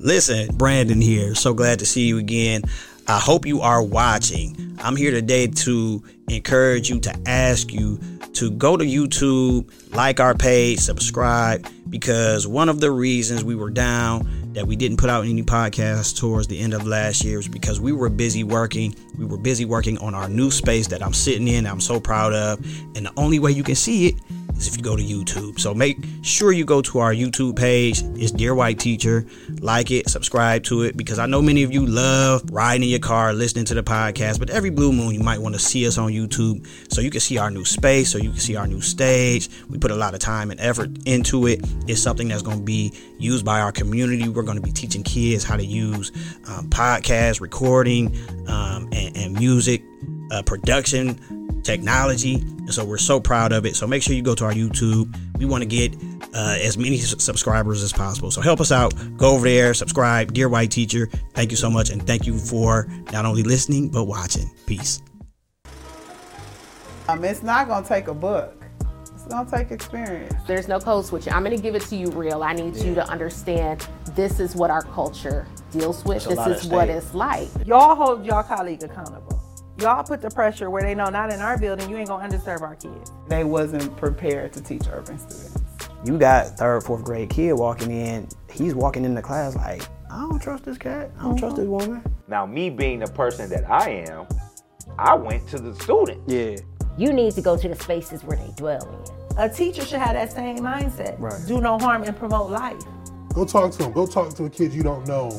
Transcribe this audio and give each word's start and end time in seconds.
Listen, 0.00 0.54
Brandon 0.54 1.00
here. 1.00 1.34
So 1.34 1.54
glad 1.54 1.80
to 1.80 1.86
see 1.86 2.06
you 2.06 2.18
again. 2.18 2.62
I 3.08 3.18
hope 3.18 3.44
you 3.44 3.62
are 3.62 3.82
watching. 3.82 4.76
I'm 4.80 4.94
here 4.94 5.10
today 5.10 5.48
to 5.48 6.04
encourage 6.28 6.88
you 6.88 7.00
to 7.00 7.14
ask 7.26 7.72
you 7.72 7.98
to 8.34 8.52
go 8.52 8.76
to 8.76 8.84
YouTube, 8.84 9.68
like 9.92 10.20
our 10.20 10.36
page, 10.36 10.78
subscribe, 10.78 11.66
because 11.90 12.46
one 12.46 12.68
of 12.68 12.78
the 12.78 12.92
reasons 12.92 13.42
we 13.42 13.56
were 13.56 13.70
down 13.70 14.52
that 14.52 14.68
we 14.68 14.76
didn't 14.76 14.98
put 14.98 15.10
out 15.10 15.24
any 15.24 15.42
podcasts 15.42 16.16
towards 16.16 16.46
the 16.46 16.60
end 16.60 16.74
of 16.74 16.86
last 16.86 17.24
year 17.24 17.38
was 17.38 17.48
because 17.48 17.80
we 17.80 17.90
were 17.90 18.08
busy 18.08 18.44
working. 18.44 18.94
We 19.18 19.24
were 19.24 19.38
busy 19.38 19.64
working 19.64 19.98
on 19.98 20.14
our 20.14 20.28
new 20.28 20.52
space 20.52 20.86
that 20.88 21.02
I'm 21.02 21.12
sitting 21.12 21.48
in, 21.48 21.66
I'm 21.66 21.80
so 21.80 21.98
proud 21.98 22.32
of. 22.34 22.60
And 22.94 23.06
the 23.06 23.12
only 23.16 23.40
way 23.40 23.50
you 23.50 23.64
can 23.64 23.74
see 23.74 24.06
it 24.06 24.14
is 24.58 24.68
if 24.68 24.76
you 24.76 24.82
go 24.82 24.96
to 24.96 25.02
YouTube. 25.02 25.58
So 25.58 25.74
make 25.74 25.98
sure 26.22 26.52
you 26.52 26.64
go 26.64 26.82
to 26.82 26.98
our 26.98 27.12
YouTube 27.12 27.56
page. 27.56 28.02
It's 28.16 28.32
Dear 28.32 28.54
White 28.54 28.78
Teacher. 28.78 29.26
Like 29.60 29.90
it, 29.90 30.08
subscribe 30.08 30.64
to 30.64 30.82
it 30.82 30.96
because 30.96 31.18
I 31.18 31.26
know 31.26 31.40
many 31.40 31.62
of 31.62 31.72
you 31.72 31.86
love 31.86 32.42
riding 32.50 32.82
in 32.82 32.88
your 32.88 32.98
car, 32.98 33.32
listening 33.32 33.64
to 33.66 33.74
the 33.74 33.82
podcast, 33.82 34.38
but 34.38 34.50
every 34.50 34.70
blue 34.70 34.92
moon 34.92 35.14
you 35.14 35.20
might 35.20 35.38
want 35.38 35.54
to 35.54 35.58
see 35.60 35.86
us 35.86 35.98
on 35.98 36.10
YouTube 36.10 36.66
so 36.92 37.00
you 37.00 37.10
can 37.10 37.20
see 37.20 37.38
our 37.38 37.50
new 37.50 37.64
space, 37.64 38.10
so 38.10 38.18
you 38.18 38.30
can 38.30 38.40
see 38.40 38.56
our 38.56 38.66
new 38.66 38.80
stage. 38.80 39.48
We 39.68 39.78
put 39.78 39.90
a 39.90 39.96
lot 39.96 40.14
of 40.14 40.20
time 40.20 40.50
and 40.50 40.60
effort 40.60 40.90
into 41.06 41.46
it. 41.46 41.60
It's 41.86 42.02
something 42.02 42.28
that's 42.28 42.42
going 42.42 42.58
to 42.58 42.64
be 42.64 42.92
used 43.18 43.44
by 43.44 43.60
our 43.60 43.72
community. 43.72 44.28
We're 44.28 44.42
going 44.42 44.56
to 44.56 44.62
be 44.62 44.72
teaching 44.72 45.02
kids 45.02 45.44
how 45.44 45.56
to 45.56 45.64
use 45.64 46.10
um, 46.46 46.68
podcast, 46.68 47.40
recording, 47.40 48.16
um, 48.48 48.88
and, 48.92 49.16
and 49.16 49.34
music 49.34 49.82
uh, 50.30 50.42
production 50.42 51.18
technology. 51.62 52.34
And 52.34 52.72
so 52.72 52.84
we're 52.84 52.98
so 52.98 53.20
proud 53.20 53.52
of 53.52 53.66
it. 53.66 53.76
So 53.76 53.86
make 53.86 54.02
sure 54.02 54.14
you 54.14 54.22
go 54.22 54.34
to 54.34 54.44
our 54.44 54.52
YouTube. 54.52 55.14
We 55.38 55.46
want 55.46 55.62
to 55.62 55.68
get 55.68 55.94
uh, 56.34 56.56
as 56.60 56.76
many 56.76 56.98
subscribers 56.98 57.82
as 57.82 57.92
possible. 57.92 58.30
So 58.30 58.40
help 58.40 58.60
us 58.60 58.72
out. 58.72 58.94
Go 59.16 59.34
over 59.34 59.46
there, 59.46 59.74
subscribe. 59.74 60.32
Dear 60.32 60.48
White 60.48 60.70
Teacher, 60.70 61.08
thank 61.34 61.50
you 61.50 61.56
so 61.56 61.70
much. 61.70 61.90
And 61.90 62.06
thank 62.06 62.26
you 62.26 62.38
for 62.38 62.88
not 63.12 63.24
only 63.24 63.42
listening, 63.42 63.88
but 63.88 64.04
watching. 64.04 64.50
Peace. 64.66 65.00
Um, 67.08 67.24
it's 67.24 67.42
not 67.42 67.68
going 67.68 67.82
to 67.82 67.88
take 67.88 68.08
a 68.08 68.14
book. 68.14 68.62
It's 69.14 69.24
going 69.24 69.46
to 69.46 69.50
take 69.50 69.70
experience. 69.70 70.34
There's 70.46 70.68
no 70.68 70.78
code 70.78 71.06
switching. 71.06 71.32
I'm 71.32 71.42
going 71.42 71.56
to 71.56 71.62
give 71.62 71.74
it 71.74 71.82
to 71.82 71.96
you 71.96 72.10
real. 72.10 72.42
I 72.42 72.52
need 72.52 72.76
yeah. 72.76 72.84
you 72.84 72.94
to 72.96 73.08
understand 73.08 73.86
this 74.14 74.40
is 74.40 74.54
what 74.54 74.70
our 74.70 74.82
culture 74.82 75.46
deals 75.70 76.04
with. 76.04 76.24
There's 76.24 76.44
this 76.44 76.64
is 76.64 76.70
what 76.70 76.88
it's 76.88 77.14
like. 77.14 77.48
Y'all 77.64 77.94
hold 77.94 78.26
y'all 78.26 78.42
colleague 78.42 78.82
accountable 78.82 79.37
y'all 79.80 80.02
put 80.02 80.20
the 80.20 80.30
pressure 80.30 80.70
where 80.70 80.82
they 80.82 80.94
know 80.94 81.08
not 81.08 81.32
in 81.32 81.40
our 81.40 81.56
building, 81.56 81.88
you 81.88 81.96
ain't 81.96 82.08
gonna 82.08 82.28
underserve 82.28 82.62
our 82.62 82.74
kids. 82.74 83.12
They 83.28 83.44
wasn't 83.44 83.96
prepared 83.96 84.52
to 84.54 84.62
teach 84.62 84.82
urban 84.90 85.18
students. 85.18 85.62
You 86.04 86.18
got 86.18 86.58
third, 86.58 86.82
fourth 86.82 87.04
grade 87.04 87.30
kid 87.30 87.52
walking 87.52 87.90
in, 87.90 88.28
he's 88.50 88.74
walking 88.74 89.04
in 89.04 89.14
the 89.14 89.22
class 89.22 89.56
like, 89.56 89.82
I 90.10 90.20
don't 90.20 90.40
trust 90.40 90.64
this 90.64 90.78
cat, 90.78 91.10
I 91.18 91.22
don't 91.22 91.32
mm-hmm. 91.32 91.38
trust 91.38 91.56
this 91.56 91.66
woman. 91.66 92.02
Now 92.26 92.46
me 92.46 92.70
being 92.70 93.00
the 93.00 93.06
person 93.06 93.48
that 93.50 93.68
I 93.70 94.04
am, 94.08 94.26
I 94.98 95.14
went 95.14 95.48
to 95.48 95.58
the 95.58 95.74
student. 95.74 96.22
Yeah. 96.26 96.56
You 96.96 97.12
need 97.12 97.32
to 97.34 97.40
go 97.40 97.56
to 97.56 97.68
the 97.68 97.76
spaces 97.76 98.24
where 98.24 98.36
they 98.36 98.52
dwell 98.56 98.82
in. 98.82 99.18
A 99.38 99.48
teacher 99.48 99.84
should 99.84 100.00
have 100.00 100.14
that 100.14 100.32
same 100.32 100.58
mindset. 100.58 101.14
Right. 101.20 101.40
Do 101.46 101.60
no 101.60 101.78
harm 101.78 102.02
and 102.02 102.16
promote 102.16 102.50
life. 102.50 102.82
Go 103.38 103.44
talk 103.44 103.70
to 103.70 103.78
them. 103.78 103.92
Go 103.92 104.04
talk 104.04 104.34
to 104.34 104.46
a 104.46 104.50
kid 104.50 104.72
you 104.72 104.82
don't 104.82 105.06
know 105.06 105.30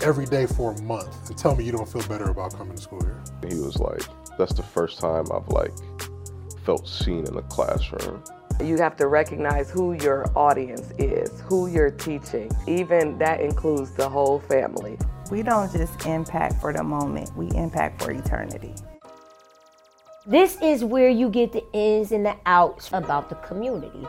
every 0.00 0.26
day 0.26 0.46
for 0.46 0.70
a 0.70 0.82
month 0.82 1.28
and 1.28 1.36
tell 1.36 1.56
me 1.56 1.64
you 1.64 1.72
don't 1.72 1.88
feel 1.88 2.06
better 2.06 2.30
about 2.30 2.56
coming 2.56 2.76
to 2.76 2.80
school 2.80 3.02
here. 3.02 3.20
He 3.48 3.58
was 3.58 3.80
like, 3.80 4.00
that's 4.38 4.52
the 4.52 4.62
first 4.62 5.00
time 5.00 5.24
I've 5.34 5.48
like 5.48 5.72
felt 6.64 6.86
seen 6.86 7.26
in 7.26 7.36
a 7.36 7.42
classroom. 7.42 8.22
You 8.62 8.76
have 8.76 8.94
to 8.98 9.08
recognize 9.08 9.72
who 9.72 9.94
your 9.94 10.30
audience 10.38 10.92
is, 10.98 11.40
who 11.48 11.66
you're 11.66 11.90
teaching. 11.90 12.48
Even 12.68 13.18
that 13.18 13.40
includes 13.40 13.90
the 13.90 14.08
whole 14.08 14.38
family. 14.38 14.96
We 15.28 15.42
don't 15.42 15.72
just 15.72 16.06
impact 16.06 16.60
for 16.60 16.72
the 16.72 16.84
moment, 16.84 17.36
we 17.36 17.50
impact 17.56 18.04
for 18.04 18.12
eternity. 18.12 18.72
This 20.24 20.58
is 20.62 20.84
where 20.84 21.08
you 21.08 21.28
get 21.28 21.50
the 21.50 21.64
ins 21.72 22.12
and 22.12 22.24
the 22.24 22.36
outs 22.46 22.90
about 22.92 23.28
the 23.28 23.34
community. 23.34 24.06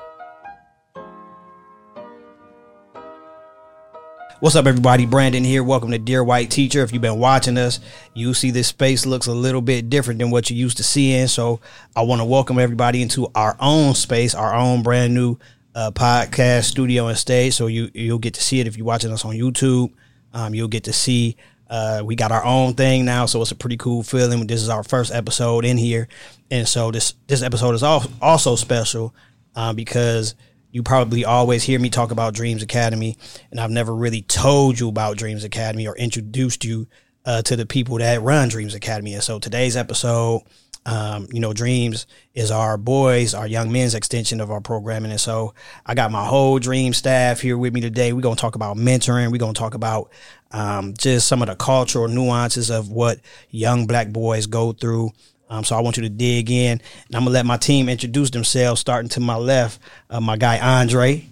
What's 4.41 4.55
up, 4.55 4.67
everybody? 4.67 5.05
Brandon 5.05 5.43
here. 5.43 5.65
Welcome 5.65 5.91
to 5.91 5.97
Dear 5.97 6.23
White 6.23 6.49
Teacher. 6.49 6.81
If 6.81 6.93
you've 6.93 7.01
been 7.01 7.19
watching 7.19 7.57
us, 7.57 7.81
you 8.13 8.33
see 8.33 8.51
this 8.51 8.69
space 8.69 9.05
looks 9.05 9.27
a 9.27 9.33
little 9.33 9.59
bit 9.59 9.89
different 9.89 10.17
than 10.19 10.31
what 10.31 10.49
you 10.49 10.55
used 10.55 10.77
to 10.77 10.83
seeing. 10.83 11.27
So 11.27 11.59
I 11.93 12.03
want 12.03 12.21
to 12.21 12.25
welcome 12.25 12.57
everybody 12.57 13.01
into 13.01 13.27
our 13.35 13.57
own 13.59 13.95
space, 13.95 14.33
our 14.33 14.55
own 14.55 14.81
brand 14.81 15.13
new 15.13 15.35
uh, 15.75 15.91
podcast 15.91 16.63
studio 16.63 17.07
and 17.07 17.17
stage. 17.17 17.53
So 17.53 17.67
you 17.67 17.91
you'll 17.93 18.17
get 18.17 18.35
to 18.35 18.41
see 18.41 18.61
it 18.61 18.67
if 18.67 18.77
you're 18.77 18.85
watching 18.85 19.11
us 19.11 19.25
on 19.25 19.33
YouTube. 19.33 19.91
Um, 20.33 20.55
you'll 20.55 20.69
get 20.69 20.85
to 20.85 20.93
see 20.93 21.35
uh, 21.69 22.01
we 22.05 22.15
got 22.15 22.31
our 22.31 22.45
own 22.45 22.75
thing 22.75 23.03
now, 23.03 23.25
so 23.25 23.41
it's 23.41 23.51
a 23.51 23.55
pretty 23.55 23.75
cool 23.75 24.03
feeling. 24.03 24.47
This 24.47 24.61
is 24.61 24.69
our 24.69 24.83
first 24.83 25.13
episode 25.13 25.65
in 25.65 25.77
here, 25.77 26.07
and 26.49 26.65
so 26.65 26.91
this 26.91 27.13
this 27.27 27.41
episode 27.41 27.75
is 27.75 27.83
also 27.83 28.55
special 28.55 29.13
uh, 29.57 29.73
because 29.73 30.35
you 30.71 30.83
probably 30.83 31.25
always 31.25 31.63
hear 31.63 31.79
me 31.79 31.89
talk 31.89 32.11
about 32.11 32.33
Dreams 32.33 32.61
Academy, 32.61 33.17
and 33.51 33.59
I've 33.59 33.71
never 33.71 33.95
really 33.95 34.21
told 34.21 34.79
you 34.79 34.89
about 34.89 35.17
Dreams 35.17 35.43
Academy 35.43 35.87
or 35.87 35.95
introduced 35.97 36.63
you 36.63 36.87
uh, 37.25 37.41
to 37.43 37.55
the 37.55 37.65
people 37.65 37.97
that 37.97 38.21
run 38.21 38.49
Dreams 38.49 38.75
Academy. 38.75 39.13
And 39.13 39.23
so 39.23 39.39
today's 39.39 39.75
episode, 39.75 40.41
um, 40.85 41.27
you 41.31 41.39
know, 41.39 41.53
Dreams 41.53 42.07
is 42.33 42.51
our 42.51 42.77
boys, 42.77 43.33
our 43.33 43.47
young 43.47 43.71
men's 43.71 43.95
extension 43.95 44.41
of 44.41 44.49
our 44.49 44.61
programming. 44.61 45.11
And 45.11 45.19
so 45.19 45.53
I 45.85 45.93
got 45.93 46.11
my 46.11 46.25
whole 46.25 46.59
Dream 46.59 46.93
staff 46.93 47.41
here 47.41 47.57
with 47.57 47.73
me 47.73 47.81
today. 47.81 48.13
We're 48.13 48.21
going 48.21 48.35
to 48.35 48.41
talk 48.41 48.55
about 48.55 48.77
mentoring. 48.77 49.31
We're 49.31 49.37
going 49.37 49.53
to 49.53 49.59
talk 49.59 49.73
about 49.73 50.11
um, 50.51 50.93
just 50.97 51.27
some 51.27 51.41
of 51.41 51.49
the 51.49 51.55
cultural 51.55 52.07
nuances 52.07 52.69
of 52.69 52.89
what 52.89 53.19
young 53.49 53.87
black 53.87 54.09
boys 54.09 54.47
go 54.47 54.71
through. 54.71 55.11
Um, 55.49 55.63
so 55.63 55.75
I 55.75 55.81
want 55.81 55.97
you 55.97 56.03
to 56.03 56.09
dig 56.09 56.51
in, 56.51 56.79
and 57.07 57.15
I'm 57.15 57.23
gonna 57.23 57.31
let 57.31 57.45
my 57.45 57.57
team 57.57 57.89
introduce 57.89 58.29
themselves. 58.29 58.79
Starting 58.79 59.09
to 59.09 59.19
my 59.19 59.35
left, 59.35 59.79
uh, 60.09 60.21
my 60.21 60.37
guy 60.37 60.59
Andre. 60.59 61.25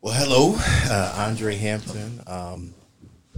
Well, 0.00 0.14
hello, 0.14 0.54
uh, 0.58 1.26
Andre 1.28 1.54
Hampton. 1.56 2.22
Um, 2.26 2.74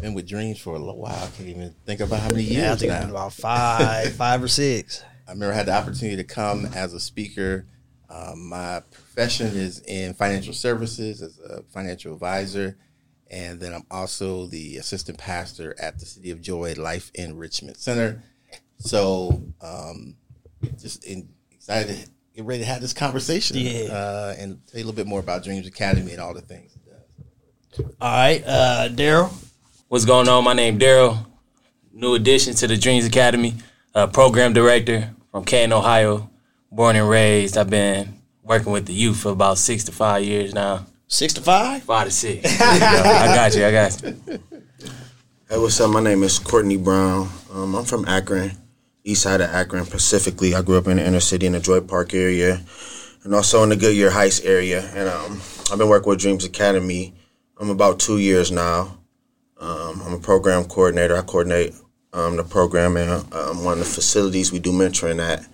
been 0.01 0.15
with 0.15 0.27
Dreams 0.27 0.59
for 0.59 0.75
a 0.75 0.79
little 0.79 0.99
while. 0.99 1.15
I 1.15 1.29
can't 1.37 1.49
even 1.49 1.75
think 1.85 2.01
about 2.01 2.21
how 2.21 2.29
many 2.31 2.43
years. 2.43 2.57
Yeah, 2.57 2.73
I 2.73 2.77
think 2.77 2.93
now. 2.93 3.11
about 3.11 3.33
five, 3.35 4.13
five 4.17 4.43
or 4.43 4.49
six. 4.49 5.03
I 5.29 5.33
remember 5.33 5.53
I 5.53 5.57
had 5.57 5.67
the 5.67 5.75
opportunity 5.75 6.17
to 6.17 6.25
come 6.25 6.67
as 6.75 6.95
a 6.95 7.01
speaker. 7.01 7.67
Um, 8.11 8.49
my 8.49 8.83
profession 8.91 9.49
is 9.49 9.81
in 9.81 10.15
financial 10.15 10.55
services 10.55 11.23
as 11.23 11.39
a 11.39 11.63
financial 11.65 12.15
advisor, 12.15 12.77
and 13.31 13.61
then 13.61 13.73
I'm 13.73 13.87
also 13.91 14.47
the 14.47 14.77
assistant 14.77 15.19
pastor 15.19 15.75
at 15.79 15.99
the 15.99 16.07
City 16.07 16.31
of 16.31 16.41
Joy 16.41 16.75
Life 16.77 17.11
Enrichment 17.15 17.77
Center 17.77 18.23
so, 18.83 19.43
um, 19.61 20.17
just 20.79 21.05
in, 21.05 21.29
excited 21.53 21.97
to 21.97 22.11
get 22.35 22.45
ready 22.45 22.61
to 22.61 22.67
have 22.67 22.81
this 22.81 22.93
conversation. 22.93 23.57
Yeah. 23.57 23.93
Uh, 23.93 24.35
and 24.37 24.67
tell 24.67 24.81
you 24.81 24.85
a 24.85 24.87
little 24.87 24.97
bit 24.97 25.07
more 25.07 25.21
about 25.21 25.45
Dreams 25.45 25.67
Academy 25.67 26.13
and 26.13 26.21
all 26.21 26.35
the 26.35 26.41
things. 26.41 26.77
All 27.79 27.87
right, 28.01 28.43
uh, 28.45 28.89
Daryl. 28.91 29.33
What's 29.89 30.05
going 30.05 30.29
on? 30.29 30.45
My 30.45 30.53
name 30.53 30.79
Daryl. 30.79 31.25
New 31.93 32.15
addition 32.15 32.55
to 32.57 32.67
the 32.67 32.77
Dreams 32.77 33.07
Academy. 33.07 33.55
Uh, 33.95 34.07
program 34.09 34.53
director 34.53 35.11
from 35.31 35.45
Canton, 35.45 35.73
Ohio. 35.73 36.29
Born 36.71 36.97
and 36.97 37.09
raised. 37.09 37.57
I've 37.57 37.71
been 37.71 38.21
working 38.43 38.73
with 38.73 38.87
the 38.87 38.93
youth 38.93 39.21
for 39.21 39.31
about 39.31 39.59
six 39.59 39.85
to 39.85 39.93
five 39.93 40.25
years 40.25 40.53
now. 40.53 40.87
Six 41.07 41.33
to 41.35 41.41
five? 41.41 41.83
Five 41.83 42.07
to 42.07 42.11
six. 42.11 42.45
I 42.61 43.35
got 43.35 43.55
you. 43.55 43.65
I 43.65 43.73
got 43.73 44.03
you. 44.03 44.17
Hey, 45.49 45.59
what's 45.59 45.81
up? 45.81 45.91
My 45.91 46.01
name 46.01 46.23
is 46.25 46.39
Courtney 46.39 46.77
Brown. 46.77 47.29
Um, 47.53 47.75
I'm 47.75 47.85
from 47.85 48.07
Akron 48.07 48.53
east 49.05 49.23
side 49.23 49.41
of 49.41 49.51
Akron, 49.51 49.85
specifically. 49.85 50.55
I 50.55 50.63
grew 50.63 50.79
up 50.79 50.87
in 50.87 50.97
the 50.97 51.07
inner 51.07 51.21
city 51.21 51.47
in 51.47 51.53
the 51.53 51.61
Joy 51.61 51.81
Park 51.81 52.15
area, 52.15 52.61
and 53.25 53.35
also 53.35 53.63
in 53.63 53.69
the 53.69 53.77
Goodyear 53.77 54.11
Heights 54.11 54.41
area. 54.41 54.83
And 54.95 55.09
um, 55.09 55.41
I've 55.71 55.79
been 55.79 55.89
working 55.89 56.11
with 56.11 56.21
Dreams 56.21 56.45
Academy. 56.45 57.15
I'm 57.59 57.71
about 57.71 58.01
two 58.01 58.19
years 58.19 58.51
now. 58.51 58.99
Um, 59.59 60.03
I'm 60.05 60.15
a 60.15 60.19
program 60.19 60.65
coordinator. 60.65 61.17
I 61.17 61.23
coordinate 61.23 61.75
um, 62.13 62.37
the 62.37 62.45
program 62.45 62.97
and 62.97 63.33
um, 63.33 63.65
one 63.65 63.75
of 63.75 63.79
the 63.79 63.85
facilities 63.85 64.53
we 64.53 64.59
do 64.59 64.73
mentoring 64.73 65.21
at. 65.21 65.47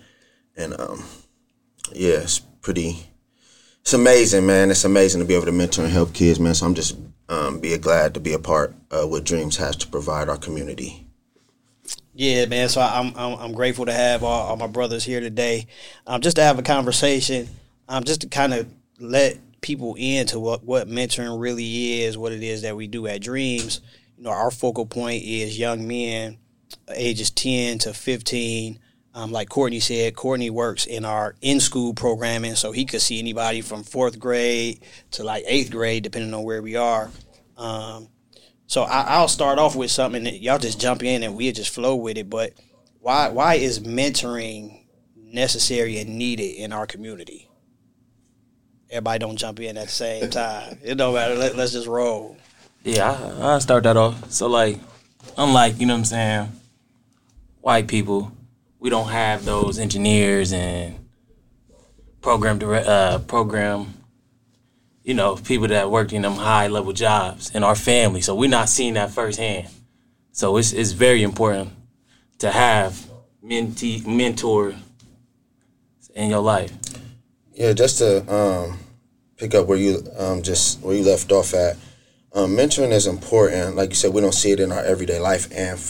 And 0.56 0.78
um, 0.80 1.04
yeah, 1.92 2.20
it's 2.20 2.38
pretty. 2.38 3.10
It's 3.82 3.94
amazing, 3.94 4.46
man. 4.46 4.70
It's 4.70 4.84
amazing 4.84 5.20
to 5.20 5.26
be 5.26 5.34
able 5.34 5.46
to 5.46 5.52
mentor 5.52 5.82
and 5.82 5.92
help 5.92 6.12
kids, 6.12 6.40
man. 6.40 6.54
So 6.54 6.66
I'm 6.66 6.74
just 6.74 6.96
um, 7.28 7.60
be 7.60 7.76
glad 7.78 8.14
to 8.14 8.20
be 8.20 8.32
a 8.32 8.38
part 8.38 8.74
of 8.90 9.10
what 9.10 9.24
Dreams 9.24 9.56
has 9.58 9.76
to 9.76 9.86
provide 9.86 10.28
our 10.28 10.36
community. 10.36 11.07
Yeah, 12.18 12.46
man. 12.46 12.68
So 12.68 12.80
I'm 12.80 13.14
I'm, 13.16 13.38
I'm 13.38 13.52
grateful 13.52 13.86
to 13.86 13.92
have 13.92 14.24
all, 14.24 14.48
all, 14.48 14.56
my 14.56 14.66
brothers 14.66 15.04
here 15.04 15.20
today, 15.20 15.68
um, 16.04 16.20
just 16.20 16.34
to 16.34 16.42
have 16.42 16.58
a 16.58 16.64
conversation, 16.64 17.48
um, 17.88 18.02
just 18.02 18.22
to 18.22 18.26
kind 18.26 18.52
of 18.52 18.66
let 18.98 19.38
people 19.60 19.94
into 19.94 20.40
what 20.40 20.64
what 20.64 20.88
mentoring 20.88 21.40
really 21.40 22.02
is, 22.02 22.18
what 22.18 22.32
it 22.32 22.42
is 22.42 22.62
that 22.62 22.74
we 22.74 22.88
do 22.88 23.06
at 23.06 23.20
Dreams. 23.20 23.80
You 24.16 24.24
know, 24.24 24.30
our 24.30 24.50
focal 24.50 24.84
point 24.84 25.22
is 25.22 25.60
young 25.60 25.86
men, 25.86 26.38
ages 26.92 27.30
ten 27.30 27.78
to 27.78 27.94
fifteen. 27.94 28.80
Um, 29.14 29.30
like 29.30 29.48
Courtney 29.48 29.78
said, 29.78 30.16
Courtney 30.16 30.50
works 30.50 30.86
in 30.86 31.04
our 31.04 31.36
in 31.40 31.60
school 31.60 31.94
programming, 31.94 32.56
so 32.56 32.72
he 32.72 32.84
could 32.84 33.00
see 33.00 33.20
anybody 33.20 33.60
from 33.60 33.84
fourth 33.84 34.18
grade 34.18 34.80
to 35.12 35.22
like 35.22 35.44
eighth 35.46 35.70
grade, 35.70 36.02
depending 36.02 36.34
on 36.34 36.42
where 36.42 36.62
we 36.62 36.74
are. 36.74 37.12
Um, 37.56 38.08
So 38.68 38.82
I, 38.82 39.22
will 39.22 39.28
start 39.28 39.58
off 39.58 39.74
with 39.74 39.90
something 39.90 40.24
that 40.24 40.42
y'all 40.42 40.58
just 40.58 40.78
jump 40.78 41.02
in 41.02 41.22
and 41.22 41.34
we'll 41.34 41.54
just 41.54 41.74
flow 41.74 41.96
with 41.96 42.18
it. 42.18 42.28
But 42.28 42.52
why 43.00 43.30
why 43.30 43.54
is 43.54 43.80
mentoring 43.80 44.82
necessary 45.16 45.98
and 45.98 46.18
needed 46.18 46.54
in 46.54 46.74
our 46.74 46.86
community? 46.86 47.48
Everybody 48.90 49.20
don't 49.20 49.36
jump 49.36 49.60
in 49.60 49.78
at 49.78 49.86
the 49.86 49.92
same 49.92 50.30
time. 50.30 50.78
It 50.84 50.96
don't 50.96 51.14
matter. 51.14 51.34
Let, 51.34 51.58
us 51.58 51.72
just 51.72 51.86
roll. 51.86 52.36
Yeah, 52.84 53.10
I, 53.40 53.54
I 53.54 53.58
start 53.60 53.84
that 53.84 53.96
off. 53.96 54.30
So 54.30 54.48
like, 54.48 54.78
unlike 55.38 55.80
you 55.80 55.86
know 55.86 55.94
what 55.94 56.00
I'm 56.00 56.04
saying, 56.04 56.52
white 57.62 57.88
people, 57.88 58.30
we 58.80 58.90
don't 58.90 59.08
have 59.08 59.46
those 59.46 59.78
engineers 59.78 60.52
and 60.52 60.94
program 62.20 62.58
direct, 62.58 62.86
uh, 62.86 63.18
program, 63.20 63.94
you 65.08 65.14
know, 65.14 65.36
people 65.36 65.68
that 65.68 65.90
worked 65.90 66.12
in 66.12 66.20
them 66.20 66.34
high 66.34 66.66
level 66.66 66.92
jobs 66.92 67.50
in 67.54 67.64
our 67.64 67.74
family. 67.74 68.20
So 68.20 68.34
we're 68.34 68.50
not 68.50 68.68
seeing 68.68 68.92
that 68.94 69.10
firsthand. 69.10 69.66
So 70.32 70.58
it's 70.58 70.74
it's 70.74 70.92
very 70.92 71.22
important 71.22 71.70
to 72.40 72.50
have 72.50 73.08
mentee 73.42 74.06
mentor 74.06 74.74
in 76.14 76.28
your 76.28 76.42
life. 76.42 76.72
Yeah, 77.54 77.72
just 77.72 77.96
to 77.98 78.20
um, 78.32 78.78
pick 79.38 79.54
up 79.54 79.66
where 79.66 79.78
you 79.78 80.06
um, 80.18 80.42
just 80.42 80.82
where 80.82 80.94
you 80.94 81.04
left 81.04 81.32
off 81.32 81.54
at. 81.54 81.78
Um, 82.34 82.54
mentoring 82.54 82.92
is 82.92 83.06
important. 83.06 83.76
Like 83.76 83.88
you 83.88 83.96
said, 83.96 84.12
we 84.12 84.20
don't 84.20 84.34
see 84.34 84.50
it 84.50 84.60
in 84.60 84.70
our 84.70 84.84
everyday 84.84 85.20
life, 85.20 85.48
and 85.52 85.80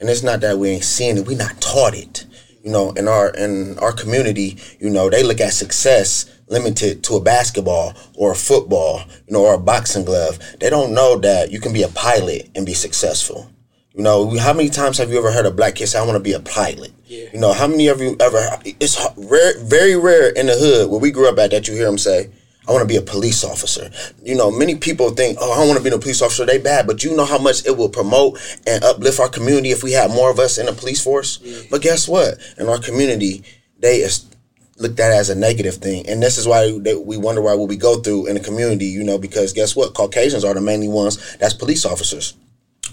and 0.00 0.10
it's 0.10 0.24
not 0.24 0.40
that 0.40 0.58
we 0.58 0.70
ain't 0.70 0.82
seeing 0.82 1.18
it; 1.18 1.26
we 1.28 1.36
not 1.36 1.60
taught 1.60 1.94
it. 1.94 2.25
You 2.66 2.72
know, 2.72 2.90
in 2.90 3.06
our 3.06 3.30
in 3.30 3.78
our 3.78 3.92
community, 3.92 4.58
you 4.80 4.90
know, 4.90 5.08
they 5.08 5.22
look 5.22 5.40
at 5.40 5.52
success 5.52 6.26
limited 6.48 7.04
to 7.04 7.14
a 7.14 7.20
basketball 7.20 7.94
or 8.16 8.32
a 8.32 8.34
football, 8.34 9.02
you 9.28 9.34
know, 9.34 9.44
or 9.44 9.54
a 9.54 9.58
boxing 9.58 10.04
glove. 10.04 10.40
They 10.58 10.68
don't 10.68 10.92
know 10.92 11.16
that 11.18 11.52
you 11.52 11.60
can 11.60 11.72
be 11.72 11.84
a 11.84 11.88
pilot 11.88 12.50
and 12.56 12.66
be 12.66 12.74
successful. 12.74 13.48
You 13.94 14.02
know, 14.02 14.36
how 14.36 14.52
many 14.52 14.68
times 14.68 14.98
have 14.98 15.12
you 15.12 15.18
ever 15.18 15.30
heard 15.30 15.46
a 15.46 15.52
black 15.52 15.76
kid 15.76 15.86
say, 15.86 16.00
"I 16.00 16.02
want 16.02 16.16
to 16.16 16.20
be 16.20 16.32
a 16.32 16.40
pilot"? 16.40 16.90
Yeah. 17.06 17.28
You 17.32 17.38
know, 17.38 17.52
how 17.52 17.68
many 17.68 17.86
of 17.86 18.00
you 18.00 18.16
ever? 18.18 18.58
It's 18.64 18.98
rare, 19.16 19.60
very 19.60 19.94
rare 19.94 20.30
in 20.30 20.46
the 20.46 20.54
hood 20.54 20.90
where 20.90 20.98
we 20.98 21.12
grew 21.12 21.28
up 21.28 21.38
at 21.38 21.52
that 21.52 21.68
you 21.68 21.74
hear 21.74 21.86
them 21.86 21.98
say, 21.98 22.30
I 22.68 22.72
want 22.72 22.82
to 22.82 22.88
be 22.88 22.96
a 22.96 23.02
police 23.02 23.44
officer. 23.44 23.90
You 24.22 24.34
know, 24.34 24.50
many 24.50 24.74
people 24.74 25.10
think, 25.10 25.38
oh, 25.40 25.52
I 25.52 25.66
want 25.66 25.78
to 25.78 25.84
be 25.84 25.94
a 25.94 25.98
police 25.98 26.22
officer. 26.22 26.44
They 26.44 26.58
bad, 26.58 26.86
but 26.86 27.04
you 27.04 27.16
know 27.16 27.24
how 27.24 27.38
much 27.38 27.64
it 27.64 27.76
will 27.76 27.88
promote 27.88 28.38
and 28.66 28.82
uplift 28.82 29.20
our 29.20 29.28
community 29.28 29.70
if 29.70 29.82
we 29.82 29.92
have 29.92 30.10
more 30.10 30.30
of 30.30 30.38
us 30.38 30.58
in 30.58 30.66
the 30.66 30.72
police 30.72 31.02
force. 31.02 31.38
But 31.70 31.82
guess 31.82 32.08
what? 32.08 32.38
In 32.58 32.68
our 32.68 32.78
community, 32.78 33.44
they 33.78 33.98
is 33.98 34.26
looked 34.78 35.00
at 35.00 35.12
as 35.12 35.30
a 35.30 35.34
negative 35.34 35.76
thing, 35.76 36.08
and 36.08 36.22
this 36.22 36.38
is 36.38 36.46
why 36.46 36.76
they, 36.78 36.94
we 36.94 37.16
wonder 37.16 37.40
why 37.40 37.54
what 37.54 37.68
we 37.68 37.76
go 37.76 37.96
through 38.00 38.26
in 38.26 38.34
the 38.34 38.40
community. 38.40 38.86
You 38.86 39.04
know, 39.04 39.18
because 39.18 39.52
guess 39.52 39.76
what? 39.76 39.94
Caucasians 39.94 40.44
are 40.44 40.54
the 40.54 40.60
mainly 40.60 40.88
ones 40.88 41.36
that's 41.36 41.54
police 41.54 41.84
officers. 41.84 42.34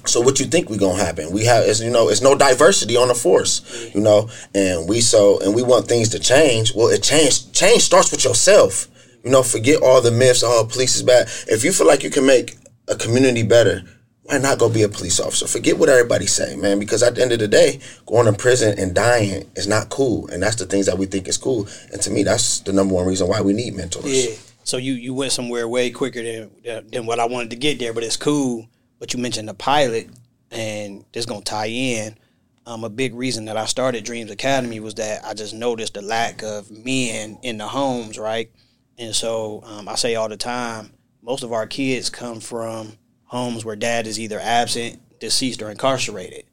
So 0.06 0.20
what 0.20 0.40
you 0.40 0.46
think 0.46 0.70
we 0.70 0.78
gonna 0.78 1.02
happen? 1.02 1.32
We 1.32 1.46
have, 1.46 1.66
is 1.66 1.82
you 1.82 1.90
know, 1.90 2.10
it's 2.10 2.22
no 2.22 2.36
diversity 2.36 2.98
on 2.98 3.08
the 3.08 3.16
force, 3.16 3.90
you 3.94 4.02
know, 4.02 4.30
and 4.54 4.88
we 4.88 5.02
so 5.02 5.40
and 5.40 5.56
we 5.56 5.64
want 5.64 5.88
things 5.88 6.10
to 6.10 6.20
change. 6.20 6.74
Well, 6.76 6.90
it 6.90 7.02
change 7.04 7.52
change 7.54 7.84
starts 7.84 8.12
with 8.12 8.24
yourself. 8.24 8.88
You 9.24 9.32
know, 9.32 9.44
forget 9.44 9.82
all 9.82 10.02
the 10.02 10.12
myths. 10.12 10.44
Oh, 10.46 10.68
police 10.70 10.96
is 10.96 11.04
bad. 11.04 11.28
If 11.48 11.64
you 11.64 11.72
feel 11.72 11.88
like 11.88 12.04
you 12.04 12.10
can 12.10 12.26
make 12.26 12.58
a 12.88 12.96
community 12.96 13.44
better, 13.44 13.84
why 14.24 14.38
not 14.38 14.60
go 14.60 14.70
be 14.70 14.84
a 14.84 14.90
police 14.90 15.20
officer? 15.20 15.48
Forget 15.48 15.78
what 15.78 15.90
everybody 15.90 16.26
say, 16.28 16.56
man. 16.56 16.80
Because 16.80 17.04
at 17.04 17.16
the 17.16 17.22
end 17.22 17.32
of 17.32 17.40
the 17.40 17.48
day, 17.48 17.80
going 18.06 18.26
to 18.26 18.34
prison 18.34 18.78
and 18.78 18.94
dying 18.94 19.50
is 19.56 19.68
not 19.68 19.90
cool, 19.90 20.28
and 20.28 20.42
that's 20.42 20.56
the 20.58 20.66
things 20.66 20.86
that 20.86 20.98
we 20.98 21.06
think 21.06 21.28
is 21.28 21.38
cool. 21.38 21.68
And 21.92 22.02
to 22.02 22.10
me, 22.10 22.24
that's 22.24 22.60
the 22.62 22.74
number 22.74 22.94
one 22.94 23.06
reason 23.06 23.28
why 23.28 23.42
we 23.42 23.54
need 23.54 23.76
mentors. 23.76 24.06
Yeah. 24.06 24.36
So 24.64 24.78
you 24.78 24.94
you 24.94 25.14
went 25.14 25.34
somewhere 25.34 25.68
way 25.68 25.92
quicker 25.92 26.24
than 26.24 26.52
than 26.90 27.06
what 27.06 27.20
I 27.20 27.26
wanted 27.26 27.50
to 27.50 27.58
get 27.58 27.80
there, 27.80 27.94
but 27.94 28.04
it's 28.04 28.18
cool. 28.18 28.68
But 29.00 29.14
you 29.14 29.20
mentioned 29.20 29.50
the 29.50 29.54
pilot, 29.54 30.10
and 30.52 31.06
this 31.12 31.26
gonna 31.26 31.42
tie 31.42 31.68
in. 31.68 32.18
Um, 32.66 32.86
a 32.86 32.90
big 32.90 33.14
reason 33.14 33.44
that 33.46 33.58
I 33.58 33.66
started 33.66 34.06
Dreams 34.06 34.32
Academy 34.32 34.80
was 34.80 34.96
that 34.96 35.26
I 35.26 35.34
just 35.34 35.54
noticed 35.54 35.96
the 35.96 36.02
lack 36.02 36.44
of 36.44 36.72
men 36.72 37.38
in 37.42 37.58
the 37.58 37.68
homes, 37.68 38.18
right? 38.18 38.50
And 38.98 39.16
so 39.16 39.62
um, 39.66 39.90
I 39.90 39.96
say 39.96 40.16
all 40.16 40.30
the 40.30 40.38
time, 40.38 40.92
most 41.22 41.44
of 41.44 41.54
our 41.54 41.68
kids 41.68 42.10
come 42.10 42.40
from 42.40 42.98
homes 43.26 43.66
where 43.66 43.76
dad 43.76 44.08
is 44.08 44.20
either 44.20 44.40
absent, 44.40 45.02
deceased, 45.20 45.62
or 45.62 45.72
incarcerated. 45.72 46.46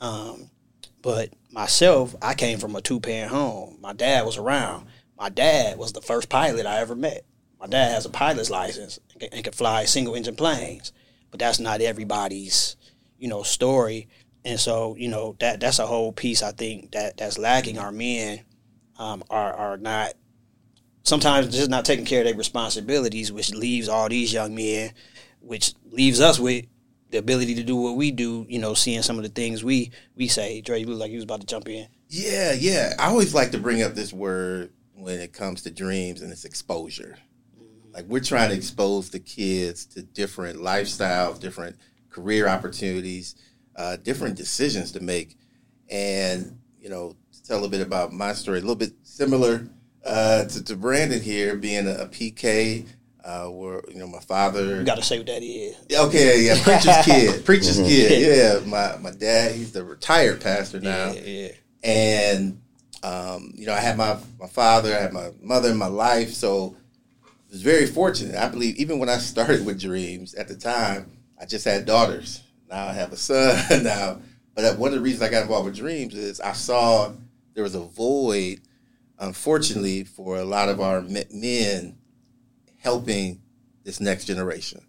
Um, 0.00 0.50
but 1.00 1.30
myself, 1.50 2.14
I 2.22 2.34
came 2.34 2.58
from 2.58 2.76
a 2.76 2.80
two 2.80 3.00
parent 3.00 3.32
home. 3.32 3.78
My 3.80 3.92
dad 3.92 4.24
was 4.24 4.38
around. 4.38 4.86
My 5.18 5.28
dad 5.28 5.78
was 5.78 5.92
the 5.92 6.00
first 6.00 6.28
pilot 6.28 6.66
I 6.66 6.78
ever 6.78 6.94
met. 6.94 7.24
My 7.60 7.66
dad 7.66 7.92
has 7.92 8.06
a 8.06 8.10
pilot's 8.10 8.50
license 8.50 8.98
and 9.20 9.44
can, 9.44 9.52
fly 9.52 9.84
single 9.84 10.14
engine 10.14 10.34
planes, 10.34 10.92
but 11.30 11.38
that's 11.38 11.60
not 11.60 11.80
everybody's, 11.80 12.76
you 13.18 13.28
know, 13.28 13.42
story. 13.42 14.08
And 14.44 14.58
so, 14.58 14.96
you 14.96 15.08
know, 15.08 15.36
that 15.38 15.60
that's 15.60 15.78
a 15.78 15.86
whole 15.86 16.12
piece 16.12 16.42
I 16.42 16.50
think 16.50 16.92
that 16.92 17.16
that's 17.16 17.38
lacking. 17.38 17.78
Our 17.78 17.92
men 17.92 18.40
um, 18.98 19.22
are 19.30 19.52
are 19.52 19.76
not 19.76 20.14
sometimes 21.02 21.54
just 21.54 21.70
not 21.70 21.84
taking 21.84 22.04
care 22.04 22.20
of 22.20 22.26
their 22.26 22.34
responsibilities, 22.34 23.32
which 23.32 23.52
leaves 23.54 23.88
all 23.88 24.08
these 24.08 24.32
young 24.32 24.54
men, 24.54 24.92
which 25.40 25.74
leaves 25.90 26.20
us 26.20 26.38
with 26.38 26.66
the 27.10 27.18
ability 27.18 27.54
to 27.56 27.62
do 27.62 27.76
what 27.76 27.96
we 27.96 28.10
do. 28.10 28.46
You 28.48 28.58
know, 28.58 28.74
seeing 28.74 29.02
some 29.02 29.16
of 29.16 29.22
the 29.22 29.28
things 29.28 29.64
we 29.64 29.90
we 30.16 30.28
say. 30.28 30.60
Dre, 30.60 30.80
you 30.80 30.86
look 30.86 31.00
like 31.00 31.10
you 31.10 31.16
was 31.16 31.24
about 31.24 31.40
to 31.40 31.46
jump 31.46 31.68
in. 31.68 31.86
Yeah, 32.08 32.52
yeah. 32.52 32.94
I 32.98 33.06
always 33.06 33.34
like 33.34 33.52
to 33.52 33.58
bring 33.58 33.82
up 33.82 33.94
this 33.94 34.12
word 34.12 34.72
when 34.94 35.20
it 35.20 35.32
comes 35.32 35.62
to 35.62 35.70
dreams, 35.70 36.22
and 36.22 36.30
it's 36.30 36.44
exposure. 36.44 37.16
Like 37.92 38.06
we're 38.06 38.20
trying 38.20 38.50
to 38.50 38.56
expose 38.56 39.10
the 39.10 39.20
kids 39.20 39.84
to 39.86 40.02
different 40.02 40.58
lifestyles, 40.58 41.38
different 41.38 41.76
career 42.08 42.48
opportunities, 42.48 43.34
uh, 43.76 43.96
different 43.96 44.36
decisions 44.36 44.92
to 44.92 45.00
make, 45.00 45.36
and 45.90 46.58
you 46.80 46.88
know, 46.88 47.16
to 47.32 47.42
tell 47.42 47.64
a 47.64 47.68
bit 47.68 47.80
about 47.80 48.12
my 48.12 48.32
story, 48.32 48.58
a 48.58 48.60
little 48.60 48.76
bit 48.76 48.92
similar 49.02 49.68
uh, 50.04 50.44
to, 50.44 50.64
to, 50.64 50.76
Brandon 50.76 51.20
here, 51.20 51.56
being 51.56 51.86
a, 51.86 52.02
a 52.02 52.06
PK, 52.06 52.86
uh, 53.24 53.46
where 53.46 53.82
you 53.88 53.96
know 53.96 54.06
my 54.06 54.20
father. 54.20 54.76
You 54.76 54.84
got 54.84 54.96
to 54.96 55.02
say 55.02 55.18
what 55.18 55.26
that 55.26 55.42
is. 55.42 55.76
Okay, 55.92 56.44
yeah, 56.44 56.62
preacher's 56.62 56.96
kid, 57.04 57.44
preacher's 57.44 57.78
mm-hmm. 57.78 57.88
kid. 57.88 58.36
Yeah, 58.36 58.68
my 58.68 58.96
my 58.98 59.10
dad, 59.10 59.52
he's 59.52 59.72
the 59.72 59.84
retired 59.84 60.40
pastor 60.40 60.80
now. 60.80 61.12
Yeah, 61.12 61.20
yeah. 61.20 61.48
And 61.84 62.60
um, 63.02 63.52
you 63.54 63.66
know, 63.66 63.74
I 63.74 63.80
had 63.80 63.96
my 63.96 64.16
my 64.40 64.46
father, 64.46 64.94
I 64.94 65.00
had 65.00 65.12
my 65.12 65.30
mother 65.40 65.70
in 65.70 65.76
my 65.76 65.86
life, 65.86 66.30
so 66.30 66.76
I 67.24 67.28
was 67.50 67.62
very 67.62 67.86
fortunate. 67.86 68.36
I 68.36 68.48
believe 68.48 68.76
even 68.76 68.98
when 68.98 69.08
I 69.08 69.18
started 69.18 69.64
with 69.64 69.80
Dreams 69.80 70.34
at 70.34 70.48
the 70.48 70.56
time, 70.56 71.10
I 71.40 71.44
just 71.44 71.64
had 71.64 71.86
daughters. 71.86 72.42
Now 72.68 72.86
I 72.86 72.92
have 72.92 73.12
a 73.12 73.16
son 73.16 73.82
now. 73.84 74.18
But 74.54 74.78
one 74.78 74.88
of 74.88 74.94
the 74.94 75.00
reasons 75.00 75.22
I 75.22 75.30
got 75.30 75.42
involved 75.42 75.66
with 75.66 75.76
Dreams 75.76 76.14
is 76.14 76.40
I 76.40 76.52
saw 76.52 77.12
there 77.54 77.64
was 77.64 77.74
a 77.74 77.80
void 77.80 78.60
unfortunately, 79.22 80.02
for 80.02 80.36
a 80.36 80.44
lot 80.44 80.68
of 80.68 80.80
our 80.80 81.00
men 81.00 81.96
helping 82.78 83.40
this 83.84 84.00
next 84.00 84.24
generation. 84.24 84.84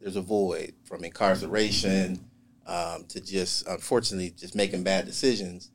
There's 0.00 0.16
a 0.16 0.20
void 0.20 0.74
from 0.84 1.04
incarceration 1.04 2.28
um, 2.66 3.04
to 3.08 3.20
just, 3.20 3.66
unfortunately, 3.68 4.34
just 4.36 4.56
making 4.56 4.82
bad 4.82 5.06
decisions. 5.06 5.70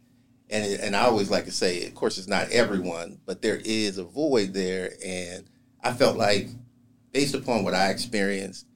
And, 0.50 0.79
and 0.81 0.95
I 0.95 1.05
always 1.05 1.31
like 1.31 1.45
to 1.45 1.51
say, 1.51 1.88
of 1.88 1.95
course, 1.95 2.17
it's 2.17 2.27
not 2.27 2.50
everyone, 2.50 3.19
but 3.25 3.41
there 3.41 3.62
is 3.63 3.98
a 3.98 4.03
void 4.03 4.53
there. 4.53 4.91
And 5.03 5.45
I 5.81 5.93
felt 5.93 6.17
like, 6.17 6.50
based 7.13 7.36
upon 7.36 7.63
what 7.63 7.74
I 7.74 7.89
experienced, 7.89 8.67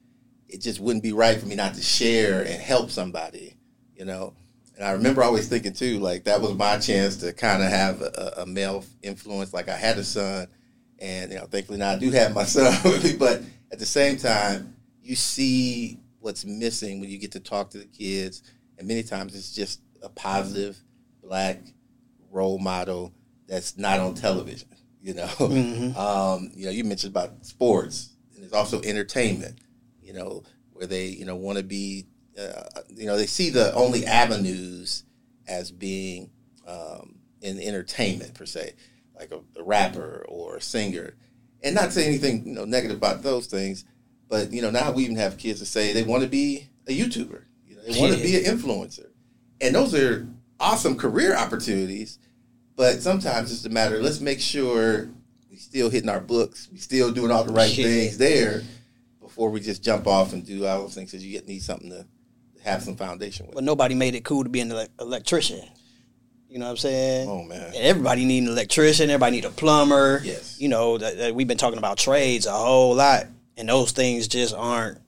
it 0.48 0.62
just 0.62 0.80
wouldn't 0.80 1.02
be 1.02 1.12
right 1.12 1.38
for 1.38 1.46
me 1.46 1.54
not 1.54 1.74
to 1.74 1.82
share 1.82 2.40
and 2.40 2.62
help 2.62 2.90
somebody, 2.90 3.56
you 3.94 4.06
know. 4.06 4.32
And 4.78 4.86
I 4.86 4.92
remember 4.92 5.24
always 5.24 5.48
thinking 5.48 5.72
too, 5.72 5.98
like 5.98 6.22
that 6.24 6.40
was 6.40 6.54
my 6.54 6.78
chance 6.78 7.16
to 7.16 7.32
kind 7.32 7.64
of 7.64 7.68
have 7.68 8.00
a, 8.00 8.34
a, 8.38 8.46
male 8.46 8.84
influence. 9.02 9.52
Like 9.52 9.68
I 9.68 9.76
had 9.76 9.98
a 9.98 10.04
son, 10.04 10.46
and 11.00 11.32
you 11.32 11.36
know, 11.36 11.46
thankfully 11.46 11.80
now 11.80 11.90
I 11.90 11.98
do 11.98 12.12
have 12.12 12.32
my 12.32 12.44
son 12.44 12.72
with 12.84 13.02
me. 13.02 13.16
But 13.18 13.42
at 13.72 13.80
the 13.80 13.86
same 13.86 14.18
time, 14.18 14.76
you 15.02 15.16
see 15.16 15.98
what's 16.20 16.44
missing 16.44 17.00
when 17.00 17.10
you 17.10 17.18
get 17.18 17.32
to 17.32 17.40
talk 17.40 17.70
to 17.70 17.78
the 17.78 17.86
kids, 17.86 18.44
and 18.78 18.86
many 18.86 19.02
times 19.02 19.34
it's 19.34 19.52
just 19.52 19.80
a 20.00 20.08
positive 20.08 20.78
black 21.24 21.58
role 22.30 22.60
model 22.60 23.12
that's 23.48 23.76
not 23.76 23.98
on 23.98 24.14
television. 24.14 24.68
You 25.02 25.14
know, 25.14 25.26
mm-hmm. 25.26 25.98
um, 25.98 26.52
you 26.54 26.66
know, 26.66 26.70
you 26.70 26.84
mentioned 26.84 27.10
about 27.10 27.44
sports, 27.44 28.14
and 28.36 28.44
it's 28.44 28.54
also 28.54 28.80
entertainment. 28.82 29.58
You 30.00 30.12
know, 30.12 30.44
where 30.72 30.86
they 30.86 31.06
you 31.06 31.24
know 31.24 31.34
want 31.34 31.58
to 31.58 31.64
be 31.64 32.06
uh, 32.38 32.82
you 32.94 33.06
know, 33.06 33.16
they 33.16 33.26
see 33.26 33.50
the 33.50 33.74
only 33.74 34.06
avenues 34.06 35.04
as 35.46 35.70
being 35.70 36.30
um, 36.66 37.16
in 37.40 37.60
entertainment 37.60 38.34
per 38.34 38.46
se, 38.46 38.74
like 39.18 39.32
a, 39.32 39.40
a, 39.58 39.62
rapper 39.62 40.24
or 40.28 40.56
a 40.56 40.60
singer, 40.60 41.14
and 41.62 41.74
not 41.74 41.92
say 41.92 42.06
anything 42.06 42.46
you 42.46 42.54
know 42.54 42.64
negative 42.64 42.96
about 42.96 43.22
those 43.22 43.46
things, 43.46 43.84
but 44.28 44.52
you 44.52 44.62
know 44.62 44.70
now 44.70 44.92
we 44.92 45.04
even 45.04 45.16
have 45.16 45.38
kids 45.38 45.60
that 45.60 45.66
say 45.66 45.92
they 45.92 46.02
want 46.02 46.22
to 46.22 46.28
be 46.28 46.68
a 46.86 46.96
YouTuber, 46.96 47.42
you 47.66 47.76
know, 47.76 47.82
they 47.82 48.00
want 48.00 48.14
to 48.14 48.22
be 48.22 48.36
an 48.36 48.44
influencer, 48.44 49.08
and 49.60 49.74
those 49.74 49.94
are 49.94 50.28
awesome 50.60 50.96
career 50.96 51.36
opportunities. 51.36 52.18
But 52.76 53.02
sometimes 53.02 53.50
it's 53.50 53.64
a 53.64 53.70
matter. 53.70 54.00
Let's 54.00 54.20
make 54.20 54.38
sure 54.38 55.08
we 55.50 55.56
still 55.56 55.90
hitting 55.90 56.08
our 56.08 56.20
books, 56.20 56.68
we 56.70 56.78
still 56.78 57.10
doing 57.10 57.32
all 57.32 57.42
the 57.42 57.52
right 57.52 57.74
things 57.74 58.18
there 58.18 58.62
before 59.20 59.50
we 59.50 59.58
just 59.58 59.82
jump 59.82 60.06
off 60.06 60.32
and 60.32 60.46
do 60.46 60.64
all 60.64 60.82
those 60.82 60.94
things 60.94 61.10
because 61.10 61.26
you 61.26 61.40
need 61.40 61.62
something 61.62 61.90
to 61.90 62.06
have 62.68 62.82
some 62.82 62.96
foundation 62.96 63.46
with. 63.46 63.54
But 63.54 63.64
nobody 63.64 63.94
made 63.94 64.14
it 64.14 64.24
cool 64.24 64.44
to 64.44 64.50
be 64.50 64.60
an 64.60 64.72
ele- 64.72 64.88
electrician. 65.00 65.62
You 66.48 66.58
know 66.58 66.66
what 66.66 66.72
I'm 66.72 66.76
saying? 66.78 67.28
Oh 67.28 67.42
man. 67.42 67.66
And 67.66 67.76
everybody 67.76 68.24
need 68.24 68.44
an 68.44 68.48
electrician. 68.48 69.10
Everybody 69.10 69.36
need 69.36 69.44
a 69.44 69.50
plumber. 69.50 70.20
Yes. 70.24 70.58
You 70.60 70.68
know 70.68 70.96
that, 70.98 71.18
that 71.18 71.34
we've 71.34 71.48
been 71.48 71.58
talking 71.58 71.78
about 71.78 71.98
trades 71.98 72.46
a 72.46 72.52
whole 72.52 72.94
lot, 72.94 73.26
and 73.56 73.68
those 73.68 73.92
things 73.92 74.28
just 74.28 74.54
aren't 74.54 74.98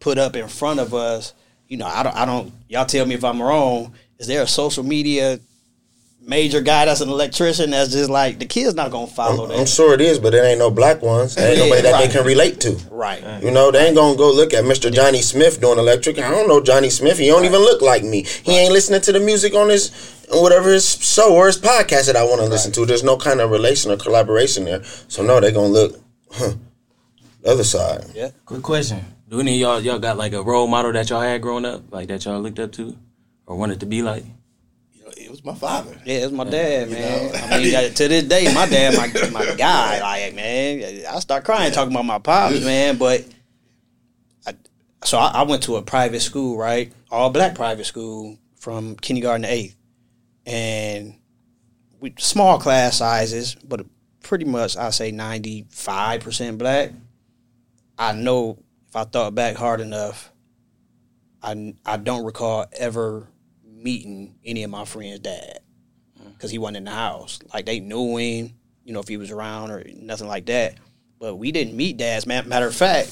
put 0.00 0.18
up 0.18 0.36
in 0.36 0.48
front 0.48 0.80
of 0.80 0.92
us. 0.92 1.32
You 1.68 1.78
know, 1.78 1.86
I 1.86 2.02
don't. 2.02 2.16
I 2.16 2.26
don't. 2.26 2.52
Y'all 2.68 2.84
tell 2.84 3.06
me 3.06 3.14
if 3.14 3.24
I'm 3.24 3.40
wrong. 3.40 3.94
Is 4.18 4.26
there 4.26 4.42
a 4.42 4.46
social 4.46 4.84
media 4.84 5.40
major 6.24 6.60
guy 6.60 6.84
that's 6.84 7.00
an 7.00 7.08
electrician 7.08 7.70
that's 7.70 7.92
just 7.92 8.08
like 8.08 8.38
the 8.38 8.46
kid's 8.46 8.74
not 8.74 8.90
gonna 8.90 9.06
follow 9.06 9.44
I'm, 9.44 9.48
that. 9.50 9.58
I'm 9.60 9.66
sure 9.66 9.92
it 9.94 10.00
is, 10.00 10.18
but 10.18 10.34
it 10.34 10.44
ain't 10.44 10.58
no 10.58 10.70
black 10.70 11.02
ones. 11.02 11.34
There 11.34 11.48
ain't 11.48 11.58
Yeah, 11.58 11.64
nobody 11.64 11.82
that 11.82 11.92
right. 11.92 12.06
they 12.06 12.12
can 12.12 12.24
relate 12.24 12.60
to. 12.60 12.72
Right. 12.90 13.42
You 13.42 13.50
know, 13.50 13.70
they 13.70 13.86
ain't 13.86 13.96
gonna 13.96 14.16
go 14.16 14.32
look 14.32 14.54
at 14.54 14.64
Mr. 14.64 14.92
Johnny 14.92 15.20
Smith 15.20 15.60
doing 15.60 15.78
electric. 15.78 16.18
I 16.18 16.30
don't 16.30 16.48
know 16.48 16.60
Johnny 16.60 16.90
Smith. 16.90 17.18
He 17.18 17.26
don't 17.26 17.44
even 17.44 17.60
look 17.60 17.82
like 17.82 18.04
me. 18.04 18.22
He 18.22 18.52
ain't 18.56 18.72
listening 18.72 19.00
to 19.02 19.12
the 19.12 19.20
music 19.20 19.54
on 19.54 19.68
his 19.68 19.90
whatever 20.30 20.72
his 20.72 20.96
show 21.04 21.34
or 21.34 21.46
his 21.46 21.58
podcast 21.58 22.06
that 22.06 22.16
I 22.16 22.24
want 22.24 22.40
to 22.40 22.46
listen 22.46 22.72
to. 22.72 22.86
There's 22.86 23.04
no 23.04 23.16
kind 23.16 23.40
of 23.40 23.50
relation 23.50 23.90
or 23.90 23.96
collaboration 23.96 24.64
there. 24.64 24.82
So 25.08 25.22
no, 25.22 25.40
they 25.40 25.52
gonna 25.52 25.68
look 25.68 26.00
huh, 26.32 26.54
the 27.42 27.50
other 27.50 27.64
side. 27.64 28.04
Yeah. 28.14 28.30
Quick 28.46 28.62
question: 28.62 29.04
Do 29.28 29.40
any 29.40 29.54
of 29.54 29.60
y'all 29.60 29.80
y'all 29.80 29.98
got 29.98 30.16
like 30.16 30.32
a 30.32 30.42
role 30.42 30.68
model 30.68 30.92
that 30.92 31.10
y'all 31.10 31.20
had 31.20 31.42
growing 31.42 31.64
up, 31.64 31.92
like 31.92 32.08
that 32.08 32.24
y'all 32.24 32.40
looked 32.40 32.58
up 32.60 32.72
to, 32.72 32.96
or 33.46 33.56
wanted 33.56 33.80
to 33.80 33.86
be 33.86 34.02
like? 34.02 34.24
It 35.32 35.36
was 35.36 35.44
my 35.46 35.54
father. 35.54 35.96
Yeah, 36.04 36.16
it's 36.26 36.30
my 36.30 36.44
dad, 36.44 36.90
man. 36.90 37.50
I 37.50 37.56
mean, 37.58 37.94
to 37.94 38.08
this 38.08 38.24
day, 38.24 38.52
my 38.52 38.66
dad, 38.66 38.94
my 38.98 39.30
my 39.30 39.54
guy. 39.56 39.98
Like, 39.98 40.34
man, 40.34 41.06
I 41.08 41.18
start 41.20 41.44
crying 41.44 41.72
talking 41.72 41.90
about 41.90 42.04
my 42.04 42.18
pops, 42.18 42.62
man. 42.62 42.98
But 42.98 43.24
I, 44.46 44.54
so 45.02 45.16
I, 45.16 45.28
I 45.28 45.42
went 45.44 45.62
to 45.62 45.76
a 45.76 45.82
private 45.82 46.20
school, 46.20 46.58
right? 46.58 46.92
All 47.10 47.30
black 47.30 47.54
private 47.54 47.86
school 47.86 48.36
from 48.56 48.94
kindergarten 48.96 49.44
to 49.44 49.48
eighth, 49.50 49.74
and 50.44 51.14
we 51.98 52.12
small 52.18 52.58
class 52.58 52.98
sizes, 52.98 53.54
but 53.54 53.86
pretty 54.22 54.44
much 54.44 54.76
I 54.76 54.90
say 54.90 55.12
ninety 55.12 55.64
five 55.70 56.20
percent 56.20 56.58
black. 56.58 56.92
I 57.98 58.12
know 58.12 58.58
if 58.86 58.94
I 58.94 59.04
thought 59.04 59.34
back 59.34 59.56
hard 59.56 59.80
enough, 59.80 60.30
I 61.42 61.74
I 61.86 61.96
don't 61.96 62.26
recall 62.26 62.66
ever 62.78 63.28
meeting 63.82 64.34
any 64.44 64.62
of 64.62 64.70
my 64.70 64.84
friends' 64.84 65.20
dad 65.20 65.60
mm-hmm. 66.18 66.30
because 66.30 66.50
he 66.50 66.58
wasn't 66.58 66.78
in 66.78 66.84
the 66.84 66.90
house. 66.90 67.38
Like 67.52 67.66
they 67.66 67.80
knew 67.80 68.16
him, 68.16 68.54
you 68.84 68.92
know, 68.92 69.00
if 69.00 69.08
he 69.08 69.16
was 69.16 69.30
around 69.30 69.70
or 69.70 69.84
nothing 69.96 70.28
like 70.28 70.46
that. 70.46 70.76
But 71.18 71.36
we 71.36 71.52
didn't 71.52 71.76
meet 71.76 71.96
dads. 71.96 72.26
Man, 72.26 72.48
matter 72.48 72.66
of 72.66 72.74
fact, 72.74 73.10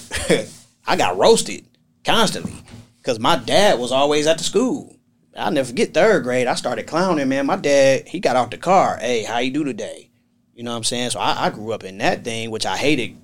I 0.86 0.96
got 0.96 1.16
roasted 1.16 1.64
constantly 2.04 2.54
because 2.98 3.18
my 3.18 3.36
dad 3.36 3.78
was 3.78 3.92
always 3.92 4.26
at 4.26 4.38
the 4.38 4.44
school. 4.44 4.96
I'll 5.36 5.52
never 5.52 5.68
forget 5.68 5.94
third 5.94 6.24
grade. 6.24 6.48
I 6.48 6.54
started 6.54 6.86
clowning, 6.86 7.28
man. 7.28 7.46
My 7.46 7.56
dad, 7.56 8.08
he 8.08 8.18
got 8.18 8.36
off 8.36 8.50
the 8.50 8.58
car. 8.58 8.98
Hey, 8.98 9.22
how 9.22 9.38
you 9.38 9.52
do 9.52 9.64
today? 9.64 10.10
You 10.54 10.64
know 10.64 10.72
what 10.72 10.78
I'm 10.78 10.84
saying? 10.84 11.10
So 11.10 11.20
I, 11.20 11.46
I 11.46 11.50
grew 11.50 11.72
up 11.72 11.84
in 11.84 11.98
that 11.98 12.24
thing, 12.24 12.50
which 12.50 12.66
I 12.66 12.76
hated 12.76 13.16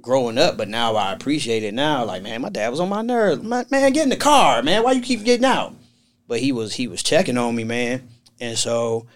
growing 0.00 0.38
up, 0.38 0.56
but 0.56 0.68
now 0.68 0.94
I 0.96 1.12
appreciate 1.12 1.62
it 1.64 1.74
now. 1.74 2.04
Like, 2.04 2.22
man, 2.22 2.40
my 2.40 2.48
dad 2.48 2.70
was 2.70 2.80
on 2.80 2.88
my 2.88 3.02
nerves. 3.02 3.42
Man, 3.42 3.66
get 3.68 3.96
in 3.96 4.08
the 4.08 4.16
car, 4.16 4.62
man. 4.62 4.82
Why 4.82 4.92
you 4.92 5.02
keep 5.02 5.24
getting 5.24 5.44
out? 5.44 5.74
But 6.28 6.40
he 6.40 6.52
was 6.52 6.74
he 6.74 6.86
was 6.86 7.02
checking 7.02 7.38
on 7.38 7.56
me, 7.56 7.64
man. 7.64 8.08
And 8.38 8.56
so, 8.56 9.06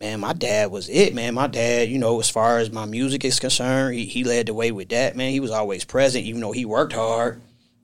man, 0.00 0.20
my 0.20 0.32
dad 0.32 0.70
was 0.70 0.88
it, 0.88 1.14
man. 1.14 1.34
My 1.34 1.46
dad, 1.46 1.88
you 1.88 1.98
know, 1.98 2.18
as 2.18 2.30
far 2.30 2.58
as 2.58 2.72
my 2.72 2.86
music 2.86 3.24
is 3.24 3.38
concerned, 3.38 3.94
he, 3.94 4.06
he 4.06 4.24
led 4.24 4.46
the 4.46 4.54
way 4.54 4.72
with 4.72 4.88
that, 4.88 5.14
man. 5.16 5.30
He 5.30 5.40
was 5.40 5.50
always 5.50 5.84
present, 5.84 6.24
even 6.24 6.40
though 6.40 6.52
he 6.52 6.64
worked 6.64 6.94
hard. 6.94 7.40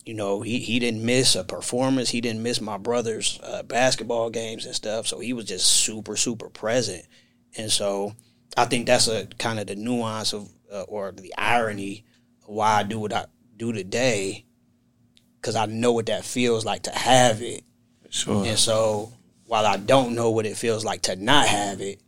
You 0.06 0.14
know, 0.14 0.40
he, 0.40 0.58
he 0.58 0.78
didn't 0.78 1.04
miss 1.04 1.36
a 1.36 1.44
performance. 1.44 2.08
He 2.08 2.22
didn't 2.22 2.42
miss 2.42 2.60
my 2.60 2.78
brother's 2.78 3.38
uh, 3.42 3.62
basketball 3.62 4.30
games 4.30 4.64
and 4.64 4.74
stuff. 4.74 5.06
So 5.06 5.20
he 5.20 5.34
was 5.34 5.44
just 5.44 5.66
super, 5.66 6.16
super 6.16 6.48
present. 6.48 7.06
And 7.56 7.70
so 7.70 8.14
I 8.56 8.64
think 8.64 8.86
that's 8.86 9.06
a 9.06 9.26
kind 9.38 9.60
of 9.60 9.66
the 9.66 9.76
nuance 9.76 10.32
of, 10.32 10.50
uh, 10.72 10.82
or 10.82 11.12
the 11.12 11.34
irony 11.36 12.06
of 12.42 12.54
why 12.54 12.78
I 12.78 12.82
do 12.82 12.98
what 12.98 13.12
I 13.12 13.26
do 13.56 13.72
today. 13.72 14.46
Because 15.36 15.54
I 15.54 15.66
know 15.66 15.92
what 15.92 16.06
that 16.06 16.24
feels 16.24 16.64
like 16.64 16.84
to 16.84 16.90
have 16.90 17.42
it. 17.42 17.62
Sure. 18.10 18.44
And 18.44 18.58
so 18.58 19.12
while 19.46 19.64
I 19.64 19.78
don't 19.78 20.14
know 20.14 20.30
what 20.30 20.46
it 20.46 20.56
feels 20.56 20.84
like 20.84 21.02
to 21.02 21.16
not 21.16 21.46
have 21.46 21.80
it, 21.80 22.00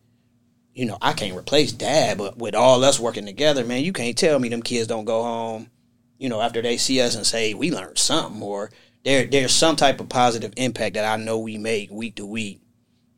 you 0.75 0.87
know, 0.87 0.99
I 1.01 1.13
can't 1.13 1.37
replace 1.37 1.73
dad, 1.73 2.19
but 2.19 2.39
with 2.39 2.55
all 2.55 2.85
us 2.85 3.01
working 3.01 3.27
together, 3.27 3.65
man, 3.65 3.85
you 3.85 3.93
can't 3.93 4.17
tell 4.17 4.39
me 4.39 4.49
them 4.49 4.63
kids 4.63 4.87
don't 4.87 5.05
go 5.05 5.23
home, 5.23 5.71
you 6.19 6.29
know, 6.29 6.41
after 6.41 6.63
they 6.63 6.77
see 6.77 7.01
us 7.01 7.15
and 7.15 7.27
say, 7.27 7.55
we 7.55 7.71
learned 7.71 7.99
something 7.99 8.43
or 8.43 8.71
there 9.05 9.27
there's 9.27 9.53
some 9.53 9.77
type 9.77 10.01
of 10.01 10.09
positive 10.09 10.53
impact 10.57 10.95
that 10.95 11.05
I 11.05 11.23
know 11.23 11.39
we 11.39 11.59
make 11.59 11.91
week 11.91 12.17
to 12.17 12.27
week, 12.27 12.61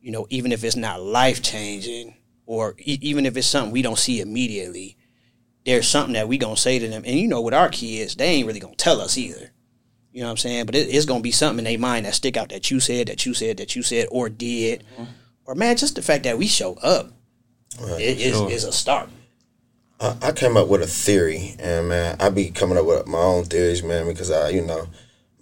you 0.00 0.10
know, 0.10 0.26
even 0.30 0.52
if 0.52 0.64
it's 0.64 0.76
not 0.76 1.02
life 1.02 1.42
changing 1.42 2.16
or 2.46 2.74
e- 2.78 2.98
even 3.02 3.26
if 3.26 3.36
it's 3.36 3.46
something 3.46 3.72
we 3.72 3.82
don't 3.82 3.98
see 3.98 4.20
immediately, 4.20 4.96
there's 5.64 5.88
something 5.88 6.14
that 6.14 6.28
we 6.28 6.38
gonna 6.38 6.56
say 6.56 6.78
to 6.78 6.88
them. 6.88 7.04
And 7.06 7.18
you 7.18 7.28
know, 7.28 7.40
with 7.40 7.54
our 7.54 7.68
kids, 7.68 8.16
they 8.16 8.26
ain't 8.26 8.46
really 8.46 8.60
gonna 8.60 8.74
tell 8.76 9.00
us 9.00 9.16
either. 9.16 9.52
You 10.14 10.20
know 10.20 10.26
what 10.26 10.30
I'm 10.30 10.36
saying? 10.36 10.66
But 10.66 10.76
it, 10.76 10.94
it's 10.94 11.06
gonna 11.06 11.22
be 11.22 11.32
something 11.32 11.66
in 11.66 11.72
their 11.72 11.78
mind 11.78 12.06
that 12.06 12.14
stick 12.14 12.36
out 12.36 12.50
that 12.50 12.70
you 12.70 12.78
said, 12.78 13.08
that 13.08 13.26
you 13.26 13.34
said, 13.34 13.56
that 13.56 13.74
you 13.74 13.82
said, 13.82 14.06
or 14.12 14.28
did, 14.28 14.84
or 15.44 15.56
man, 15.56 15.76
just 15.76 15.96
the 15.96 16.02
fact 16.02 16.22
that 16.22 16.38
we 16.38 16.46
show 16.46 16.74
up 16.74 17.10
it 17.80 18.20
is 18.20 18.36
Sure. 18.36 18.48
is 18.48 18.62
a 18.62 18.70
start. 18.70 19.08
I, 19.98 20.16
I 20.22 20.30
came 20.30 20.56
up 20.56 20.68
with 20.68 20.82
a 20.82 20.86
theory, 20.86 21.56
and 21.58 21.88
man, 21.88 22.16
I 22.20 22.30
be 22.30 22.50
coming 22.50 22.78
up 22.78 22.86
with 22.86 23.08
my 23.08 23.18
own 23.18 23.46
theories, 23.46 23.82
man, 23.82 24.06
because 24.06 24.30
I, 24.30 24.50
you 24.50 24.62
know, 24.64 24.86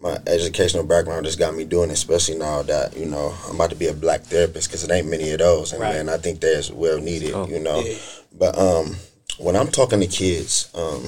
my 0.01 0.17
educational 0.27 0.85
background 0.85 1.27
just 1.27 1.39
got 1.39 1.55
me 1.55 1.65
doing, 1.65 1.91
it, 1.91 1.93
especially 1.93 2.39
now 2.39 2.63
that 2.63 2.97
you 2.97 3.05
know 3.05 3.35
I'm 3.51 3.57
about 3.57 3.71
to 3.71 3.77
be 3.77 3.89
a 3.89 3.93
black 3.93 4.23
therapist, 4.23 4.71
because 4.71 4.85
it 4.85 4.91
ain't 4.91 5.07
many 5.07 5.33
of 5.33 5.41
those, 5.41 5.73
and 5.75 5.83
Right. 5.83 5.97
man, 5.97 6.09
I 6.09 6.17
think 6.17 6.41
there's 6.41 6.73
well 6.73 6.99
needed, 6.99 7.35
you 7.51 7.61
know. 7.61 7.85
But 8.33 8.57
um, 8.57 8.97
when 9.37 9.55
I'm 9.55 9.69
talking 9.69 10.01
to 10.01 10.07
kids, 10.07 10.71
um, 10.75 11.07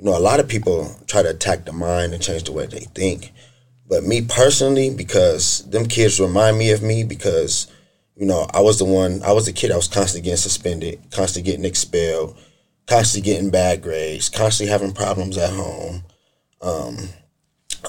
you 0.00 0.06
know, 0.06 0.16
a 0.16 0.18
lot 0.18 0.40
of 0.40 0.48
people 0.48 0.96
try 1.06 1.22
to 1.22 1.28
attack 1.28 1.66
the 1.66 1.74
mind 1.74 2.14
and 2.14 2.22
change 2.22 2.44
the 2.44 2.52
way 2.52 2.64
they 2.64 2.80
think. 2.80 3.34
But 3.86 4.02
me 4.02 4.22
personally, 4.22 4.88
because 4.88 5.68
them 5.68 5.86
kids 5.86 6.18
remind 6.18 6.56
me 6.56 6.70
of 6.70 6.82
me, 6.82 7.04
because 7.04 7.66
you 8.16 8.24
know, 8.24 8.46
I 8.54 8.60
was 8.60 8.78
the 8.78 8.86
one, 8.86 9.22
I 9.22 9.32
was 9.32 9.44
the 9.44 9.52
kid 9.52 9.70
I 9.70 9.76
was 9.76 9.88
constantly 9.88 10.22
getting 10.22 10.38
suspended, 10.38 11.00
constantly 11.10 11.50
getting 11.50 11.66
expelled, 11.66 12.38
constantly 12.86 13.30
getting 13.30 13.50
bad 13.50 13.82
grades, 13.82 14.30
constantly 14.30 14.72
having 14.72 14.92
problems 14.92 15.36
at 15.36 15.52
home. 15.52 16.02
Um, 16.62 16.96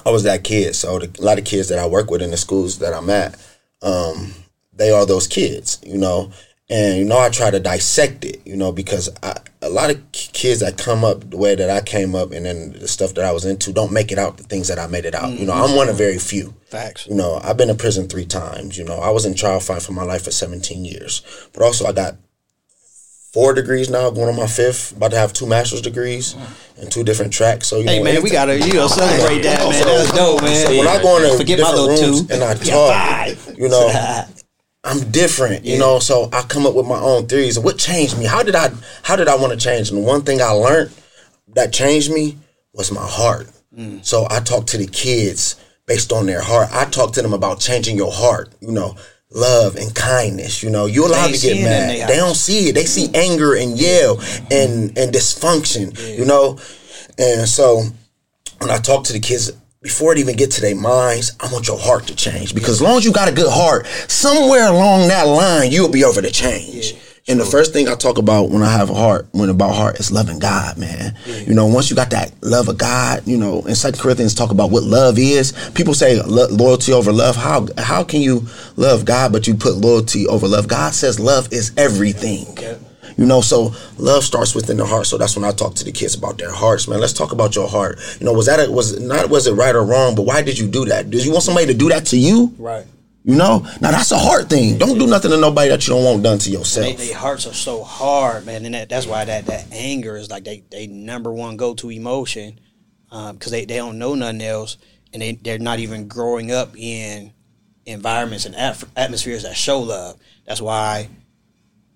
I 0.04 0.10
was 0.10 0.24
that 0.24 0.44
kid. 0.44 0.74
So 0.74 0.98
the, 0.98 1.18
a 1.18 1.24
lot 1.24 1.38
of 1.38 1.46
kids 1.46 1.68
that 1.70 1.78
I 1.78 1.86
work 1.86 2.10
with 2.10 2.20
in 2.20 2.30
the 2.30 2.36
schools 2.36 2.78
that 2.80 2.92
I'm 2.92 3.08
at, 3.08 3.38
um, 3.80 4.34
they 4.74 4.90
are 4.90 5.06
those 5.06 5.26
kids, 5.26 5.80
you 5.82 5.96
know. 5.96 6.30
And 6.72 6.98
you 6.98 7.04
know, 7.04 7.18
I 7.18 7.28
try 7.28 7.50
to 7.50 7.60
dissect 7.60 8.24
it, 8.24 8.40
you 8.46 8.56
know, 8.56 8.72
because 8.72 9.10
I, 9.22 9.36
a 9.60 9.68
lot 9.68 9.90
of 9.90 10.00
kids 10.12 10.60
that 10.60 10.78
come 10.78 11.04
up 11.04 11.28
the 11.28 11.36
way 11.36 11.54
that 11.54 11.68
I 11.68 11.82
came 11.82 12.14
up, 12.14 12.32
and 12.32 12.46
then 12.46 12.72
the 12.72 12.88
stuff 12.88 13.12
that 13.14 13.26
I 13.26 13.32
was 13.32 13.44
into, 13.44 13.74
don't 13.74 13.92
make 13.92 14.10
it 14.10 14.18
out 14.18 14.38
the 14.38 14.44
things 14.44 14.68
that 14.68 14.78
I 14.78 14.86
made 14.86 15.04
it 15.04 15.14
out. 15.14 15.32
You 15.32 15.44
know, 15.44 15.52
I'm 15.52 15.76
one 15.76 15.90
of 15.90 15.98
very 15.98 16.18
few. 16.18 16.54
Facts. 16.70 17.06
You 17.06 17.14
know, 17.14 17.38
I've 17.44 17.58
been 17.58 17.68
in 17.68 17.76
prison 17.76 18.08
three 18.08 18.24
times. 18.24 18.78
You 18.78 18.84
know, 18.84 18.96
I 18.96 19.10
was 19.10 19.26
in 19.26 19.34
trial 19.34 19.60
fight 19.60 19.82
for 19.82 19.92
my 19.92 20.02
life 20.02 20.24
for 20.24 20.30
17 20.30 20.86
years. 20.86 21.22
But 21.52 21.62
also, 21.62 21.84
I 21.84 21.92
got 21.92 22.16
four 23.34 23.52
degrees 23.52 23.90
now, 23.90 24.08
going 24.08 24.30
on 24.30 24.36
my 24.36 24.46
fifth. 24.46 24.96
About 24.96 25.10
to 25.10 25.18
have 25.18 25.34
two 25.34 25.46
master's 25.46 25.82
degrees 25.82 26.34
and 26.80 26.90
two 26.90 27.04
different 27.04 27.34
tracks. 27.34 27.66
So 27.66 27.80
you 27.80 27.84
Hey 27.84 27.98
know, 27.98 28.04
man, 28.04 28.22
we 28.22 28.30
gotta 28.30 28.58
you 28.58 28.72
know 28.72 28.88
celebrate 28.88 29.42
that 29.42 29.68
man. 29.68 29.84
That's 29.84 30.12
dope, 30.12 30.40
man. 30.40 30.66
so 30.66 30.78
when 30.78 30.88
I 30.88 31.02
go 31.02 31.22
into 31.22 31.36
forget 31.36 31.58
my 31.58 31.70
different 31.70 31.86
little 31.86 32.12
rooms 32.12 32.26
two 32.26 32.34
and 32.34 32.42
I 32.42 32.54
talk, 32.54 33.58
you 33.58 33.68
know, 33.68 34.24
I'm 34.84 35.10
different, 35.10 35.64
you 35.64 35.78
know. 35.78 35.98
So 36.00 36.28
I 36.32 36.42
come 36.42 36.66
up 36.66 36.74
with 36.74 36.86
my 36.86 36.98
own 36.98 37.26
theories. 37.26 37.56
of 37.56 37.64
What 37.64 37.78
changed 37.78 38.18
me? 38.18 38.24
How 38.24 38.42
did 38.42 38.56
I? 38.56 38.70
How 39.02 39.16
did 39.16 39.28
I 39.28 39.36
want 39.36 39.52
to 39.52 39.58
change? 39.58 39.90
And 39.90 40.04
one 40.04 40.22
thing 40.22 40.42
I 40.42 40.50
learned 40.50 40.90
that 41.54 41.72
changed 41.72 42.10
me 42.10 42.36
was 42.72 42.90
my 42.90 43.06
heart. 43.06 43.46
Mm. 43.76 44.04
So 44.04 44.26
I 44.28 44.40
talk 44.40 44.66
to 44.68 44.78
the 44.78 44.86
kids 44.86 45.56
based 45.86 46.12
on 46.12 46.26
their 46.26 46.40
heart. 46.40 46.68
I 46.72 46.86
talk 46.86 47.12
to 47.14 47.22
them 47.22 47.32
about 47.32 47.60
changing 47.60 47.96
your 47.96 48.10
heart. 48.10 48.52
You 48.60 48.72
know, 48.72 48.96
love 49.30 49.76
and 49.76 49.94
kindness. 49.94 50.64
You 50.64 50.70
know, 50.70 50.86
you're 50.86 51.06
allowed 51.06 51.26
to 51.26 51.32
get 51.32 51.40
seeing 51.40 51.64
that 51.64 51.82
in 51.82 51.98
mad. 52.00 52.08
they 52.08 52.14
They 52.14 52.18
don't 52.18 52.34
see 52.34 52.70
it. 52.70 52.74
They 52.74 52.84
see 52.84 53.08
anger 53.14 53.54
and 53.54 53.78
yell 53.78 54.18
and 54.50 54.98
and 54.98 55.12
dysfunction. 55.12 56.18
You 56.18 56.24
know, 56.24 56.58
and 57.18 57.48
so 57.48 57.84
when 58.58 58.70
I 58.70 58.78
talk 58.78 59.04
to 59.04 59.12
the 59.12 59.20
kids 59.20 59.52
before 59.82 60.12
it 60.12 60.18
even 60.18 60.36
get 60.36 60.50
to 60.52 60.60
their 60.60 60.76
minds, 60.76 61.32
I 61.40 61.52
want 61.52 61.66
your 61.66 61.78
heart 61.78 62.06
to 62.06 62.14
change 62.14 62.54
because 62.54 62.74
as 62.74 62.82
long 62.82 62.98
as 62.98 63.04
you 63.04 63.12
got 63.12 63.28
a 63.28 63.32
good 63.32 63.50
heart, 63.50 63.86
somewhere 64.08 64.68
along 64.68 65.08
that 65.08 65.24
line 65.24 65.70
you'll 65.72 65.90
be 65.90 66.04
over 66.04 66.22
to 66.22 66.30
change. 66.30 66.94
And 67.28 67.38
the 67.38 67.44
first 67.44 67.72
thing 67.72 67.88
I 67.88 67.94
talk 67.94 68.18
about 68.18 68.50
when 68.50 68.62
I 68.62 68.72
have 68.72 68.90
a 68.90 68.94
heart, 68.94 69.28
when 69.30 69.48
about 69.48 69.76
heart, 69.76 70.00
is 70.00 70.10
loving 70.10 70.40
God, 70.40 70.76
man. 70.76 71.16
You 71.46 71.54
know, 71.54 71.66
once 71.66 71.88
you 71.88 71.94
got 71.94 72.10
that 72.10 72.32
love 72.42 72.68
of 72.68 72.78
God, 72.78 73.22
you 73.26 73.38
know, 73.38 73.62
in 73.62 73.76
Second 73.76 74.00
Corinthians 74.00 74.34
talk 74.34 74.50
about 74.50 74.72
what 74.72 74.82
love 74.82 75.18
is. 75.20 75.52
People 75.74 75.94
say 75.94 76.20
lo- 76.20 76.48
loyalty 76.50 76.92
over 76.92 77.12
love. 77.12 77.36
How 77.36 77.68
how 77.78 78.02
can 78.02 78.22
you 78.22 78.48
love 78.76 79.04
God 79.04 79.30
but 79.32 79.46
you 79.46 79.54
put 79.54 79.76
loyalty 79.76 80.26
over 80.26 80.48
love? 80.48 80.66
God 80.66 80.94
says 80.94 81.20
love 81.20 81.52
is 81.52 81.70
everything. 81.76 82.58
You 83.16 83.26
know, 83.26 83.40
so 83.40 83.74
love 83.98 84.24
starts 84.24 84.54
within 84.54 84.76
the 84.76 84.86
heart. 84.86 85.06
So 85.06 85.18
that's 85.18 85.36
when 85.36 85.44
I 85.44 85.52
talk 85.52 85.74
to 85.76 85.84
the 85.84 85.92
kids 85.92 86.14
about 86.14 86.38
their 86.38 86.52
hearts, 86.52 86.88
man. 86.88 87.00
Let's 87.00 87.12
talk 87.12 87.32
about 87.32 87.54
your 87.54 87.68
heart. 87.68 87.98
You 88.20 88.26
know, 88.26 88.32
was 88.32 88.46
that 88.46 88.60
a, 88.60 88.70
was 88.70 88.98
not 89.00 89.30
was 89.30 89.46
it 89.46 89.54
right 89.54 89.74
or 89.74 89.84
wrong, 89.84 90.14
but 90.14 90.22
why 90.22 90.42
did 90.42 90.58
you 90.58 90.68
do 90.68 90.84
that? 90.86 91.10
Did 91.10 91.24
you 91.24 91.32
want 91.32 91.44
somebody 91.44 91.66
to 91.66 91.74
do 91.74 91.88
that 91.90 92.06
to 92.06 92.16
you? 92.16 92.54
Right. 92.58 92.86
You 93.24 93.36
know, 93.36 93.60
now 93.80 93.92
that's 93.92 94.10
a 94.10 94.18
hard 94.18 94.50
thing. 94.50 94.78
Don't 94.78 94.98
do 94.98 95.06
nothing 95.06 95.30
to 95.30 95.36
nobody 95.36 95.68
that 95.68 95.86
you 95.86 95.94
don't 95.94 96.04
want 96.04 96.24
done 96.24 96.38
to 96.38 96.50
yourself. 96.50 96.86
They, 96.86 97.06
they 97.06 97.12
hearts 97.12 97.46
are 97.46 97.54
so 97.54 97.84
hard, 97.84 98.44
man, 98.46 98.64
and 98.64 98.74
that, 98.74 98.88
that's 98.88 99.06
why 99.06 99.24
that, 99.24 99.46
that 99.46 99.66
anger 99.70 100.16
is 100.16 100.28
like 100.28 100.42
they, 100.42 100.64
they 100.72 100.88
number 100.88 101.32
one 101.32 101.56
go 101.56 101.72
to 101.74 101.90
emotion, 101.90 102.58
because 103.08 103.30
um, 103.30 103.52
they, 103.52 103.64
they 103.64 103.76
don't 103.76 103.98
know 104.00 104.16
nothing 104.16 104.42
else, 104.42 104.76
and 105.12 105.22
they 105.22 105.32
they're 105.34 105.60
not 105.60 105.78
even 105.78 106.08
growing 106.08 106.50
up 106.50 106.76
in 106.76 107.32
environments 107.86 108.44
and 108.44 108.56
atmospheres 108.56 109.44
that 109.44 109.56
show 109.56 109.78
love. 109.80 110.18
That's 110.44 110.60
why 110.60 111.08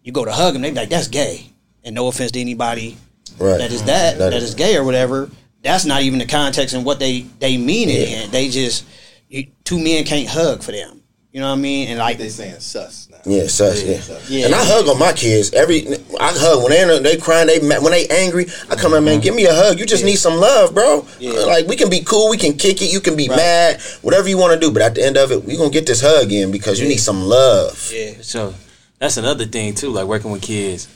you 0.06 0.12
go 0.12 0.24
to 0.24 0.30
hug 0.32 0.52
them, 0.52 0.62
they 0.62 0.70
be 0.70 0.76
like, 0.76 0.88
"That's 0.88 1.08
gay," 1.08 1.50
and 1.84 1.94
no 1.94 2.06
offense 2.06 2.30
to 2.32 2.40
anybody 2.40 2.96
right. 3.38 3.58
that 3.58 3.72
is 3.72 3.82
that 3.84 4.18
that, 4.18 4.30
that 4.30 4.36
is, 4.36 4.50
is 4.50 4.54
gay 4.54 4.76
or 4.76 4.84
whatever. 4.84 5.28
That's 5.62 5.84
not 5.84 6.02
even 6.02 6.20
the 6.20 6.26
context 6.26 6.74
and 6.74 6.84
what 6.84 7.00
they 7.00 7.22
they 7.40 7.56
mean 7.56 7.88
yeah. 7.88 7.94
it 7.96 8.24
in. 8.24 8.30
They 8.30 8.48
just 8.48 8.86
you, 9.28 9.48
two 9.64 9.82
men 9.82 10.04
can't 10.04 10.28
hug 10.28 10.62
for 10.62 10.70
them. 10.70 11.02
You 11.32 11.40
know 11.40 11.48
what 11.48 11.58
I 11.58 11.60
mean? 11.60 11.88
And 11.88 11.98
like 11.98 12.18
they 12.18 12.28
saying 12.28 12.60
sus 12.60 13.10
now. 13.10 13.18
Yeah, 13.26 13.48
sus. 13.48 13.82
Yeah. 13.82 14.18
yeah. 14.28 14.46
And 14.46 14.54
I 14.54 14.64
hug 14.64 14.86
on 14.86 14.96
my 14.96 15.12
kids 15.12 15.52
every. 15.52 15.86
I 16.20 16.32
hug 16.32 16.62
when 16.62 16.70
they 16.70 17.00
they 17.00 17.16
crying. 17.16 17.48
They 17.48 17.58
when 17.58 17.90
they 17.90 18.06
angry. 18.06 18.46
I 18.70 18.76
come 18.76 18.94
in, 18.94 19.04
man. 19.04 19.20
Give 19.20 19.34
me 19.34 19.44
a 19.46 19.52
hug. 19.52 19.80
You 19.80 19.86
just 19.86 20.04
yeah. 20.04 20.10
need 20.10 20.16
some 20.16 20.36
love, 20.36 20.72
bro. 20.72 21.04
Yeah. 21.18 21.32
Uh, 21.32 21.46
like 21.48 21.66
we 21.66 21.74
can 21.74 21.90
be 21.90 22.00
cool. 22.00 22.30
We 22.30 22.38
can 22.38 22.56
kick 22.56 22.80
it. 22.80 22.92
You 22.92 23.00
can 23.00 23.16
be 23.16 23.28
right. 23.28 23.36
mad. 23.36 23.82
Whatever 24.02 24.28
you 24.28 24.38
want 24.38 24.54
to 24.54 24.60
do. 24.60 24.72
But 24.72 24.82
at 24.82 24.94
the 24.94 25.04
end 25.04 25.16
of 25.16 25.32
it, 25.32 25.42
we 25.42 25.56
gonna 25.56 25.70
get 25.70 25.84
this 25.84 26.00
hug 26.00 26.30
in 26.30 26.52
because 26.52 26.80
you 26.80 26.88
need 26.88 27.00
some 27.00 27.22
love. 27.22 27.90
Yeah. 27.92 28.12
So 28.22 28.54
that's 28.98 29.16
another 29.16 29.44
thing 29.44 29.74
too. 29.74 29.90
Like 29.90 30.06
working 30.06 30.30
with 30.30 30.42
kids, 30.42 30.88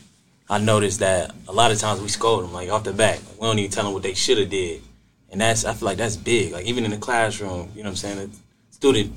I 0.48 0.58
noticed 0.58 1.00
that 1.00 1.34
a 1.48 1.52
lot 1.52 1.70
of 1.70 1.78
times 1.78 2.00
we 2.00 2.08
scold 2.08 2.44
them 2.44 2.52
like 2.52 2.70
off 2.70 2.84
the 2.84 2.92
back. 2.92 3.20
We 3.34 3.46
don't 3.46 3.58
even 3.58 3.70
tell 3.70 3.84
them 3.84 3.92
what 3.92 4.02
they 4.02 4.14
should 4.14 4.38
have 4.38 4.50
did, 4.50 4.82
and 5.30 5.40
that's 5.40 5.64
I 5.64 5.74
feel 5.74 5.86
like 5.86 5.98
that's 5.98 6.16
big. 6.16 6.52
Like 6.52 6.66
even 6.66 6.84
in 6.84 6.90
the 6.90 6.96
classroom, 6.96 7.70
you 7.74 7.82
know 7.82 7.88
what 7.88 7.92
I'm 7.92 7.96
saying? 7.96 8.18
A 8.70 8.74
student 8.74 9.12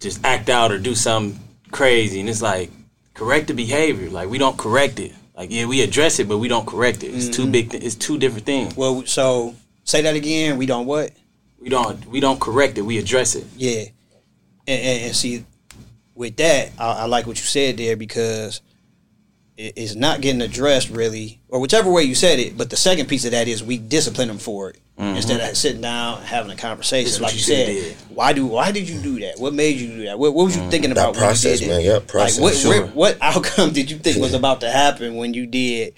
just 0.00 0.24
act 0.24 0.48
out 0.48 0.72
or 0.72 0.78
do 0.78 0.94
something 0.94 1.40
crazy, 1.70 2.20
and 2.20 2.28
it's 2.28 2.42
like 2.42 2.70
correct 3.14 3.48
the 3.48 3.54
behavior. 3.54 4.10
Like 4.10 4.28
we 4.28 4.38
don't 4.38 4.56
correct 4.58 4.98
it. 4.98 5.12
Like 5.36 5.50
yeah, 5.50 5.66
we 5.66 5.82
address 5.82 6.18
it, 6.18 6.28
but 6.28 6.38
we 6.38 6.48
don't 6.48 6.66
correct 6.66 7.02
it. 7.02 7.08
It's 7.08 7.26
mm-hmm. 7.26 7.44
two 7.44 7.50
big. 7.50 7.70
Th- 7.70 7.82
it's 7.82 7.94
two 7.94 8.18
different 8.18 8.46
things. 8.46 8.76
Well, 8.76 9.04
so 9.06 9.54
say 9.84 10.02
that 10.02 10.16
again. 10.16 10.56
We 10.56 10.66
don't 10.66 10.86
what? 10.86 11.12
We 11.60 11.68
don't. 11.68 12.04
We 12.06 12.20
don't 12.20 12.40
correct 12.40 12.78
it. 12.78 12.82
We 12.82 12.98
address 12.98 13.34
it. 13.34 13.46
Yeah, 13.56 13.84
and, 14.66 14.82
and, 14.82 15.04
and 15.04 15.16
see, 15.16 15.44
with 16.16 16.36
that, 16.36 16.72
I, 16.78 16.92
I, 16.92 17.04
like 17.04 17.26
what 17.26 17.38
you 17.38 17.44
said 17.44 17.76
there 17.76 17.96
because 17.96 18.62
it, 19.56 19.74
it's 19.76 19.94
not 19.94 20.20
getting 20.20 20.40
addressed 20.40 20.90
really, 20.90 21.40
or 21.48 21.60
whichever 21.60 21.90
way 21.90 22.02
you 22.02 22.14
said 22.14 22.38
it. 22.38 22.56
But 22.56 22.70
the 22.70 22.76
second 22.76 23.06
piece 23.06 23.24
of 23.24 23.30
that 23.32 23.46
is 23.46 23.62
we 23.62 23.78
discipline 23.78 24.28
them 24.28 24.38
for 24.38 24.70
it. 24.70 24.78
Mm-hmm. 24.98 25.16
Instead 25.16 25.50
of 25.50 25.54
sitting 25.58 25.82
down 25.82 26.18
and 26.18 26.26
having 26.26 26.50
a 26.50 26.56
conversation, 26.56 27.22
like 27.22 27.34
you, 27.34 27.40
said, 27.40 27.66
did. 27.66 27.96
why 28.08 28.32
do 28.32 28.46
why 28.46 28.72
did 28.72 28.88
you 28.88 28.98
do 28.98 29.20
that? 29.20 29.38
What 29.38 29.52
made 29.52 29.76
you 29.76 29.88
do 29.88 30.04
that? 30.06 30.18
What, 30.18 30.32
what 30.32 30.44
was 30.44 30.56
you 30.56 30.62
mm-hmm. 30.62 30.70
thinking 30.70 30.90
about 30.90 31.12
that 31.12 31.20
process, 31.20 31.60
when 31.60 31.68
you 31.68 31.76
did 31.76 31.84
man? 31.84 31.96
It? 31.96 32.00
Yeah, 32.02 32.10
process. 32.10 32.38
Like 32.38 32.42
what, 32.42 32.54
sure. 32.54 32.70
where, 32.70 32.86
what 32.86 33.18
outcome 33.20 33.72
did 33.74 33.90
you 33.90 33.98
think 33.98 34.16
was 34.16 34.32
about 34.32 34.62
to 34.62 34.70
happen 34.70 35.16
when 35.16 35.34
you 35.34 35.46
did 35.46 35.94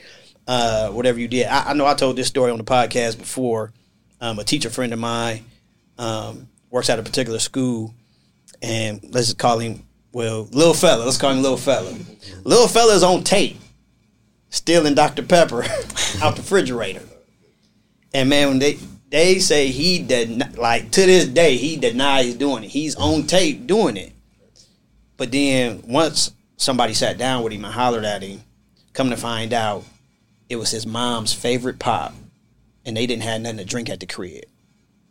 uh, 0.49 0.89
whatever 0.89 1.21
you 1.21 1.29
did? 1.29 1.47
I, 1.47 1.71
I, 1.71 1.73
know 1.75 1.87
I 1.87 1.95
told 1.95 2.17
this 2.17 2.27
story 2.27 2.51
on 2.51 2.59
the 2.59 2.65
podcast 2.65 3.19
before. 3.19 3.73
Um, 4.21 4.41
a 4.41 4.45
teacher 4.45 4.69
friend 4.69 4.93
of 4.93 4.99
mine 4.99 5.45
um, 5.97 6.49
works 6.69 6.91
at 6.91 6.99
a 6.99 7.05
particular 7.05 7.39
school, 7.39 7.95
and 8.61 9.01
let's 9.13 9.29
just 9.29 9.39
call 9.39 9.61
him 9.61 9.87
well, 10.12 10.49
little 10.53 10.75
fella. 10.75 11.05
Let's 11.05 11.19
call 11.19 11.33
him 11.33 11.43
little 11.43 11.57
fella. 11.57 11.95
Little 12.45 12.69
fella's 12.69 13.03
on 13.03 13.25
tape, 13.25 13.59
stealing 14.50 14.95
Dr 14.95 15.23
Pepper 15.23 15.62
out 16.23 16.37
the 16.37 16.43
refrigerator. 16.43 17.03
And 18.15 18.29
man, 18.31 18.49
when 18.49 18.59
they 18.59 18.79
they 19.11 19.38
say 19.38 19.69
he 19.69 19.99
did 19.99 20.31
not, 20.31 20.57
like 20.57 20.91
to 20.93 21.07
this 21.07 21.27
day 21.27 21.57
he 21.57 21.77
denies 21.77 22.35
doing 22.35 22.65
it. 22.65 22.71
He's 22.71 22.97
on 22.97 23.25
tape 23.25 23.67
doing 23.67 23.97
it. 23.97 24.12
But 25.17 25.33
then 25.33 25.83
once 25.87 26.33
somebody 26.57 26.94
sat 26.94 27.18
down 27.18 27.42
with 27.42 27.53
him 27.53 27.64
and 27.64 27.75
hollered 27.75 28.05
at 28.05 28.23
him, 28.23 28.42
come 28.92 29.11
to 29.11 29.16
find 29.16 29.53
out 29.53 29.85
it 30.49 30.57
was 30.57 30.71
his 30.71 30.87
mom's 30.87 31.33
favorite 31.33 31.79
pop, 31.79 32.14
and 32.85 32.97
they 32.97 33.07
didn't 33.07 33.25
have 33.25 33.40
nothing 33.40 33.59
to 33.59 33.64
drink 33.64 33.90
at 33.90 34.01
the 34.01 34.07
crib. 34.07 34.44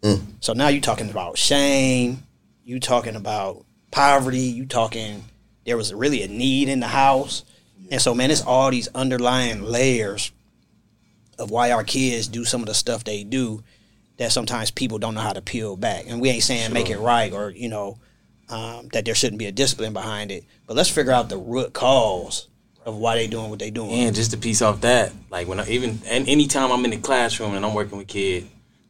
Mm. 0.02 0.22
So 0.40 0.54
now 0.54 0.70
you're 0.70 0.82
talking 0.82 1.10
about 1.10 1.38
shame. 1.38 2.24
You 2.64 2.80
talking 2.80 3.16
about 3.16 3.66
poverty. 3.92 4.40
You 4.40 4.66
talking 4.66 5.26
there 5.66 5.78
was 5.78 5.94
really 5.94 6.24
a 6.24 6.28
need 6.28 6.70
in 6.70 6.80
the 6.80 6.88
house, 6.88 7.44
and 7.92 8.02
so 8.02 8.14
man, 8.14 8.32
it's 8.32 8.42
all 8.42 8.72
these 8.72 8.88
underlying 8.90 9.64
layers 9.64 10.32
of 11.40 11.52
why 11.52 11.72
our 11.72 11.84
kids 11.84 12.28
do 12.28 12.46
some 12.46 12.62
of 12.62 12.68
the 12.68 12.74
stuff 12.74 13.04
they 13.04 13.24
do 13.24 13.64
that 14.18 14.32
sometimes 14.32 14.72
people 14.72 14.98
don't 14.98 15.14
know 15.14 15.22
how 15.22 15.34
to 15.34 15.42
peel 15.42 15.76
back. 15.76 16.06
And 16.08 16.20
we 16.20 16.30
ain't 16.30 16.44
saying 16.44 16.66
sure. 16.66 16.74
make 16.74 16.90
it 16.90 16.98
right 16.98 17.32
or, 17.32 17.52
you 17.52 17.70
know, 17.70 18.00
um, 18.50 18.90
that 18.94 19.06
there 19.06 19.16
shouldn't 19.16 19.40
be 19.40 19.46
a 19.46 19.52
discipline 19.52 19.94
behind 19.94 20.32
it. 20.32 20.44
But 20.66 20.76
let's 20.76 20.90
figure 20.90 21.12
out 21.12 21.30
the 21.30 21.38
root 21.38 21.74
cause 21.74 22.48
of 22.86 22.98
why 22.98 23.16
they 23.16 23.28
doing 23.28 23.50
what 23.50 23.60
they 23.60 23.70
doing. 23.70 23.92
And 23.92 24.16
just 24.16 24.32
to 24.32 24.38
piece 24.38 24.62
off 24.62 24.82
that, 24.82 25.12
like 25.30 25.48
when 25.48 25.60
I 25.60 25.68
even 25.68 26.00
and 26.08 26.28
anytime 26.28 26.72
I'm 26.72 26.84
in 26.86 26.92
the 26.92 26.98
classroom 26.98 27.54
and 27.54 27.66
I'm 27.66 27.74
working 27.74 27.98
with 27.98 28.08
kids, 28.08 28.48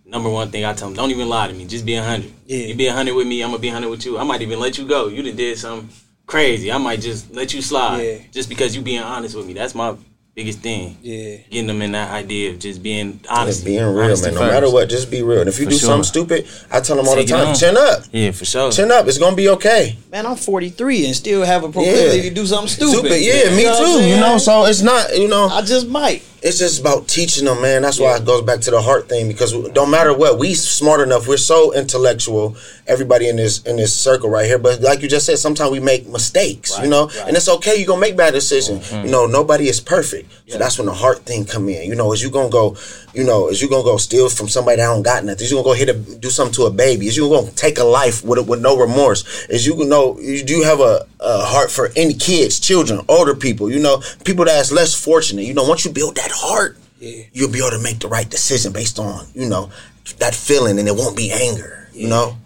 number 0.08 0.30
one 0.30 0.50
thing 0.50 0.66
I 0.66 0.74
tell 0.74 0.88
them, 0.88 0.96
don't 0.96 1.12
even 1.12 1.30
lie 1.30 1.48
to 1.48 1.54
me. 1.54 1.66
Just 1.66 1.86
be 1.86 1.96
a 1.96 2.04
hundred. 2.04 2.32
Yeah. 2.46 2.68
You 2.68 2.76
be 2.76 2.88
a 2.88 2.94
hundred 2.94 3.16
with 3.16 3.28
me, 3.28 3.44
I'm 3.44 3.50
gonna 3.50 3.60
be 3.60 3.68
a 3.68 3.74
hundred 3.74 3.90
with 3.90 4.06
you. 4.06 4.18
I 4.18 4.24
might 4.24 4.42
even 4.42 4.60
let 4.60 4.78
you 4.78 4.88
go. 4.88 5.08
You 5.08 5.22
done 5.22 5.36
did 5.36 5.58
something 5.58 5.90
crazy. 6.26 6.72
I 6.72 6.78
might 6.78 7.02
just 7.02 7.34
let 7.34 7.54
you 7.54 7.62
slide. 7.62 8.02
Yeah. 8.02 8.18
Just 8.32 8.50
because 8.50 8.76
you 8.76 8.82
being 8.82 9.02
honest 9.02 9.36
with 9.36 9.46
me. 9.46 9.54
That's 9.54 9.76
my 9.76 9.96
biggest 10.38 10.60
thing. 10.60 10.96
Yeah. 11.02 11.38
Getting 11.50 11.66
them 11.66 11.82
in 11.82 11.94
that 11.94 12.12
idea 12.12 12.52
of 12.52 12.60
just 12.60 12.84
being 12.84 13.20
honest. 13.28 13.66
being 13.66 13.84
real, 13.84 14.22
man. 14.22 14.34
No 14.36 14.40
matter 14.42 14.72
what, 14.72 14.88
just 14.88 15.10
be 15.10 15.24
real. 15.24 15.40
And 15.40 15.50
if 15.50 15.58
you 15.58 15.66
for 15.66 15.72
do 15.72 15.78
sure. 15.78 15.88
something 15.88 16.04
stupid, 16.04 16.48
I 16.72 16.80
tell 16.80 16.96
them 16.96 17.08
all 17.08 17.16
Take 17.16 17.28
the 17.28 17.34
time, 17.34 17.56
chin 17.56 17.76
up. 17.76 18.04
Yeah, 18.12 18.32
for 18.32 18.46
sure. 18.46 18.72
Chin 18.72 18.92
up. 18.92 19.08
It's 19.08 19.18
gonna 19.18 19.36
be 19.36 19.50
okay. 19.50 19.98
Man, 20.12 20.28
I'm 20.28 20.36
43 20.36 21.08
and 21.08 21.16
still 21.16 21.44
have 21.44 21.64
a 21.64 21.72
proclivity 21.72 22.18
yeah. 22.18 22.30
to 22.30 22.36
do 22.36 22.46
something 22.46 22.68
stupid. 22.68 23.00
Stupid, 23.00 23.22
yeah, 23.22 23.50
me 23.50 23.64
you 23.64 23.68
know 23.68 24.00
too. 24.00 24.08
You 24.08 24.20
know, 24.20 24.38
so 24.38 24.66
it's 24.66 24.84
not, 24.84 25.18
you 25.18 25.28
know. 25.28 25.48
I 25.48 25.64
just 25.64 25.88
might 25.88 26.22
it's 26.42 26.60
just 26.60 26.80
about 26.80 27.08
teaching 27.08 27.46
them, 27.46 27.62
man. 27.62 27.82
That's 27.82 28.00
why 28.00 28.16
it 28.16 28.26
goes 28.26 28.44
back 28.44 28.60
to 28.62 28.72
the 28.72 28.82
heart 28.82 29.10
thing 29.10 29.28
because 29.28 29.54
don't 29.70 29.90
matter 29.90 30.16
what, 30.16 30.38
we 30.38 30.54
smart 30.54 31.02
enough. 31.02 31.28
We're 31.28 31.38
so 31.38 31.74
intellectual. 31.74 32.56
Everybody 32.86 33.28
in 33.28 33.36
this 33.38 33.64
in 33.64 33.76
this 33.76 33.94
circle 33.94 34.30
right 34.30 34.46
here, 34.46 34.60
but 34.60 34.82
like 34.82 35.02
you 35.02 35.10
just 35.10 35.26
said, 35.26 35.40
sometimes 35.40 35.72
we 35.72 35.80
make 35.80 36.08
mistakes, 36.08 36.76
right, 36.76 36.84
you 36.84 36.90
know, 36.90 37.08
right. 37.08 37.28
and 37.28 37.36
it's 37.36 37.50
okay. 37.50 37.76
You're 37.78 37.88
gonna 37.88 38.02
make 38.02 38.16
bad 38.16 38.34
decisions. 38.34 38.90
Mm-hmm. 38.90 39.06
You 39.06 39.12
know, 39.12 39.26
nobody 39.26 39.68
is 39.68 39.82
perfect. 39.82 40.32
Yeah. 40.46 40.54
So 40.54 40.60
that's 40.60 40.78
when 40.78 40.86
the 40.86 40.94
heart 40.94 41.20
thing 41.20 41.46
come 41.46 41.68
in. 41.70 41.90
You 41.90 41.96
know, 41.96 42.14
is 42.14 42.22
you 42.22 42.30
gonna 42.30 42.50
go, 42.50 42.78
you 43.14 43.24
know, 43.24 43.50
is 43.50 43.62
you 43.62 43.70
gonna 43.70 43.84
go 43.84 43.98
steal 43.98 44.30
from 44.30 44.48
somebody 44.48 44.78
that 44.78 44.86
don't 44.86 45.02
got 45.02 45.26
nothing? 45.26 45.44
Is 45.44 45.52
you 45.52 45.58
gonna 45.58 45.66
go 45.66 45.74
hit 45.74 45.90
a 45.90 45.94
do 45.94 46.30
something 46.30 46.54
to 46.56 46.64
a 46.64 46.72
baby? 46.72 47.08
Is 47.08 47.18
you 47.18 47.28
gonna 47.30 47.52
take 47.52 47.80
a 47.80 47.84
life 47.84 48.24
with 48.24 48.48
with 48.48 48.62
no 48.62 48.78
remorse? 48.78 49.48
Is 49.50 49.66
you 49.66 49.74
gonna 49.74 49.90
know? 49.90 50.16
Do 50.16 50.54
you 50.54 50.64
have 50.64 50.80
a, 50.80 51.06
a 51.20 51.46
heart 51.46 51.72
for 51.72 51.90
any 51.96 52.14
kids, 52.14 52.60
children, 52.60 53.02
older 53.08 53.36
people? 53.36 53.72
You 53.72 53.80
know, 53.80 54.02
people 54.24 54.46
that's 54.46 54.72
less 54.72 54.94
fortunate. 54.94 55.44
You 55.44 55.54
know, 55.54 55.64
once 55.64 55.86
you 55.86 55.92
build 55.92 56.16
that 56.16 56.32
heart, 56.32 56.78
yeah. 57.00 57.24
you'll 57.34 57.52
be 57.52 57.60
able 57.60 57.72
to 57.72 57.84
make 57.84 58.00
the 58.00 58.08
right 58.08 58.30
decision 58.30 58.74
based 58.74 59.00
on 59.00 59.26
you 59.34 59.48
know 59.50 59.72
that 60.20 60.36
feeling, 60.36 60.80
and 60.80 60.88
it 60.88 60.96
won't 60.96 61.18
be 61.18 61.32
anger. 61.32 61.90
Yeah. 61.94 62.02
You 62.02 62.10
know. 62.10 62.38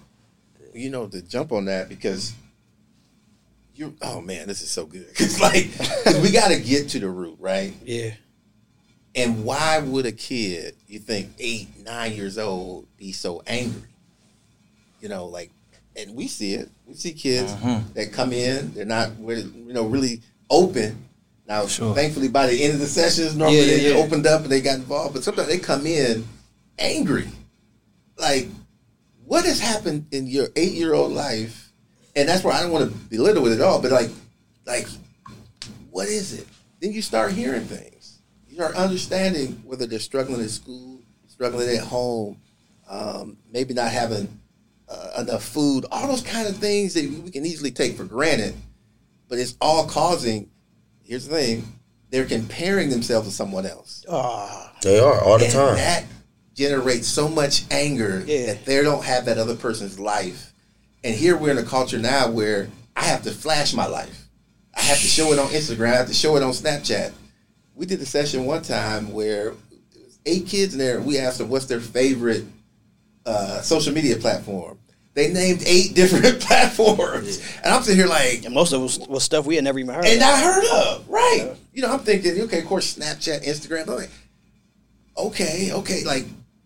You 0.73 0.89
know 0.89 1.07
to 1.07 1.21
jump 1.21 1.51
on 1.51 1.65
that 1.65 1.89
because 1.89 2.33
you. 3.75 3.95
Oh 4.01 4.21
man, 4.21 4.47
this 4.47 4.61
is 4.61 4.69
so 4.69 4.85
good. 4.85 5.07
It's 5.15 5.39
like 5.41 5.69
we 6.21 6.31
got 6.31 6.49
to 6.49 6.59
get 6.59 6.89
to 6.89 6.99
the 6.99 7.09
root, 7.09 7.37
right? 7.39 7.73
Yeah. 7.83 8.11
And 9.13 9.43
why 9.43 9.79
would 9.79 10.05
a 10.05 10.11
kid, 10.11 10.75
you 10.87 10.99
think 10.99 11.31
eight, 11.37 11.67
nine 11.83 12.13
years 12.13 12.37
old, 12.37 12.87
be 12.97 13.11
so 13.11 13.43
angry? 13.45 13.89
You 15.01 15.09
know, 15.09 15.25
like, 15.25 15.51
and 15.95 16.15
we 16.15 16.27
see 16.27 16.53
it. 16.53 16.69
We 16.85 16.93
see 16.93 17.13
kids 17.13 17.51
uh-huh. 17.53 17.81
that 17.93 18.13
come 18.13 18.33
in, 18.33 18.73
they're 18.73 18.85
not, 18.85 19.11
you 19.19 19.73
know, 19.73 19.85
really 19.85 20.21
open 20.49 21.07
now, 21.47 21.67
sure. 21.67 21.93
thankfully, 21.93 22.29
by 22.29 22.47
the 22.47 22.63
end 22.63 22.75
of 22.75 22.79
the 22.79 22.87
sessions, 22.87 23.35
normally 23.35 23.57
yeah, 23.57 23.63
yeah, 23.65 23.77
they 23.77 23.97
yeah. 23.97 24.03
opened 24.03 24.25
up 24.25 24.43
and 24.43 24.49
they 24.49 24.61
got 24.61 24.75
involved. 24.75 25.13
But 25.13 25.23
sometimes 25.23 25.49
they 25.49 25.57
come 25.57 25.85
in 25.85 26.25
angry, 26.79 27.27
like, 28.17 28.47
what 29.25 29.43
has 29.43 29.59
happened 29.59 30.05
in 30.11 30.27
your 30.27 30.47
eight-year-old 30.55 31.11
life? 31.11 31.73
And 32.15 32.29
that's 32.29 32.43
where 32.43 32.53
I 32.53 32.61
don't 32.61 32.71
want 32.71 32.89
to 32.89 32.97
belittle 33.09 33.47
it 33.47 33.55
at 33.55 33.61
all, 33.61 33.81
but 33.81 33.91
like, 33.91 34.09
like, 34.65 34.87
what 35.89 36.07
is 36.07 36.39
it? 36.39 36.47
Then 36.79 36.93
you 36.93 37.01
start 37.01 37.33
hearing 37.33 37.65
things. 37.65 38.19
You 38.47 38.55
start 38.55 38.75
understanding 38.75 39.61
whether 39.65 39.85
they're 39.85 39.99
struggling 39.99 40.41
at 40.41 40.49
school, 40.49 41.01
struggling 41.27 41.69
at 41.69 41.83
home, 41.83 42.39
um, 42.89 43.37
maybe 43.51 43.73
not 43.73 43.91
having 43.91 44.40
uh, 44.91 45.21
enough 45.21 45.43
food, 45.43 45.85
all 45.91 46.07
those 46.07 46.21
kind 46.21 46.47
of 46.47 46.57
things 46.57 46.93
that 46.93 47.09
we 47.23 47.31
can 47.31 47.45
easily 47.45 47.71
take 47.71 47.95
for 47.95 48.03
granted, 48.03 48.53
but 49.29 49.39
it's 49.39 49.55
all 49.61 49.87
causing 49.87 50.49
here's 51.03 51.27
the 51.27 51.35
thing: 51.35 51.79
they're 52.09 52.25
comparing 52.25 52.89
themselves 52.89 53.27
to 53.27 53.33
someone 53.33 53.65
else. 53.65 54.05
Oh. 54.07 54.69
They 54.81 54.99
are 54.99 55.21
all 55.21 55.37
the 55.37 55.45
and 55.45 55.53
time. 55.53 55.75
That 55.75 56.05
generates 56.55 57.07
so 57.07 57.27
much 57.27 57.63
anger 57.71 58.23
yeah. 58.25 58.47
that 58.47 58.65
they 58.65 58.81
don't 58.83 59.03
have 59.03 59.25
that 59.25 59.37
other 59.37 59.55
person's 59.55 59.99
life. 59.99 60.53
And 61.03 61.15
here 61.15 61.37
we're 61.37 61.51
in 61.51 61.57
a 61.57 61.63
culture 61.63 61.97
now 61.97 62.29
where 62.29 62.69
I 62.95 63.03
have 63.05 63.23
to 63.23 63.31
flash 63.31 63.73
my 63.73 63.87
life. 63.87 64.27
I 64.75 64.81
have 64.81 64.99
to 64.99 65.07
show 65.07 65.31
it 65.33 65.39
on 65.39 65.47
Instagram. 65.47 65.93
I 65.93 65.97
have 65.97 66.07
to 66.07 66.13
show 66.13 66.35
it 66.37 66.43
on 66.43 66.51
Snapchat. 66.51 67.11
we 67.75 67.85
did 67.85 68.01
a 68.01 68.05
session 68.05 68.45
one 68.45 68.61
time 68.61 69.11
where 69.11 69.53
eight 70.25 70.47
kids 70.47 70.73
in 70.73 70.79
there. 70.79 71.01
We 71.01 71.17
asked 71.17 71.39
them 71.39 71.49
what's 71.49 71.65
their 71.65 71.79
favorite 71.79 72.45
uh, 73.25 73.61
social 73.61 73.93
media 73.93 74.17
platform. 74.17 74.77
They 75.13 75.31
named 75.33 75.63
eight 75.65 75.93
different 75.93 76.39
platforms, 76.39 77.39
and 77.63 77.73
I'm 77.73 77.81
sitting 77.83 77.97
here 77.97 78.07
like, 78.07 78.45
and 78.45 78.53
most 78.53 78.71
of 78.71 78.79
it 78.79 78.83
was, 78.83 78.99
was 78.99 79.23
stuff 79.23 79.45
we 79.45 79.55
had 79.55 79.63
never 79.63 79.77
even 79.79 79.93
heard. 79.93 80.05
And 80.05 80.21
of. 80.21 80.27
I 80.27 80.41
heard 80.41 80.63
of 80.63 81.09
right. 81.09 81.51
You 81.73 81.81
know, 81.81 81.91
I'm 81.91 81.99
thinking, 81.99 82.39
okay, 82.41 82.59
of 82.59 82.65
course, 82.65 82.97
Snapchat, 82.97 83.43
Instagram. 83.43 83.89
I'm 83.89 83.95
like, 83.95 84.09
okay, 85.17 85.71
okay, 85.73 86.03
like 86.05 86.25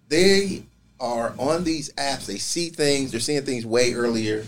they 0.10 0.64
are 1.00 1.34
on 1.40 1.64
these 1.64 1.92
apps. 1.94 2.28
They 2.28 2.38
see 2.38 2.70
things. 2.70 3.12
They're 3.12 3.20
seeing 3.20 3.44
things 3.44 3.66
way 3.66 3.94
earlier. 3.94 4.46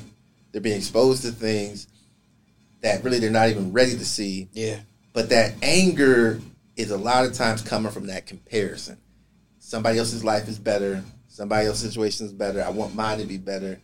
They're 0.51 0.61
being 0.61 0.77
exposed 0.77 1.23
to 1.23 1.31
things 1.31 1.87
that 2.81 3.03
really 3.03 3.19
they're 3.19 3.31
not 3.31 3.49
even 3.49 3.73
ready 3.73 3.91
to 3.91 4.05
see. 4.05 4.47
Yeah. 4.53 4.79
But 5.13 5.29
that 5.29 5.55
anger 5.61 6.39
is 6.75 6.91
a 6.91 6.97
lot 6.97 7.25
of 7.25 7.33
times 7.33 7.61
coming 7.61 7.91
from 7.91 8.07
that 8.07 8.27
comparison. 8.27 8.97
Somebody 9.59 9.99
else's 9.99 10.23
life 10.23 10.47
is 10.47 10.59
better. 10.59 11.03
Somebody 11.27 11.67
else's 11.67 11.89
situation 11.89 12.27
is 12.27 12.33
better. 12.33 12.63
I 12.63 12.69
want 12.69 12.95
mine 12.95 13.19
to 13.19 13.25
be 13.25 13.37
better. 13.37 13.79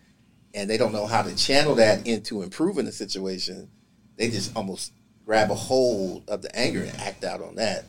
And 0.53 0.69
they 0.69 0.77
don't 0.77 0.91
know 0.91 1.07
how 1.07 1.23
to 1.23 1.35
channel 1.35 1.75
that 1.75 2.05
into 2.05 2.43
improving 2.43 2.85
the 2.85 2.91
situation. 2.91 3.69
They 4.17 4.29
just 4.29 4.55
almost 4.55 4.93
grab 5.25 5.49
a 5.51 5.55
hold 5.55 6.29
of 6.29 6.41
the 6.41 6.55
anger 6.55 6.83
and 6.83 6.95
act 6.99 7.23
out 7.23 7.41
on 7.41 7.55
that. 7.55 7.85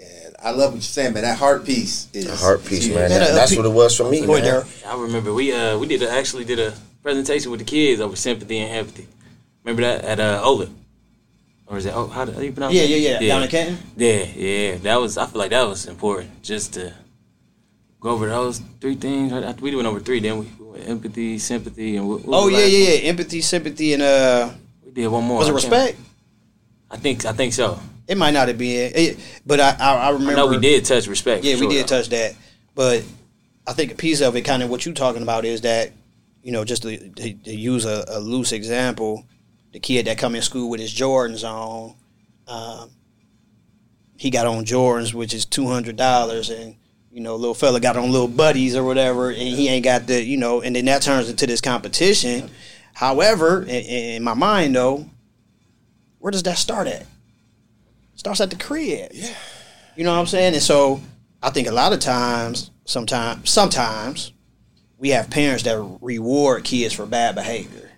And 0.00 0.36
I 0.40 0.50
love 0.50 0.70
what 0.70 0.74
you're 0.74 0.82
saying, 0.82 1.14
man. 1.14 1.24
That 1.24 1.38
heart 1.38 1.64
piece 1.64 2.08
is 2.12 2.26
a 2.26 2.36
heart 2.36 2.64
piece, 2.64 2.88
man. 2.88 3.10
That, 3.10 3.32
that's 3.32 3.56
what 3.56 3.66
it 3.66 3.72
was 3.72 3.96
for 3.96 4.08
me, 4.08 4.24
man. 4.24 4.64
I 4.86 4.96
remember 4.96 5.34
we 5.34 5.52
uh 5.52 5.76
we 5.76 5.88
did 5.88 6.02
a, 6.02 6.10
actually 6.10 6.44
did 6.44 6.60
a 6.60 6.72
presentation 7.02 7.50
with 7.50 7.60
the 7.60 7.66
kids 7.66 8.00
over 8.00 8.14
sympathy 8.14 8.58
and 8.58 8.72
empathy. 8.72 9.08
Remember 9.64 9.82
that 9.82 10.04
at 10.04 10.20
uh 10.20 10.40
Ola? 10.44 10.68
Or 11.66 11.78
is 11.78 11.86
it 11.86 11.94
oh 11.94 12.06
how 12.06 12.24
do 12.24 12.32
you 12.42 12.52
pronounce 12.52 12.74
yeah, 12.74 12.82
it? 12.82 12.90
Yeah, 12.90 12.96
yeah, 12.96 13.20
yeah. 13.20 13.28
Down 13.28 13.42
in 13.42 13.48
Canton? 13.48 13.78
Yeah, 13.96 14.24
yeah. 14.24 14.76
That 14.76 15.00
was 15.00 15.18
I 15.18 15.26
feel 15.26 15.40
like 15.40 15.50
that 15.50 15.66
was 15.66 15.86
important 15.86 16.42
just 16.42 16.74
to 16.74 16.94
go 18.00 18.10
over 18.10 18.28
those 18.28 18.62
three 18.80 18.94
things. 18.94 19.32
We 19.60 19.74
went 19.74 19.88
over 19.88 19.98
three, 19.98 20.20
didn't 20.20 20.38
we 20.38 20.44
went 20.44 20.57
empathy, 20.76 21.38
sympathy, 21.38 21.96
and 21.96 22.08
what, 22.08 22.24
what 22.24 22.36
oh 22.36 22.48
yeah, 22.48 22.64
yeah, 22.64 22.88
yeah. 22.88 23.08
Empathy, 23.08 23.40
sympathy, 23.40 23.92
and 23.94 24.02
uh. 24.02 24.50
We 24.84 24.92
did 24.92 25.08
one 25.08 25.24
more. 25.24 25.38
Was 25.38 25.48
it 25.48 25.52
respect? 25.52 25.98
I 26.90 26.96
think 26.96 27.24
I 27.24 27.32
think 27.32 27.52
so. 27.52 27.78
It 28.06 28.16
might 28.16 28.30
not 28.30 28.48
have 28.48 28.56
been, 28.56 28.92
it, 28.94 29.18
but 29.44 29.60
I 29.60 29.76
I, 29.78 29.94
I 29.94 30.10
remember. 30.10 30.32
I 30.32 30.36
know 30.36 30.46
we 30.46 30.58
did 30.58 30.84
touch 30.84 31.06
respect. 31.06 31.44
Yeah, 31.44 31.56
sure, 31.56 31.68
we 31.68 31.74
did 31.74 31.84
though. 31.84 31.98
touch 31.98 32.08
that, 32.08 32.34
but 32.74 33.04
I 33.66 33.74
think 33.74 33.92
a 33.92 33.94
piece 33.94 34.22
of 34.22 34.34
it, 34.34 34.42
kind 34.42 34.62
of 34.62 34.70
what 34.70 34.86
you're 34.86 34.94
talking 34.94 35.22
about, 35.22 35.44
is 35.44 35.60
that 35.60 35.92
you 36.42 36.52
know 36.52 36.64
just 36.64 36.82
to, 36.82 36.96
to, 36.96 37.34
to 37.34 37.54
use 37.54 37.84
a, 37.84 38.04
a, 38.08 38.18
loose 38.18 38.52
example, 38.52 39.26
the 39.72 39.78
kid 39.78 40.06
that 40.06 40.16
come 40.16 40.34
in 40.34 40.40
school 40.40 40.70
with 40.70 40.80
his 40.80 40.94
Jordans 40.94 41.44
on, 41.44 41.94
um, 42.46 42.90
he 44.16 44.30
got 44.30 44.46
on 44.46 44.64
Jordans, 44.64 45.12
which 45.12 45.34
is 45.34 45.44
two 45.44 45.66
hundred 45.66 45.96
dollars, 45.96 46.48
and 46.48 46.76
you 47.12 47.20
know, 47.20 47.36
little 47.36 47.54
fella 47.54 47.80
got 47.80 47.96
on 47.96 48.10
little 48.10 48.28
buddies 48.28 48.76
or 48.76 48.84
whatever, 48.84 49.30
and 49.30 49.38
he 49.38 49.68
ain't 49.68 49.84
got 49.84 50.06
the, 50.06 50.22
you 50.22 50.36
know, 50.36 50.60
and 50.60 50.76
then 50.76 50.84
that 50.86 51.02
turns 51.02 51.28
into 51.28 51.46
this 51.46 51.60
competition. 51.60 52.50
However, 52.94 53.62
in, 53.62 53.68
in 53.68 54.22
my 54.22 54.34
mind 54.34 54.74
though, 54.74 55.06
where 56.18 56.30
does 56.30 56.42
that 56.44 56.58
start 56.58 56.86
at? 56.86 57.06
starts 58.18 58.40
at 58.40 58.50
the 58.50 58.56
crib. 58.56 59.10
Yeah. 59.14 59.34
You 59.96 60.04
know 60.04 60.12
what 60.12 60.18
I'm 60.20 60.26
saying? 60.26 60.54
And 60.54 60.62
so 60.62 61.00
I 61.42 61.50
think 61.50 61.68
a 61.68 61.72
lot 61.72 61.92
of 61.92 62.00
times, 62.00 62.70
sometimes, 62.84 63.48
sometimes 63.48 64.32
we 64.98 65.10
have 65.10 65.30
parents 65.30 65.62
that 65.62 65.78
reward 66.00 66.64
kids 66.64 66.92
for 66.92 67.06
bad 67.06 67.34
behavior. 67.36 67.90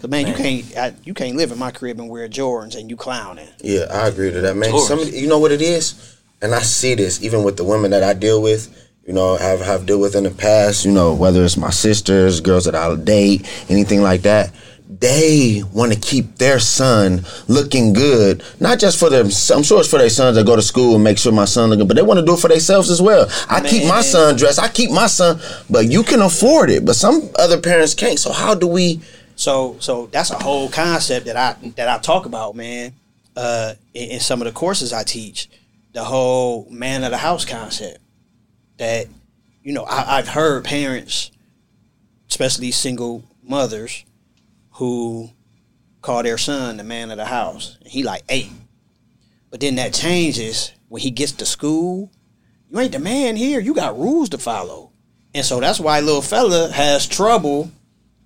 Cause 0.00 0.10
man, 0.10 0.24
man. 0.24 0.32
you 0.32 0.36
can't 0.36 0.76
I, 0.76 0.94
you 1.04 1.14
can't 1.14 1.36
live 1.36 1.52
in 1.52 1.58
my 1.60 1.70
crib 1.70 2.00
and 2.00 2.08
wear 2.08 2.28
Jordans 2.28 2.76
and 2.76 2.90
you 2.90 2.96
clowning. 2.96 3.48
Yeah, 3.62 3.86
I 3.88 4.08
agree 4.08 4.32
to 4.32 4.40
that, 4.40 4.56
man. 4.56 4.76
Some, 4.80 4.98
you 4.98 5.28
know 5.28 5.38
what 5.38 5.52
it 5.52 5.62
is, 5.62 6.18
and 6.42 6.54
I 6.54 6.60
see 6.60 6.94
this 6.94 7.22
even 7.22 7.44
with 7.44 7.56
the 7.56 7.64
women 7.64 7.90
that 7.92 8.02
I 8.02 8.14
deal 8.14 8.42
with. 8.42 8.78
You 9.06 9.12
know, 9.12 9.36
have 9.36 9.60
have 9.60 9.86
dealt 9.86 10.00
with 10.00 10.14
in 10.14 10.24
the 10.24 10.30
past. 10.30 10.84
You 10.84 10.92
know, 10.92 11.14
whether 11.14 11.42
it's 11.44 11.56
my 11.56 11.70
sisters, 11.70 12.40
girls 12.40 12.66
that 12.66 12.76
I 12.76 12.94
date, 12.94 13.48
anything 13.68 14.00
like 14.00 14.22
that 14.22 14.52
they 15.00 15.62
want 15.72 15.92
to 15.92 15.98
keep 15.98 16.36
their 16.36 16.58
son 16.58 17.24
looking 17.48 17.92
good, 17.92 18.42
not 18.60 18.78
just 18.78 18.98
for 18.98 19.08
them. 19.08 19.26
I'm 19.26 19.62
sure 19.62 19.80
it's 19.80 19.88
for 19.88 19.98
their 19.98 20.10
sons 20.10 20.36
that 20.36 20.46
go 20.46 20.54
to 20.54 20.62
school 20.62 20.94
and 20.94 21.04
make 21.04 21.18
sure 21.18 21.32
my 21.32 21.44
son 21.44 21.70
looking, 21.70 21.86
but 21.88 21.96
they 21.96 22.02
want 22.02 22.20
to 22.20 22.26
do 22.26 22.34
it 22.34 22.40
for 22.40 22.48
themselves 22.48 22.90
as 22.90 23.00
well. 23.00 23.28
I 23.48 23.60
Man. 23.60 23.70
keep 23.70 23.88
my 23.88 24.02
son 24.02 24.36
dressed. 24.36 24.60
I 24.60 24.68
keep 24.68 24.90
my 24.90 25.06
son, 25.06 25.40
but 25.70 25.86
you 25.86 26.02
can 26.02 26.20
afford 26.20 26.70
it, 26.70 26.84
but 26.84 26.94
some 26.94 27.30
other 27.36 27.60
parents 27.60 27.94
can't. 27.94 28.18
So 28.18 28.32
how 28.32 28.54
do 28.54 28.66
we? 28.66 29.00
So 29.34 29.76
so 29.80 30.06
that's 30.06 30.30
a 30.30 30.38
whole 30.38 30.68
concept 30.68 31.26
that 31.26 31.36
I 31.36 31.56
that 31.76 31.88
I 31.88 31.98
talk 31.98 32.26
about, 32.26 32.54
man. 32.54 32.92
Uh, 33.34 33.72
in, 33.94 34.10
in 34.10 34.20
some 34.20 34.42
of 34.42 34.46
the 34.46 34.52
courses 34.52 34.92
I 34.92 35.04
teach, 35.04 35.48
the 35.92 36.04
whole 36.04 36.68
man 36.70 37.04
of 37.04 37.10
the 37.10 37.18
house 37.18 37.44
concept. 37.44 37.98
That 38.78 39.06
you 39.62 39.72
know, 39.72 39.84
I, 39.84 40.18
I've 40.18 40.28
heard 40.28 40.64
parents, 40.64 41.30
especially 42.28 42.70
single 42.70 43.24
mothers 43.42 44.04
who 44.72 45.30
call 46.00 46.22
their 46.22 46.38
son 46.38 46.76
the 46.76 46.84
man 46.84 47.10
of 47.10 47.18
the 47.18 47.24
house. 47.24 47.78
He 47.84 48.02
like 48.02 48.24
eight. 48.28 48.50
But 49.50 49.60
then 49.60 49.76
that 49.76 49.94
changes 49.94 50.72
when 50.88 51.02
he 51.02 51.10
gets 51.10 51.32
to 51.32 51.46
school. 51.46 52.10
You 52.70 52.80
ain't 52.80 52.92
the 52.92 52.98
man 52.98 53.36
here. 53.36 53.60
You 53.60 53.74
got 53.74 53.98
rules 53.98 54.30
to 54.30 54.38
follow. 54.38 54.92
And 55.34 55.44
so 55.44 55.60
that's 55.60 55.78
why 55.78 56.00
little 56.00 56.22
fella 56.22 56.70
has 56.72 57.06
trouble 57.06 57.70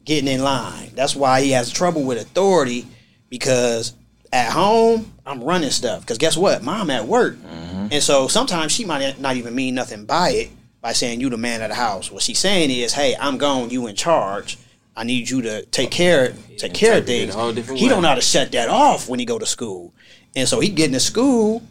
getting 0.05 0.29
in 0.29 0.43
line. 0.43 0.93
That's 0.95 1.17
why 1.17 1.43
he 1.43 1.51
has 1.51 1.71
trouble 1.71 2.05
with 2.05 2.19
authority 2.19 2.87
because 3.29 3.93
at 4.33 4.53
home 4.53 5.13
I'm 5.27 5.43
running 5.43 5.71
stuff. 5.71 6.01
Because 6.01 6.19
guess 6.19 6.37
what? 6.37 6.63
Mom 6.63 6.91
at 6.91 7.07
work. 7.07 7.37
Mm-hmm. 7.37 7.89
And 7.91 8.03
so 8.03 8.29
sometimes 8.29 8.73
she 8.73 8.85
might 8.85 9.19
not 9.21 9.37
even 9.37 9.55
mean 9.55 9.75
nothing 9.75 10.05
by 10.05 10.31
it 10.31 10.51
by 10.81 10.93
saying 10.93 11.21
you 11.21 11.29
the 11.31 11.37
man 11.37 11.63
of 11.63 11.69
the 11.69 11.75
house. 11.75 12.11
What 12.11 12.23
she's 12.23 12.39
saying 12.39 12.71
is, 12.71 12.93
hey, 12.93 13.17
I'm 13.19 13.39
gone, 13.39 13.71
you 13.71 13.87
in 13.87 13.97
charge. 13.97 14.59
I 14.97 15.05
need 15.05 15.29
you 15.29 15.43
to 15.43 15.67
take 15.67 15.91
care 15.91 16.35
take 16.57 16.73
care 16.73 16.99
of 16.99 17.07
things. 17.07 17.35
He 17.79 17.89
don't 17.89 18.03
know 18.03 18.09
how 18.09 18.15
to 18.15 18.23
shut 18.23 18.53
that 18.53 18.69
off 18.69 19.09
when 19.09 19.19
he 19.19 19.27
go 19.27 19.39
to 19.39 19.45
school. 19.45 19.93
And 20.35 20.49
so 20.49 20.61
he 20.61 20.71
getting 20.71 20.95
to 20.95 21.01
school 21.01 21.63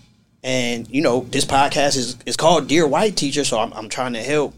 and 0.46 0.88
you 0.92 1.02
know, 1.02 1.22
this 1.32 1.44
podcast 1.44 1.98
is 1.98 2.18
is 2.28 2.38
called 2.38 2.68
Dear 2.68 2.88
White 2.88 3.18
Teacher, 3.18 3.44
so 3.44 3.58
I'm 3.60 3.74
I'm 3.74 3.90
trying 3.90 4.14
to 4.14 4.22
help 4.22 4.54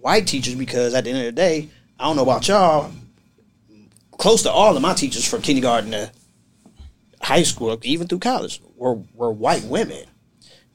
white 0.00 0.28
teachers 0.28 0.54
because 0.54 0.94
at 0.94 1.02
the 1.02 1.10
end 1.10 1.18
of 1.18 1.24
the 1.24 1.32
day, 1.32 1.68
I 1.98 2.04
don't 2.04 2.14
know 2.14 2.22
about 2.22 2.46
y'all, 2.46 2.92
close 4.12 4.44
to 4.44 4.52
all 4.52 4.76
of 4.76 4.82
my 4.82 4.94
teachers 4.94 5.28
from 5.28 5.42
kindergarten 5.42 5.90
to 5.90 6.12
high 7.26 7.42
school, 7.42 7.76
even 7.82 8.06
through 8.06 8.20
college, 8.20 8.62
were 8.76 8.94
were 9.14 9.32
white 9.32 9.64
women. 9.64 10.04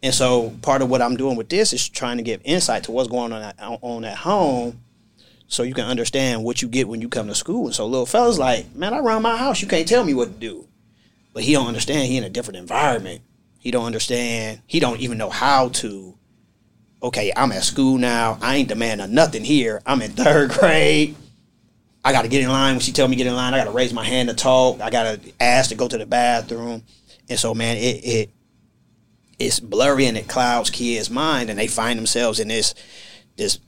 And 0.03 0.13
so 0.13 0.49
part 0.61 0.81
of 0.81 0.89
what 0.89 1.01
I'm 1.01 1.15
doing 1.15 1.37
with 1.37 1.47
this 1.47 1.71
is 1.73 1.87
trying 1.87 2.17
to 2.17 2.23
give 2.23 2.41
insight 2.43 2.83
to 2.85 2.91
what's 2.91 3.07
going 3.07 3.31
on 3.31 3.41
at, 3.41 3.55
on 3.59 4.03
at 4.03 4.17
home 4.17 4.81
so 5.47 5.63
you 5.63 5.73
can 5.73 5.85
understand 5.85 6.43
what 6.43 6.61
you 6.61 6.67
get 6.67 6.87
when 6.87 7.01
you 7.01 7.07
come 7.07 7.27
to 7.27 7.35
school. 7.35 7.67
And 7.67 7.75
so 7.75 7.85
little 7.85 8.05
fella's 8.05 8.39
like, 8.39 8.75
man, 8.75 8.93
I 8.93 8.99
run 8.99 9.21
my 9.21 9.37
house. 9.37 9.61
You 9.61 9.67
can't 9.67 9.87
tell 9.87 10.03
me 10.03 10.13
what 10.13 10.25
to 10.25 10.39
do. 10.39 10.67
But 11.33 11.43
he 11.43 11.53
don't 11.53 11.67
understand. 11.67 12.07
He 12.07 12.17
in 12.17 12.23
a 12.23 12.29
different 12.29 12.57
environment. 12.57 13.21
He 13.59 13.71
don't 13.71 13.85
understand. 13.85 14.61
He 14.65 14.79
don't 14.79 14.99
even 14.99 15.17
know 15.17 15.29
how 15.29 15.69
to. 15.69 16.17
Okay, 17.03 17.31
I'm 17.35 17.51
at 17.51 17.63
school 17.63 17.97
now. 17.97 18.37
I 18.41 18.55
ain't 18.57 18.71
of 18.71 19.09
nothing 19.09 19.43
here. 19.43 19.81
I'm 19.85 20.01
in 20.01 20.11
third 20.11 20.49
grade. 20.59 21.15
I 22.03 22.11
got 22.11 22.23
to 22.23 22.27
get 22.27 22.41
in 22.41 22.49
line 22.49 22.73
when 22.73 22.79
she 22.79 22.91
tell 22.91 23.07
me 23.07 23.15
get 23.15 23.27
in 23.27 23.35
line. 23.35 23.53
I 23.53 23.59
got 23.59 23.65
to 23.65 23.71
raise 23.71 23.93
my 23.93 24.03
hand 24.03 24.29
to 24.29 24.35
talk. 24.35 24.81
I 24.81 24.89
got 24.89 25.03
to 25.03 25.31
ask 25.39 25.69
to 25.69 25.75
go 25.75 25.87
to 25.87 25.97
the 25.97 26.05
bathroom. 26.05 26.83
And 27.29 27.39
so, 27.39 27.53
man, 27.53 27.77
it 27.77 28.03
it 28.03 28.29
it's 29.37 29.59
blurry 29.59 30.05
and 30.05 30.17
it 30.17 30.27
clouds 30.27 30.69
kids' 30.69 31.09
mind, 31.09 31.49
and 31.49 31.57
they 31.57 31.67
find 31.67 31.97
themselves 31.97 32.39
in 32.39 32.47
this 32.47 32.73
this 33.37 33.59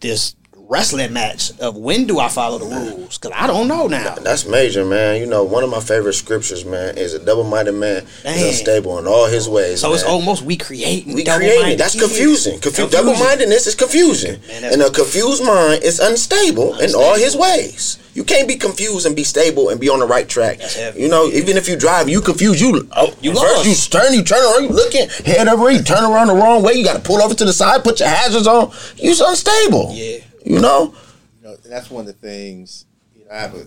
this 0.00 0.34
wrestling 0.68 1.12
match 1.12 1.58
of 1.60 1.76
when 1.76 2.06
do 2.06 2.18
I 2.18 2.28
follow 2.28 2.58
the 2.58 2.66
rules? 2.66 3.18
Because 3.18 3.32
I 3.34 3.46
don't 3.46 3.68
know 3.68 3.86
now. 3.86 4.14
That's 4.16 4.46
major, 4.46 4.84
man. 4.84 5.18
You 5.20 5.26
know, 5.26 5.42
one 5.42 5.64
of 5.64 5.70
my 5.70 5.80
favorite 5.80 6.12
scriptures, 6.12 6.64
man, 6.64 6.98
is 6.98 7.14
a 7.14 7.24
double-minded 7.24 7.72
man 7.72 8.06
man. 8.22 8.38
is 8.38 8.60
unstable 8.60 8.98
in 8.98 9.06
all 9.06 9.26
his 9.26 9.48
ways. 9.48 9.80
So 9.80 9.88
man. 9.88 9.94
it's 9.94 10.04
almost 10.04 10.42
we 10.42 10.56
creating. 10.56 11.14
We 11.14 11.24
creating. 11.24 11.78
That's 11.78 11.98
confusing. 11.98 12.60
Confu- 12.60 12.88
Double-mindedness 12.88 13.66
is 13.66 13.74
confusing, 13.74 14.40
man, 14.46 14.72
and 14.72 14.82
a 14.82 14.90
confused 14.90 15.44
mind 15.44 15.82
is 15.82 16.00
unstable, 16.00 16.74
unstable 16.74 16.80
in 16.80 16.94
all 16.94 17.16
his 17.16 17.36
ways. 17.36 17.98
You 18.14 18.24
can't 18.24 18.48
be 18.48 18.56
confused 18.56 19.06
and 19.06 19.14
be 19.14 19.22
stable 19.22 19.68
and 19.68 19.80
be 19.80 19.88
on 19.88 20.00
the 20.00 20.06
right 20.06 20.28
track. 20.28 20.58
You 20.96 21.08
know, 21.08 21.28
even 21.28 21.56
if 21.56 21.68
you 21.68 21.76
drive, 21.76 22.08
you 22.08 22.20
confused. 22.20 22.60
You 22.60 22.88
oh, 22.96 23.14
you 23.20 23.30
first 23.30 23.64
lost. 23.64 23.92
you 23.94 24.00
turn, 24.00 24.12
you 24.12 24.24
turn 24.24 24.42
around, 24.42 24.64
you 24.64 24.70
looking 24.70 25.08
head 25.24 25.46
over, 25.46 25.70
you 25.70 25.82
turn 25.82 26.02
around 26.02 26.26
the 26.26 26.34
wrong 26.34 26.64
way. 26.64 26.72
You 26.72 26.84
got 26.84 26.96
to 26.96 27.02
pull 27.02 27.22
over 27.22 27.34
to 27.34 27.44
the 27.44 27.52
side, 27.52 27.84
put 27.84 28.00
your 28.00 28.08
hazards 28.08 28.48
on. 28.48 28.72
You're 28.96 29.14
unstable. 29.24 29.92
Yeah. 29.94 30.18
You 30.48 30.60
know? 30.60 30.94
You 31.36 31.48
know, 31.48 31.56
that's 31.56 31.90
one 31.90 32.00
of 32.00 32.06
the 32.06 32.12
things, 32.14 32.86
you 33.14 33.24
know, 33.24 33.30
I 33.30 33.36
have 33.36 33.54
a, 33.54 33.58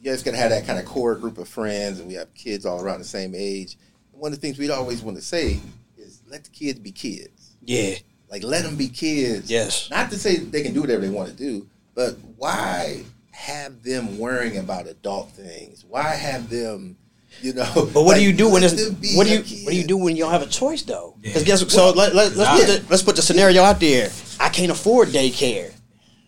you 0.00 0.10
guys 0.10 0.22
gotta 0.22 0.36
have 0.36 0.50
that 0.50 0.66
kind 0.66 0.78
of 0.78 0.84
core 0.84 1.14
group 1.14 1.38
of 1.38 1.48
friends 1.48 2.00
and 2.00 2.08
we 2.08 2.14
have 2.14 2.34
kids 2.34 2.66
all 2.66 2.82
around 2.82 2.98
the 2.98 3.04
same 3.04 3.32
age. 3.34 3.78
And 4.12 4.20
one 4.20 4.32
of 4.32 4.40
the 4.40 4.40
things 4.40 4.58
we'd 4.58 4.70
always 4.70 5.02
want 5.02 5.16
to 5.16 5.22
say 5.22 5.60
is 5.96 6.20
let 6.28 6.44
the 6.44 6.50
kids 6.50 6.80
be 6.80 6.90
kids. 6.90 7.56
Yeah. 7.64 7.94
Like 8.28 8.42
let 8.42 8.64
them 8.64 8.74
be 8.74 8.88
kids. 8.88 9.48
Yes. 9.48 9.88
Not 9.88 10.10
to 10.10 10.18
say 10.18 10.36
they 10.36 10.62
can 10.62 10.74
do 10.74 10.80
whatever 10.80 11.02
they 11.02 11.10
want 11.10 11.30
to 11.30 11.36
do, 11.36 11.68
but 11.94 12.16
why 12.36 13.04
have 13.30 13.82
them 13.84 14.18
worrying 14.18 14.58
about 14.58 14.88
adult 14.88 15.30
things? 15.30 15.84
Why 15.88 16.02
have 16.02 16.50
them 16.50 16.96
You 17.40 17.52
know, 17.52 17.70
but 17.74 17.94
what 17.94 18.04
like, 18.04 18.16
do 18.16 18.22
you 18.24 18.32
do 18.32 18.50
when 18.50 18.64
it's 18.64 18.90
what 19.16 19.26
do 19.28 19.32
you 19.32 19.64
what 19.64 19.70
do 19.70 19.76
you 19.76 19.86
do 19.86 19.96
when 19.96 20.16
you 20.16 20.24
don't 20.24 20.32
have 20.32 20.42
a 20.42 20.46
choice 20.46 20.82
though? 20.82 21.14
Because 21.20 21.42
yeah. 21.42 21.46
guess 21.46 21.72
so 21.72 21.90
let, 21.92 22.14
let, 22.14 22.34
let's 22.34 22.60
put 22.60 22.66
the, 22.66 22.90
let's 22.90 23.02
put 23.02 23.16
the 23.16 23.22
scenario 23.22 23.62
out 23.62 23.78
there. 23.78 24.10
I 24.40 24.48
can't 24.48 24.70
afford 24.70 25.08
daycare, 25.08 25.72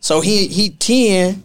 so 0.07 0.21
he 0.21 0.47
he 0.47 0.71
ten. 0.71 1.43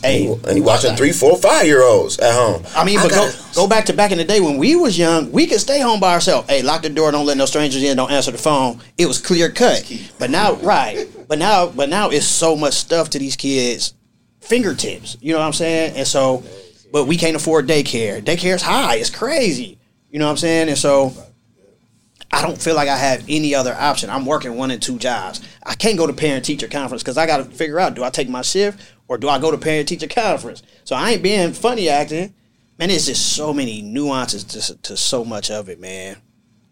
Hey, 0.00 0.28
and 0.28 0.52
he 0.52 0.60
watching 0.60 0.94
three, 0.94 1.10
four, 1.10 1.36
five 1.36 1.66
year 1.66 1.82
olds 1.82 2.16
at 2.20 2.32
home. 2.32 2.62
I 2.76 2.84
mean, 2.84 3.00
but 3.02 3.10
go 3.10 3.32
go 3.52 3.66
back 3.66 3.86
to 3.86 3.92
back 3.92 4.12
in 4.12 4.18
the 4.18 4.24
day 4.24 4.40
when 4.40 4.58
we 4.58 4.76
was 4.76 4.96
young, 4.96 5.32
we 5.32 5.48
could 5.48 5.58
stay 5.58 5.80
home 5.80 5.98
by 5.98 6.14
ourselves. 6.14 6.48
Hey, 6.48 6.62
lock 6.62 6.82
the 6.82 6.88
door, 6.88 7.10
don't 7.10 7.26
let 7.26 7.36
no 7.36 7.46
strangers 7.46 7.82
in, 7.82 7.96
don't 7.96 8.12
answer 8.12 8.30
the 8.30 8.38
phone. 8.38 8.80
It 8.96 9.06
was 9.06 9.20
clear 9.20 9.50
cut. 9.50 9.92
But 10.20 10.30
now, 10.30 10.54
right? 10.58 11.08
But 11.26 11.40
now, 11.40 11.66
but 11.66 11.88
now 11.88 12.10
it's 12.10 12.26
so 12.26 12.54
much 12.54 12.74
stuff 12.74 13.10
to 13.10 13.18
these 13.18 13.34
kids' 13.34 13.92
fingertips. 14.40 15.16
You 15.20 15.32
know 15.32 15.40
what 15.40 15.46
I'm 15.46 15.52
saying? 15.52 15.96
And 15.96 16.06
so, 16.06 16.44
but 16.92 17.06
we 17.06 17.16
can't 17.16 17.34
afford 17.34 17.66
daycare. 17.66 18.22
Daycare's 18.22 18.62
high. 18.62 18.98
It's 18.98 19.10
crazy. 19.10 19.80
You 20.10 20.20
know 20.20 20.26
what 20.26 20.30
I'm 20.30 20.36
saying? 20.36 20.68
And 20.68 20.78
so, 20.78 21.12
I 22.30 22.42
don't 22.42 22.60
feel 22.60 22.74
like 22.74 22.88
I 22.88 22.96
have 22.96 23.24
any 23.28 23.54
other 23.54 23.74
option. 23.74 24.10
I'm 24.10 24.26
working 24.26 24.56
one 24.56 24.70
and 24.70 24.82
two 24.82 24.98
jobs. 24.98 25.40
I 25.64 25.74
can't 25.74 25.96
go 25.96 26.06
to 26.06 26.12
parent 26.12 26.44
teacher 26.44 26.68
conference 26.68 27.02
because 27.02 27.16
I 27.16 27.26
got 27.26 27.38
to 27.38 27.44
figure 27.44 27.80
out 27.80 27.94
do 27.94 28.04
I 28.04 28.10
take 28.10 28.28
my 28.28 28.42
shift 28.42 28.80
or 29.08 29.16
do 29.16 29.28
I 29.28 29.38
go 29.38 29.50
to 29.50 29.56
parent 29.56 29.88
teacher 29.88 30.06
conference? 30.08 30.62
So 30.84 30.94
I 30.94 31.12
ain't 31.12 31.22
being 31.22 31.52
funny 31.52 31.88
acting. 31.88 32.34
Man, 32.78 32.90
there's 32.90 33.06
just 33.06 33.34
so 33.34 33.52
many 33.52 33.82
nuances 33.82 34.44
to, 34.44 34.76
to 34.82 34.96
so 34.96 35.24
much 35.24 35.50
of 35.50 35.68
it, 35.68 35.80
man. 35.80 36.18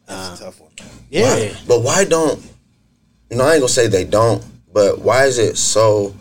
That's 0.07 0.41
uh, 0.41 0.45
a 0.45 0.47
tough 0.47 0.61
one. 0.61 0.71
Yeah. 1.11 1.23
Why, 1.23 1.57
but 1.67 1.83
why 1.83 2.05
don't, 2.05 2.41
you 3.31 3.39
know, 3.39 3.45
I 3.45 3.55
ain't 3.55 3.61
going 3.61 3.69
to 3.69 3.73
say 3.73 3.89
they 3.89 4.05
don't, 4.05 4.45
but 4.73 5.01
why 5.01 5.25
is 5.25 5.39
it 5.39 5.57
so 5.57 6.15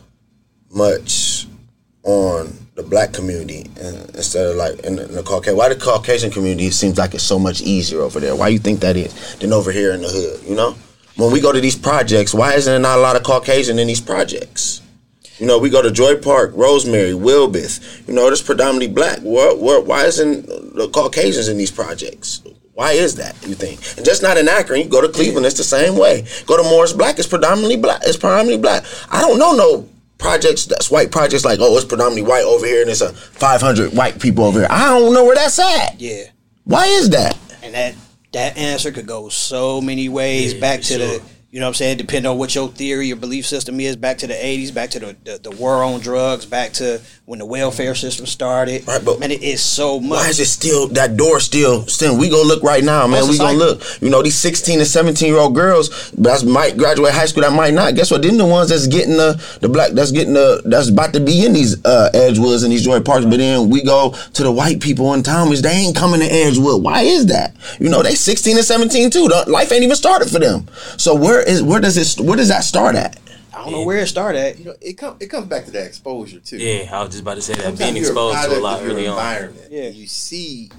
much 0.71 1.45
on 2.03 2.64
the 2.75 2.83
black 2.83 3.13
community 3.13 3.65
instead 4.13 4.45
of 4.47 4.57
like 4.57 4.77
in 4.81 4.97
the, 4.97 5.05
in 5.05 5.15
the 5.15 5.23
Caucasian. 5.23 5.57
Why 5.57 5.69
the 5.69 5.75
Caucasian 5.75 6.29
community 6.29 6.69
seems 6.71 6.97
like 6.97 7.13
it's 7.13 7.23
so 7.23 7.39
much 7.39 7.61
easier 7.61 8.01
over 8.01 8.19
there? 8.19 8.35
Why 8.35 8.49
you 8.49 8.59
think 8.59 8.81
that 8.81 8.97
is 8.97 9.35
than 9.37 9.53
over 9.53 9.71
here 9.71 9.93
in 9.93 10.01
the 10.01 10.09
hood? 10.09 10.47
You 10.47 10.55
know, 10.55 10.75
when 11.15 11.31
we 11.31 11.39
go 11.39 11.53
to 11.53 11.61
these 11.61 11.77
projects, 11.77 12.33
why 12.33 12.53
isn't 12.53 12.71
there 12.71 12.79
not 12.79 12.97
a 12.97 13.01
lot 13.01 13.15
of 13.15 13.23
Caucasian 13.23 13.79
in 13.79 13.87
these 13.87 14.01
projects? 14.01 14.81
You 15.39 15.47
know, 15.47 15.57
we 15.57 15.69
go 15.69 15.81
to 15.81 15.91
Joy 15.91 16.17
Park, 16.17 16.51
Rosemary, 16.53 17.11
Wilbeth. 17.11 18.07
You 18.07 18.13
know, 18.13 18.27
it's 18.27 18.41
predominantly 18.41 18.87
black. 18.87 19.19
Why 19.21 20.03
isn't 20.05 20.45
the 20.47 20.89
Caucasians 20.89 21.47
in 21.47 21.57
these 21.57 21.71
projects? 21.71 22.41
Why 22.73 22.91
is 22.91 23.15
that? 23.15 23.35
You 23.47 23.55
think? 23.55 23.79
And 23.97 24.05
just 24.05 24.21
not 24.21 24.37
in 24.37 24.49
Akron. 24.49 24.81
You 24.81 24.89
go 24.89 24.99
to 24.99 25.07
Cleveland, 25.07 25.45
it's 25.45 25.57
the 25.57 25.63
same 25.63 25.97
way. 25.97 26.25
Go 26.45 26.57
to 26.57 26.63
Morris 26.63 26.91
Black, 26.91 27.19
it's 27.19 27.27
predominantly 27.27 27.77
black. 27.77 28.01
It's 28.03 28.17
predominantly 28.17 28.61
black. 28.61 28.83
I 29.09 29.21
don't 29.21 29.39
know 29.39 29.53
no 29.53 29.89
projects 30.17 30.65
that's 30.65 30.89
white 30.89 31.11
projects 31.11 31.43
like 31.43 31.59
oh 31.61 31.75
it's 31.75 31.85
predominantly 31.85 32.27
white 32.27 32.45
over 32.45 32.65
here 32.65 32.81
and 32.81 32.89
it's 32.89 33.01
a 33.01 33.11
500 33.11 33.93
white 33.93 34.19
people 34.19 34.45
over 34.45 34.59
here 34.59 34.67
i 34.69 34.85
don't 34.85 35.13
know 35.13 35.25
where 35.25 35.35
that's 35.35 35.59
at 35.59 35.99
yeah 35.99 36.23
why 36.63 36.85
is 36.85 37.09
that 37.09 37.37
and 37.61 37.73
that 37.73 37.95
that 38.31 38.57
answer 38.57 38.91
could 38.91 39.05
go 39.05 39.27
so 39.29 39.81
many 39.81 40.07
ways 40.09 40.53
yeah, 40.53 40.59
back 40.59 40.79
to 40.81 40.97
sure. 40.97 40.99
the 40.99 41.21
you 41.55 41.61
know 41.61 41.67
what 41.67 41.69
I'm 41.69 41.75
saying? 41.75 41.97
Depending 41.99 42.29
on 42.29 42.37
what 42.37 42.53
your 42.53 42.67
theory, 42.67 43.07
your 43.07 43.15
belief 43.15 43.45
system 43.45 43.79
is, 43.79 43.95
back 43.95 44.17
to 44.17 44.27
the 44.27 44.33
80s, 44.33 44.73
back 44.73 44.89
to 44.89 44.99
the, 44.99 45.15
the, 45.23 45.37
the 45.41 45.51
war 45.51 45.85
on 45.85 46.01
drugs, 46.01 46.45
back 46.45 46.73
to 46.73 46.99
when 47.25 47.39
the 47.39 47.45
welfare 47.45 47.95
system 47.95 48.27
started. 48.27 48.87
Right, 48.87 49.03
but 49.03 49.19
man, 49.19 49.31
it 49.31 49.41
is 49.41 49.59
so 49.61 49.99
much. 49.99 50.19
Why 50.19 50.29
is 50.29 50.39
it 50.39 50.45
still 50.45 50.87
that 50.89 51.17
door 51.17 51.39
still 51.39 51.87
still? 51.87 52.17
We 52.17 52.29
go 52.29 52.43
look 52.43 52.61
right 52.61 52.83
now, 52.83 53.07
man. 53.07 53.27
we 53.27 53.37
gonna 53.37 53.57
look. 53.57 53.81
You 53.99 54.09
know 54.11 54.21
these 54.21 54.35
16 54.35 54.79
and 54.79 54.87
17 54.87 55.27
year 55.27 55.39
old 55.39 55.55
girls 55.55 56.11
that 56.11 56.45
might 56.45 56.77
graduate 56.77 57.13
high 57.13 57.25
school, 57.25 57.41
that 57.41 57.53
might 57.53 57.73
not. 57.73 57.95
Guess 57.95 58.11
what? 58.11 58.21
Then 58.21 58.37
the 58.37 58.45
ones 58.45 58.69
that's 58.69 58.85
getting 58.85 59.17
the 59.17 59.41
the 59.61 59.69
black 59.69 59.91
that's 59.91 60.11
getting 60.11 60.33
the 60.33 60.61
that's 60.65 60.89
about 60.89 61.13
to 61.13 61.19
be 61.19 61.45
in 61.45 61.53
these 61.53 61.83
uh, 61.83 62.11
Edgewoods 62.13 62.63
and 62.63 62.71
these 62.71 62.83
Joy 62.85 62.99
Parks. 62.99 63.25
But 63.25 63.37
then 63.37 63.69
we 63.71 63.83
go 63.83 64.11
to 64.33 64.43
the 64.43 64.51
white 64.51 64.79
people 64.79 65.13
in 65.15 65.23
Thomas. 65.23 65.61
They 65.61 65.71
ain't 65.71 65.95
coming 65.95 66.19
to 66.19 66.27
Edgewood. 66.27 66.83
Why 66.83 67.01
is 67.01 67.25
that? 67.27 67.55
You 67.79 67.89
know 67.89 68.03
they 68.03 68.13
16 68.13 68.57
and 68.57 68.65
17 68.65 69.09
too. 69.09 69.27
The 69.27 69.45
Life 69.47 69.71
ain't 69.71 69.83
even 69.83 69.95
started 69.95 70.29
for 70.29 70.39
them. 70.39 70.67
So 70.97 71.15
where 71.15 71.41
is 71.41 71.63
where 71.63 71.79
does 71.79 71.97
it 71.97 72.23
where 72.23 72.37
does 72.37 72.49
that 72.49 72.63
start 72.63 72.95
at? 72.95 73.19
I 73.55 73.63
don't 73.63 73.71
know 73.71 73.83
where 73.83 73.99
it 73.99 74.07
started 74.07 74.39
at. 74.39 74.59
You 74.59 74.65
know, 74.65 74.75
it 74.81 74.93
come 74.93 75.15
it 75.19 75.27
comes 75.27 75.47
back 75.47 75.65
to 75.65 75.71
that 75.71 75.85
exposure 75.85 76.39
too. 76.39 76.57
Yeah, 76.57 76.89
I 76.91 77.01
was 77.01 77.11
just 77.11 77.21
about 77.21 77.35
to 77.35 77.41
say 77.41 77.53
that 77.53 77.63
Sometimes 77.63 77.79
being 77.79 77.97
exposed 77.97 78.43
to 78.43 78.57
a 78.57 78.59
lot 78.59 78.81
early 78.83 79.05
environment. 79.05 79.65
on. 79.65 79.71
Yeah, 79.71 79.87
you 79.87 80.07
see, 80.07 80.71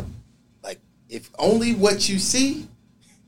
like 0.62 0.80
if 1.08 1.30
only 1.38 1.74
what 1.74 2.08
you 2.08 2.18
see 2.18 2.68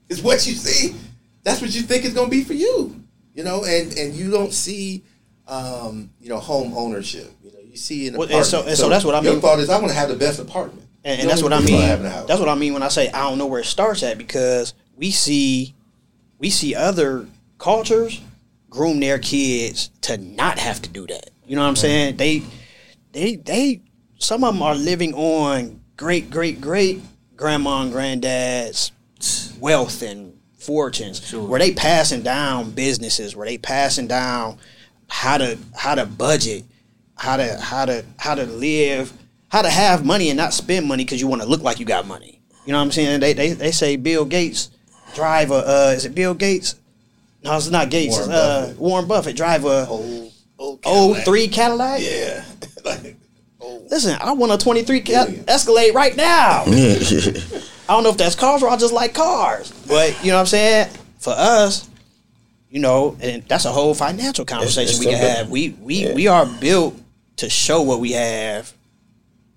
is 0.09 0.23
what 0.23 0.47
you 0.47 0.53
see, 0.53 0.97
that's 1.43 1.61
what 1.61 1.75
you 1.75 1.83
think 1.83 2.05
is 2.05 2.13
going 2.13 2.31
to 2.31 2.37
be 2.37 2.45
for 2.45 2.53
you. 2.53 3.03
You 3.35 3.45
know, 3.45 3.65
and 3.65 3.97
and 3.97 4.15
you 4.15 4.31
don't 4.31 4.53
see, 4.53 5.03
um, 5.47 6.11
you 6.21 6.29
know, 6.29 6.39
home 6.39 6.75
ownership. 6.77 7.31
You 7.43 7.53
know, 7.53 7.59
you 7.61 7.77
see 7.77 8.09
an 8.09 8.15
well, 8.15 8.25
apartment. 8.25 8.39
And 8.39 8.47
so, 8.47 8.59
and 8.61 8.77
so, 8.77 8.83
so, 8.85 8.89
that's 8.91 9.05
what 9.05 9.15
I 9.15 9.21
mean. 9.21 9.33
Your 9.33 9.41
thought 9.41 9.61
is, 9.61 9.71
I 9.71 9.79
want 9.79 9.89
to 9.89 9.95
have 9.95 10.09
the 10.09 10.17
best 10.17 10.41
apartment. 10.41 10.87
And, 11.05 11.23
and 11.23 11.31
that's 11.31 11.43
what 11.43 11.53
I 11.53 11.61
mean. 11.61 12.03
That's 12.03 12.39
what 12.39 12.49
I 12.49 12.55
mean 12.55 12.75
when 12.75 12.83
I 12.83 12.89
say 12.89 13.09
I 13.09 13.29
don't 13.29 13.39
know 13.39 13.47
where 13.47 13.61
it 13.61 13.67
starts 13.67 14.03
at 14.03 14.19
because 14.19 14.75
we 14.97 15.11
see, 15.11 15.75
we 16.39 16.51
see 16.51 16.75
other 16.75 17.27
cultures 17.57 18.21
groom 18.70 19.00
their 19.00 19.18
kids 19.18 19.90
to 20.02 20.16
not 20.16 20.59
have 20.59 20.83
to 20.83 20.88
do 20.88 21.07
that. 21.07 21.31
You 21.46 21.57
know 21.57 21.62
what 21.62 21.68
I'm 21.68 21.76
saying? 21.76 22.16
They, 22.16 22.42
they, 23.12 23.37
they. 23.37 23.83
Some 24.18 24.44
of 24.44 24.54
them 24.54 24.62
are 24.62 24.74
living 24.74 25.14
on 25.14 25.81
great, 25.96 26.31
great, 26.31 26.61
great 26.61 27.00
grandma 27.37 27.83
and 27.83 27.92
granddad's 27.92 28.92
wealth 29.59 30.02
and 30.02 30.38
fortunes, 30.59 31.26
sure. 31.26 31.48
where 31.48 31.59
they 31.59 31.72
passing 31.72 32.22
down 32.22 32.72
businesses, 32.72 33.35
where 33.35 33.46
they 33.46 33.57
passing 33.57 34.07
down 34.07 34.59
how 35.09 35.38
to 35.38 35.57
how 35.74 35.94
to 35.94 36.04
budget, 36.04 36.64
how 37.16 37.37
to 37.38 37.57
how 37.59 37.87
to 37.87 38.04
how 38.18 38.35
to 38.35 38.44
live, 38.44 39.12
how 39.48 39.62
to 39.62 39.70
have 39.70 40.04
money 40.04 40.28
and 40.28 40.37
not 40.37 40.52
spend 40.52 40.87
money 40.87 41.04
because 41.04 41.20
you 41.20 41.26
want 41.26 41.40
to 41.40 41.48
look 41.48 41.62
like 41.62 41.81
you 41.81 41.87
got 41.87 42.07
money. 42.07 42.42
You 42.66 42.72
know 42.72 42.78
what 42.78 42.85
I'm 42.85 42.92
saying? 42.92 43.20
They 43.20 43.33
they, 43.33 43.52
they 43.52 43.72
say 43.72 43.96
Bill 43.96 44.26
Gates 44.26 44.70
drive 45.14 45.50
a 45.50 45.54
uh, 45.54 45.92
is 45.96 46.04
it 46.04 46.14
Bill 46.14 46.35
Gates 46.35 46.74
no, 47.42 47.57
it's 47.57 47.70
not 47.70 47.90
Gates. 47.90 48.16
Warren, 48.16 48.31
it's, 48.31 48.38
uh, 48.38 48.61
Buffett. 48.61 48.79
Warren 48.79 49.09
Buffett 49.09 49.37
drive 49.37 49.64
a 49.64 49.87
old, 49.87 50.33
old, 50.59 50.83
Cadillac. 50.83 51.24
03 51.24 51.48
Cadillac. 51.48 52.01
Yeah. 52.03 52.44
Listen, 53.90 54.18
I 54.20 54.33
want 54.33 54.53
a 54.53 54.59
23 54.59 55.03
Escalade 55.46 55.94
right 55.94 56.16
now. 56.16 56.64
I 56.66 57.94
don't 57.94 58.03
know 58.03 58.11
if 58.11 58.16
that's 58.16 58.35
cars 58.35 58.62
or 58.62 58.68
I 58.68 58.77
just 58.77 58.92
like 58.92 59.14
cars. 59.14 59.72
But 59.87 60.22
you 60.22 60.31
know 60.31 60.37
what 60.37 60.40
I'm 60.40 60.46
saying? 60.46 60.90
For 61.18 61.33
us, 61.37 61.88
you 62.70 62.81
know, 62.81 63.16
and 63.20 63.42
that's 63.44 63.64
a 63.64 63.72
whole 63.72 63.94
financial 63.94 64.44
conversation 64.44 64.83
it's, 64.83 64.98
it's 64.98 65.07
we 65.07 65.12
can 65.12 65.37
have. 65.37 65.51
We 65.51 65.70
we 65.81 65.94
yeah. 66.07 66.14
we 66.14 66.27
are 66.29 66.46
built 66.46 67.01
to 67.37 67.48
show 67.48 67.83
what 67.83 68.01
we 68.01 68.12
have 68.12 68.72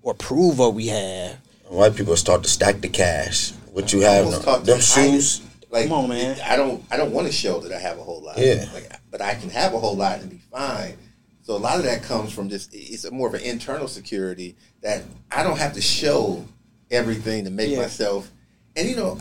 or 0.02 0.14
prove 0.14 0.58
what 0.58 0.74
we 0.74 0.86
have. 0.86 1.38
White 1.68 1.94
people 1.94 2.16
start 2.16 2.42
to 2.42 2.48
stack 2.48 2.80
the 2.80 2.88
cash. 2.88 3.52
What 3.72 3.92
you 3.92 4.00
have, 4.00 4.64
them 4.64 4.80
shoes. 4.80 5.40
Like, 5.72 5.88
come 5.88 6.04
on, 6.04 6.08
man. 6.10 6.38
I 6.44 6.56
don't 6.56 6.84
I 6.90 6.98
don't 6.98 7.12
want 7.12 7.26
to 7.26 7.32
show 7.32 7.58
that 7.60 7.72
I 7.72 7.78
have 7.78 7.98
a 7.98 8.02
whole 8.02 8.22
lot. 8.22 8.36
Yeah. 8.36 8.66
Like, 8.74 8.92
but 9.10 9.22
I 9.22 9.34
can 9.34 9.48
have 9.48 9.72
a 9.72 9.78
whole 9.78 9.96
lot 9.96 10.20
and 10.20 10.30
be 10.30 10.40
fine. 10.52 10.98
So 11.40 11.56
a 11.56 11.58
lot 11.58 11.78
of 11.78 11.84
that 11.84 12.02
comes 12.02 12.30
from 12.30 12.50
just 12.50 12.70
it's 12.74 13.10
more 13.10 13.26
of 13.26 13.34
an 13.34 13.40
internal 13.40 13.88
security 13.88 14.54
that 14.82 15.02
I 15.30 15.42
don't 15.42 15.58
have 15.58 15.72
to 15.72 15.80
show 15.80 16.44
everything 16.90 17.44
to 17.44 17.50
make 17.50 17.70
yeah. 17.70 17.78
myself. 17.78 18.30
And 18.76 18.86
you 18.86 18.96
know, 18.96 19.18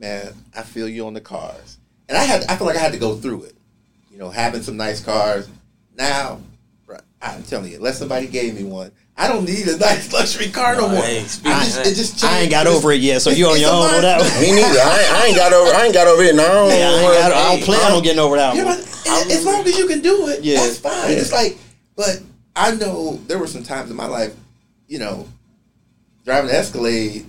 man, 0.00 0.32
I 0.56 0.62
feel 0.62 0.88
you 0.88 1.06
on 1.06 1.12
the 1.12 1.20
cars, 1.20 1.78
and 2.08 2.16
I 2.16 2.24
had 2.24 2.44
I 2.48 2.56
feel 2.56 2.66
like 2.66 2.76
I 2.76 2.80
had 2.80 2.92
to 2.92 2.98
go 2.98 3.14
through 3.14 3.44
it. 3.44 3.56
You 4.10 4.18
know, 4.18 4.30
having 4.30 4.62
some 4.62 4.78
nice 4.78 5.04
cars. 5.04 5.48
Now, 5.94 6.40
I'm 7.20 7.42
telling 7.42 7.70
you, 7.70 7.76
unless 7.76 7.98
somebody 7.98 8.28
gave 8.28 8.54
me 8.54 8.64
one, 8.64 8.92
I 9.18 9.26
don't 9.26 9.44
need 9.44 9.66
a 9.66 9.76
nice 9.76 10.12
luxury 10.12 10.48
car 10.48 10.76
no, 10.76 10.88
more. 10.88 11.02
Hey, 11.02 11.18
I, 11.18 11.64
just, 11.64 11.80
it 11.80 11.94
just 11.96 12.24
I 12.24 12.40
ain't 12.40 12.52
got 12.52 12.68
over 12.68 12.92
it 12.92 13.00
yet, 13.00 13.20
so 13.20 13.30
you 13.30 13.48
on 13.48 13.60
your 13.60 13.72
own 13.72 13.92
with 13.92 14.02
that 14.02 14.20
one. 14.20 14.40
Me 14.40 14.52
neither. 14.52 14.78
I 14.78 15.00
ain't, 15.00 15.12
I 15.12 15.26
ain't, 15.26 15.36
got 15.36 15.52
over. 15.52 15.74
I 15.74 15.84
ain't 15.86 15.94
got 15.94 16.06
over 16.06 16.22
it. 16.22 16.36
No, 16.36 16.68
yeah, 16.68 16.88
I, 16.88 17.02
got, 17.02 17.32
I, 17.32 17.56
don't 17.56 17.64
plan 17.64 17.92
on 17.92 18.02
getting 18.04 18.20
over 18.20 18.36
that 18.36 18.54
one. 18.54 18.78
As 18.78 19.44
long 19.44 19.66
as 19.66 19.76
you 19.76 19.88
can 19.88 20.00
do 20.00 20.28
it, 20.28 20.44
yeah. 20.44 20.60
that's 20.60 20.78
fine. 20.78 21.10
Yeah. 21.10 21.16
It's 21.16 21.32
like, 21.32 21.58
but 21.96 22.22
I 22.54 22.76
know 22.76 23.16
there 23.26 23.40
were 23.40 23.48
some 23.48 23.64
times 23.64 23.90
in 23.90 23.96
my 23.96 24.06
life, 24.06 24.36
you 24.86 25.00
know, 25.00 25.26
driving 26.24 26.50
an 26.50 26.56
Escalade, 26.56 27.26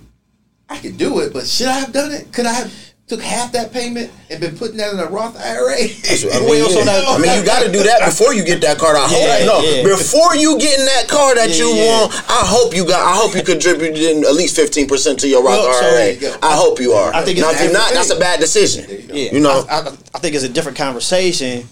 I 0.68 0.78
could 0.78 0.96
do 0.96 1.18
it, 1.18 1.32
but 1.32 1.46
should 1.48 1.66
I 1.66 1.80
have 1.80 1.92
done 1.92 2.12
it? 2.12 2.32
Could 2.32 2.46
I 2.46 2.52
have? 2.52 2.72
Took 3.10 3.20
half 3.20 3.50
that 3.50 3.72
payment 3.72 4.08
and 4.30 4.40
been 4.40 4.56
putting 4.56 4.76
that 4.76 4.94
in 4.94 5.00
a 5.00 5.06
Roth 5.06 5.36
IRA. 5.36 5.74
I, 5.74 6.38
mean, 6.46 6.62
yeah. 6.62 7.02
I 7.10 7.18
mean, 7.18 7.40
you 7.40 7.44
got 7.44 7.66
to 7.66 7.72
do 7.72 7.82
that 7.82 8.06
before 8.06 8.32
you 8.32 8.44
get 8.44 8.60
that 8.60 8.78
car. 8.78 8.94
I 8.94 9.08
hope. 9.08 9.18
Yeah, 9.18 9.46
no, 9.46 9.60
yeah. 9.60 9.82
before 9.82 10.36
you 10.36 10.56
get 10.60 10.78
in 10.78 10.86
that 10.86 11.08
car 11.08 11.34
that 11.34 11.58
you 11.58 11.66
want, 11.70 12.14
I 12.30 12.46
hope 12.46 12.72
you 12.72 12.86
got. 12.86 13.02
I 13.02 13.16
hope 13.16 13.34
you 13.34 13.42
contributed 13.42 14.24
at 14.24 14.34
least 14.34 14.54
fifteen 14.54 14.86
percent 14.86 15.18
to 15.20 15.28
your 15.28 15.42
Roth 15.42 15.58
well, 15.58 15.92
IRA. 15.92 16.14
You 16.14 16.32
I 16.40 16.54
hope 16.54 16.78
you 16.78 16.92
are. 16.92 17.12
I 17.12 17.22
think 17.22 17.40
now, 17.40 17.50
if 17.50 17.60
you're 17.60 17.72
not, 17.72 17.92
that's 17.92 18.10
a 18.10 18.18
bad 18.18 18.38
decision. 18.38 18.88
You, 18.88 19.30
you, 19.32 19.40
know, 19.40 19.64
I, 19.68 19.80
I, 19.80 19.86
I 20.14 20.18
think 20.20 20.36
it's 20.36 20.44
a 20.44 20.48
different 20.48 20.78
conversation. 20.78 21.66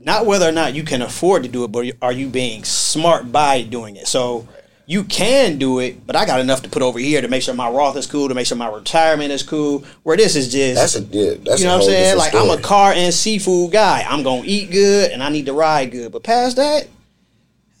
Not 0.00 0.26
whether 0.26 0.48
or 0.48 0.52
not 0.52 0.74
you 0.74 0.82
can 0.82 1.02
afford 1.02 1.44
to 1.44 1.48
do 1.48 1.62
it, 1.62 1.70
but 1.70 1.86
are 2.02 2.12
you 2.12 2.28
being 2.28 2.64
smart 2.64 3.30
by 3.30 3.62
doing 3.62 3.94
it? 3.94 4.08
So 4.08 4.48
you 4.88 5.04
can 5.04 5.58
do 5.58 5.80
it, 5.80 6.06
but 6.06 6.16
I 6.16 6.24
got 6.24 6.40
enough 6.40 6.62
to 6.62 6.70
put 6.70 6.80
over 6.80 6.98
here 6.98 7.20
to 7.20 7.28
make 7.28 7.42
sure 7.42 7.52
my 7.52 7.68
Roth 7.68 7.94
is 7.98 8.06
cool, 8.06 8.26
to 8.28 8.34
make 8.34 8.46
sure 8.46 8.56
my 8.56 8.70
retirement 8.70 9.30
is 9.30 9.42
cool. 9.42 9.84
Where 10.02 10.16
this 10.16 10.34
is 10.34 10.50
just 10.50 10.80
that's 10.80 10.96
a 10.96 11.02
yeah, 11.14 11.34
that's 11.42 11.60
you 11.60 11.66
know 11.66 11.74
what 11.74 11.82
I'm 11.82 11.90
saying. 11.90 12.16
Like 12.16 12.30
story. 12.30 12.50
I'm 12.50 12.58
a 12.58 12.62
car 12.62 12.92
and 12.92 13.12
seafood 13.12 13.70
guy. 13.70 14.06
I'm 14.08 14.22
gonna 14.22 14.44
eat 14.46 14.70
good 14.70 15.10
and 15.10 15.22
I 15.22 15.28
need 15.28 15.44
to 15.44 15.52
ride 15.52 15.90
good. 15.90 16.10
But 16.10 16.22
past 16.22 16.56
that, 16.56 16.88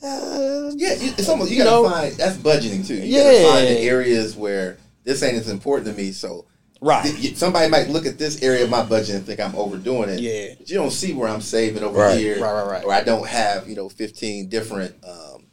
Uh, 0.02 0.70
yeah, 0.76 0.90
it's 1.00 1.30
almost 1.30 1.50
you, 1.50 1.56
you 1.56 1.64
gotta 1.64 1.82
know, 1.82 1.88
find 1.88 2.12
that's 2.12 2.36
budgeting 2.36 2.86
too. 2.86 2.96
You 2.96 3.04
yeah. 3.04 3.22
gotta 3.22 3.52
find 3.52 3.66
the 3.68 3.80
areas 3.80 4.36
where 4.36 4.76
this 5.04 5.22
ain't 5.22 5.38
as 5.38 5.48
important 5.48 5.88
to 5.88 5.94
me. 6.00 6.12
So 6.12 6.44
right, 6.82 7.06
th- 7.06 7.36
somebody 7.36 7.70
might 7.70 7.88
look 7.88 8.04
at 8.04 8.18
this 8.18 8.42
area 8.42 8.64
of 8.64 8.70
my 8.70 8.82
budget 8.82 9.14
and 9.14 9.24
think 9.24 9.40
I'm 9.40 9.56
overdoing 9.56 10.10
it. 10.10 10.20
Yeah, 10.20 10.56
but 10.58 10.68
you 10.68 10.76
don't 10.76 10.90
see 10.90 11.14
where 11.14 11.30
I'm 11.30 11.40
saving 11.40 11.82
over 11.82 12.00
right. 12.00 12.18
here, 12.18 12.38
right, 12.38 12.52
right, 12.52 12.70
right, 12.70 12.84
or 12.84 12.92
I 12.92 13.02
don't 13.02 13.26
have 13.26 13.66
you 13.66 13.76
know 13.76 13.88
15 13.88 14.50
different 14.50 14.94
um, 15.02 15.46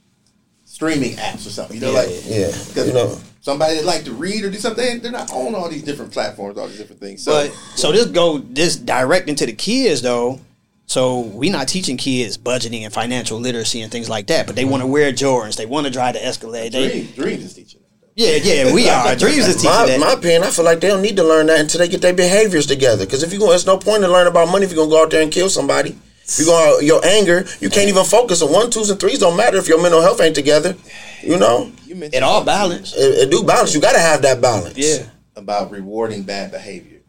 streaming 0.75 1.15
apps 1.15 1.47
or 1.47 1.51
something. 1.51 1.77
You 1.77 1.83
know, 1.83 1.93
yeah. 1.93 1.99
like 1.99 2.09
yeah, 2.25 2.47
because 2.67 2.88
you 2.88 2.93
know. 2.93 3.17
somebody 3.39 3.75
that 3.75 3.85
like 3.85 4.03
to 4.03 4.11
read 4.11 4.43
or 4.43 4.49
do 4.49 4.57
something, 4.57 4.99
they're 4.99 5.11
not 5.11 5.31
on 5.31 5.55
all 5.55 5.69
these 5.69 5.83
different 5.83 6.11
platforms, 6.11 6.57
all 6.57 6.67
these 6.67 6.77
different 6.77 6.99
things. 6.99 7.23
So, 7.23 7.31
but 7.31 7.53
so 7.75 7.93
this 7.93 8.07
go 8.07 8.39
this 8.39 8.75
direct 8.75 9.29
into 9.29 9.45
the 9.45 9.53
kids 9.53 10.01
though. 10.01 10.41
So 10.88 11.21
we 11.21 11.49
not 11.49 11.67
teaching 11.67 11.97
kids 11.97 12.38
budgeting 12.38 12.81
and 12.81 12.93
financial 12.93 13.39
literacy 13.39 13.81
and 13.81 13.91
things 13.91 14.07
like 14.07 14.27
that, 14.27 14.45
but 14.45 14.55
they 14.55 14.65
want 14.65 14.83
to 14.83 14.88
wear 14.88 15.11
Jordans, 15.11 15.55
they 15.55 15.65
want 15.65 15.88
to 15.88 15.91
drive 15.91 16.13
the 16.13 16.23
Escalade. 16.23 16.73
Dream, 16.73 17.07
Dreams 17.15 17.43
is 17.45 17.53
teaching. 17.53 17.81
Yeah, 18.13 18.35
yeah, 18.35 18.73
we 18.73 18.88
are. 18.89 19.15
Dreams 19.15 19.47
is 19.47 19.55
teaching 19.55 19.71
my, 19.71 19.85
that. 19.88 19.99
My 19.99 20.13
opinion, 20.13 20.43
I 20.43 20.51
feel 20.51 20.65
like 20.65 20.81
they 20.81 20.89
don't 20.89 21.01
need 21.01 21.15
to 21.15 21.23
learn 21.23 21.47
that 21.47 21.59
until 21.59 21.79
they 21.79 21.88
get 21.88 22.01
their 22.01 22.13
behaviors 22.13 22.65
together. 22.67 23.05
Because 23.05 23.23
if 23.23 23.33
you 23.33 23.39
go, 23.39 23.51
it's 23.53 23.65
no 23.65 23.77
point 23.77 24.03
in 24.03 24.11
learning 24.11 24.31
about 24.31 24.49
money 24.49 24.65
if 24.65 24.71
you're 24.71 24.83
gonna 24.83 24.91
go 24.91 25.03
out 25.03 25.09
there 25.09 25.23
and 25.23 25.31
kill 25.31 25.49
somebody. 25.49 25.97
If 26.27 26.39
you 26.39 26.45
go 26.45 26.77
out, 26.77 26.83
your 26.83 27.05
anger, 27.05 27.45
you 27.59 27.69
can't 27.69 27.88
even 27.88 28.03
focus 28.03 28.41
on 28.41 28.51
one, 28.51 28.71
twos, 28.71 28.89
and 28.89 28.99
threes. 28.99 29.19
Don't 29.19 29.38
matter 29.38 29.57
if 29.57 29.67
your 29.67 29.81
mental 29.81 30.01
health 30.01 30.19
ain't 30.21 30.35
together. 30.35 30.75
You 31.21 31.38
know, 31.38 31.71
you 31.85 32.01
it 32.01 32.23
all 32.23 32.43
balance. 32.43 32.95
It, 32.95 33.27
it, 33.27 33.31
do 33.31 33.43
balance. 33.43 33.73
You 33.73 33.81
got 33.81 33.93
to 33.93 33.99
have 33.99 34.23
that 34.23 34.41
balance. 34.41 34.77
Yeah, 34.77 35.05
about 35.35 35.71
rewarding 35.71 36.23
bad 36.23 36.51
behaviors. 36.51 37.03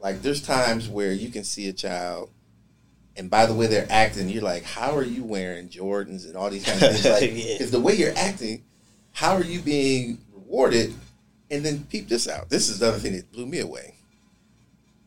Like 0.00 0.22
there's 0.22 0.42
times 0.42 0.88
where 0.88 1.12
you 1.12 1.30
can 1.30 1.44
see 1.44 1.68
a 1.68 1.72
child 1.72 2.30
and 3.18 3.28
by 3.28 3.46
the 3.46 3.52
way 3.52 3.66
they're 3.66 3.86
acting, 3.90 4.28
you're 4.28 4.44
like, 4.44 4.62
how 4.62 4.96
are 4.96 5.02
you 5.02 5.24
wearing 5.24 5.68
Jordans 5.68 6.24
and 6.24 6.36
all 6.36 6.48
these 6.48 6.64
kind 6.64 6.80
of 6.80 6.90
things? 6.92 7.04
Like, 7.04 7.34
because 7.34 7.60
yeah. 7.60 7.66
the 7.66 7.80
way 7.80 7.94
you're 7.94 8.16
acting, 8.16 8.62
how 9.12 9.34
are 9.34 9.42
you 9.42 9.60
being 9.60 10.18
rewarded? 10.32 10.94
And 11.50 11.64
then 11.64 11.84
peep 11.84 12.08
this 12.08 12.28
out. 12.28 12.48
This 12.48 12.68
is 12.68 12.78
the 12.78 12.88
other 12.88 12.98
thing 12.98 13.14
that 13.14 13.32
blew 13.32 13.46
me 13.46 13.58
away. 13.58 13.96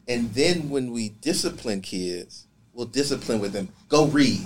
And 0.10 0.34
then 0.34 0.70
when 0.70 0.92
we 0.92 1.10
discipline 1.10 1.80
kids, 1.80 2.48
we'll 2.74 2.88
discipline 2.88 3.40
with 3.40 3.54
them. 3.54 3.70
Go 3.90 4.08
read. 4.08 4.42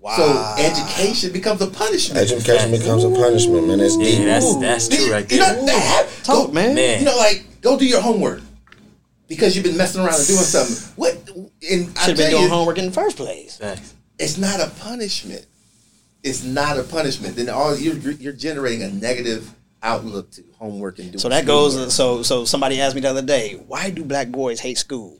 Wow. 0.00 0.16
So 0.16 0.62
education 0.62 1.32
becomes 1.32 1.60
a 1.60 1.66
punishment. 1.66 2.20
Education 2.20 2.70
becomes 2.70 3.04
a 3.04 3.10
punishment, 3.10 3.66
man. 3.66 3.78
That's 3.78 3.96
deep. 3.96 4.20
Yeah, 4.20 4.24
that's 4.26 4.56
that's 4.56 4.88
true 4.88 5.10
right 5.10 5.28
there. 5.28 5.38
You 5.38 5.44
know, 5.44 5.66
that, 5.66 6.08
Talk, 6.22 6.46
go, 6.46 6.52
man. 6.52 6.74
man. 6.74 7.00
You 7.00 7.06
know, 7.06 7.16
like 7.16 7.44
go 7.60 7.78
do 7.78 7.84
your 7.86 8.00
homework 8.00 8.40
because 9.26 9.56
you've 9.56 9.64
been 9.64 9.76
messing 9.76 10.00
around 10.00 10.14
and 10.14 10.26
doing 10.26 10.40
something. 10.40 10.92
What? 10.96 11.14
And 11.68 11.86
should 11.86 11.96
have 11.96 12.16
been 12.16 12.30
doing 12.30 12.44
you, 12.44 12.48
homework 12.48 12.78
in 12.78 12.86
the 12.86 12.92
first 12.92 13.16
place. 13.16 13.60
It's 14.18 14.38
not 14.38 14.60
a 14.60 14.70
punishment. 14.80 15.46
It's 16.22 16.44
not 16.44 16.78
a 16.78 16.84
punishment. 16.84 17.36
Then 17.36 17.48
all 17.48 17.76
you're 17.76 17.96
you're 18.12 18.32
generating 18.32 18.84
a 18.84 18.88
negative 18.90 19.52
outlook 19.82 20.30
to 20.32 20.44
homework 20.58 21.00
and 21.00 21.10
doing. 21.12 21.18
So 21.18 21.28
that 21.28 21.44
goes. 21.44 21.92
So 21.92 22.22
so 22.22 22.44
somebody 22.44 22.80
asked 22.80 22.94
me 22.94 23.00
the 23.00 23.10
other 23.10 23.22
day, 23.22 23.54
why 23.66 23.90
do 23.90 24.04
black 24.04 24.28
boys 24.28 24.60
hate 24.60 24.78
school? 24.78 25.16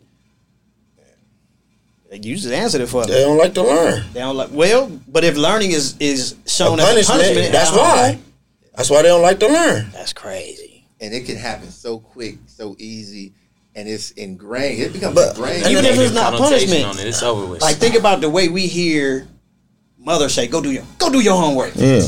You 2.10 2.36
just 2.36 2.48
answered 2.48 2.80
it 2.80 2.86
for 2.86 3.02
them. 3.02 3.10
They 3.10 3.22
don't 3.22 3.36
like 3.36 3.54
to 3.54 3.62
learn. 3.62 4.04
They 4.12 4.20
don't 4.20 4.36
like. 4.36 4.50
Well, 4.50 4.90
but 5.08 5.24
if 5.24 5.36
learning 5.36 5.72
is 5.72 5.96
is 6.00 6.36
shown 6.46 6.78
a 6.78 6.82
punishment, 6.82 6.98
as 6.98 7.08
a 7.08 7.12
punishment, 7.12 7.52
that's 7.52 7.72
why. 7.72 8.18
That's 8.74 8.90
why 8.90 9.02
they 9.02 9.08
don't 9.08 9.22
like 9.22 9.40
to 9.40 9.48
learn. 9.48 9.90
That's 9.92 10.12
crazy. 10.12 10.84
And 11.00 11.12
it 11.12 11.26
can 11.26 11.36
happen 11.36 11.70
so 11.70 11.98
quick, 11.98 12.38
so 12.46 12.76
easy 12.78 13.32
and 13.78 13.88
it's 13.88 14.10
ingrained. 14.12 14.82
It 14.82 14.92
becomes 14.92 15.14
but, 15.14 15.36
ingrained. 15.36 15.66
Even 15.66 15.84
if 15.84 15.98
it's 15.98 16.12
not 16.12 16.34
punishment, 16.34 16.84
on 16.84 16.98
it, 16.98 17.06
it's 17.06 17.22
over 17.22 17.46
with. 17.46 17.62
Like 17.62 17.76
think 17.76 17.94
about 17.94 18.20
the 18.20 18.28
way 18.28 18.48
we 18.48 18.66
hear 18.66 19.28
mother 20.08 20.28
say, 20.30 20.46
"Go 20.46 20.62
do 20.62 20.70
your 20.72 20.84
go 20.98 21.10
do 21.10 21.20
your 21.20 21.36
homework." 21.36 21.72
Yeah. 21.76 22.00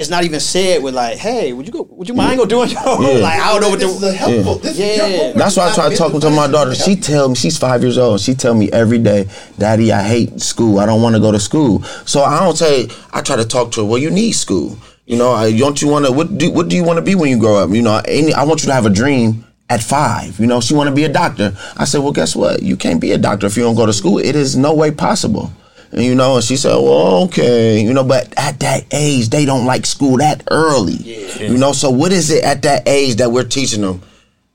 It's 0.00 0.08
not 0.08 0.22
even 0.22 0.38
said 0.38 0.80
with 0.82 0.94
like, 0.94 1.18
"Hey, 1.18 1.52
would 1.52 1.66
you 1.66 1.72
go? 1.72 1.82
Would 1.90 2.08
you 2.08 2.14
mind 2.14 2.38
go 2.38 2.46
doing 2.46 2.70
your 2.70 2.80
homework?" 2.80 3.14
Yeah. 3.14 3.26
Like 3.28 3.40
I 3.40 3.46
don't 3.52 3.60
know 3.60 3.70
what 3.70 3.80
this 3.80 4.00
the, 4.00 4.06
is 4.06 4.14
helpful. 4.14 4.54
Yeah. 4.56 4.62
This 4.62 4.78
yeah. 4.78 5.32
That's 5.32 5.56
why 5.56 5.68
I 5.68 5.74
try 5.74 5.88
to 5.90 5.96
talk 5.96 6.20
to 6.20 6.30
my 6.30 6.46
daughter. 6.46 6.74
She 6.74 6.94
tell 6.94 7.28
me 7.28 7.34
she's 7.34 7.58
five 7.58 7.82
years 7.82 7.98
old. 7.98 8.20
She 8.20 8.34
tell 8.34 8.54
me 8.54 8.70
every 8.72 8.98
day, 8.98 9.28
"Daddy, 9.58 9.92
I 9.92 10.02
hate 10.02 10.40
school. 10.40 10.78
I 10.78 10.86
don't 10.86 11.02
want 11.02 11.16
to 11.16 11.20
go 11.20 11.32
to 11.32 11.40
school." 11.40 11.82
So 12.06 12.22
I 12.22 12.38
don't 12.40 12.56
say. 12.56 12.88
I 13.12 13.22
try 13.22 13.36
to 13.36 13.44
talk 13.44 13.72
to 13.72 13.80
her. 13.80 13.86
Well, 13.86 13.98
you 13.98 14.10
need 14.10 14.32
school. 14.32 14.78
You 15.06 15.16
know, 15.16 15.32
I, 15.32 15.56
don't 15.56 15.80
you 15.82 15.88
want 15.88 16.06
to? 16.06 16.12
What 16.12 16.38
do 16.38 16.50
What 16.52 16.68
do 16.68 16.76
you 16.76 16.84
want 16.84 16.98
to 16.98 17.02
be 17.02 17.14
when 17.16 17.30
you 17.30 17.38
grow 17.38 17.56
up? 17.56 17.70
You 17.70 17.82
know, 17.82 18.00
any, 18.06 18.32
I 18.32 18.44
want 18.44 18.62
you 18.62 18.68
to 18.68 18.74
have 18.74 18.86
a 18.86 18.90
dream 18.90 19.44
at 19.68 19.82
five. 19.82 20.38
You 20.38 20.46
know, 20.46 20.60
she 20.60 20.74
want 20.74 20.88
to 20.88 20.94
be 20.94 21.04
a 21.04 21.08
doctor. 21.08 21.56
I 21.76 21.86
said, 21.86 22.02
well, 22.02 22.12
guess 22.12 22.36
what? 22.36 22.62
You 22.62 22.76
can't 22.76 23.00
be 23.00 23.12
a 23.12 23.18
doctor 23.18 23.46
if 23.46 23.56
you 23.56 23.62
don't 23.64 23.74
go 23.74 23.86
to 23.86 23.92
school. 23.92 24.18
It 24.18 24.36
is 24.36 24.56
no 24.56 24.74
way 24.74 24.90
possible. 24.90 25.50
And, 25.92 26.02
you 26.02 26.14
know, 26.14 26.36
and 26.36 26.44
she 26.44 26.56
said, 26.56 26.74
well, 26.74 27.24
okay. 27.24 27.80
You 27.80 27.92
know, 27.92 28.04
but 28.04 28.32
at 28.36 28.60
that 28.60 28.84
age, 28.92 29.30
they 29.30 29.44
don't 29.44 29.66
like 29.66 29.86
school 29.86 30.18
that 30.18 30.42
early. 30.50 30.94
Yeah. 30.94 31.42
You 31.42 31.58
know, 31.58 31.72
so 31.72 31.90
what 31.90 32.12
is 32.12 32.30
it 32.30 32.44
at 32.44 32.62
that 32.62 32.86
age 32.86 33.16
that 33.16 33.30
we're 33.30 33.44
teaching 33.44 33.82
them? 33.82 34.02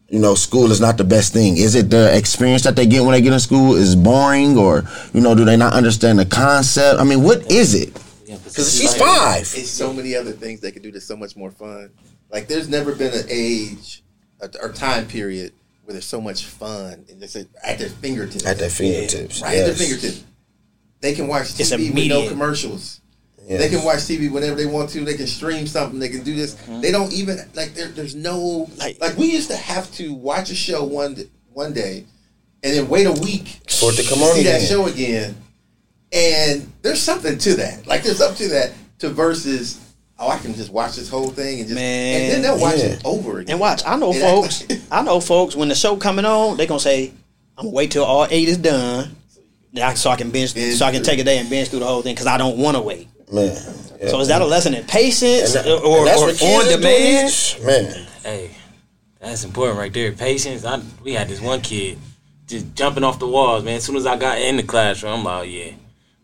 You 0.09 0.19
know, 0.19 0.35
school 0.35 0.71
is 0.71 0.79
not 0.79 0.97
the 0.97 1.03
best 1.03 1.33
thing. 1.33 1.57
Is 1.57 1.73
it 1.73 1.89
the 1.89 2.15
experience 2.15 2.63
that 2.63 2.75
they 2.75 2.85
get 2.85 3.01
when 3.01 3.13
they 3.13 3.21
get 3.21 3.33
in 3.33 3.39
school 3.39 3.73
is 3.73 3.95
boring, 3.95 4.59
or 4.59 4.83
you 5.11 5.21
know, 5.21 5.33
do 5.33 5.43
they 5.43 5.57
not 5.57 5.73
understand 5.73 6.19
the 6.19 6.25
concept? 6.25 6.99
I 6.99 7.03
mean, 7.03 7.23
what 7.23 7.49
is 7.51 7.73
it? 7.73 7.93
Because 8.27 8.77
she's 8.77 8.95
five. 8.95 9.41
It's 9.41 9.71
so 9.71 9.91
many 9.91 10.15
other 10.15 10.31
things 10.31 10.59
they 10.59 10.71
could 10.71 10.83
do 10.83 10.91
that's 10.91 11.05
so 11.05 11.15
much 11.15 11.35
more 11.35 11.49
fun. 11.49 11.89
Like, 12.29 12.47
there's 12.47 12.69
never 12.69 12.93
been 12.93 13.11
an 13.11 13.25
age 13.27 14.03
or 14.61 14.71
time 14.71 15.07
period 15.07 15.51
where 15.85 15.93
there's 15.93 16.05
so 16.05 16.21
much 16.21 16.45
fun 16.45 17.05
and 17.09 17.23
it's 17.23 17.35
at 17.35 17.79
their 17.79 17.89
fingertips. 17.89 18.45
At 18.45 18.59
their 18.59 18.69
fingertips, 18.69 19.41
right 19.41 19.53
yes. 19.53 19.61
at 19.61 19.65
their 19.65 19.87
fingertips. 19.87 20.23
They 21.03 21.13
can 21.13 21.27
watch 21.27 21.47
TV 21.47 21.93
with 21.93 22.07
no 22.07 22.29
commercials. 22.29 23.01
Yes. 23.45 23.59
They 23.59 23.67
can 23.67 23.83
watch 23.83 23.97
TV 23.97 24.31
whenever 24.31 24.55
they 24.55 24.65
want 24.65 24.89
to. 24.91 25.03
They 25.03 25.15
can 25.15 25.27
stream 25.27 25.67
something. 25.67 25.99
They 25.99 26.07
can 26.07 26.23
do 26.23 26.33
this. 26.33 26.55
Mm-hmm. 26.55 26.79
They 26.79 26.91
don't 26.91 27.11
even 27.11 27.39
like. 27.55 27.73
there's 27.73 28.15
no 28.15 28.69
like. 28.77 29.01
Like 29.01 29.17
we 29.17 29.29
used 29.29 29.49
to 29.49 29.57
have 29.57 29.91
to 29.95 30.13
watch 30.13 30.49
a 30.49 30.55
show 30.55 30.85
one 30.85 31.17
one 31.51 31.73
day, 31.73 32.05
and 32.63 32.73
then 32.73 32.87
wait 32.87 33.05
a 33.05 33.11
week 33.11 33.47
for 33.67 33.91
it 33.91 33.97
to 33.97 34.07
come 34.07 34.23
on. 34.23 34.33
See 34.35 34.41
again. 34.41 34.61
that 34.61 34.65
show 34.65 34.85
again, 34.85 35.35
and 36.13 36.71
there's 36.83 37.01
something 37.01 37.37
to 37.37 37.55
that. 37.55 37.85
Like 37.85 38.03
there's 38.03 38.19
something 38.19 38.47
to 38.47 38.53
that 38.53 38.71
to 38.99 39.09
versus 39.09 39.81
oh, 40.17 40.29
I 40.29 40.37
can 40.37 40.53
just 40.53 40.71
watch 40.71 40.95
this 40.95 41.09
whole 41.09 41.31
thing 41.31 41.59
and 41.59 41.67
just 41.67 41.75
Man, 41.75 42.21
and 42.21 42.31
then 42.31 42.41
they'll 42.43 42.61
watch 42.61 42.77
yeah. 42.77 42.93
it 42.93 43.01
over 43.03 43.39
again. 43.39 43.51
And 43.51 43.59
watch, 43.59 43.83
I 43.85 43.97
know 43.97 44.13
and 44.13 44.21
folks. 44.21 44.63
I 44.89 45.01
know 45.01 45.19
folks 45.19 45.53
when 45.53 45.67
the 45.67 45.75
show 45.75 45.97
coming 45.97 46.23
on, 46.23 46.55
they 46.55 46.65
gonna 46.65 46.79
say, 46.79 47.11
"I'm 47.57 47.65
gonna 47.65 47.75
wait 47.75 47.91
till 47.91 48.05
all 48.05 48.25
eight 48.31 48.47
is 48.47 48.57
done, 48.57 49.17
so 49.95 50.09
I 50.09 50.15
can 50.15 50.31
binge, 50.31 50.53
binge 50.53 50.75
so 50.75 50.85
I 50.85 50.91
can 50.91 51.03
take 51.03 51.19
a 51.19 51.23
day 51.23 51.37
and 51.39 51.49
binge 51.49 51.69
through 51.69 51.79
the 51.79 51.87
whole 51.87 52.01
thing 52.01 52.13
because 52.13 52.27
I 52.27 52.37
don't 52.37 52.57
want 52.57 52.77
to 52.77 52.81
wait." 52.81 53.07
Man, 53.31 53.45
yeah, 53.47 54.09
so 54.09 54.19
is 54.19 54.27
that 54.27 54.41
a 54.41 54.45
lesson 54.45 54.73
in 54.75 54.83
patience 54.85 55.53
that, 55.53 55.65
or, 55.65 55.83
or 55.83 56.07
on 56.07 56.67
demand? 56.69 57.33
Man, 57.65 58.07
hey, 58.23 58.51
that's 59.19 59.43
important 59.43 59.79
right 59.79 59.91
there. 59.91 60.11
Patience. 60.11 60.65
I, 60.65 60.81
we 61.03 61.13
had 61.13 61.27
this 61.27 61.41
one 61.41 61.61
kid 61.61 61.97
just 62.47 62.75
jumping 62.75 63.03
off 63.03 63.19
the 63.19 63.27
walls, 63.27 63.63
man. 63.63 63.77
As 63.77 63.83
soon 63.83 63.95
as 63.95 64.05
I 64.05 64.17
got 64.17 64.37
in 64.37 64.57
the 64.57 64.63
classroom, 64.63 65.19
I'm 65.19 65.23
like, 65.23 65.49
yeah, 65.49 65.71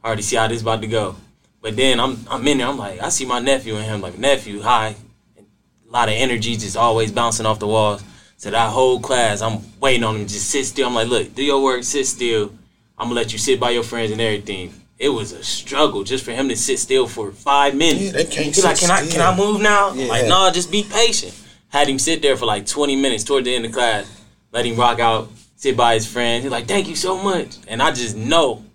I 0.04 0.08
already 0.08 0.22
see 0.22 0.36
how 0.36 0.48
this 0.48 0.62
about 0.62 0.82
to 0.82 0.88
go. 0.88 1.16
But 1.62 1.76
then 1.76 2.00
I'm 2.00 2.20
I'm 2.30 2.48
in 2.48 2.60
there. 2.60 2.68
I'm 2.68 2.78
like, 2.78 3.02
I 3.02 3.10
see 3.10 3.26
my 3.26 3.40
nephew 3.40 3.76
and 3.76 3.86
him. 3.86 4.02
Like 4.02 4.18
nephew, 4.18 4.62
hi. 4.62 4.96
A 5.38 5.92
lot 5.92 6.10
of 6.10 6.14
energy, 6.16 6.56
just 6.56 6.78
always 6.78 7.12
bouncing 7.12 7.48
off 7.48 7.58
the 7.58 7.68
walls. 7.68 8.04
So 8.38 8.52
that 8.52 8.70
whole 8.70 9.00
class, 9.00 9.42
I'm 9.42 9.60
waiting 9.80 10.04
on 10.04 10.16
him 10.16 10.28
just 10.28 10.50
sit 10.50 10.66
still. 10.66 10.88
I'm 10.88 10.94
like, 10.94 11.08
look, 11.08 11.34
do 11.34 11.44
your 11.44 11.64
work, 11.64 11.84
sit 11.84 12.06
still. 12.06 12.54
I'm 13.00 13.08
gonna 13.08 13.16
let 13.16 13.32
you 13.32 13.40
sit 13.40 13.60
by 13.60 13.70
your 13.72 13.84
friends 13.84 14.12
and 14.12 14.20
everything. 14.20 14.74
It 14.98 15.10
was 15.10 15.32
a 15.32 15.42
struggle 15.42 16.04
just 16.04 16.26
for 16.26 16.32
him 16.32 16.50
to 16.50 16.58
sit 16.58 16.80
still 16.80 17.08
for 17.08 17.32
five 17.32 17.74
minutes. 17.74 18.06
Yeah, 18.06 18.12
they 18.12 18.26
can't 18.26 18.48
He's 18.48 18.64
like, 18.64 18.78
can 18.78 18.90
still. 18.90 19.22
I 19.22 19.34
can 19.34 19.34
I 19.34 19.38
move 19.38 19.62
now? 19.62 19.94
Yeah. 19.94 20.08
Like, 20.08 20.28
no, 20.28 20.52
just 20.52 20.70
be 20.70 20.84
patient. 20.84 21.34
Had 21.70 21.88
him 21.88 21.98
sit 21.98 22.22
there 22.22 22.36
for 22.36 22.46
like 22.46 22.66
20 22.66 22.98
minutes 22.98 23.24
toward 23.24 23.46
the 23.46 23.56
end 23.56 23.66
of 23.66 23.72
class. 23.72 24.12
Let 24.52 24.66
him 24.66 24.76
rock 24.76 25.00
out, 25.00 25.30
sit 25.56 25.78
by 25.78 25.94
his 25.94 26.06
friends. 26.06 26.44
He's 26.44 26.52
like, 26.52 26.68
thank 26.68 26.90
you 26.90 26.96
so 26.96 27.22
much. 27.22 27.58
And 27.68 27.82
I 27.82 27.92
just 27.92 28.18
know 28.18 28.66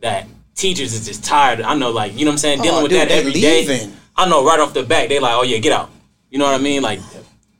that 0.00 0.26
teachers 0.54 0.94
is 0.94 1.04
just 1.04 1.24
tired. 1.24 1.60
I 1.60 1.74
know, 1.74 1.90
like, 1.90 2.12
you 2.12 2.24
know 2.24 2.30
what 2.30 2.34
I'm 2.34 2.38
saying, 2.38 2.62
dealing 2.62 2.78
oh, 2.78 2.82
with 2.84 2.92
dude, 2.92 3.00
that 3.00 3.10
every 3.10 3.32
day. 3.32 3.66
leaving. 3.66 3.92
I 4.16 4.28
know 4.28 4.46
right 4.46 4.60
off 4.60 4.72
the 4.72 4.84
bat, 4.84 5.08
they 5.08 5.18
like, 5.18 5.34
oh 5.34 5.42
yeah, 5.42 5.58
get 5.58 5.72
out. 5.72 5.90
You 6.30 6.38
know 6.38 6.44
what 6.46 6.54
I 6.54 6.62
mean? 6.62 6.82
Like, 6.82 7.00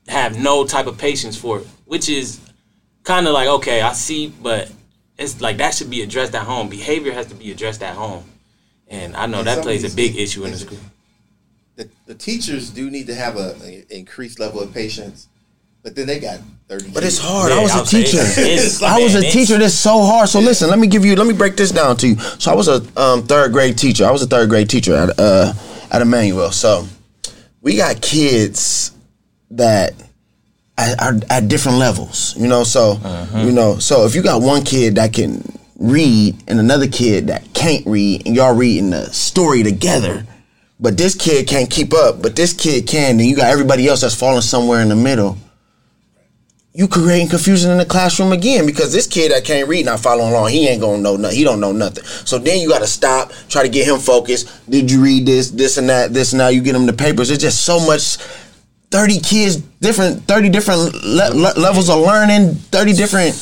have 0.07 0.39
no 0.39 0.65
type 0.65 0.87
of 0.87 0.97
patience 0.97 1.37
for 1.37 1.59
it, 1.59 1.67
which 1.85 2.09
is 2.09 2.39
kind 3.03 3.27
of 3.27 3.33
like, 3.33 3.47
okay, 3.47 3.81
I 3.81 3.93
see, 3.93 4.27
but 4.41 4.71
it's 5.17 5.41
like 5.41 5.57
that 5.57 5.73
should 5.73 5.89
be 5.89 6.01
addressed 6.01 6.35
at 6.35 6.43
home. 6.43 6.69
Behavior 6.69 7.13
has 7.13 7.27
to 7.27 7.35
be 7.35 7.51
addressed 7.51 7.83
at 7.83 7.95
home, 7.95 8.25
and 8.87 9.15
I 9.15 9.25
know 9.25 9.39
and 9.39 9.47
that 9.47 9.63
plays 9.63 9.91
a 9.91 9.95
big 9.95 10.15
issue 10.17 10.45
in 10.45 10.51
the 10.51 10.57
school. 10.57 10.79
The, 11.75 11.89
the 12.05 12.15
teachers 12.15 12.69
do 12.69 12.89
need 12.89 13.07
to 13.07 13.15
have 13.15 13.35
a, 13.35 13.55
a 13.63 13.85
increased 13.89 14.39
level 14.39 14.61
of 14.61 14.73
patience 14.73 15.27
but 15.85 15.95
then 15.95 16.07
they 16.07 16.19
got 16.19 16.39
30 16.67 16.89
But 16.89 17.03
it's 17.03 17.19
hard. 17.19 17.51
Yeah, 17.51 17.59
I 17.59 17.61
was 17.61 17.75
a 17.75 17.85
teacher. 17.85 18.17
I 18.85 18.99
was 19.03 19.13
a 19.13 19.21
teacher 19.21 19.59
that's 19.59 19.75
so 19.75 20.01
hard. 20.01 20.27
So 20.27 20.39
listen, 20.39 20.67
let 20.67 20.79
me 20.79 20.87
give 20.87 21.05
you 21.05 21.15
let 21.15 21.27
me 21.27 21.33
break 21.33 21.55
this 21.55 21.69
down 21.71 21.95
to 21.97 22.07
you. 22.07 22.15
So 22.15 22.51
I 22.51 22.55
was 22.55 22.67
a 22.67 22.81
um, 22.99 23.21
third 23.21 23.53
grade 23.53 23.77
teacher. 23.77 24.03
I 24.03 24.09
was 24.09 24.23
a 24.23 24.25
third 24.25 24.49
grade 24.49 24.67
teacher 24.67 24.95
at 24.95 25.11
uh, 25.19 25.53
at 25.91 26.01
Emmanuel. 26.01 26.49
So 26.49 26.87
we 27.61 27.77
got 27.77 28.01
kids 28.01 28.93
that 29.51 29.93
are, 30.77 31.15
at 31.29 31.47
different 31.47 31.77
levels, 31.77 32.35
you 32.37 32.47
know. 32.47 32.63
So 32.63 32.99
uh-huh. 33.03 33.39
you 33.39 33.51
know, 33.51 33.77
so 33.79 34.05
if 34.05 34.15
you 34.15 34.21
got 34.21 34.41
one 34.41 34.63
kid 34.63 34.95
that 34.95 35.13
can 35.13 35.41
read 35.77 36.35
and 36.47 36.59
another 36.59 36.87
kid 36.87 37.27
that 37.27 37.53
can't 37.53 37.85
read, 37.85 38.25
and 38.25 38.35
y'all 38.35 38.55
reading 38.55 38.89
the 38.91 39.11
story 39.11 39.63
together, 39.63 40.25
but 40.79 40.97
this 40.97 41.15
kid 41.15 41.47
can't 41.47 41.69
keep 41.69 41.93
up, 41.93 42.21
but 42.21 42.35
this 42.35 42.53
kid 42.53 42.87
can, 42.87 43.17
then 43.17 43.27
you 43.27 43.35
got 43.35 43.51
everybody 43.51 43.87
else 43.87 44.01
that's 44.01 44.15
falling 44.15 44.41
somewhere 44.41 44.81
in 44.81 44.89
the 44.89 44.95
middle. 44.95 45.37
You 46.73 46.89
creating 46.89 47.29
confusion 47.29 47.71
in 47.71 47.77
the 47.77 47.85
classroom 47.85 48.33
again 48.33 48.65
because 48.65 48.91
this 48.91 49.07
kid 49.07 49.31
that 49.31 49.45
can't 49.45 49.69
read 49.69 49.85
not 49.85 50.01
following 50.01 50.31
along, 50.31 50.49
he 50.49 50.67
ain't 50.67 50.81
gonna 50.81 51.01
know 51.01 51.15
nothing. 51.15 51.37
He 51.37 51.45
don't 51.45 51.61
know 51.61 51.71
nothing. 51.71 52.03
So 52.03 52.37
then 52.37 52.59
you 52.59 52.67
got 52.67 52.79
to 52.79 52.87
stop, 52.87 53.31
try 53.47 53.63
to 53.63 53.69
get 53.69 53.87
him 53.87 53.97
focused. 53.97 54.69
Did 54.69 54.91
you 54.91 55.01
read 55.01 55.25
this, 55.25 55.51
this 55.51 55.77
and 55.77 55.87
that, 55.87 56.13
this 56.13 56.33
and 56.33 56.39
now 56.39 56.49
you 56.49 56.61
get 56.61 56.75
him 56.75 56.85
the 56.85 56.91
papers. 56.91 57.31
It's 57.31 57.41
just 57.41 57.63
so 57.63 57.79
much. 57.79 58.17
Thirty 58.95 59.19
kids, 59.19 59.57
different, 59.81 60.23
thirty 60.23 60.47
different 60.47 60.93
le- 61.03 61.33
le- 61.33 61.59
levels 61.59 61.89
of 61.89 61.99
learning, 61.99 62.55
thirty 62.71 62.93
different 62.93 63.35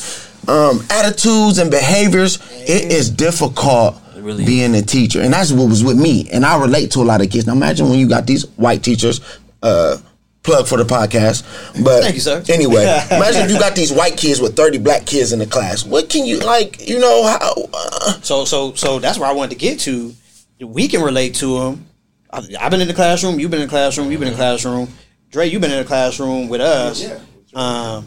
um, 0.48 0.84
attitudes 0.90 1.58
and 1.58 1.70
behaviors. 1.70 2.40
It 2.68 2.90
is 2.90 3.08
difficult 3.08 3.94
really 4.16 4.44
being 4.44 4.74
a 4.74 4.82
teacher, 4.82 5.20
and 5.20 5.32
that's 5.32 5.52
what 5.52 5.68
was 5.68 5.84
with 5.84 5.96
me. 5.96 6.28
And 6.32 6.44
I 6.44 6.60
relate 6.60 6.90
to 6.92 7.02
a 7.02 7.04
lot 7.04 7.20
of 7.20 7.30
kids. 7.30 7.46
Now 7.46 7.52
imagine 7.52 7.88
when 7.88 8.00
you 8.00 8.08
got 8.08 8.26
these 8.26 8.48
white 8.56 8.82
teachers. 8.82 9.20
Uh, 9.62 9.96
plug 10.42 10.66
for 10.66 10.76
the 10.76 10.84
podcast, 10.84 11.44
but 11.84 12.02
thank 12.02 12.16
you, 12.16 12.20
sir. 12.20 12.42
Anyway, 12.48 12.82
imagine 13.12 13.42
if 13.42 13.50
you 13.52 13.58
got 13.58 13.76
these 13.76 13.92
white 13.92 14.16
kids 14.16 14.40
with 14.40 14.56
thirty 14.56 14.78
black 14.78 15.06
kids 15.06 15.32
in 15.32 15.38
the 15.38 15.46
class. 15.46 15.86
What 15.86 16.10
can 16.10 16.26
you 16.26 16.40
like? 16.40 16.88
You 16.88 16.98
know 16.98 17.24
how? 17.24 17.54
Uh, 17.72 18.20
so 18.22 18.44
so 18.44 18.74
so 18.74 18.98
that's 18.98 19.20
where 19.20 19.28
I 19.28 19.32
wanted 19.32 19.50
to 19.50 19.56
get 19.56 19.78
to. 19.80 20.12
We 20.60 20.88
can 20.88 21.00
relate 21.00 21.36
to 21.36 21.60
them. 21.60 21.86
I've 22.32 22.72
been 22.72 22.80
in 22.80 22.88
the 22.88 22.94
classroom. 22.94 23.38
You've 23.38 23.52
been 23.52 23.60
in 23.60 23.68
the 23.68 23.70
classroom. 23.70 24.10
You've 24.10 24.18
been 24.18 24.28
in 24.28 24.34
the 24.34 24.38
classroom. 24.38 24.88
Dre, 25.34 25.48
you've 25.48 25.60
been 25.60 25.72
in 25.72 25.80
a 25.80 25.84
classroom 25.84 26.48
with 26.48 26.60
us. 26.60 27.02
Yeah. 27.02 27.18
Um, 27.54 28.06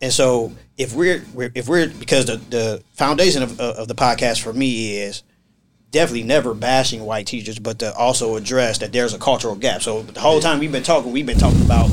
and 0.00 0.12
so 0.12 0.52
if 0.76 0.92
we're, 0.92 1.24
we're, 1.32 1.52
if 1.54 1.68
we're 1.68 1.86
because 1.86 2.26
the, 2.26 2.38
the 2.50 2.82
foundation 2.94 3.44
of, 3.44 3.60
of 3.60 3.86
the 3.86 3.94
podcast 3.94 4.42
for 4.42 4.52
me 4.52 4.96
is 4.96 5.22
definitely 5.92 6.24
never 6.24 6.54
bashing 6.54 7.04
white 7.04 7.28
teachers, 7.28 7.60
but 7.60 7.78
to 7.78 7.94
also 7.94 8.34
address 8.34 8.78
that 8.78 8.92
there's 8.92 9.14
a 9.14 9.20
cultural 9.20 9.54
gap. 9.54 9.82
So 9.82 10.02
the 10.02 10.18
whole 10.18 10.40
time 10.40 10.58
we've 10.58 10.72
been 10.72 10.82
talking, 10.82 11.12
we've 11.12 11.24
been 11.24 11.38
talking 11.38 11.62
about 11.62 11.92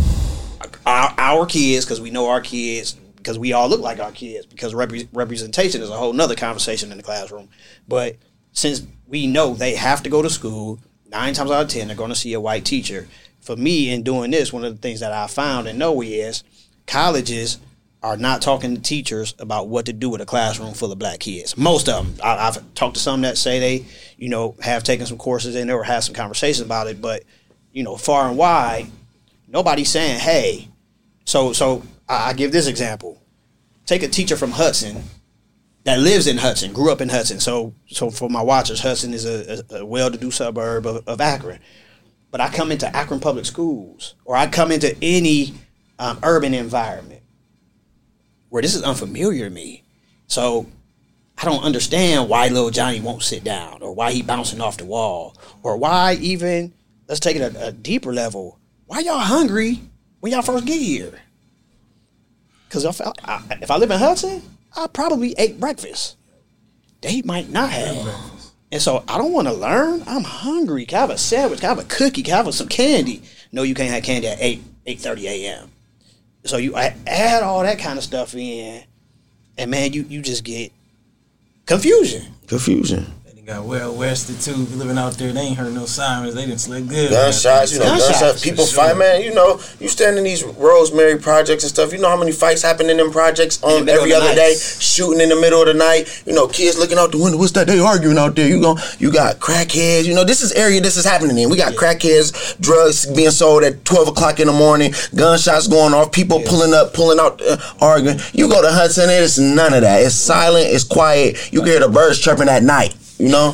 our, 0.84 1.14
our 1.16 1.46
kids 1.46 1.86
because 1.86 2.02
we 2.02 2.10
know 2.10 2.28
our 2.30 2.42
kids 2.42 2.94
because 3.18 3.38
we 3.38 3.54
all 3.54 3.70
look 3.70 3.82
like 3.82 4.00
our 4.00 4.12
kids 4.12 4.48
because 4.48 4.74
repre- 4.74 5.08
representation 5.14 5.84
is 5.84 5.92
a 5.92 5.96
whole 5.96 6.12
nother 6.12 6.36
conversation 6.36 6.90
in 6.90 6.98
the 6.98 7.04
classroom. 7.04 7.50
But 7.88 8.16
since 8.52 8.82
we 9.06 9.28
know 9.28 9.54
they 9.54 9.76
have 9.76 10.02
to 10.02 10.10
go 10.10 10.24
to 10.24 10.30
school, 10.32 10.80
nine 11.06 11.36
times 11.36 11.52
out 11.52 11.66
of 11.66 11.70
ten 11.70 11.86
they're 11.86 11.96
going 11.96 12.10
to 12.10 12.16
see 12.16 12.34
a 12.34 12.42
white 12.42 12.66
teacher. 12.66 13.08
For 13.46 13.56
me, 13.56 13.92
in 13.92 14.04
doing 14.04 14.32
this, 14.32 14.52
one 14.52 14.66
of 14.66 14.76
the 14.76 14.82
things 14.82 15.02
that 15.02 15.12
I 15.12 15.28
found 15.28 15.68
and 15.68 15.78
know 15.78 16.02
is 16.02 16.44
colleges 16.88 17.60
are 18.02 18.18
not 18.18 18.42
talking 18.42 18.76
to 18.76 18.82
teachers 18.82 19.36
about 19.40 19.68
what 19.68 19.86
to 19.86 19.94
do 19.94 20.10
with 20.10 20.22
a 20.22 20.26
classroom 20.26 20.74
full 20.74 20.92
of 20.92 21.00
black 21.00 21.20
kids. 21.20 21.58
Most 21.58 21.88
of 21.88 22.06
them. 22.06 22.16
I, 22.24 22.46
have 22.46 22.74
talked 22.74 22.96
to 22.96 23.00
some 23.00 23.22
that 23.22 23.38
say 23.38 23.60
they, 23.60 23.86
you 24.18 24.30
know, 24.30 24.56
have 24.62 24.84
taken 24.84 25.06
some 25.06 25.18
courses 25.18 25.56
in 25.56 25.68
there 25.68 25.78
or 25.78 25.84
had 25.84 26.00
some 26.00 26.16
conversations 26.16 26.66
about 26.66 26.88
it, 26.88 27.02
but 27.02 27.24
you 27.72 27.84
know, 27.84 27.98
far 27.98 28.28
and 28.28 28.38
wide, 28.38 28.88
nobody's 29.48 29.90
saying, 29.90 30.20
"Hey." 30.20 30.70
So, 31.26 31.54
so 31.54 31.84
I, 32.08 32.30
I 32.30 32.34
give 32.34 32.52
this 32.52 32.68
example. 32.68 33.22
Take 33.86 34.04
a 34.04 34.08
teacher 34.08 34.36
from 34.36 34.52
Hudson 34.52 35.04
that 35.86 36.00
lives 36.00 36.26
in 36.28 36.38
Hudson, 36.38 36.74
grew 36.74 36.92
up 36.92 37.00
in 37.00 37.10
Hudson. 37.10 37.40
So, 37.40 37.74
so 37.88 38.10
for 38.10 38.28
my 38.30 38.42
watchers, 38.42 38.82
Hudson 38.82 39.14
is 39.14 39.26
a, 39.26 39.64
a, 39.70 39.80
a 39.82 39.86
well-to-do 39.86 40.32
suburb 40.32 40.88
of, 40.88 41.08
of, 41.08 41.22
Akron. 41.22 41.60
But 42.32 42.42
I 42.42 42.50
come 42.50 42.72
into 42.72 42.94
Akron 42.96 43.20
Public 43.20 43.46
Schools, 43.46 44.16
or 44.26 44.36
I 44.36 44.48
come 44.48 44.72
into 44.72 44.96
any 45.02 45.54
um, 46.00 46.20
urban 46.24 46.54
environment 46.54 47.22
where 48.50 48.62
this 48.62 48.76
is 48.76 48.84
unfamiliar 48.84 49.48
to 49.48 49.54
me. 49.54 49.84
So 50.28 50.68
I 51.38 51.46
don't 51.46 51.64
understand 51.64 52.30
why 52.30 52.48
little 52.48 52.70
Johnny 52.70 53.02
won't 53.02 53.24
sit 53.24 53.44
down 53.44 53.82
or 53.82 53.94
why 53.94 54.12
he 54.12 54.22
bouncing 54.22 54.62
off 54.62 54.78
the 54.78 54.86
wall 54.86 55.36
or 55.64 55.78
why 55.78 56.18
even 56.22 56.74
let's 57.08 57.20
take 57.20 57.36
it 57.36 57.56
a, 57.56 57.68
a 57.68 57.72
deeper 57.72 58.14
level. 58.14 58.60
Why 58.86 59.00
y'all 59.00 59.20
hungry 59.20 59.82
when 60.20 60.32
y'all 60.32 60.42
first 60.42 60.66
get 60.66 60.80
here? 60.80 61.14
Because 62.68 62.86
if 62.86 63.02
I, 63.02 63.42
if 63.62 63.72
I 63.72 63.78
live 63.78 63.92
in 63.92 64.00
Hudson, 64.00 64.42
I 64.76 64.88
probably 64.88 65.34
ate 65.38 65.60
breakfast. 65.60 66.18
They 67.02 67.22
might 67.22 67.50
not 67.50 67.70
have. 67.70 68.35
And 68.72 68.82
so 68.82 69.04
I 69.08 69.18
don't 69.18 69.32
want 69.32 69.48
to 69.48 69.54
learn. 69.54 70.04
I'm 70.08 70.24
hungry. 70.24 70.86
Can 70.86 70.98
I 70.98 71.02
have 71.02 71.10
a 71.10 71.18
sandwich? 71.18 71.62
Can 71.62 71.68
I 71.68 71.76
have 71.76 71.84
a 71.84 71.88
cookie? 71.88 72.24
Can 72.24 72.34
I 72.34 72.44
have 72.44 72.54
some 72.54 72.68
candy? 72.68 73.22
No, 73.52 73.64
you 73.64 73.76
can't 73.76 73.94
have 73.94 74.04
candy 74.04 74.28
at 74.28 74.42
8, 74.42 74.62
8.30 74.88 75.24
a.m. 75.24 75.72
So 76.44 76.58
you 76.58 76.76
add 76.76 77.44
all 77.44 77.64
that 77.64 77.80
kind 77.80 77.98
of 77.98 78.04
stuff 78.04 78.36
in, 78.36 78.84
and 79.58 79.72
man, 79.72 79.94
you 79.94 80.04
you 80.04 80.22
just 80.22 80.44
get 80.44 80.72
confusion. 81.66 82.36
Confusion 82.46 83.12
got 83.46 83.64
well 83.64 83.94
wested 83.96 84.42
too. 84.42 84.56
Living 84.76 84.98
out 84.98 85.14
there, 85.14 85.32
they 85.32 85.42
ain't 85.42 85.58
heard 85.58 85.72
no 85.72 85.86
sirens. 85.86 86.34
They 86.34 86.48
didn't 86.48 86.62
sleep 86.62 86.88
good. 86.88 87.12
Gunshots, 87.12 87.74
you 87.74 87.80
know, 87.80 87.86
gunshots. 87.86 88.20
gunshots 88.20 88.44
people 88.44 88.66
sure. 88.66 88.84
fight, 88.84 88.98
man. 88.98 89.22
You 89.22 89.36
know, 89.36 89.60
you 89.80 89.88
stand 89.88 90.18
in 90.18 90.24
these 90.24 90.44
Rosemary 90.44 91.20
projects 91.20 91.64
and 91.64 91.70
stuff. 91.70 91.94
You 91.94 92.00
know 92.00 92.10
how 92.10 92.18
many 92.18 92.32
fights 92.32 92.64
happen 92.64 92.90
in 92.90 92.98
them 92.98 93.12
projects 93.12 93.62
on 93.62 93.88
every 93.88 94.14
other 94.14 94.30
night. 94.30 94.36
day, 94.36 94.56
shooting 94.56 95.22
in 95.22 95.30
the 95.30 95.36
middle 95.36 95.62
of 95.62 95.68
the 95.68 95.76
night. 95.76 96.24
You 96.26 96.34
know, 96.34 96.48
kids 96.48 96.80
looking 96.80 96.98
out 96.98 97.12
the 97.12 97.20
window. 97.20 97.38
What's 97.38 97.52
that? 97.52 97.68
They 97.68 97.80
arguing 97.80 98.18
out 98.18 98.36
there. 98.36 98.50
You 98.50 98.60
go, 98.60 98.78
you 98.98 99.12
got 99.12 99.38
crackheads. 99.38 100.06
You 100.06 100.16
know, 100.16 100.24
this 100.24 100.42
is 100.42 100.52
area 100.54 100.82
this 100.82 100.98
is 100.98 101.06
happening 101.06 101.38
in. 101.38 101.52
We 101.52 101.58
got 101.58 101.74
yeah. 101.74 101.80
crackheads, 101.80 102.60
drugs 102.60 103.06
being 103.06 103.30
sold 103.30 103.64
at 103.64 103.86
twelve 103.86 104.08
o'clock 104.08 104.40
in 104.40 104.48
the 104.48 104.54
morning, 104.54 104.92
gunshots 105.14 105.68
going 105.68 105.94
off, 105.94 106.12
people 106.12 106.42
yeah. 106.42 106.50
pulling 106.50 106.74
up, 106.74 106.96
pulling 106.96 107.20
out, 107.20 107.40
uh, 107.44 107.58
arguing. 107.80 108.18
You 108.34 108.50
go 108.50 108.64
to 108.64 108.72
Hudson, 108.72 109.12
it's 109.12 109.38
none 109.38 109.76
of 109.76 109.82
that. 109.82 110.02
It's 110.02 110.16
silent. 110.16 110.66
It's 110.70 110.84
quiet. 110.84 111.54
You 111.54 111.60
can 111.60 111.70
hear 111.70 111.80
the 111.82 111.90
birds 111.90 112.20
chirping 112.20 112.50
at 112.50 112.64
night. 112.64 112.96
You 113.18 113.30
know. 113.30 113.52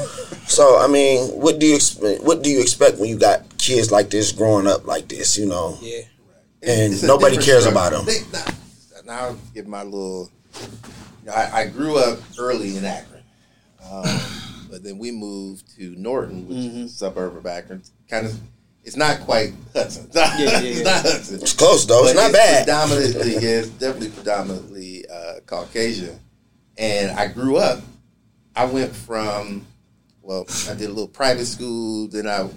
So 0.48 0.80
I 0.80 0.88
mean, 0.88 1.30
what 1.40 1.60
do 1.60 1.66
you 1.66 1.76
expect? 1.76 2.24
What 2.24 2.44
do 2.44 2.50
you 2.50 2.62
expect 2.62 2.98
when 2.98 3.10
you 3.10 3.18
got 3.18 3.58
kids 3.58 3.92
like 3.92 4.10
this 4.10 4.32
growing 4.32 4.68
up 4.68 4.86
like 4.86 5.08
this? 5.08 5.38
You 5.38 5.48
know. 5.48 5.78
Yeah. 5.82 6.02
And 6.64 7.02
nobody 7.04 7.38
cares 7.38 7.64
story. 7.64 7.72
about 7.72 7.92
them. 7.92 8.06
They, 8.06 8.20
now, 9.06 9.20
I'll 9.20 9.38
give 9.54 9.68
my 9.68 9.84
little. 9.84 10.30
You 10.60 11.28
know, 11.28 11.34
I, 11.34 11.62
I, 11.62 11.68
grew 11.68 11.98
up 11.98 12.20
early 12.38 12.78
in 12.78 12.86
Akron, 12.86 13.24
um, 13.90 14.04
but 14.70 14.84
then 14.84 14.98
we 14.98 15.12
moved 15.12 15.76
to 15.78 15.96
Norton, 15.98 16.48
which 16.48 16.58
mm-hmm. 16.58 16.78
is 16.80 16.94
a 16.94 16.96
suburb 16.96 17.38
of 17.38 17.46
Akron. 17.46 17.84
Kind 18.10 18.28
of, 18.28 18.40
it's 18.84 18.96
not 18.96 19.22
quite 19.22 19.54
Hudson. 19.74 20.06
It's 20.06 20.16
not, 20.16 20.40
yeah, 20.40 20.46
yeah, 20.46 20.60
it's 20.62 20.84
not 20.84 21.02
Hudson. 21.02 21.42
It's 21.42 21.54
close 21.54 21.86
though. 21.86 22.06
It's 22.06 22.16
not 22.16 22.30
it's 22.30 22.38
bad. 22.38 22.66
Predominantly, 22.66 23.34
yeah, 23.34 23.60
it's 23.60 23.70
definitely 23.70 24.10
predominantly 24.10 25.06
uh, 25.08 25.40
Caucasian. 25.46 26.20
And 26.78 27.12
I 27.12 27.28
grew 27.28 27.58
up. 27.58 27.82
I 28.56 28.66
went 28.66 28.96
from 28.96 29.66
well, 30.22 30.46
I 30.70 30.74
did 30.74 30.86
a 30.86 30.94
little 30.94 31.08
private 31.08 31.46
school, 31.46 32.08
then 32.08 32.28
I 32.28 32.50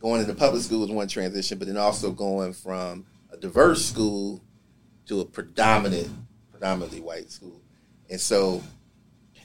going 0.00 0.20
into 0.20 0.34
public 0.34 0.62
school 0.62 0.80
was 0.80 0.90
one 0.90 1.08
transition, 1.08 1.58
but 1.58 1.66
then 1.66 1.76
also 1.76 2.10
going 2.10 2.52
from 2.52 3.04
a 3.30 3.36
diverse 3.36 3.84
school 3.84 4.40
to 5.06 5.20
a 5.20 5.24
predominant, 5.24 6.08
predominantly 6.50 7.00
white 7.00 7.30
school. 7.30 7.60
And 8.08 8.20
so 8.20 8.62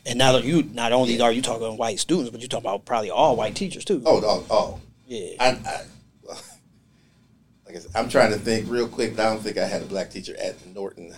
and 0.05 0.19
now 0.19 0.33
that 0.33 0.43
you 0.43 0.63
not 0.63 0.91
only 0.91 1.15
yeah. 1.15 1.23
are 1.23 1.31
you 1.31 1.41
talking 1.41 1.77
white 1.77 1.99
students, 1.99 2.29
but 2.29 2.39
you're 2.39 2.47
talking 2.47 2.65
about 2.65 2.85
probably 2.85 3.09
all 3.09 3.35
white 3.35 3.55
teachers 3.55 3.83
too. 3.83 4.03
Oh, 4.05 4.21
oh, 4.23 4.45
oh. 4.49 4.81
Yeah. 5.07 5.35
I, 5.39 5.47
I, 5.49 5.81
well, 6.21 6.41
like 7.65 7.75
I 7.75 7.79
said, 7.79 7.91
I'm 7.95 8.09
trying 8.09 8.31
to 8.31 8.37
think 8.37 8.69
real 8.69 8.87
quick. 8.87 9.13
I 9.13 9.25
don't 9.25 9.41
think 9.41 9.57
I 9.57 9.65
had 9.65 9.81
a 9.81 9.85
black 9.85 10.11
teacher 10.11 10.35
at 10.39 10.55
Norton 10.73 11.15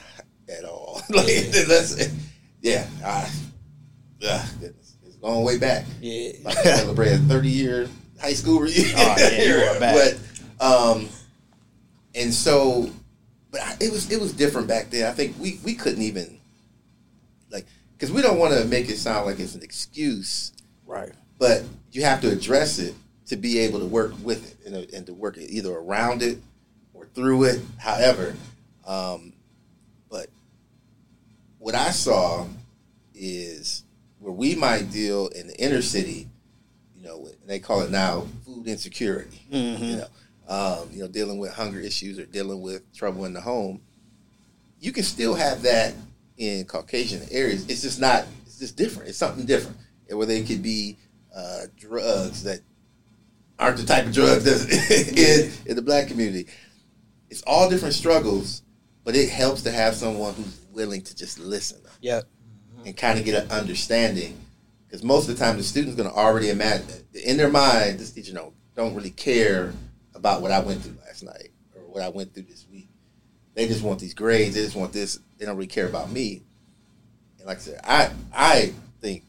at 0.49 0.63
all. 0.63 1.01
like 1.09 1.27
yeah. 1.27 1.63
that's 1.67 2.09
yeah. 2.61 2.87
I, 3.03 3.29
goodness 4.59 4.97
going 5.21 5.43
way 5.43 5.57
back. 5.57 5.85
Yeah, 6.01 6.31
like 6.43 6.57
celebrated 6.57 7.27
thirty 7.27 7.49
year 7.49 7.87
high 8.19 8.33
school 8.33 8.59
reunion. 8.59 8.95
Oh, 8.97 9.15
yeah, 9.17 9.43
you 9.43 9.55
are 9.55 9.79
back. 9.79 9.95
But 10.59 10.65
um, 10.65 11.09
and 12.15 12.33
so, 12.33 12.89
but 13.51 13.61
it 13.79 13.91
was 13.91 14.11
it 14.11 14.19
was 14.19 14.33
different 14.33 14.67
back 14.67 14.89
then. 14.89 15.07
I 15.07 15.11
think 15.11 15.35
we 15.39 15.59
we 15.63 15.75
couldn't 15.75 16.01
even 16.01 16.39
like 17.51 17.65
because 17.93 18.11
we 18.11 18.21
don't 18.21 18.39
want 18.39 18.53
to 18.53 18.65
make 18.65 18.89
it 18.89 18.97
sound 18.97 19.25
like 19.25 19.39
it's 19.39 19.55
an 19.55 19.63
excuse, 19.63 20.53
right? 20.85 21.11
But 21.39 21.63
you 21.91 22.03
have 22.03 22.21
to 22.21 22.31
address 22.31 22.79
it 22.79 22.95
to 23.27 23.35
be 23.35 23.59
able 23.59 23.79
to 23.79 23.85
work 23.85 24.13
with 24.23 24.51
it 24.51 24.67
and, 24.67 24.93
and 24.93 25.05
to 25.05 25.13
work 25.13 25.37
it 25.37 25.49
either 25.49 25.73
around 25.73 26.23
it 26.23 26.39
or 26.93 27.05
through 27.05 27.43
it. 27.43 27.61
However, 27.77 28.35
um, 28.85 29.33
but 30.09 30.27
what 31.59 31.75
I 31.75 31.91
saw 31.91 32.47
is 33.13 33.83
where 34.19 34.33
we 34.33 34.55
might 34.55 34.91
deal 34.91 35.27
in 35.27 35.47
the 35.47 35.57
inner 35.59 35.81
city, 35.81 36.27
you 36.95 37.03
know, 37.03 37.27
they 37.45 37.59
call 37.59 37.81
it 37.81 37.91
now 37.91 38.27
food 38.45 38.67
insecurity. 38.67 39.41
Mm-hmm. 39.51 39.83
You 39.83 39.95
know, 39.97 40.07
um, 40.47 40.89
you 40.91 40.99
know, 40.99 41.07
dealing 41.07 41.39
with 41.39 41.53
hunger 41.53 41.79
issues 41.79 42.17
or 42.19 42.25
dealing 42.25 42.61
with 42.61 42.93
trouble 42.95 43.25
in 43.25 43.33
the 43.33 43.41
home. 43.41 43.81
You 44.79 44.91
can 44.91 45.03
still 45.03 45.35
have 45.35 45.63
that 45.63 45.93
in 46.37 46.65
Caucasian 46.65 47.21
areas. 47.31 47.67
It's 47.67 47.81
just 47.81 47.99
not. 47.99 48.25
It's 48.45 48.59
just 48.59 48.77
different. 48.77 49.09
It's 49.09 49.17
something 49.17 49.45
different. 49.45 49.77
Where 50.09 50.25
they 50.25 50.43
could 50.43 50.63
be 50.63 50.97
uh, 51.35 51.63
drugs 51.77 52.43
that 52.43 52.61
aren't 53.59 53.77
the 53.77 53.83
type 53.83 54.05
of 54.05 54.13
drugs 54.13 54.43
that's 54.43 55.11
in, 55.11 55.51
in 55.65 55.75
the 55.75 55.81
black 55.81 56.07
community. 56.07 56.47
It's 57.29 57.41
all 57.41 57.69
different 57.69 57.93
struggles, 57.93 58.61
but 59.03 59.15
it 59.15 59.29
helps 59.29 59.63
to 59.63 59.71
have 59.71 59.95
someone 59.95 60.33
who's 60.35 60.61
willing 60.71 61.01
to 61.01 61.15
just 61.15 61.39
listen. 61.39 61.79
Yeah 61.99 62.21
and 62.87 62.97
kind 62.97 63.19
of 63.19 63.25
get 63.25 63.43
an 63.43 63.51
understanding. 63.51 64.37
Because 64.87 65.03
most 65.03 65.29
of 65.29 65.37
the 65.37 65.43
time, 65.43 65.57
the 65.57 65.63
student's 65.63 65.95
going 65.97 66.09
to 66.09 66.15
already 66.15 66.49
imagine 66.49 67.03
in 67.23 67.37
their 67.37 67.49
mind, 67.49 67.99
this 67.99 68.11
teacher 68.11 68.33
don't 68.33 68.53
don't 68.75 68.93
really 68.95 69.09
care 69.09 69.73
about 70.13 70.41
what 70.41 70.51
I 70.51 70.59
went 70.59 70.83
through 70.83 70.97
last 71.05 71.23
night 71.23 71.49
or 71.75 71.81
what 71.81 72.03
I 72.03 72.09
went 72.09 72.33
through 72.33 72.43
this 72.43 72.65
week. 72.71 72.89
They 73.55 73.67
just 73.67 73.81
want 73.81 73.99
these 73.99 74.13
grades. 74.13 74.55
They 74.55 74.61
just 74.61 74.75
want 74.75 74.93
this. 74.93 75.19
They 75.37 75.45
don't 75.45 75.55
really 75.55 75.67
care 75.67 75.87
about 75.87 76.11
me. 76.11 76.43
And 77.39 77.47
like 77.47 77.57
I 77.57 77.61
said, 77.61 77.81
I 77.83 78.11
I 78.33 78.73
think 79.01 79.23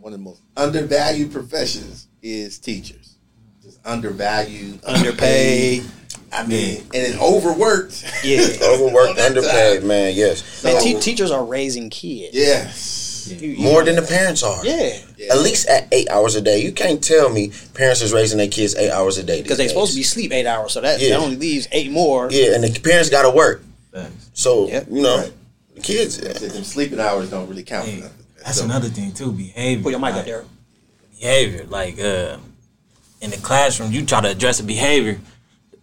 one 0.00 0.12
of 0.12 0.18
the 0.18 0.24
most 0.24 0.42
undervalued 0.56 1.32
professions 1.32 2.08
is 2.22 2.58
teachers. 2.58 3.16
Just 3.62 3.80
undervalued, 3.84 4.84
underpaid. 4.84 5.84
I 6.32 6.46
mean, 6.46 6.78
and 6.78 6.90
then 6.92 7.18
overworked. 7.20 8.04
Yeah, 8.24 8.46
overworked, 8.62 9.18
underpaid, 9.18 9.84
man. 9.84 10.14
Yes, 10.14 10.64
man. 10.64 10.82
Te- 10.82 10.98
teachers 10.98 11.30
are 11.30 11.44
raising 11.44 11.90
kids. 11.90 12.36
Yes, 12.36 13.28
yeah. 13.30 13.62
more 13.62 13.84
than 13.84 13.96
the 13.96 14.02
parents 14.02 14.42
are. 14.42 14.64
Yeah. 14.64 14.98
yeah. 15.16 15.32
at 15.32 15.38
least 15.38 15.68
at 15.68 15.86
eight 15.92 16.10
hours 16.10 16.34
a 16.34 16.40
day. 16.40 16.62
You 16.62 16.72
can't 16.72 17.02
tell 17.02 17.30
me 17.30 17.52
parents 17.74 18.02
is 18.02 18.12
raising 18.12 18.38
their 18.38 18.48
kids 18.48 18.74
eight 18.74 18.90
hours 18.90 19.16
a 19.18 19.22
day 19.22 19.42
because 19.42 19.58
they're 19.58 19.68
supposed 19.68 19.92
to 19.92 19.96
be 19.96 20.02
sleep 20.02 20.32
eight 20.32 20.46
hours, 20.46 20.72
so 20.72 20.80
that, 20.80 21.00
yeah. 21.00 21.10
that 21.10 21.20
only 21.20 21.36
leaves 21.36 21.68
eight 21.70 21.92
more. 21.92 22.28
Yeah, 22.30 22.54
and 22.54 22.64
the 22.64 22.80
parents 22.80 23.10
got 23.10 23.22
to 23.22 23.30
work. 23.30 23.62
So 24.34 24.68
yep. 24.68 24.88
you 24.90 25.02
know, 25.02 25.18
right. 25.18 25.32
the 25.74 25.80
kids. 25.80 26.18
Yeah. 26.18 26.32
Them 26.32 26.64
sleeping 26.64 27.00
hours 27.00 27.30
don't 27.30 27.48
really 27.48 27.62
count. 27.62 27.86
Hey, 27.86 28.02
that's 28.44 28.58
so, 28.58 28.64
another 28.64 28.88
thing 28.88 29.12
too. 29.12 29.32
Behavior. 29.32 29.82
Put 29.82 29.90
your 29.90 30.00
mic 30.00 30.12
like, 30.12 30.20
up 30.20 30.26
there. 30.26 30.44
Behavior, 31.12 31.64
like 31.66 31.98
uh, 32.00 32.36
in 33.20 33.30
the 33.30 33.38
classroom, 33.38 33.92
you 33.92 34.04
try 34.04 34.20
to 34.20 34.28
address 34.28 34.58
the 34.58 34.64
behavior 34.64 35.20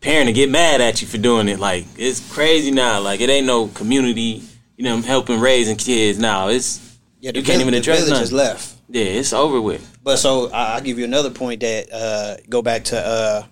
parent 0.02 0.28
to 0.28 0.34
get 0.34 0.50
mad 0.50 0.82
at 0.82 1.02
you 1.02 1.08
for 1.08 1.18
doing 1.18 1.48
it. 1.48 1.60
Like 1.60 1.86
it's 1.98 2.34
crazy 2.34 2.72
now. 2.72 3.00
Like 3.00 3.22
it 3.22 3.30
ain't 3.30 3.48
no 3.48 3.68
community, 3.68 4.44
you 4.76 4.84
know, 4.84 4.98
helping 5.02 5.40
raising 5.40 5.78
kids 5.78 6.20
now. 6.20 6.50
It's 6.50 6.98
yeah, 7.20 7.32
you 7.34 7.44
can't 7.44 7.62
even 7.62 7.76
address 7.76 8.06
the 8.06 8.14
village 8.16 8.32
left. 8.32 8.76
Yeah, 8.90 9.04
it's 9.04 9.32
over 9.32 9.62
with. 9.62 9.88
But 10.04 10.18
so 10.18 10.52
I, 10.52 10.76
will 10.76 10.84
give 10.84 11.00
you 11.00 11.06
another 11.06 11.30
point 11.30 11.62
that 11.62 11.94
uh, 11.94 12.38
go 12.50 12.62
back 12.62 12.86
to 12.86 13.00
uh, 13.00 13.44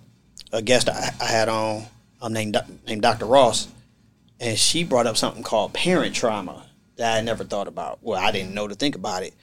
a 0.52 0.60
guest 0.60 0.88
I, 0.88 1.14
I 1.20 1.24
had 1.24 1.48
on 1.48 1.86
um, 2.20 2.32
named 2.32 2.58
named 2.86 3.02
Dr. 3.02 3.26
Ross, 3.26 3.68
and 4.38 4.58
she 4.58 4.84
brought 4.84 5.06
up 5.06 5.16
something 5.16 5.42
called 5.42 5.72
parent 5.72 6.14
trauma 6.14 6.66
that 6.96 7.16
I 7.16 7.20
never 7.22 7.44
thought 7.44 7.68
about. 7.68 8.00
Well, 8.02 8.20
I 8.20 8.32
didn't 8.32 8.52
know 8.52 8.68
to 8.68 8.74
think 8.74 8.96
about 8.96 9.22
it, 9.22 9.34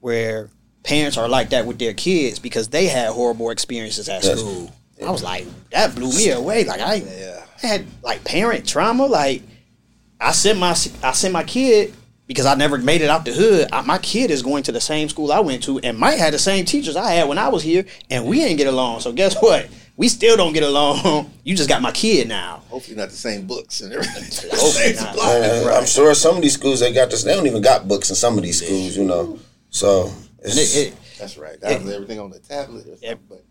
where 0.00 0.48
parents 0.82 1.16
are 1.16 1.28
like 1.28 1.50
that 1.50 1.66
with 1.66 1.78
their 1.78 1.94
kids 1.94 2.38
because 2.38 2.68
they 2.68 2.86
had 2.86 3.10
horrible 3.10 3.50
experiences 3.50 4.08
at 4.08 4.24
yes. 4.24 4.40
school. 4.40 4.72
I 5.02 5.10
was 5.10 5.22
like, 5.22 5.46
that 5.70 5.94
blew 5.94 6.10
me 6.10 6.30
away. 6.30 6.64
Like 6.64 6.80
I, 6.80 6.94
yeah. 6.94 7.44
I 7.62 7.66
had 7.66 7.86
like 8.02 8.24
parent 8.24 8.66
trauma. 8.66 9.06
Like 9.06 9.42
I 10.20 10.32
sent 10.32 10.58
my 10.58 10.70
I 11.02 11.12
sent 11.12 11.32
my 11.32 11.44
kid 11.44 11.94
because 12.26 12.46
I 12.46 12.54
never 12.54 12.78
made 12.78 13.02
it 13.02 13.10
out 13.10 13.24
the 13.24 13.32
hood. 13.32 13.68
I, 13.72 13.82
my 13.82 13.98
kid 13.98 14.30
is 14.30 14.42
going 14.42 14.62
to 14.64 14.72
the 14.72 14.80
same 14.80 15.08
school 15.08 15.32
I 15.32 15.40
went 15.40 15.62
to, 15.64 15.78
and 15.80 15.98
might 15.98 16.18
have 16.18 16.32
the 16.32 16.38
same 16.38 16.64
teachers 16.64 16.96
I 16.96 17.10
had 17.12 17.28
when 17.28 17.38
I 17.38 17.48
was 17.48 17.62
here, 17.62 17.84
and 18.10 18.26
we 18.26 18.42
ain't 18.42 18.58
get 18.58 18.66
along. 18.66 19.00
So 19.00 19.12
guess 19.12 19.36
what? 19.40 19.68
We 19.96 20.08
still 20.08 20.36
don't 20.36 20.52
get 20.52 20.62
along. 20.62 21.30
You 21.44 21.54
just 21.54 21.68
got 21.68 21.82
my 21.82 21.92
kid 21.92 22.26
now. 22.26 22.62
Hopefully 22.70 22.96
not 22.96 23.10
the 23.10 23.16
same 23.16 23.46
books 23.46 23.82
and 23.82 23.92
everything. 23.92 24.48
uh, 25.20 25.78
I'm 25.78 25.84
sure 25.84 26.14
some 26.14 26.36
of 26.36 26.42
these 26.42 26.54
schools 26.54 26.80
they 26.80 26.90
got 26.90 27.10
this. 27.10 27.22
They 27.22 27.34
don't 27.34 27.46
even 27.46 27.60
got 27.60 27.86
books 27.86 28.08
in 28.08 28.16
some 28.16 28.38
of 28.38 28.42
these 28.42 28.64
schools, 28.64 28.96
you 28.96 29.04
know. 29.04 29.38
So 29.68 30.10
it, 30.38 30.56
it, 30.56 30.94
that's 31.18 31.36
right. 31.36 31.60
That 31.60 31.82
was 31.82 31.92
everything 31.92 32.18
on 32.18 32.30
the 32.30 32.38
tablet 32.38 32.86
or 32.86 32.96
something. 32.96 33.18
But 33.28 33.44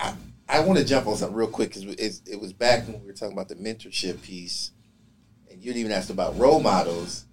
I, 0.00 0.14
I 0.50 0.60
want 0.60 0.78
to 0.78 0.84
jump 0.84 1.06
on 1.06 1.16
something 1.16 1.36
real 1.36 1.48
quick 1.48 1.72
because 1.72 1.84
it 1.84 2.40
was 2.40 2.52
back 2.52 2.86
when 2.86 3.00
we 3.00 3.06
were 3.06 3.12
talking 3.12 3.34
about 3.34 3.48
the 3.48 3.54
mentorship 3.54 4.20
piece, 4.22 4.72
and 5.50 5.62
you'd 5.62 5.76
even 5.76 5.92
asked 5.92 6.10
about 6.10 6.38
role 6.38 6.60
models, 6.60 7.24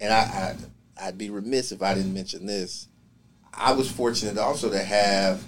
and 0.00 0.12
I, 0.12 0.20
I 0.20 0.56
I'd 1.00 1.18
be 1.18 1.30
remiss 1.30 1.72
if 1.72 1.82
I 1.82 1.94
didn't 1.94 2.14
mention 2.14 2.46
this. 2.46 2.88
I 3.52 3.72
was 3.72 3.90
fortunate 3.90 4.38
also 4.38 4.70
to 4.70 4.82
have 4.82 5.42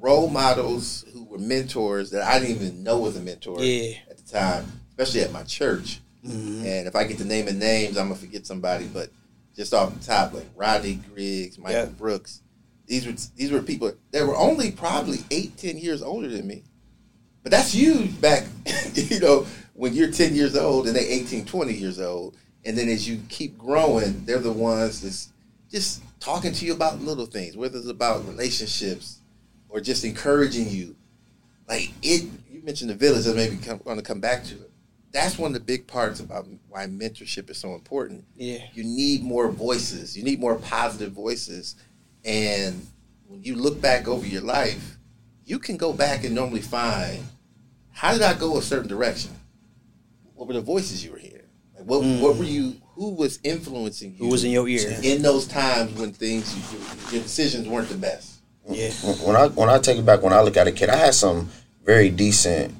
role 0.00 0.30
models 0.30 1.04
who 1.12 1.24
were 1.24 1.38
mentors 1.38 2.10
that 2.12 2.22
I 2.22 2.38
didn't 2.38 2.56
even 2.56 2.82
know 2.82 2.98
was 3.00 3.16
a 3.16 3.20
mentor 3.20 3.60
yeah. 3.60 3.96
at 4.10 4.16
the 4.16 4.32
time, 4.32 4.64
especially 4.90 5.20
at 5.22 5.32
my 5.32 5.42
church. 5.42 6.00
Mm-hmm. 6.24 6.64
And 6.64 6.88
if 6.88 6.96
I 6.96 7.04
get 7.04 7.18
to 7.18 7.24
naming 7.24 7.58
names, 7.58 7.98
I'm 7.98 8.08
gonna 8.08 8.18
forget 8.18 8.46
somebody, 8.46 8.86
but 8.86 9.10
just 9.54 9.74
off 9.74 9.92
the 9.98 10.04
top, 10.04 10.32
like 10.32 10.46
Rodney 10.56 11.00
Griggs, 11.12 11.58
Michael 11.58 11.80
yeah. 11.80 11.86
Brooks, 11.86 12.42
these 12.88 13.06
were 13.06 13.12
these 13.36 13.52
were 13.52 13.62
people 13.62 13.92
that 14.10 14.26
were 14.26 14.36
only 14.36 14.72
probably 14.72 15.18
eight, 15.30 15.56
ten 15.56 15.78
years 15.78 16.02
older 16.02 16.28
than 16.28 16.46
me. 16.46 16.64
But 17.42 17.52
that's 17.52 17.74
you 17.74 18.06
back, 18.20 18.44
you 18.94 19.20
know, 19.20 19.46
when 19.74 19.94
you're 19.94 20.10
10 20.10 20.34
years 20.34 20.56
old 20.56 20.86
and 20.86 20.96
they're 20.96 21.02
18, 21.02 21.44
20 21.44 21.72
years 21.72 22.00
old. 22.00 22.36
And 22.64 22.76
then 22.76 22.88
as 22.88 23.08
you 23.08 23.20
keep 23.28 23.56
growing, 23.56 24.24
they're 24.24 24.38
the 24.38 24.52
ones 24.52 25.00
that's 25.00 25.32
just 25.70 26.02
talking 26.20 26.52
to 26.52 26.66
you 26.66 26.72
about 26.72 27.00
little 27.00 27.26
things, 27.26 27.56
whether 27.56 27.78
it's 27.78 27.88
about 27.88 28.26
relationships 28.26 29.20
or 29.68 29.80
just 29.80 30.04
encouraging 30.04 30.68
you. 30.68 30.96
Like 31.68 31.92
it, 32.02 32.28
you 32.50 32.62
mentioned 32.62 32.90
the 32.90 32.94
village, 32.94 33.26
I 33.26 33.32
maybe 33.32 33.56
come, 33.56 33.80
want 33.84 33.98
to 33.98 34.04
come 34.04 34.20
back 34.20 34.44
to 34.44 34.54
it. 34.54 34.70
That's 35.12 35.38
one 35.38 35.52
of 35.52 35.54
the 35.54 35.60
big 35.60 35.86
parts 35.86 36.20
about 36.20 36.46
why 36.68 36.84
mentorship 36.86 37.48
is 37.48 37.56
so 37.56 37.74
important. 37.74 38.24
Yeah. 38.36 38.58
You 38.74 38.84
need 38.84 39.22
more 39.22 39.50
voices. 39.50 40.18
You 40.18 40.22
need 40.22 40.38
more 40.38 40.56
positive 40.56 41.12
voices 41.12 41.76
and 42.28 42.86
when 43.26 43.42
you 43.42 43.56
look 43.56 43.80
back 43.80 44.06
over 44.06 44.26
your 44.26 44.42
life, 44.42 44.98
you 45.46 45.58
can 45.58 45.78
go 45.78 45.94
back 45.94 46.24
and 46.24 46.34
normally 46.34 46.60
find 46.60 47.24
how 47.90 48.12
did 48.12 48.22
I 48.22 48.34
go 48.34 48.58
a 48.58 48.62
certain 48.62 48.86
direction? 48.86 49.32
What 50.34 50.46
were 50.46 50.54
the 50.54 50.60
voices 50.60 51.02
you 51.04 51.12
were 51.12 51.18
hearing? 51.18 51.46
Like 51.74 51.86
what 51.86 52.02
mm. 52.02 52.20
what 52.20 52.36
were 52.36 52.44
you 52.44 52.76
who 52.94 53.14
was 53.14 53.40
influencing 53.42 54.12
you? 54.12 54.18
Who 54.18 54.28
was 54.28 54.44
in 54.44 54.50
your 54.50 54.68
ear? 54.68 55.00
In 55.02 55.22
those 55.22 55.46
times 55.46 55.98
when 55.98 56.12
things 56.12 56.54
your 57.12 57.22
decisions 57.22 57.66
weren't 57.66 57.88
the 57.88 57.96
best. 57.96 58.40
Yeah. 58.68 58.90
When 59.24 59.34
I 59.34 59.48
when 59.48 59.70
I 59.70 59.78
take 59.78 59.98
it 59.98 60.04
back 60.04 60.22
when 60.22 60.34
I 60.34 60.42
look 60.42 60.58
at 60.58 60.68
a 60.68 60.72
kid, 60.72 60.90
I 60.90 60.96
had 60.96 61.14
some 61.14 61.48
very 61.82 62.10
decent 62.10 62.74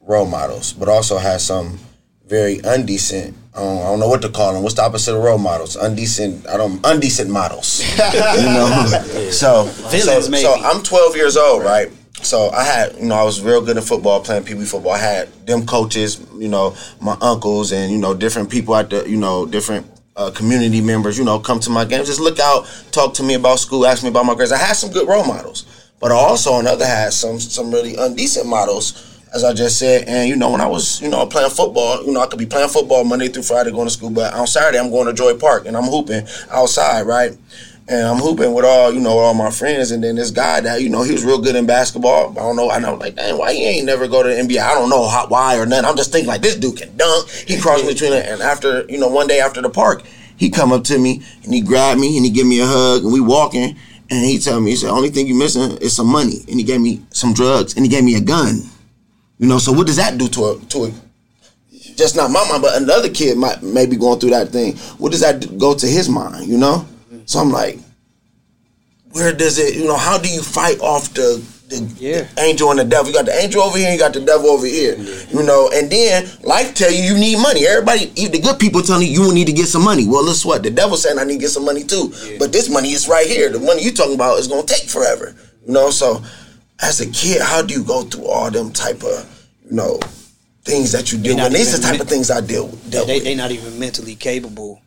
role 0.00 0.26
models, 0.26 0.72
but 0.72 0.88
also 0.88 1.18
had 1.18 1.40
some 1.40 1.80
very 2.26 2.58
undecent. 2.58 3.34
I 3.54 3.60
don't, 3.60 3.78
I 3.78 3.82
don't, 3.82 4.00
know 4.00 4.08
what 4.08 4.22
to 4.22 4.28
call 4.28 4.52
them. 4.52 4.62
What's 4.62 4.74
the 4.74 4.82
opposite 4.82 5.14
of 5.14 5.22
role 5.22 5.38
models? 5.38 5.76
Undecent. 5.76 6.48
I 6.48 6.56
don't. 6.56 6.84
Undecent 6.84 7.30
models. 7.30 7.82
you 7.98 8.46
know. 8.46 8.86
so, 9.30 9.66
so, 9.66 10.20
so 10.20 10.54
I'm 10.54 10.82
12 10.82 11.16
years 11.16 11.36
old, 11.36 11.62
right? 11.62 11.90
So 12.22 12.50
I 12.50 12.64
had, 12.64 12.96
you 12.96 13.06
know, 13.06 13.16
I 13.16 13.22
was 13.22 13.42
real 13.42 13.60
good 13.60 13.76
in 13.76 13.82
football, 13.82 14.20
playing 14.22 14.44
pee 14.44 14.54
wee 14.54 14.64
football. 14.64 14.92
I 14.92 14.98
had 14.98 15.46
them 15.46 15.66
coaches, 15.66 16.26
you 16.38 16.48
know, 16.48 16.74
my 17.00 17.16
uncles, 17.20 17.72
and 17.72 17.92
you 17.92 17.98
know, 17.98 18.14
different 18.14 18.50
people 18.50 18.74
at 18.74 18.90
the, 18.90 19.08
you 19.08 19.16
know, 19.16 19.44
different 19.44 19.86
uh, 20.16 20.30
community 20.30 20.80
members, 20.80 21.18
you 21.18 21.24
know, 21.24 21.38
come 21.38 21.60
to 21.60 21.70
my 21.70 21.84
games, 21.84 22.06
just 22.06 22.20
look 22.20 22.38
out, 22.38 22.66
talk 22.92 23.14
to 23.14 23.22
me 23.22 23.34
about 23.34 23.58
school, 23.58 23.86
ask 23.86 24.02
me 24.02 24.08
about 24.08 24.24
my 24.24 24.34
grades. 24.34 24.52
I 24.52 24.56
had 24.58 24.72
some 24.72 24.90
good 24.90 25.06
role 25.06 25.24
models, 25.24 25.92
but 26.00 26.12
I 26.12 26.14
also 26.14 26.52
on 26.52 26.64
the 26.64 26.70
other 26.70 26.86
hand 26.86 27.12
some 27.12 27.38
some 27.38 27.70
really 27.70 27.94
undecent 27.96 28.46
models 28.46 29.13
as 29.34 29.44
I 29.44 29.52
just 29.52 29.78
said. 29.78 30.04
And 30.06 30.28
you 30.28 30.36
know, 30.36 30.50
when 30.50 30.60
I 30.60 30.66
was 30.66 31.02
you 31.02 31.08
know 31.08 31.26
playing 31.26 31.50
football, 31.50 32.02
you 32.04 32.12
know, 32.12 32.20
I 32.20 32.26
could 32.26 32.38
be 32.38 32.46
playing 32.46 32.68
football 32.68 33.04
Monday 33.04 33.28
through 33.28 33.42
Friday 33.42 33.70
going 33.70 33.88
to 33.88 33.92
school, 33.92 34.10
but 34.10 34.32
on 34.32 34.46
Saturday 34.46 34.78
I'm 34.78 34.90
going 34.90 35.06
to 35.06 35.12
Joy 35.12 35.36
Park 35.36 35.66
and 35.66 35.76
I'm 35.76 35.84
hooping 35.84 36.26
outside, 36.50 37.02
right? 37.02 37.36
And 37.86 38.08
I'm 38.08 38.16
hooping 38.16 38.54
with 38.54 38.64
all 38.64 38.94
you 38.94 39.00
know 39.00 39.18
all 39.18 39.34
my 39.34 39.50
friends, 39.50 39.90
and 39.90 40.02
then 40.02 40.16
this 40.16 40.30
guy 40.30 40.60
that 40.60 40.80
you 40.80 40.88
know 40.88 41.02
he 41.02 41.12
was 41.12 41.24
real 41.24 41.42
good 41.42 41.54
in 41.54 41.66
basketball. 41.66 42.30
I 42.30 42.42
don't 42.42 42.56
know. 42.56 42.70
I 42.70 42.78
know 42.78 42.94
like, 42.94 43.16
dang, 43.16 43.36
why 43.36 43.52
he 43.52 43.64
ain't 43.66 43.84
never 43.84 44.08
go 44.08 44.22
to 44.22 44.28
the 44.28 44.34
NBA? 44.34 44.58
I 44.58 44.72
don't 44.72 44.88
know 44.88 45.06
how, 45.06 45.26
why 45.26 45.58
or 45.58 45.66
nothing. 45.66 45.84
I'm 45.84 45.96
just 45.96 46.10
thinking 46.10 46.28
like 46.28 46.40
this 46.40 46.56
dude 46.56 46.78
can 46.78 46.96
dunk. 46.96 47.28
He 47.28 47.60
crossed 47.60 47.86
between 47.86 48.14
it, 48.14 48.26
and 48.26 48.40
after 48.40 48.86
you 48.88 48.98
know 48.98 49.08
one 49.08 49.26
day 49.26 49.40
after 49.40 49.60
the 49.60 49.68
park, 49.68 50.02
he 50.36 50.48
come 50.48 50.72
up 50.72 50.84
to 50.84 50.98
me 50.98 51.22
and 51.42 51.52
he 51.52 51.60
grabbed 51.60 52.00
me 52.00 52.16
and 52.16 52.24
he 52.24 52.32
give 52.32 52.46
me 52.46 52.60
a 52.60 52.66
hug, 52.66 53.02
and 53.04 53.12
we 53.12 53.20
walking. 53.20 53.76
And 54.10 54.24
he 54.24 54.38
tell 54.38 54.60
me, 54.60 54.70
he 54.70 54.76
said, 54.76 54.90
only 54.90 55.08
thing 55.08 55.26
you 55.26 55.34
missing 55.34 55.78
is 55.78 55.96
some 55.96 56.08
money. 56.08 56.44
And 56.46 56.60
he 56.60 56.62
gave 56.62 56.78
me 56.78 57.02
some 57.10 57.32
drugs 57.32 57.74
and 57.74 57.86
he 57.86 57.90
gave 57.90 58.04
me 58.04 58.16
a 58.16 58.20
gun. 58.20 58.60
You 59.38 59.48
know, 59.48 59.58
so 59.58 59.72
what 59.72 59.86
does 59.86 59.96
that 59.96 60.16
do 60.16 60.28
to 60.28 60.44
a 60.46 60.58
to 60.70 60.84
a 60.84 60.92
just 61.96 62.16
not 62.16 62.30
my 62.30 62.46
mind, 62.48 62.62
but 62.62 62.80
another 62.80 63.08
kid 63.08 63.36
might 63.36 63.62
maybe 63.62 63.96
going 63.96 64.18
through 64.18 64.30
that 64.30 64.48
thing. 64.48 64.76
What 64.98 65.12
does 65.12 65.20
that 65.20 65.58
go 65.58 65.74
to 65.74 65.86
his 65.86 66.08
mind? 66.08 66.46
You 66.46 66.58
know, 66.58 66.86
so 67.26 67.40
I'm 67.40 67.50
like, 67.50 67.78
where 69.12 69.32
does 69.32 69.58
it? 69.58 69.76
You 69.76 69.86
know, 69.86 69.96
how 69.96 70.18
do 70.18 70.28
you 70.28 70.42
fight 70.42 70.80
off 70.80 71.12
the 71.14 71.42
the, 71.68 71.76
yeah. 71.98 72.22
the 72.22 72.40
angel 72.42 72.70
and 72.70 72.80
the 72.80 72.84
devil? 72.84 73.08
You 73.08 73.14
got 73.14 73.26
the 73.26 73.34
angel 73.34 73.62
over 73.62 73.78
here, 73.78 73.92
you 73.92 73.98
got 73.98 74.12
the 74.12 74.20
devil 74.20 74.50
over 74.50 74.66
here. 74.66 74.96
Yeah. 74.96 75.38
You 75.38 75.42
know, 75.44 75.70
and 75.72 75.90
then 75.90 76.28
life 76.42 76.74
tell 76.74 76.90
you 76.90 77.02
you 77.02 77.14
need 77.14 77.38
money. 77.38 77.66
Everybody, 77.66 78.12
even 78.16 78.32
the 78.32 78.40
good 78.40 78.58
people 78.58 78.82
telling 78.82 79.06
you 79.06 79.24
you 79.24 79.34
need 79.34 79.46
to 79.46 79.52
get 79.52 79.66
some 79.66 79.84
money. 79.84 80.06
Well, 80.06 80.24
let's 80.24 80.44
what 80.44 80.62
the 80.62 80.70
devil 80.70 80.96
saying 80.96 81.18
I 81.18 81.24
need 81.24 81.34
to 81.34 81.40
get 81.40 81.50
some 81.50 81.64
money 81.64 81.84
too. 81.84 82.12
Yeah. 82.24 82.36
But 82.38 82.52
this 82.52 82.68
money 82.68 82.90
is 82.90 83.08
right 83.08 83.26
here. 83.26 83.50
The 83.50 83.60
money 83.60 83.82
you 83.82 83.92
talking 83.92 84.14
about 84.14 84.38
is 84.38 84.48
gonna 84.48 84.66
take 84.66 84.88
forever. 84.88 85.34
You 85.66 85.72
know, 85.72 85.90
so 85.90 86.22
as 86.84 87.00
a 87.00 87.10
kid, 87.10 87.40
how 87.40 87.62
do 87.62 87.74
you 87.74 87.82
go 87.82 88.02
through 88.02 88.26
all 88.26 88.50
them 88.50 88.70
type 88.70 89.02
of, 89.02 89.48
you 89.68 89.76
know, 89.76 89.98
things 90.64 90.92
that 90.92 91.10
you 91.10 91.18
deal 91.18 91.36
with? 91.36 91.52
These 91.52 91.74
are 91.74 91.78
the 91.78 91.82
type 91.88 92.00
of 92.00 92.08
things 92.08 92.30
I 92.30 92.40
deal, 92.40 92.68
deal 92.68 93.06
they, 93.06 93.14
with. 93.14 93.24
They're 93.24 93.36
not 93.36 93.50
even 93.50 93.78
mentally 93.78 94.14
capable. 94.14 94.82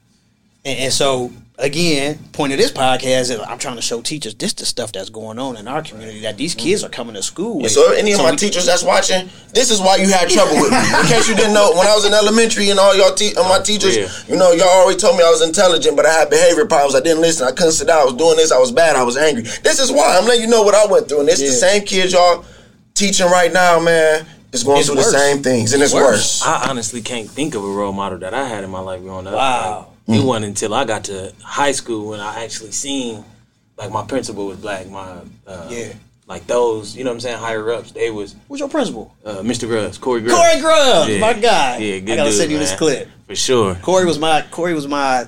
And, 0.68 0.80
and, 0.80 0.94
so 0.94 1.32
again, 1.58 2.20
point 2.34 2.52
of 2.52 2.60
this 2.60 2.74
podcast 2.74 3.32
is 3.32 3.40
I'm 3.40 3.58
trying 3.58 3.78
to 3.78 3.82
show 3.82 4.02
teachers 4.02 4.36
this 4.36 4.52
the 4.52 4.66
stuff 4.66 4.92
that's 4.92 5.10
going 5.10 5.40
on 5.40 5.56
in 5.56 5.66
our 5.66 5.82
community 5.82 6.20
that 6.22 6.36
these 6.36 6.54
kids 6.54 6.84
are 6.84 6.90
coming 6.90 7.16
to 7.16 7.24
school 7.24 7.62
with. 7.62 7.72
So 7.72 7.94
any 7.94 8.12
of 8.12 8.20
my 8.20 8.36
teachers 8.36 8.66
that's 8.66 8.84
watching, 8.84 9.30
this 9.54 9.72
is 9.72 9.80
why 9.80 9.96
you 9.96 10.10
had 10.10 10.28
trouble 10.28 10.56
with 10.56 10.72
me. 10.72 10.78
In 11.00 11.06
case 11.06 11.30
you 11.30 11.36
didn't 11.36 11.54
know, 11.54 11.72
when 11.72 11.88
I 11.88 11.96
was 11.96 12.06
in 12.06 12.14
elementary 12.14 12.70
and 12.70 12.78
all 12.78 12.94
y'all 12.98 13.16
te- 13.16 13.34
uh, 13.36 13.48
my 13.48 13.60
teachers, 13.60 13.96
you 14.28 14.36
know, 14.36 14.52
y'all 14.52 14.68
already 14.68 15.00
told 15.00 15.18
me 15.18 15.24
I 15.24 15.30
was 15.30 15.42
intelligent, 15.42 15.96
but 15.96 16.06
I 16.06 16.12
had 16.12 16.30
behavior 16.30 16.66
problems. 16.66 16.96
I 16.96 17.00
didn't 17.00 17.22
listen. 17.22 17.48
I 17.48 17.52
couldn't 17.52 17.72
sit 17.72 17.88
down. 17.88 18.02
I 18.02 18.04
was 18.04 18.16
doing 18.16 18.36
this. 18.36 18.52
I 18.52 18.60
was 18.60 18.74
bad. 18.74 18.98
I 18.98 19.04
was 19.04 19.16
angry. 19.16 19.44
This 19.64 19.80
is 19.80 19.90
why 19.90 20.18
I'm 20.18 20.26
letting 20.26 20.42
you 20.42 20.50
know 20.50 20.64
what 20.64 20.76
I 20.76 20.86
went 20.86 21.08
through, 21.08 21.22
and 21.22 21.30
it's 21.30 21.40
the 21.40 21.48
same 21.48 21.86
kids 21.86 22.12
y'all 22.12 22.44
teaching 22.94 23.28
right 23.28 23.54
now, 23.54 23.80
man. 23.80 24.26
It's 24.52 24.64
going 24.64 24.80
It's 24.80 24.88
through 24.88 24.98
worse. 24.98 25.12
the 25.14 25.18
same 25.18 25.44
things, 25.44 25.74
and 25.74 25.82
it's, 25.82 25.94
worse. 25.94 26.42
I 26.46 26.70
honestly 26.70 27.02
can't 27.02 27.30
think 27.30 27.56
of 27.56 27.64
a 27.64 27.68
role 27.68 27.94
model 27.94 28.18
that 28.20 28.34
I 28.34 28.48
had 28.48 28.66
in 28.66 28.70
my 28.70 28.80
life 28.80 29.02
growing 29.02 29.28
up. 29.28 29.34
Wow. 29.34 29.78
Like, 29.90 29.97
It 30.08 30.12
Mm. 30.22 30.26
wasn't 30.26 30.46
until 30.46 30.74
I 30.74 30.86
got 30.86 31.04
to 31.06 31.34
high 31.44 31.74
school 31.74 32.08
when 32.10 32.20
I 32.20 32.44
actually 32.44 32.72
seen, 32.72 33.26
like, 33.78 33.92
my 33.92 34.04
principal 34.06 34.46
was 34.48 34.58
black. 34.58 34.88
My 34.90 35.18
uh, 35.46 35.68
Yeah. 35.70 35.94
like 36.28 36.48
those, 36.48 36.96
you 36.96 37.04
know 37.04 37.10
what 37.10 37.16
I'm 37.16 37.20
saying, 37.22 37.38
higher 37.40 37.72
ups. 37.72 37.92
They 37.92 38.10
was. 38.12 38.36
What's 38.48 38.60
your 38.60 38.70
principal? 38.70 39.14
Uh, 39.26 39.38
Mr. 39.38 39.68
Grubbs, 39.68 39.98
Corey 39.98 40.22
Grubbs. 40.22 40.40
Corey 40.40 40.60
Grubbs, 40.62 41.20
my 41.20 41.34
guy. 41.34 41.78
Yeah, 41.78 42.00
good 42.00 42.14
I 42.14 42.16
gotta 42.18 42.30
dude, 42.30 42.40
send 42.40 42.52
you 42.52 42.60
this 42.60 42.76
clip. 42.76 43.10
for 43.28 43.36
sure. 43.36 43.76
Corey 43.76 44.06
was 44.06 44.18
my 44.20 44.44
Corey 44.52 44.74
was 44.74 44.88
my 44.88 45.26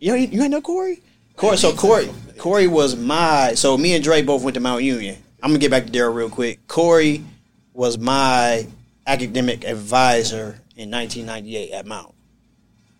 you 0.00 0.10
know 0.10 0.16
you 0.16 0.42
ain't 0.42 0.50
know 0.50 0.60
Corey? 0.62 1.00
Corey 1.36 1.56
so 1.56 1.72
Corey 1.74 2.10
Corey 2.38 2.66
was 2.66 2.96
my 2.96 3.52
so 3.54 3.76
me 3.76 3.94
and 3.94 4.02
Dre 4.04 4.22
both 4.22 4.42
went 4.42 4.54
to 4.54 4.60
Mount 4.60 4.82
Union. 4.82 5.16
I'm 5.42 5.50
gonna 5.50 5.58
get 5.58 5.70
back 5.70 5.86
to 5.86 5.92
Daryl 5.92 6.14
real 6.14 6.30
quick. 6.30 6.66
Corey 6.68 7.24
was 7.74 7.96
my 7.98 8.66
academic 9.06 9.64
advisor 9.64 10.60
in 10.76 10.90
1998 10.90 11.70
at 11.72 11.86
Mount. 11.86 12.14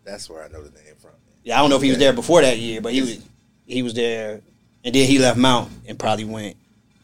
That's 0.04 0.28
where 0.30 0.42
I 0.42 0.48
know 0.48 0.62
the 0.62 0.70
name 0.70 0.72
from. 0.72 0.86
Yeah, 0.86 0.87
I 1.50 1.58
don't 1.58 1.70
know 1.70 1.76
if 1.76 1.82
he 1.82 1.90
was 1.90 1.98
there 1.98 2.12
before 2.12 2.42
that 2.42 2.58
year, 2.58 2.80
but 2.80 2.92
he 2.92 3.00
was 3.00 3.18
he 3.66 3.82
was 3.82 3.94
there, 3.94 4.40
and 4.84 4.94
then 4.94 5.06
he 5.06 5.18
left 5.18 5.38
Mount 5.38 5.70
and 5.86 5.98
probably 5.98 6.24
went. 6.24 6.56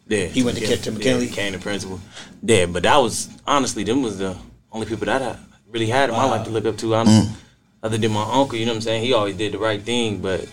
Yeah, 0.07 0.27
he 0.27 0.43
went 0.43 0.59
to 0.59 0.67
yeah, 0.67 0.77
to 0.77 0.91
yeah, 0.91 0.97
McKinley. 0.99 1.27
became 1.29 1.53
the 1.53 1.59
principal. 1.59 2.01
Yeah, 2.43 2.67
but 2.67 2.83
that 2.83 2.97
was 2.99 3.29
honestly 3.47 3.85
them 3.85 4.03
was 4.03 4.19
the 4.19 4.37
only 4.71 4.87
people 4.87 5.07
that 5.07 5.23
I 5.23 5.37
really 5.71 5.87
had 5.87 6.11
in 6.11 6.17
my 6.17 6.25
life 6.27 6.45
to 6.45 6.51
look 6.51 6.67
up 6.67 6.77
to. 6.79 6.95
Honestly, 6.95 7.29
mm. 7.29 7.37
other 7.83 7.97
than 7.97 8.13
my 8.13 8.23
uncle, 8.23 8.59
you 8.59 8.67
know 8.67 8.73
what 8.73 8.77
I'm 8.77 8.83
saying. 8.83 9.05
He 9.05 9.13
always 9.15 9.37
did 9.37 9.53
the 9.53 9.59
right 9.59 9.81
thing, 9.81 10.19
but 10.21 10.43
a 10.43 10.49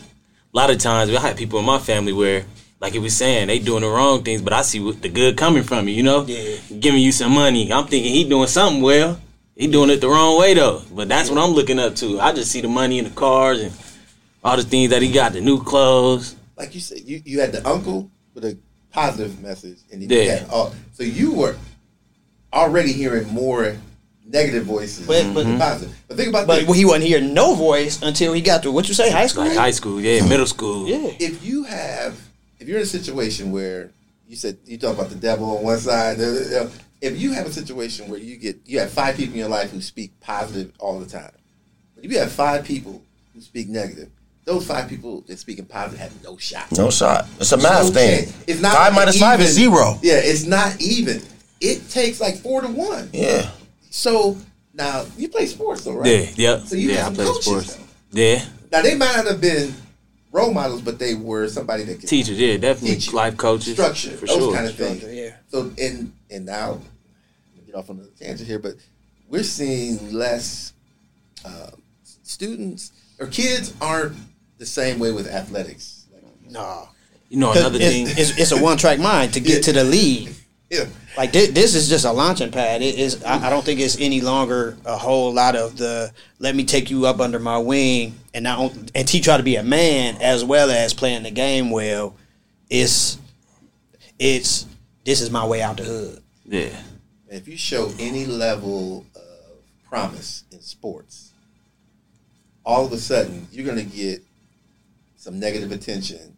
lot 0.53 0.69
of 0.69 0.77
times 0.77 1.13
I 1.13 1.19
had 1.19 1.37
people 1.37 1.59
in 1.59 1.65
my 1.65 1.79
family 1.79 2.13
where, 2.13 2.45
like 2.79 2.93
he 2.93 2.99
was 2.99 3.15
saying, 3.15 3.47
they 3.47 3.59
doing 3.59 3.81
the 3.81 3.89
wrong 3.89 4.23
things, 4.23 4.41
but 4.41 4.53
I 4.53 4.61
see 4.61 4.79
the 4.91 5.09
good 5.09 5.37
coming 5.37 5.63
from 5.63 5.87
it. 5.87 5.91
You 5.91 6.03
know, 6.03 6.25
Yeah. 6.25 6.55
giving 6.79 7.01
you 7.01 7.11
some 7.11 7.33
money. 7.33 7.71
I'm 7.71 7.87
thinking 7.87 8.13
he 8.13 8.23
doing 8.23 8.47
something 8.47 8.81
well. 8.81 9.19
He 9.61 9.67
doing 9.67 9.91
it 9.91 10.01
the 10.01 10.09
wrong 10.09 10.39
way 10.39 10.55
though. 10.55 10.81
But 10.91 11.07
that's 11.07 11.29
what 11.29 11.37
I'm 11.37 11.51
looking 11.51 11.77
up 11.77 11.95
to. 11.97 12.19
I 12.19 12.33
just 12.33 12.49
see 12.51 12.61
the 12.61 12.67
money 12.67 12.97
in 12.97 13.03
the 13.05 13.11
cars 13.11 13.61
and 13.61 13.71
all 14.43 14.57
the 14.57 14.63
things 14.63 14.89
that 14.89 15.03
he 15.03 15.11
got, 15.11 15.33
the 15.33 15.41
new 15.41 15.61
clothes. 15.63 16.35
Like 16.57 16.73
you 16.73 16.81
said, 16.81 17.01
you, 17.05 17.21
you 17.23 17.39
had 17.41 17.51
the 17.51 17.63
uncle 17.67 18.09
with 18.33 18.43
a 18.43 18.57
positive 18.91 19.39
message, 19.39 19.77
and 19.91 20.01
then 20.01 20.09
Yeah. 20.09 20.23
you 20.23 20.29
had 20.31 20.49
all. 20.49 20.73
So 20.93 21.03
you 21.03 21.31
were 21.33 21.55
already 22.51 22.91
hearing 22.91 23.27
more 23.27 23.77
negative 24.25 24.63
voices 24.65 25.05
But- 25.05 25.31
but- 25.31 25.43
than 25.43 25.59
positive. 25.59 25.95
But 26.07 26.17
think 26.17 26.29
about 26.29 26.47
But 26.47 26.65
this. 26.65 26.75
he 26.77 26.83
wasn't 26.85 27.03
hearing 27.03 27.35
no 27.35 27.53
voice 27.53 28.01
until 28.01 28.33
he 28.33 28.41
got 28.41 28.63
to 28.63 28.71
what 28.71 28.87
you 28.87 28.95
say 28.95 29.11
high 29.11 29.27
school. 29.27 29.43
Like 29.45 29.55
high 29.57 29.71
school, 29.71 30.01
yeah, 30.01 30.25
middle 30.27 30.47
school. 30.47 30.89
Yeah. 30.89 31.11
if 31.19 31.45
you 31.45 31.65
have, 31.65 32.19
if 32.59 32.67
you're 32.67 32.77
in 32.77 32.83
a 32.83 32.87
situation 32.87 33.51
where 33.51 33.91
you 34.27 34.35
said 34.35 34.57
you 34.65 34.79
talk 34.79 34.95
about 34.95 35.09
the 35.09 35.15
devil 35.17 35.55
on 35.57 35.63
one 35.63 35.77
side, 35.79 36.19
uh, 36.19 36.23
uh, 36.63 36.69
if 37.01 37.19
you 37.19 37.33
have 37.33 37.45
a 37.47 37.51
situation 37.51 38.09
where 38.09 38.19
you 38.19 38.37
get 38.37 38.59
you 38.65 38.79
have 38.79 38.91
five 38.91 39.17
people 39.17 39.33
in 39.33 39.39
your 39.39 39.49
life 39.49 39.71
who 39.71 39.81
speak 39.81 40.19
positive 40.19 40.71
all 40.79 40.99
the 40.99 41.05
time, 41.05 41.31
but 41.95 42.05
if 42.05 42.11
you 42.11 42.19
have 42.19 42.31
five 42.31 42.63
people 42.63 43.01
who 43.33 43.41
speak 43.41 43.67
negative, 43.69 44.09
those 44.45 44.65
five 44.65 44.87
people 44.87 45.21
that 45.27 45.37
speaking 45.39 45.65
positive 45.65 45.99
have 45.99 46.23
no 46.23 46.37
shot. 46.37 46.71
No 46.77 46.89
shot. 46.91 47.27
It's 47.39 47.51
a 47.51 47.57
math 47.57 47.85
No 47.85 47.91
thing. 47.91 48.33
It's 48.47 48.61
not 48.61 48.75
five 48.75 48.93
like 48.93 49.01
minus 49.01 49.19
five 49.19 49.41
is 49.41 49.51
zero. 49.53 49.97
Yeah, 50.01 50.19
it's 50.23 50.45
not 50.45 50.79
even. 50.81 51.21
It 51.59 51.89
takes 51.89 52.19
like 52.21 52.35
four 52.37 52.61
to 52.61 52.67
one. 52.67 53.09
Yeah. 53.13 53.49
So 53.89 54.37
now 54.73 55.05
you 55.17 55.27
play 55.29 55.45
sports 55.47 55.83
though, 55.83 55.93
right? 55.95 56.07
Yeah, 56.37 56.55
yep. 56.57 56.61
So 56.67 56.75
you 56.75 56.91
yeah, 56.91 57.03
had 57.03 57.11
I 57.11 57.15
play 57.15 57.25
coaches, 57.25 57.45
sports. 57.45 57.75
though. 57.75 57.83
Yeah, 58.13 58.45
Now 58.71 58.81
they 58.81 58.95
might 58.95 59.15
not 59.15 59.25
have 59.27 59.41
been 59.41 59.73
role 60.31 60.53
models, 60.53 60.81
but 60.81 60.97
they 60.99 61.13
were 61.13 61.47
somebody 61.47 61.83
that 61.83 61.99
could 61.99 62.09
teachers. 62.09 62.39
Yeah, 62.39 62.57
definitely 62.57 62.95
Teach 62.95 63.07
you. 63.11 63.13
life 63.17 63.37
coaches. 63.37 63.73
structure, 63.73 64.11
for 64.11 64.25
those 64.25 64.37
sure. 64.37 64.53
kind 64.55 64.67
of 64.67 64.75
things. 64.75 65.03
yeah. 65.03 65.35
So 65.49 65.71
and 65.77 66.13
and 66.29 66.45
now 66.45 66.79
get 67.71 67.77
off 67.77 67.89
on 67.89 67.97
the 67.97 68.07
tangent 68.19 68.47
here, 68.47 68.59
but 68.59 68.75
we're 69.29 69.43
seeing 69.43 70.13
less 70.13 70.73
uh, 71.45 71.71
students 72.03 72.91
or 73.19 73.27
kids 73.27 73.73
aren't 73.81 74.15
the 74.57 74.65
same 74.65 74.99
way 74.99 75.11
with 75.11 75.27
athletics. 75.27 76.05
No. 76.49 76.89
You 77.29 77.37
know 77.37 77.51
another 77.51 77.79
it's, 77.81 77.85
thing. 77.85 78.07
It's, 78.09 78.37
it's 78.37 78.51
a 78.51 78.61
one 78.61 78.77
track 78.77 78.99
mind 78.99 79.33
to 79.35 79.39
get 79.39 79.63
to 79.65 79.73
the 79.73 79.83
league. 79.83 80.33
Yeah. 80.69 80.85
Like 81.17 81.33
this, 81.33 81.49
this 81.49 81.75
is 81.75 81.89
just 81.89 82.05
a 82.05 82.13
launching 82.13 82.49
pad. 82.49 82.81
It 82.81 82.97
is. 82.97 83.21
I, 83.25 83.47
I 83.47 83.49
don't 83.49 83.61
think 83.61 83.81
it's 83.81 83.99
any 83.99 84.21
longer 84.21 84.77
a 84.85 84.95
whole 84.95 85.33
lot 85.33 85.57
of 85.57 85.75
the 85.75 86.13
let 86.39 86.55
me 86.55 86.63
take 86.63 86.89
you 86.89 87.05
up 87.05 87.19
under 87.19 87.39
my 87.39 87.57
wing 87.57 88.17
and 88.33 88.45
not 88.45 88.73
and 88.95 89.05
teach 89.05 89.25
you 89.25 89.33
how 89.33 89.37
to 89.37 89.43
be 89.43 89.57
a 89.57 89.63
man 89.63 90.15
as 90.21 90.45
well 90.45 90.71
as 90.71 90.93
playing 90.93 91.23
the 91.23 91.29
game 91.31 91.71
well. 91.71 92.15
It's 92.69 93.17
it's 94.17 94.65
this 95.03 95.19
is 95.19 95.29
my 95.29 95.45
way 95.45 95.61
out 95.61 95.75
the 95.75 95.83
hood. 95.83 96.23
Yeah. 96.45 96.69
And 97.31 97.39
if 97.39 97.47
you 97.47 97.55
show 97.55 97.93
any 97.97 98.25
level 98.25 99.05
of 99.15 99.21
promise 99.89 100.43
in 100.51 100.59
sports, 100.59 101.31
all 102.65 102.85
of 102.85 102.91
a 102.91 102.97
sudden 102.97 103.47
you're 103.53 103.65
going 103.65 103.77
to 103.77 103.95
get 103.95 104.21
some 105.15 105.39
negative 105.39 105.71
attention. 105.71 106.35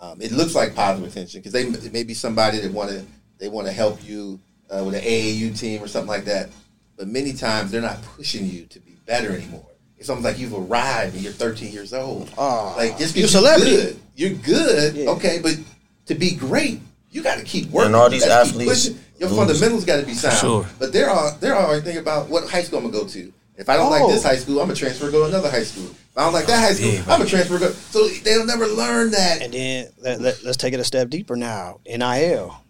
Um, 0.00 0.20
it 0.20 0.30
looks 0.30 0.54
like 0.54 0.76
positive 0.76 1.10
attention 1.10 1.40
because 1.40 1.52
they 1.52 1.62
it 1.64 1.92
may 1.92 2.04
be 2.04 2.14
somebody 2.14 2.60
that 2.60 2.72
want 2.72 2.90
to 2.90 3.04
they 3.38 3.48
want 3.48 3.66
to 3.66 3.72
help 3.72 3.98
you 4.04 4.38
uh, 4.70 4.84
with 4.84 4.94
an 4.94 5.00
AAU 5.02 5.58
team 5.58 5.82
or 5.82 5.88
something 5.88 6.08
like 6.08 6.24
that. 6.26 6.50
But 6.96 7.08
many 7.08 7.32
times 7.32 7.72
they're 7.72 7.80
not 7.82 8.00
pushing 8.16 8.46
you 8.46 8.66
to 8.66 8.78
be 8.78 8.92
better 9.06 9.32
anymore. 9.32 9.66
It's 9.98 10.08
almost 10.08 10.24
like 10.24 10.38
you've 10.38 10.54
arrived 10.54 11.14
and 11.14 11.22
you're 11.24 11.32
13 11.32 11.72
years 11.72 11.92
old. 11.92 12.32
Oh, 12.38 12.74
like 12.76 12.96
just 12.96 13.16
you're 13.16 13.26
celebrity. 13.26 13.72
you're 13.72 13.82
good, 13.82 14.00
you're 14.14 14.30
good, 14.34 14.94
Yeah. 14.94 15.10
okay. 15.10 15.40
But 15.42 15.58
to 16.06 16.14
be 16.14 16.36
great, 16.36 16.80
you 17.10 17.24
got 17.24 17.38
to 17.38 17.44
keep 17.44 17.70
working. 17.70 17.86
And 17.88 17.96
all 17.96 18.08
these 18.08 18.26
athletes 18.26 18.88
pushing. 18.88 19.00
Your 19.22 19.30
lose. 19.30 19.38
fundamentals 19.38 19.84
got 19.84 20.00
to 20.00 20.06
be 20.06 20.14
sound. 20.14 20.36
Sure. 20.36 20.66
But 20.80 20.92
they're 20.92 21.08
all 21.08 21.32
they're 21.40 21.56
already 21.56 21.82
thinking 21.82 22.02
about 22.02 22.28
what 22.28 22.48
high 22.50 22.62
school 22.62 22.78
I'm 22.80 22.90
gonna 22.90 23.04
go 23.04 23.08
to. 23.08 23.32
If 23.56 23.68
I 23.68 23.76
don't 23.76 23.90
like 23.90 24.02
Oh. 24.02 24.10
this 24.10 24.24
high 24.24 24.36
school, 24.36 24.60
I'm 24.60 24.66
gonna 24.66 24.74
transfer 24.76 25.06
to 25.06 25.12
go 25.12 25.20
to 25.22 25.28
another 25.28 25.48
high 25.48 25.62
school. 25.62 25.84
If 25.84 26.18
I 26.18 26.24
don't 26.24 26.32
like 26.32 26.46
that 26.46 26.58
oh, 26.58 26.66
high 26.66 26.72
school, 26.72 26.90
Yeah, 26.90 27.00
I'm 27.02 27.06
gonna 27.06 27.26
transfer 27.26 27.58
go. 27.58 27.70
So 27.70 28.08
they'll 28.08 28.44
never 28.46 28.66
learn 28.66 29.12
that. 29.12 29.42
And 29.42 29.52
then 29.52 29.88
let, 30.00 30.20
let, 30.20 30.44
us 30.44 30.56
take 30.56 30.74
it 30.74 30.80
a 30.80 30.84
step 30.84 31.08
deeper 31.08 31.36
now. 31.36 31.78
NIL. 31.86 32.60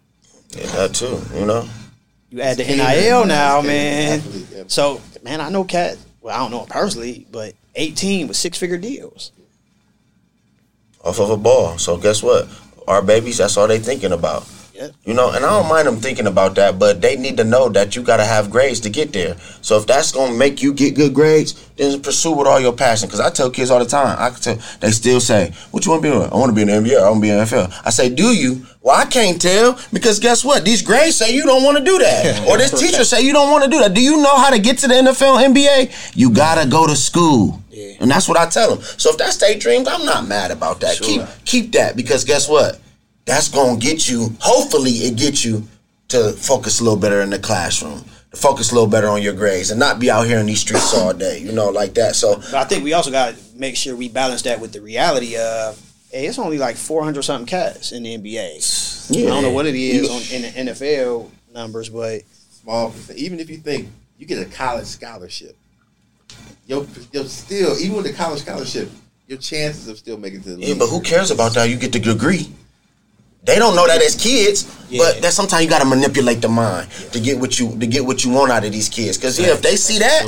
Yeah, 0.51 0.65
that 0.67 0.93
too. 0.93 1.19
You 1.33 1.45
know. 1.47 1.67
You 2.29 2.41
add 2.41 2.57
the 2.57 2.65
NIL 2.65 2.77
catering, 2.77 3.27
now, 3.29 3.61
man. 3.61 4.19
man. 4.19 4.47
Yeah. 4.51 4.63
So 4.67 5.01
man, 5.23 5.41
I 5.41 5.49
know 5.49 5.63
cat. 5.63 5.97
Well, 6.21 6.35
I 6.35 6.37
don't 6.37 6.51
know 6.51 6.61
him 6.61 6.67
personally, 6.69 7.25
but 7.31 7.55
18 7.75 8.27
with 8.27 8.37
six 8.37 8.59
figure 8.59 8.77
deals. 8.77 9.31
off 11.03 11.19
of 11.19 11.31
a 11.31 11.37
ball. 11.37 11.79
So 11.79 11.97
guess 11.97 12.21
what? 12.21 12.47
Our 12.87 13.01
babies, 13.01 13.39
that's 13.39 13.57
all 13.57 13.67
they 13.67 13.79
thinking 13.79 14.11
about. 14.11 14.47
You 15.05 15.13
know, 15.13 15.31
and 15.31 15.45
I 15.45 15.49
don't 15.49 15.69
mind 15.69 15.87
them 15.87 15.97
thinking 15.97 16.27
about 16.27 16.55
that, 16.55 16.79
but 16.79 17.01
they 17.01 17.15
need 17.15 17.37
to 17.37 17.43
know 17.43 17.69
that 17.69 17.95
you 17.95 18.01
got 18.01 18.17
to 18.17 18.25
have 18.25 18.49
grades 18.49 18.79
to 18.81 18.89
get 18.89 19.13
there. 19.13 19.37
So 19.61 19.77
if 19.77 19.87
that's 19.87 20.11
gonna 20.11 20.33
make 20.33 20.61
you 20.61 20.73
get 20.73 20.95
good 20.95 21.13
grades, 21.13 21.53
then 21.77 22.01
pursue 22.01 22.33
with 22.33 22.47
all 22.47 22.59
your 22.59 22.73
passion. 22.73 23.07
Because 23.07 23.19
I 23.19 23.29
tell 23.29 23.49
kids 23.49 23.71
all 23.71 23.79
the 23.79 23.85
time, 23.85 24.15
I 24.19 24.29
can 24.29 24.39
tell 24.39 24.59
they 24.79 24.91
still 24.91 25.19
say, 25.19 25.53
"What 25.71 25.85
you 25.85 25.91
want 25.91 26.03
to 26.03 26.09
be 26.09 26.15
doing? 26.15 26.29
I 26.29 26.35
want 26.35 26.49
to 26.49 26.55
be 26.55 26.61
in 26.61 26.67
the 26.67 26.73
NBA. 26.73 26.99
I 26.99 27.09
want 27.09 27.17
to 27.17 27.21
be 27.21 27.29
in 27.29 27.37
the 27.37 27.43
NFL." 27.43 27.73
I 27.85 27.89
say, 27.89 28.09
"Do 28.09 28.33
you?" 28.35 28.65
Well, 28.81 28.95
I 28.95 29.05
can't 29.05 29.41
tell 29.41 29.79
because 29.93 30.19
guess 30.19 30.43
what? 30.43 30.65
These 30.65 30.81
grades 30.81 31.15
say 31.15 31.33
you 31.33 31.43
don't 31.43 31.63
want 31.63 31.77
to 31.77 31.83
do 31.83 31.97
that, 31.99 32.47
or 32.49 32.57
this 32.57 32.77
teacher 32.77 33.03
say 33.03 33.21
you 33.21 33.33
don't 33.33 33.51
want 33.51 33.63
to 33.63 33.69
do 33.69 33.79
that. 33.79 33.93
Do 33.93 34.01
you 34.01 34.17
know 34.17 34.35
how 34.35 34.49
to 34.49 34.59
get 34.59 34.77
to 34.79 34.87
the 34.87 34.95
NFL, 34.95 35.43
NBA? 35.53 36.15
You 36.15 36.31
gotta 36.31 36.69
go 36.69 36.85
to 36.87 36.95
school. 36.95 37.61
Yeah. 37.69 37.95
And 38.01 38.11
that's 38.11 38.27
what 38.27 38.37
I 38.37 38.47
tell 38.47 38.75
them. 38.75 38.85
So 38.97 39.09
if 39.09 39.17
that's 39.17 39.37
their 39.37 39.57
dreams, 39.57 39.87
I'm 39.87 40.05
not 40.05 40.27
mad 40.27 40.51
about 40.51 40.79
that. 40.81 40.97
Sure. 40.97 41.07
Keep 41.07 41.21
keep 41.45 41.71
that 41.73 41.95
because 41.95 42.23
guess 42.23 42.47
what? 42.47 42.79
That's 43.25 43.49
gonna 43.49 43.79
get 43.79 44.09
you. 44.09 44.35
Hopefully, 44.39 44.91
it 44.91 45.17
gets 45.17 45.45
you 45.45 45.63
to 46.09 46.33
focus 46.33 46.79
a 46.79 46.83
little 46.83 46.99
better 46.99 47.21
in 47.21 47.29
the 47.29 47.39
classroom, 47.39 48.03
to 48.31 48.37
focus 48.37 48.71
a 48.71 48.75
little 48.75 48.89
better 48.89 49.07
on 49.07 49.21
your 49.21 49.33
grades, 49.33 49.71
and 49.71 49.79
not 49.79 49.99
be 49.99 50.11
out 50.11 50.27
here 50.27 50.39
in 50.39 50.45
these 50.45 50.59
streets 50.59 50.93
all 50.97 51.13
day. 51.13 51.39
You 51.39 51.51
know, 51.51 51.69
like 51.69 51.93
that. 51.95 52.15
So 52.15 52.35
But 52.35 52.55
I 52.55 52.63
think 52.65 52.83
we 52.83 52.93
also 52.93 53.11
got 53.11 53.35
to 53.35 53.39
make 53.55 53.75
sure 53.75 53.95
we 53.95 54.09
balance 54.09 54.41
that 54.43 54.59
with 54.59 54.73
the 54.73 54.81
reality 54.81 55.37
of, 55.37 55.79
hey, 56.11 56.27
it's 56.27 56.37
only 56.39 56.57
like 56.57 56.75
400 56.75 57.23
something 57.23 57.47
cats 57.47 57.91
in 57.91 58.03
the 58.03 58.17
NBA. 58.17 59.11
I 59.11 59.25
don't 59.27 59.43
know 59.43 59.51
what 59.51 59.65
it 59.65 59.75
is 59.75 60.09
on, 60.09 60.35
in 60.35 60.65
the 60.65 60.71
NFL 60.71 61.29
numbers, 61.53 61.89
but 61.89 62.21
Small, 62.61 62.93
even 63.15 63.39
if 63.39 63.49
you 63.49 63.57
think 63.57 63.89
you 64.17 64.25
get 64.25 64.45
a 64.45 64.49
college 64.49 64.85
scholarship, 64.85 65.57
you'll, 66.65 66.87
you'll 67.11 67.25
still 67.25 67.77
even 67.77 67.97
with 67.97 68.05
a 68.05 68.13
college 68.13 68.41
scholarship, 68.41 68.89
your 69.27 69.37
chances 69.37 69.87
of 69.89 69.97
still 69.97 70.17
making 70.17 70.39
it 70.39 70.43
to 70.43 70.55
the 70.55 70.61
yeah, 70.61 70.67
league. 70.69 70.79
but 70.79 70.87
who 70.87 71.01
cares 71.01 71.29
about 71.31 71.53
that? 71.55 71.69
You 71.69 71.75
get 71.75 71.91
the 71.91 71.99
degree. 71.99 72.49
They 73.45 73.59
don't 73.59 73.75
know 73.75 73.85
that 73.87 74.01
as 74.01 74.15
kids, 74.15 74.63
but 74.97 75.21
that 75.21 75.33
sometimes 75.33 75.63
you 75.63 75.69
got 75.69 75.79
to 75.81 75.85
manipulate 75.87 76.41
the 76.41 76.47
mind 76.49 76.89
to 77.11 77.19
get 77.19 77.39
what 77.39 77.59
you 77.59 77.77
to 77.77 77.87
get 77.87 78.05
what 78.05 78.23
you 78.23 78.31
want 78.31 78.51
out 78.51 78.63
of 78.63 78.71
these 78.71 78.87
kids. 78.89 79.17
Because 79.17 79.37
yeah, 79.39 79.47
if 79.53 79.61
they 79.61 79.75
see 79.75 79.99
that, 79.99 80.23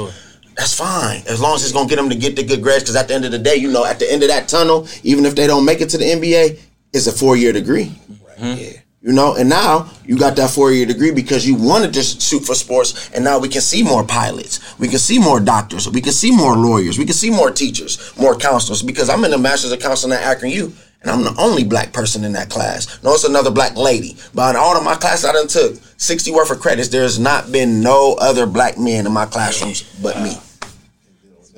That's 0.57 0.73
fine 0.73 1.21
as 1.27 1.41
long 1.41 1.55
as 1.55 1.63
it's 1.63 1.73
gonna 1.73 1.87
get 1.89 1.97
them 1.97 2.09
to 2.09 2.15
get 2.15 2.35
the 2.35 2.43
good 2.43 2.61
grades. 2.61 2.83
Because 2.83 2.95
at 2.95 3.07
the 3.07 3.13
end 3.13 3.25
of 3.25 3.31
the 3.31 3.39
day, 3.39 3.55
you 3.55 3.71
know, 3.71 3.85
at 3.85 3.99
the 3.99 4.11
end 4.11 4.23
of 4.23 4.29
that 4.29 4.47
tunnel, 4.47 4.87
even 5.03 5.25
if 5.25 5.35
they 5.35 5.47
don't 5.47 5.65
make 5.65 5.81
it 5.81 5.89
to 5.89 5.97
the 5.97 6.05
NBA, 6.05 6.59
it's 6.93 7.07
a 7.07 7.11
four 7.11 7.35
year 7.35 7.51
degree. 7.53 7.91
Right. 8.39 8.57
Yeah. 8.57 8.71
You 9.01 9.13
know, 9.13 9.35
and 9.35 9.47
now 9.47 9.91
you 10.03 10.17
got 10.17 10.35
that 10.37 10.49
four 10.49 10.71
year 10.71 10.85
degree 10.85 11.11
because 11.11 11.45
you 11.47 11.55
wanted 11.55 11.93
to 11.93 12.01
shoot 12.01 12.39
for 12.39 12.55
sports, 12.55 13.11
and 13.11 13.23
now 13.23 13.37
we 13.37 13.47
can 13.49 13.61
see 13.61 13.83
more 13.83 14.03
pilots, 14.03 14.59
we 14.79 14.87
can 14.87 14.97
see 14.97 15.19
more 15.19 15.39
doctors, 15.39 15.87
we 15.87 16.01
can 16.01 16.11
see 16.11 16.31
more 16.31 16.55
lawyers, 16.55 16.97
we 16.97 17.05
can 17.05 17.13
see 17.13 17.29
more 17.29 17.51
teachers, 17.51 17.99
more 18.17 18.35
counselors. 18.35 18.81
Because 18.81 19.07
I'm 19.09 19.23
in 19.23 19.29
the 19.29 19.37
Masters 19.37 19.71
of 19.71 19.79
Counseling 19.79 20.13
at 20.13 20.23
Akron 20.23 20.51
U, 20.53 20.73
and 21.01 21.11
I'm 21.11 21.23
the 21.23 21.35
only 21.39 21.63
black 21.63 21.93
person 21.93 22.23
in 22.23 22.33
that 22.33 22.49
class. 22.49 23.01
No, 23.03 23.13
it's 23.13 23.23
another 23.23 23.51
black 23.51 23.75
lady. 23.75 24.17
But 24.33 24.55
in 24.55 24.61
all 24.61 24.75
of 24.75 24.83
my 24.83 24.95
classes 24.95 25.25
I 25.25 25.33
done 25.33 25.47
took 25.47 25.75
60 25.97 26.31
worth 26.31 26.51
of 26.51 26.59
credits, 26.59 26.89
there's 26.89 27.19
not 27.19 27.51
been 27.51 27.81
no 27.81 28.15
other 28.19 28.45
black 28.45 28.77
men 28.77 29.05
in 29.05 29.13
my 29.13 29.25
classrooms 29.25 29.83
but 30.01 30.21
me. 30.21 30.37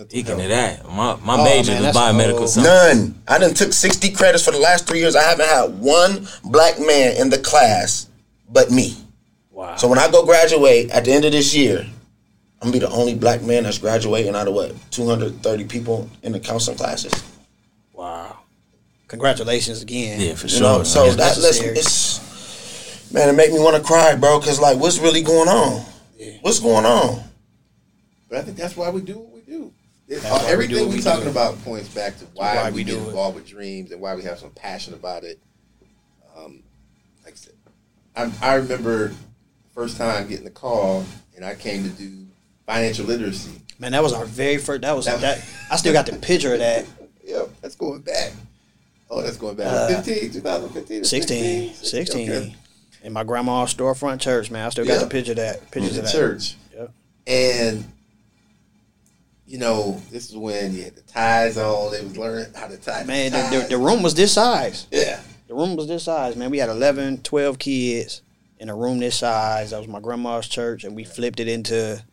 Speaking 0.09 0.39
of 0.39 0.49
that, 0.49 0.85
my, 0.85 1.15
my 1.23 1.35
oh, 1.39 1.43
major 1.43 1.73
man, 1.73 1.83
was 1.83 1.95
biomedical 1.95 2.47
science. 2.47 2.67
None. 2.67 3.23
I 3.27 3.39
done 3.39 3.53
took 3.53 3.73
60 3.73 4.11
credits 4.11 4.45
for 4.45 4.51
the 4.51 4.59
last 4.59 4.87
three 4.87 4.99
years. 4.99 5.15
I 5.15 5.23
haven't 5.23 5.47
had 5.47 5.79
one 5.79 6.27
black 6.43 6.79
man 6.79 7.17
in 7.17 7.29
the 7.29 7.39
class 7.39 8.07
but 8.49 8.71
me. 8.71 8.95
Wow. 9.51 9.75
So 9.75 9.87
when 9.87 9.97
I 9.97 10.09
go 10.09 10.25
graduate 10.25 10.91
at 10.91 11.05
the 11.05 11.11
end 11.11 11.25
of 11.25 11.31
this 11.31 11.55
year, 11.55 11.79
I'm 12.61 12.71
gonna 12.71 12.73
be 12.73 12.79
the 12.79 12.89
only 12.89 13.15
black 13.15 13.41
man 13.41 13.63
that's 13.63 13.77
graduating 13.77 14.35
out 14.35 14.47
of 14.47 14.53
what 14.53 14.73
230 14.91 15.65
people 15.65 16.09
in 16.23 16.31
the 16.31 16.39
counseling 16.39 16.77
classes. 16.77 17.13
Wow! 17.93 18.36
Congratulations 19.07 19.81
again. 19.81 20.19
Yeah, 20.19 20.35
for 20.35 20.47
sure. 20.47 20.61
Know, 20.61 20.83
so 20.83 21.11
that 21.11 21.37
listen, 21.37 21.75
it's 21.75 23.11
man, 23.11 23.29
it 23.29 23.33
make 23.33 23.51
me 23.51 23.59
want 23.59 23.77
to 23.77 23.83
cry, 23.83 24.15
bro. 24.15 24.39
Cause 24.39 24.59
like, 24.59 24.77
what's 24.77 24.99
really 24.99 25.21
going 25.21 25.47
on? 25.47 25.85
Yeah. 26.17 26.33
What's 26.41 26.59
going 26.59 26.85
on? 26.85 27.23
But 28.29 28.39
I 28.39 28.41
think 28.41 28.57
that's 28.57 28.75
why 28.75 28.89
we 28.89 29.01
do 29.01 29.19
what 29.19 29.33
we 29.33 29.41
do. 29.41 29.71
Uh, 30.09 30.45
everything 30.47 30.89
we 30.89 30.99
are 30.99 31.01
talking 31.01 31.27
about 31.29 31.61
points 31.63 31.89
back 31.89 32.17
to 32.17 32.25
why, 32.33 32.55
why 32.55 32.69
we, 32.69 32.77
we 32.77 32.83
get 32.85 32.97
involved 32.97 33.35
with 33.35 33.45
dreams 33.45 33.91
and 33.91 33.99
why 33.99 34.15
we 34.15 34.23
have 34.23 34.39
some 34.39 34.51
passion 34.51 34.93
about 34.93 35.23
it. 35.23 35.39
Um, 36.37 36.63
like 37.25 37.33
I 37.33 37.35
said, 37.35 37.53
I, 38.15 38.31
I 38.41 38.55
remember 38.55 39.13
first 39.73 39.97
time 39.97 40.27
getting 40.27 40.45
the 40.45 40.49
call, 40.49 41.05
and 41.35 41.43
I 41.43 41.55
came 41.55 41.83
to 41.83 41.89
do 41.89 42.25
financial 42.65 43.05
literacy. 43.05 43.61
Man, 43.79 43.91
that 43.91 44.01
was 44.01 44.13
our 44.13 44.25
very 44.25 44.57
first. 44.57 44.81
That 44.81 44.95
was 44.95 45.05
that. 45.05 45.21
that 45.21 45.45
I 45.69 45.75
still 45.75 45.93
got 45.93 46.05
the 46.05 46.15
picture 46.17 46.53
of 46.53 46.59
that. 46.59 46.85
Yep, 47.27 47.49
that's 47.61 47.75
going 47.75 47.99
back. 47.99 48.31
Oh, 49.09 49.21
that's 49.21 49.37
going 49.37 49.55
back. 49.55 49.67
Uh, 49.67 50.01
15, 50.01 50.31
2015, 50.33 51.03
16, 51.03 51.73
16. 51.73 51.75
16. 51.75 52.29
Okay. 52.29 52.55
In 53.03 53.13
my 53.13 53.23
grandma's 53.23 53.73
storefront 53.73 54.19
church, 54.19 54.51
man. 54.51 54.65
I 54.65 54.69
still 54.69 54.85
got 54.85 54.99
the 54.99 55.07
picture 55.07 55.31
of 55.31 55.37
that. 55.37 55.71
Pictures 55.71 55.97
of 55.97 56.05
that. 56.05 56.11
Church. 56.11 56.55
Yep. 56.73 56.91
And 57.25 57.85
you 59.47 59.57
know, 59.57 60.01
this 60.11 60.29
is 60.29 60.35
when 60.35 60.75
you 60.75 60.83
had 60.83 60.95
the 60.95 61.01
ties 61.01 61.57
on. 61.57 61.93
They 61.93 62.03
was 62.03 62.17
learning 62.17 62.53
how 62.53 62.67
to 62.67 62.77
tie. 62.77 63.05
Man, 63.05 63.31
the, 63.31 63.61
the, 63.61 63.67
the, 63.69 63.77
room 63.77 64.03
was 64.03 64.13
this 64.13 64.33
size. 64.33 64.87
Yeah. 64.91 65.21
The 65.47 65.55
room 65.55 65.77
was 65.77 65.87
this 65.87 66.03
size, 66.03 66.35
man. 66.35 66.51
We 66.51 66.57
had 66.57 66.69
11, 66.69 67.21
12 67.21 67.57
kids 67.57 68.21
in 68.59 68.69
a 68.69 68.75
room 68.75 68.99
this 68.99 69.17
size. 69.17 69.71
That 69.71 69.79
was 69.79 69.87
my 69.87 70.01
grandma's 70.01 70.49
church, 70.49 70.83
and 70.83 70.95
we 70.95 71.05
flipped 71.05 71.39
it 71.39 71.47
into, 71.47 72.03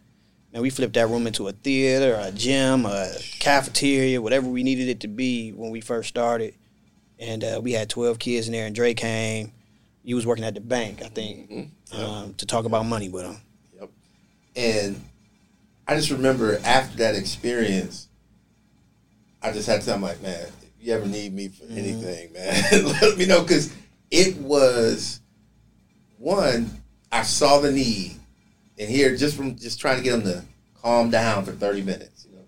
man, 0.53 0.62
we 0.62 0.70
flipped 0.70 0.95
that 0.95 1.09
room 1.09 1.26
into 1.26 1.49
a 1.49 1.53
theater, 1.53 2.16
a 2.20 2.30
gym, 2.30 2.86
a 2.86 3.12
cafeteria, 3.40 4.22
whatever 4.22 4.49
we 4.49 4.62
needed 4.62 4.88
it 4.88 5.01
to 5.01 5.09
be 5.09 5.51
when 5.51 5.70
we 5.70 5.80
first 5.80 6.09
started. 6.09 6.55
And 7.18 7.44
uh, 7.44 7.60
we 7.62 7.72
had 7.72 7.88
12 7.88 8.18
kids 8.18 8.46
in 8.46 8.52
there, 8.52 8.66
and 8.66 8.74
Dre 8.74 8.94
came. 8.94 9.52
He 10.04 10.14
was 10.14 10.26
working 10.26 10.44
at 10.44 10.54
the 10.54 10.60
bank, 10.60 11.00
I 11.02 11.08
think, 11.08 11.50
mm-hmm. 11.50 11.98
yep. 11.98 12.08
um, 12.08 12.34
to 12.34 12.46
talk 12.46 12.64
about 12.64 12.84
money 12.84 13.08
with 13.08 13.24
him. 13.24 13.36
Yep. 13.80 13.90
And 14.56 15.00
I 15.86 15.96
just 15.96 16.10
remember 16.10 16.60
after 16.64 16.98
that 16.98 17.14
experience, 17.14 18.08
I 19.42 19.52
just 19.52 19.66
had 19.68 19.80
to 19.80 19.86
tell 19.86 19.96
him 19.96 20.02
like, 20.02 20.20
man, 20.22 20.46
if 20.62 20.86
you 20.86 20.92
ever 20.92 21.06
need 21.06 21.34
me 21.34 21.48
for 21.48 21.64
mm-hmm. 21.64 21.78
anything, 21.78 22.32
man, 22.34 22.84
let 23.00 23.16
me 23.16 23.26
know 23.26 23.42
because 23.42 23.72
it 24.10 24.36
was 24.38 25.20
one. 26.18 26.70
I 27.12 27.22
saw 27.22 27.60
the 27.60 27.70
need, 27.70 28.16
and 28.78 28.90
here 28.90 29.16
just 29.16 29.36
from 29.36 29.56
just 29.56 29.80
trying 29.80 29.98
to 29.98 30.02
get 30.02 30.12
them 30.12 30.22
to 30.22 30.44
calm 30.82 31.10
down 31.10 31.44
for 31.44 31.52
thirty 31.52 31.82
minutes, 31.82 32.26
you 32.28 32.36
know, 32.36 32.42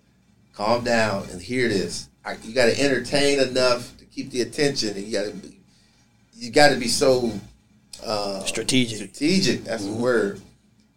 calm 0.55 0.83
down 0.83 1.29
and 1.31 1.41
hear 1.41 1.69
this. 1.69 2.09
I, 2.25 2.37
you 2.43 2.53
got 2.53 2.67
to 2.67 2.81
entertain 2.81 3.39
enough 3.39 3.96
keep 4.17 4.31
the 4.31 4.41
attention, 4.41 4.97
and 4.97 5.07
you 5.07 5.13
got 5.13 5.25
to 5.27 5.53
you 6.35 6.51
got 6.51 6.71
to 6.71 6.77
be 6.77 6.89
so 6.89 7.31
uh, 8.05 8.41
strategic. 8.45 8.97
Strategic. 8.97 9.65
That's 9.65 9.85
mm-hmm. 9.85 9.95
the 9.95 10.03
word 10.03 10.41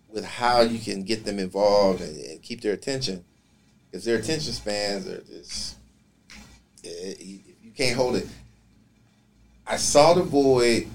with 0.09 0.25
how 0.25 0.61
you 0.61 0.79
can 0.79 1.03
get 1.03 1.25
them 1.25 1.37
involved 1.37 2.01
and, 2.01 2.17
and 2.25 2.41
keep 2.41 2.61
their 2.61 2.73
attention 2.73 3.23
because 3.85 4.05
their 4.05 4.17
attention 4.17 4.53
spans 4.53 5.07
are 5.07 5.21
just 5.21 5.75
if 6.83 7.21
you 7.21 7.71
can't 7.75 7.95
hold 7.95 8.15
it. 8.15 8.27
I 9.67 9.75
saw 9.75 10.13
the 10.13 10.23
void 10.23 10.87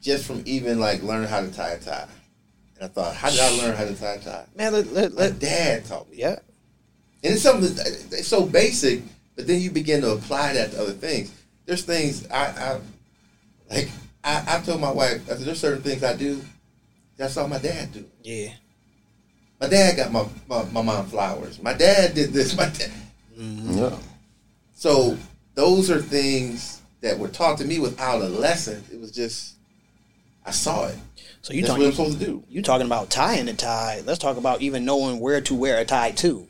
just 0.00 0.24
from 0.24 0.42
even 0.46 0.80
like 0.80 1.02
learning 1.02 1.28
how 1.28 1.40
to 1.40 1.52
tie 1.52 1.70
a 1.70 1.78
tie, 1.78 2.06
and 2.76 2.84
I 2.84 2.88
thought, 2.88 3.14
how 3.14 3.28
did 3.28 3.40
I 3.40 3.50
learn 3.58 3.76
how 3.76 3.84
to 3.84 3.94
tie 3.94 4.14
a 4.14 4.20
tie? 4.20 4.46
Man, 4.56 4.72
let, 4.72 4.92
let, 4.92 5.14
let 5.14 5.38
dad 5.38 5.84
taught 5.84 6.08
me. 6.10 6.16
Yeah, 6.18 6.38
and 7.22 7.34
it's 7.34 7.42
something 7.42 7.74
that's 7.74 8.26
so 8.26 8.46
basic, 8.46 9.02
but 9.36 9.46
then 9.46 9.60
you 9.60 9.70
begin 9.70 10.00
to 10.02 10.12
apply 10.12 10.54
that 10.54 10.70
to 10.72 10.80
other 10.80 10.92
things. 10.92 11.34
There's 11.70 11.84
things 11.84 12.28
I, 12.28 12.46
I 12.46 12.80
like. 13.72 13.88
I, 14.24 14.56
I 14.56 14.60
told 14.60 14.80
my 14.80 14.90
wife, 14.90 15.22
I 15.30 15.36
said, 15.36 15.46
there's 15.46 15.60
certain 15.60 15.84
things 15.84 16.02
I 16.02 16.16
do 16.16 16.42
that's 17.16 17.36
all 17.36 17.46
my 17.46 17.58
dad 17.58 17.92
do. 17.92 18.04
Yeah. 18.24 18.54
My 19.60 19.68
dad 19.68 19.96
got 19.96 20.10
my, 20.10 20.26
my, 20.48 20.64
my 20.72 20.82
mom 20.82 21.06
flowers. 21.06 21.62
My 21.62 21.72
dad 21.74 22.14
did 22.14 22.32
this. 22.32 22.56
My 22.56 22.64
dad. 22.64 22.90
Mm-hmm. 23.38 23.78
Yeah. 23.78 23.96
So 24.74 25.16
those 25.54 25.92
are 25.92 26.00
things 26.00 26.82
that 27.02 27.16
were 27.20 27.28
taught 27.28 27.58
to 27.58 27.64
me 27.64 27.78
without 27.78 28.20
a 28.20 28.28
lesson. 28.28 28.82
It 28.92 28.98
was 28.98 29.12
just 29.12 29.54
I 30.44 30.50
saw 30.50 30.88
it. 30.88 30.96
So 31.42 31.52
you 31.52 31.62
talking? 31.62 31.84
What 31.84 31.88
I'm 31.90 31.92
supposed 31.92 32.18
to 32.18 32.26
do. 32.26 32.44
You 32.48 32.62
talking 32.62 32.86
about 32.86 33.10
tying 33.10 33.48
a 33.48 33.54
tie? 33.54 34.02
Let's 34.04 34.18
talk 34.18 34.38
about 34.38 34.60
even 34.60 34.84
knowing 34.84 35.20
where 35.20 35.40
to 35.42 35.54
wear 35.54 35.78
a 35.78 35.84
tie 35.84 36.10
to. 36.10 36.48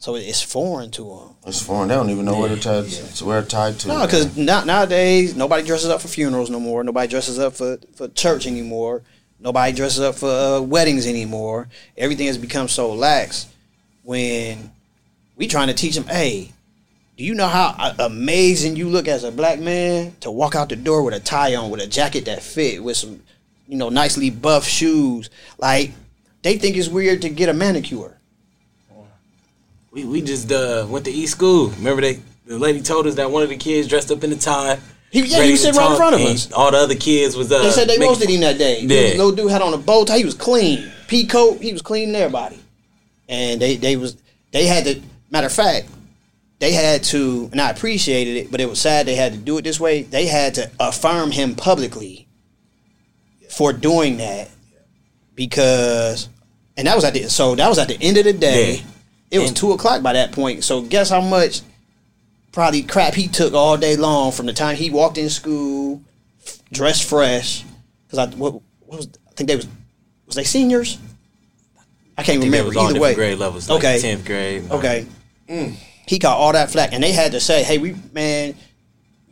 So 0.00 0.14
it's 0.14 0.42
foreign 0.42 0.92
to 0.92 1.02
them. 1.02 1.34
It's 1.44 1.60
foreign. 1.60 1.88
They 1.88 1.94
don't 1.94 2.10
even 2.10 2.24
know 2.24 2.34
yeah. 2.34 2.40
where 2.40 2.48
to 2.50 2.60
tie 2.60 2.78
yeah. 2.80 3.06
to 3.06 3.24
where 3.24 3.42
tied 3.42 3.80
to. 3.80 3.88
No, 3.88 4.06
because 4.06 4.36
nowadays 4.36 5.34
nobody 5.34 5.66
dresses 5.66 5.90
up 5.90 6.00
for 6.00 6.08
funerals 6.08 6.50
no 6.50 6.60
more. 6.60 6.84
Nobody 6.84 7.08
dresses 7.08 7.38
up 7.38 7.54
for, 7.54 7.78
for 7.94 8.06
church 8.08 8.46
anymore. 8.46 9.02
Nobody 9.40 9.72
dresses 9.72 10.00
up 10.00 10.14
for 10.14 10.30
uh, 10.30 10.60
weddings 10.60 11.06
anymore. 11.06 11.68
Everything 11.96 12.26
has 12.26 12.38
become 12.38 12.68
so 12.68 12.92
lax. 12.92 13.48
When 14.04 14.70
we 15.36 15.48
trying 15.48 15.68
to 15.68 15.74
teach 15.74 15.96
them, 15.96 16.06
hey, 16.06 16.52
do 17.16 17.24
you 17.24 17.34
know 17.34 17.48
how 17.48 17.74
uh, 17.76 17.94
amazing 17.98 18.76
you 18.76 18.88
look 18.88 19.08
as 19.08 19.24
a 19.24 19.32
black 19.32 19.58
man 19.58 20.14
to 20.20 20.30
walk 20.30 20.54
out 20.54 20.68
the 20.68 20.76
door 20.76 21.02
with 21.02 21.14
a 21.14 21.20
tie 21.20 21.56
on, 21.56 21.70
with 21.70 21.80
a 21.80 21.86
jacket 21.86 22.24
that 22.26 22.42
fit, 22.42 22.82
with 22.82 22.96
some, 22.96 23.22
you 23.66 23.76
know, 23.76 23.88
nicely 23.88 24.30
buff 24.30 24.64
shoes? 24.64 25.28
Like 25.58 25.90
they 26.42 26.56
think 26.56 26.76
it's 26.76 26.88
weird 26.88 27.22
to 27.22 27.28
get 27.28 27.48
a 27.48 27.54
manicure. 27.54 28.17
We 29.90 30.04
we 30.04 30.22
just 30.22 30.52
uh, 30.52 30.86
went 30.88 31.04
to 31.06 31.10
East 31.10 31.32
School. 31.32 31.68
Remember 31.70 32.02
they 32.02 32.20
the 32.46 32.58
lady 32.58 32.80
told 32.80 33.06
us 33.06 33.16
that 33.16 33.30
one 33.30 33.42
of 33.42 33.48
the 33.48 33.56
kids 33.56 33.88
dressed 33.88 34.10
up 34.10 34.24
in 34.24 34.32
a 34.32 34.36
tie 34.36 34.78
he, 35.10 35.22
yeah, 35.22 35.42
he 35.42 35.52
was 35.52 35.62
sitting 35.62 35.78
right 35.78 35.90
in 35.90 35.96
front 35.96 36.14
of 36.14 36.20
us. 36.20 36.52
All 36.52 36.70
the 36.70 36.78
other 36.78 36.94
kids 36.94 37.34
was. 37.34 37.50
Uh, 37.50 37.62
they 37.62 37.70
said 37.70 37.88
they 37.88 37.98
roasted 37.98 38.28
him 38.28 38.40
that 38.40 38.58
day. 38.58 38.80
Yeah. 38.82 39.16
No 39.16 39.34
dude 39.34 39.50
had 39.50 39.62
on 39.62 39.72
a 39.72 39.78
bow 39.78 40.04
tie. 40.04 40.18
He 40.18 40.24
was 40.24 40.34
clean. 40.34 40.90
Pea 41.06 41.26
coat. 41.26 41.60
He 41.60 41.72
was 41.72 41.80
cleaning 41.80 42.14
everybody. 42.14 42.58
And 43.28 43.60
they 43.60 43.76
they 43.76 43.96
was 43.96 44.16
they 44.52 44.66
had 44.66 44.84
to. 44.84 45.00
Matter 45.30 45.46
of 45.46 45.52
fact, 45.52 45.88
they 46.58 46.72
had 46.72 47.04
to, 47.04 47.48
and 47.52 47.60
I 47.60 47.70
appreciated 47.70 48.36
it, 48.36 48.50
but 48.50 48.60
it 48.60 48.68
was 48.68 48.80
sad 48.80 49.06
they 49.06 49.14
had 49.14 49.32
to 49.32 49.38
do 49.38 49.58
it 49.58 49.62
this 49.62 49.78
way. 49.78 50.02
They 50.02 50.26
had 50.26 50.54
to 50.54 50.70
affirm 50.80 51.30
him 51.30 51.54
publicly 51.54 52.26
for 53.50 53.74
doing 53.74 54.16
that 54.18 54.48
because, 55.34 56.30
and 56.78 56.86
that 56.86 56.94
was 56.94 57.04
at 57.04 57.12
the 57.12 57.28
so 57.28 57.54
that 57.54 57.68
was 57.68 57.78
at 57.78 57.88
the 57.88 57.98
end 58.00 58.16
of 58.18 58.24
the 58.24 58.32
day. 58.32 58.76
Yeah. 58.76 58.82
It 59.30 59.38
was 59.40 59.50
and, 59.50 59.56
two 59.56 59.72
o'clock 59.72 60.02
by 60.02 60.14
that 60.14 60.32
point. 60.32 60.64
So 60.64 60.82
guess 60.82 61.10
how 61.10 61.20
much 61.20 61.60
probably 62.52 62.82
crap 62.82 63.14
he 63.14 63.28
took 63.28 63.54
all 63.54 63.76
day 63.76 63.96
long 63.96 64.32
from 64.32 64.46
the 64.46 64.52
time 64.52 64.76
he 64.76 64.90
walked 64.90 65.18
in 65.18 65.28
school, 65.28 66.02
dressed 66.72 67.08
fresh. 67.08 67.64
Because 68.06 68.18
I 68.18 68.36
what, 68.36 68.54
what, 68.54 68.62
was 68.86 69.08
I 69.28 69.32
think 69.32 69.48
they 69.48 69.56
was 69.56 69.68
was 70.26 70.36
they 70.36 70.44
seniors? 70.44 70.98
I 72.16 72.22
can't 72.22 72.42
I 72.42 72.46
remember 72.46 72.76
either 72.78 73.00
way. 73.00 73.14
Grade 73.14 73.38
levels, 73.38 73.68
like 73.68 73.78
okay, 73.78 74.00
tenth 74.00 74.24
grade. 74.24 74.70
Okay, 74.70 75.06
mm. 75.48 75.76
he 76.06 76.18
got 76.18 76.36
all 76.36 76.52
that 76.52 76.70
flack, 76.70 76.92
and 76.92 77.02
they 77.02 77.12
had 77.12 77.32
to 77.32 77.40
say, 77.40 77.62
"Hey, 77.62 77.78
we 77.78 77.94
man." 78.12 78.54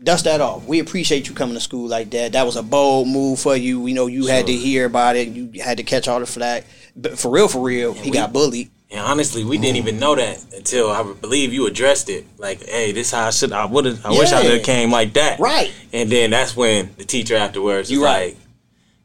Dust 0.02 0.24
that 0.24 0.42
off. 0.42 0.66
We 0.66 0.80
appreciate 0.80 1.26
you 1.26 1.34
coming 1.34 1.54
to 1.54 1.60
school 1.60 1.88
like 1.88 2.10
that. 2.10 2.32
That 2.32 2.44
was 2.44 2.56
a 2.56 2.62
bold 2.62 3.08
move 3.08 3.40
for 3.40 3.56
you. 3.56 3.80
We 3.80 3.94
know 3.94 4.08
you 4.08 4.24
sure. 4.24 4.32
had 4.32 4.46
to 4.46 4.52
hear 4.52 4.84
about 4.84 5.16
it. 5.16 5.28
You 5.28 5.62
had 5.62 5.78
to 5.78 5.84
catch 5.84 6.06
all 6.06 6.20
the 6.20 6.26
flack. 6.26 6.64
But 6.94 7.18
for 7.18 7.30
real, 7.30 7.48
for 7.48 7.62
real, 7.62 7.94
he 7.94 8.10
we, 8.10 8.14
got 8.14 8.30
bullied. 8.30 8.70
And 8.96 9.04
honestly, 9.04 9.44
we 9.44 9.58
didn't 9.58 9.76
even 9.76 9.98
know 9.98 10.14
that 10.14 10.42
until 10.54 10.90
I 10.90 11.02
believe 11.02 11.52
you 11.52 11.66
addressed 11.66 12.08
it. 12.08 12.24
Like, 12.38 12.64
hey, 12.64 12.92
this 12.92 13.10
how 13.10 13.26
I 13.26 13.30
should. 13.30 13.52
I 13.52 13.66
would 13.66 13.84
have. 13.84 14.06
I 14.06 14.12
yeah. 14.12 14.18
wish 14.18 14.32
I 14.32 14.42
would 14.42 14.52
have 14.54 14.62
came 14.62 14.90
like 14.90 15.12
that. 15.14 15.38
Right. 15.38 15.70
And 15.92 16.10
then 16.10 16.30
that's 16.30 16.56
when 16.56 16.94
the 16.96 17.04
teacher 17.04 17.36
afterwards 17.36 17.90
you 17.90 18.02
right. 18.02 18.34
like, 18.34 18.36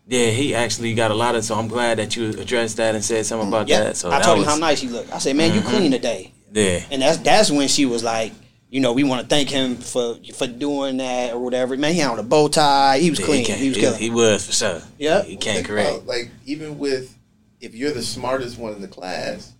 Yeah, 0.07 0.27
he 0.27 0.55
actually 0.55 0.93
got 0.93 1.11
a 1.11 1.13
lot 1.13 1.35
of. 1.35 1.43
So 1.43 1.55
I'm 1.55 1.67
glad 1.67 1.97
that 1.97 2.15
you 2.15 2.29
addressed 2.29 2.77
that 2.77 2.95
and 2.95 3.03
said 3.03 3.25
something 3.25 3.49
about 3.49 3.67
Yeah, 3.67 3.81
that. 3.81 3.97
So 3.97 4.09
I 4.09 4.19
that 4.19 4.23
told 4.23 4.37
was, 4.37 4.47
him 4.47 4.51
how 4.53 4.57
nice 4.59 4.79
he 4.79 4.87
looked. 4.87 5.11
I 5.11 5.17
said, 5.17 5.35
"Man, 5.35 5.53
you 5.53 5.59
Mhm. 5.59 5.65
clean 5.69 5.91
today." 5.91 6.31
Yeah. 6.53 6.83
And 6.89 7.01
that's 7.01 7.17
that's 7.17 7.51
when 7.51 7.67
she 7.67 7.85
was 7.85 8.01
like, 8.01 8.31
you 8.69 8.79
know, 8.79 8.93
we 8.93 9.03
want 9.03 9.21
to 9.23 9.27
thank 9.27 9.49
him 9.49 9.75
for 9.75 10.15
for 10.33 10.47
doing 10.47 10.97
that 10.97 11.33
or 11.33 11.39
whatever. 11.39 11.75
Man, 11.75 11.93
he 11.93 11.99
had 11.99 12.11
on 12.11 12.19
a 12.19 12.23
bow 12.23 12.47
tie. 12.47 12.99
He 12.99 13.09
was 13.09 13.19
Yeah, 13.19 13.25
clean. 13.25 13.43
He, 13.45 13.53
He 13.53 13.67
was 13.69 13.97
he, 13.97 14.05
he 14.05 14.09
was 14.09 14.45
for 14.45 14.53
sure. 14.53 14.81
Yeah. 14.97 15.23
He 15.23 15.35
can't 15.35 15.57
Think 15.57 15.67
correct. 15.67 15.89
about, 15.89 16.07
like 16.07 16.29
even 16.45 16.79
with 16.79 17.13
if 17.59 17.75
you're 17.75 17.91
the 17.91 18.01
smartest 18.03 18.57
one 18.57 18.73
in 18.73 18.81
the 18.81 18.87
class, 18.87 19.51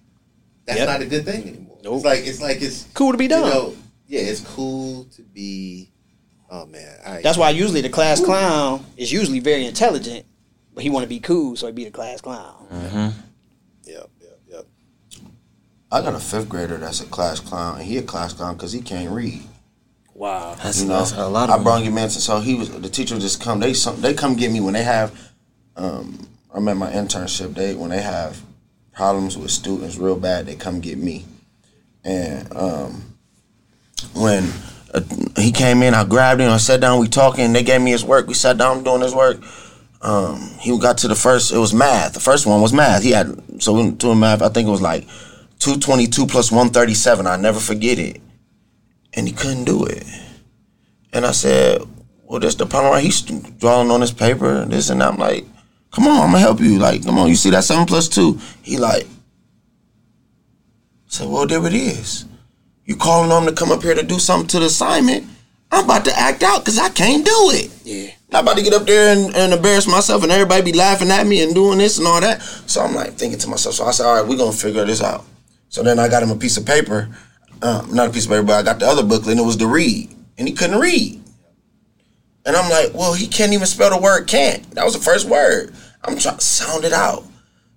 that's 0.76 0.80
Yep. 0.80 0.88
not 0.89 1.01
a 1.01 1.05
good 1.05 1.26
thing 1.26 1.41
anymore. 1.47 1.78
It's 1.84 2.05
like 2.05 2.19
it's 2.26 2.41
like 2.41 2.61
it's 2.61 2.86
Cool 2.93 3.11
to 3.11 3.17
be 3.17 3.28
done. 3.28 3.45
You 3.45 3.49
know, 3.53 3.74
yeah, 4.07 4.22
it's 4.22 4.41
cool 4.41 5.05
to 5.15 5.22
be. 5.24 5.91
Oh 6.49 6.65
man, 6.65 6.99
I, 7.05 7.22
That's 7.22 7.38
why 7.38 7.49
usually 7.51 7.82
the 7.82 7.89
class 7.89 8.19
clown 8.24 8.84
is 8.97 9.11
usually 9.11 9.39
very 9.39 9.65
intelligent, 9.65 10.26
but 10.74 10.84
he 10.84 10.89
want 10.89 11.03
to 11.03 11.09
be 11.09 11.19
cool, 11.19 11.55
so 11.55 11.65
he 11.67 11.72
be 11.74 11.86
the 11.86 11.91
class 11.91 12.19
clown. 12.22 12.67
Mm-hmm. 12.72 13.19
Yep, 13.86 14.09
yep, 14.22 14.39
yep. 14.49 14.65
I 15.91 16.01
got 16.01 16.13
a 16.13 16.19
fifth 16.19 16.49
grader 16.49 16.78
that's 16.78 16.99
a 17.01 17.05
class 17.05 17.39
clown, 17.39 17.78
and 17.78 17.86
he 17.86 17.97
a 17.97 18.01
class 18.03 18.34
clown 18.34 18.55
because 18.55 18.74
he 18.74 18.82
can't 18.82 19.11
read. 19.11 19.41
Wow, 20.13 20.55
that's, 20.61 20.82
you 20.82 20.88
know, 20.89 20.97
that's 20.99 21.13
a 21.13 21.28
lot 21.28 21.49
I 21.49 21.55
of. 21.55 21.63
brought 21.63 21.82
him 21.84 21.97
in, 21.97 22.09
so 22.09 22.39
he 22.41 22.55
was 22.55 22.69
the 22.69 22.89
teacher 22.89 23.17
just 23.17 23.41
come. 23.41 23.59
They 23.61 23.74
some 23.74 24.01
they 24.01 24.13
come 24.13 24.36
get 24.36 24.51
me 24.51 24.59
when 24.59 24.74
they 24.74 24.84
have. 24.84 25.17
Um, 25.78 26.28
I'm 26.53 26.67
at 26.67 26.76
my 26.78 26.91
internship. 26.91 27.55
They 27.55 27.74
when 27.76 27.89
they 27.91 28.01
have 28.01 28.39
problems 28.94 29.38
with 29.38 29.52
students 29.52 29.98
real 29.98 30.18
bad, 30.18 30.46
they 30.46 30.56
come 30.56 30.80
get 30.80 30.98
me. 30.98 31.26
And 32.04 32.56
um, 32.56 33.16
when 34.14 34.52
uh, 34.94 35.02
he 35.38 35.52
came 35.52 35.84
in, 35.84 35.94
I 35.94 36.04
grabbed 36.04 36.42
him. 36.42 36.52
I 36.52 36.58
sat 36.58 36.82
down. 36.82 37.00
We 37.00 37.08
talking. 37.08 37.54
They 37.54 37.64
gave 37.64 37.82
me 37.82 37.92
his 37.92 38.04
work. 38.04 38.28
We 38.28 38.34
sat 38.34 38.58
down 38.58 38.84
doing 38.84 39.02
his 39.02 39.16
work. 39.16 39.42
Um, 40.02 40.39
he 40.60 40.78
got 40.80 40.98
to 41.00 41.08
the 41.08 41.16
first. 41.16 41.52
It 41.52 41.58
was 41.58 41.74
math. 41.74 42.14
The 42.14 42.20
first 42.20 42.46
one 42.46 42.62
was 42.62 42.74
math. 42.74 43.04
He 43.04 43.12
had 43.12 43.62
so 43.62 43.74
we 43.74 43.92
doing 43.92 44.20
math. 44.20 44.42
I 44.42 44.50
think 44.50 44.68
it 44.68 44.72
was 44.72 44.82
like 44.82 45.08
two 45.60 45.78
twenty 45.78 46.08
two 46.08 46.26
plus 46.26 46.52
one 46.52 46.70
thirty 46.70 46.96
seven. 46.96 47.28
I 47.28 47.36
never 47.36 47.60
forget 47.60 48.00
it. 48.00 48.20
And 49.14 49.28
he 49.28 49.34
couldn't 49.34 49.66
do 49.66 49.86
it. 49.86 50.04
And 51.14 51.26
I 51.26 51.32
said, 51.32 51.82
"Well, 52.24 52.39
that's 52.39 52.56
the 52.56 52.66
problem. 52.66 52.94
Right? 52.94 53.04
He's 53.04 53.22
drawing 53.22 53.92
on 53.92 54.02
his 54.02 54.12
paper 54.12 54.66
this 54.66 54.89
and 54.89 55.02
that." 55.02 55.14
I'm 55.14 55.20
like, 55.20 55.46
"Come 55.92 56.08
on, 56.08 56.22
I'm 56.22 56.32
gonna 56.32 56.39
help 56.39 56.60
you. 56.60 56.80
Like, 56.80 57.04
come 57.06 57.18
on. 57.20 57.30
You 57.30 57.36
see 57.36 57.50
that 57.52 57.64
seven 57.64 57.86
plus 57.86 58.08
two? 58.08 58.39
He 58.62 58.78
like, 58.78 59.08
said, 61.08 61.30
"Well, 61.30 61.46
there 61.46 61.66
it 61.66 61.74
is. 61.74 62.26
You 62.86 62.96
calling 62.96 63.32
on 63.32 63.44
him 63.44 63.50
to 63.50 63.56
come 63.56 63.72
up 63.72 63.84
here 63.84 63.96
to 63.96 64.04
do 64.04 64.20
something 64.20 64.48
to 64.50 64.60
the 64.60 64.66
assignment? 64.66 65.28
I'm 65.72 65.86
about 65.86 66.06
to 66.06 66.20
act 66.20 66.44
out 66.44 66.60
because 66.60 66.78
I 66.78 66.89
can't 66.89 67.26
do 67.26 67.52
it. 67.54 67.72
Yeah, 67.84 68.12
I'm 68.34 68.44
about 68.44 68.58
to 68.58 68.64
get 68.64 68.74
up 68.74 68.86
there 68.86 69.14
and, 69.16 69.34
and 69.36 69.54
embarrass 69.54 69.88
myself, 69.88 70.24
and 70.24 70.32
everybody 70.32 70.64
be 70.64 70.78
laughing 70.78 71.12
at 71.12 71.26
me 71.26 71.44
and 71.44 71.56
doing 71.56 71.78
this 71.78 71.98
and 71.98 72.08
all 72.08 72.20
that. 72.22 72.42
So 72.42 72.82
I'm 72.82 72.96
like 72.96 73.14
thinking 73.14 73.39
to 73.39 73.48
myself. 73.50 73.76
So 73.76 73.86
I 73.86 73.92
said, 73.92 74.06
"All 74.06 74.16
right, 74.16 74.28
we're 74.28 74.38
gonna 74.38 74.52
figure 74.52 74.86
this 74.86 75.02
out." 75.02 75.26
So 75.70 75.84
then 75.84 76.00
I 76.00 76.10
got 76.10 76.24
him 76.24 76.32
a 76.32 76.36
piece 76.36 76.58
of 76.58 76.66
paper, 76.66 77.10
um, 77.62 77.94
not 77.94 78.10
a 78.10 78.12
piece 78.12 78.26
of 78.26 78.32
paper, 78.32 78.44
but 78.44 78.60
I 78.60 78.64
got 78.64 78.80
the 78.80 78.88
other 78.88 79.04
booklet, 79.04 79.32
and 79.32 79.39
it 79.39 79.46
was 79.46 79.58
to 79.58 79.68
read, 79.68 80.14
and 80.38 80.48
he 80.48 80.54
couldn't 80.54 80.80
read. 80.80 81.22
And 82.46 82.56
I'm 82.56 82.70
like, 82.70 82.94
well, 82.94 83.14
he 83.14 83.28
can't 83.28 83.54
even 83.54 83.68
spell 83.68 83.89
the 83.89 84.02
word 84.02 84.28
can't. 84.28 84.70
That 84.72 84.86
was 84.86 84.94
the 84.94 85.00
first 85.00 85.28
word. 85.28 85.74
I'm 86.04 86.18
trying 86.18 86.38
to 86.38 86.44
sound 86.44 86.86
it 86.86 86.94
out. 86.94 87.24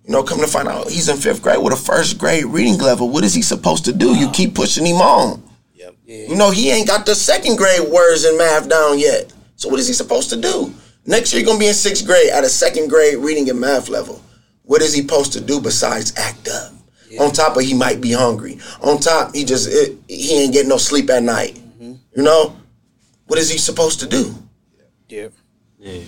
You 0.05 0.13
know, 0.13 0.23
come 0.23 0.41
to 0.41 0.47
find 0.47 0.69
out 0.69 0.91
he's 0.91 1.09
in 1.09 1.17
fifth 1.17 1.43
grade 1.43 1.63
with 1.63 1.73
a 1.73 1.77
first 1.77 2.19
grade 2.19 2.45
reading 2.45 2.79
level. 2.79 3.09
What 3.09 3.25
is 3.25 3.35
he 3.35 3.43
supposed 3.43 3.85
to 3.87 3.93
do? 3.93 4.15
You 4.15 4.31
keep 4.31 4.55
pushing 4.55 4.87
him 4.87 4.97
on. 4.97 5.43
Yep. 5.75 5.95
You 6.07 6.37
know, 6.37 6.51
he 6.51 6.71
ain't 6.71 6.87
got 6.87 7.07
the 7.07 7.15
second 7.15 7.57
grade 7.57 7.89
words 7.89 8.25
in 8.25 8.37
math 8.37 8.69
down 8.69 8.99
yet. 8.99 9.33
So 9.57 9.69
what 9.69 9.81
is 9.81 9.89
he 9.89 9.95
supposed 9.95 10.31
to 10.31 10.37
do? 10.37 10.75
Next 11.07 11.33
year, 11.33 11.41
you're 11.41 11.47
gonna 11.47 11.59
be 11.59 11.69
in 11.69 11.75
sixth 11.75 12.07
grade 12.07 12.31
at 12.31 12.45
a 12.45 12.49
second 12.49 12.89
grade 12.89 13.19
reading 13.19 13.49
and 13.49 13.61
math 13.61 13.89
level. 13.89 14.23
What 14.63 14.83
is 14.83 14.95
he 14.95 15.03
supposed 15.03 15.33
to 15.35 15.41
do 15.41 15.61
besides 15.61 16.15
act 16.17 16.49
up? 16.49 16.73
On 17.21 17.31
top 17.31 17.57
of 17.57 17.63
he 17.63 17.75
might 17.75 18.01
be 18.01 18.13
hungry. 18.13 18.59
On 18.83 18.99
top, 18.99 19.35
he 19.35 19.45
just 19.45 19.69
it, 19.71 19.97
he 20.09 20.43
ain't 20.43 20.53
getting 20.53 20.69
no 20.69 20.79
sleep 20.79 21.09
at 21.11 21.23
night. 21.23 21.55
Mm-hmm. 21.55 21.95
You 22.17 22.23
know, 22.23 22.57
what 23.27 23.39
is 23.39 23.51
he 23.51 23.59
supposed 23.59 24.01
to 24.01 24.07
do? 24.07 24.35
Yeah. 25.09 25.29
Yeah. 25.79 26.03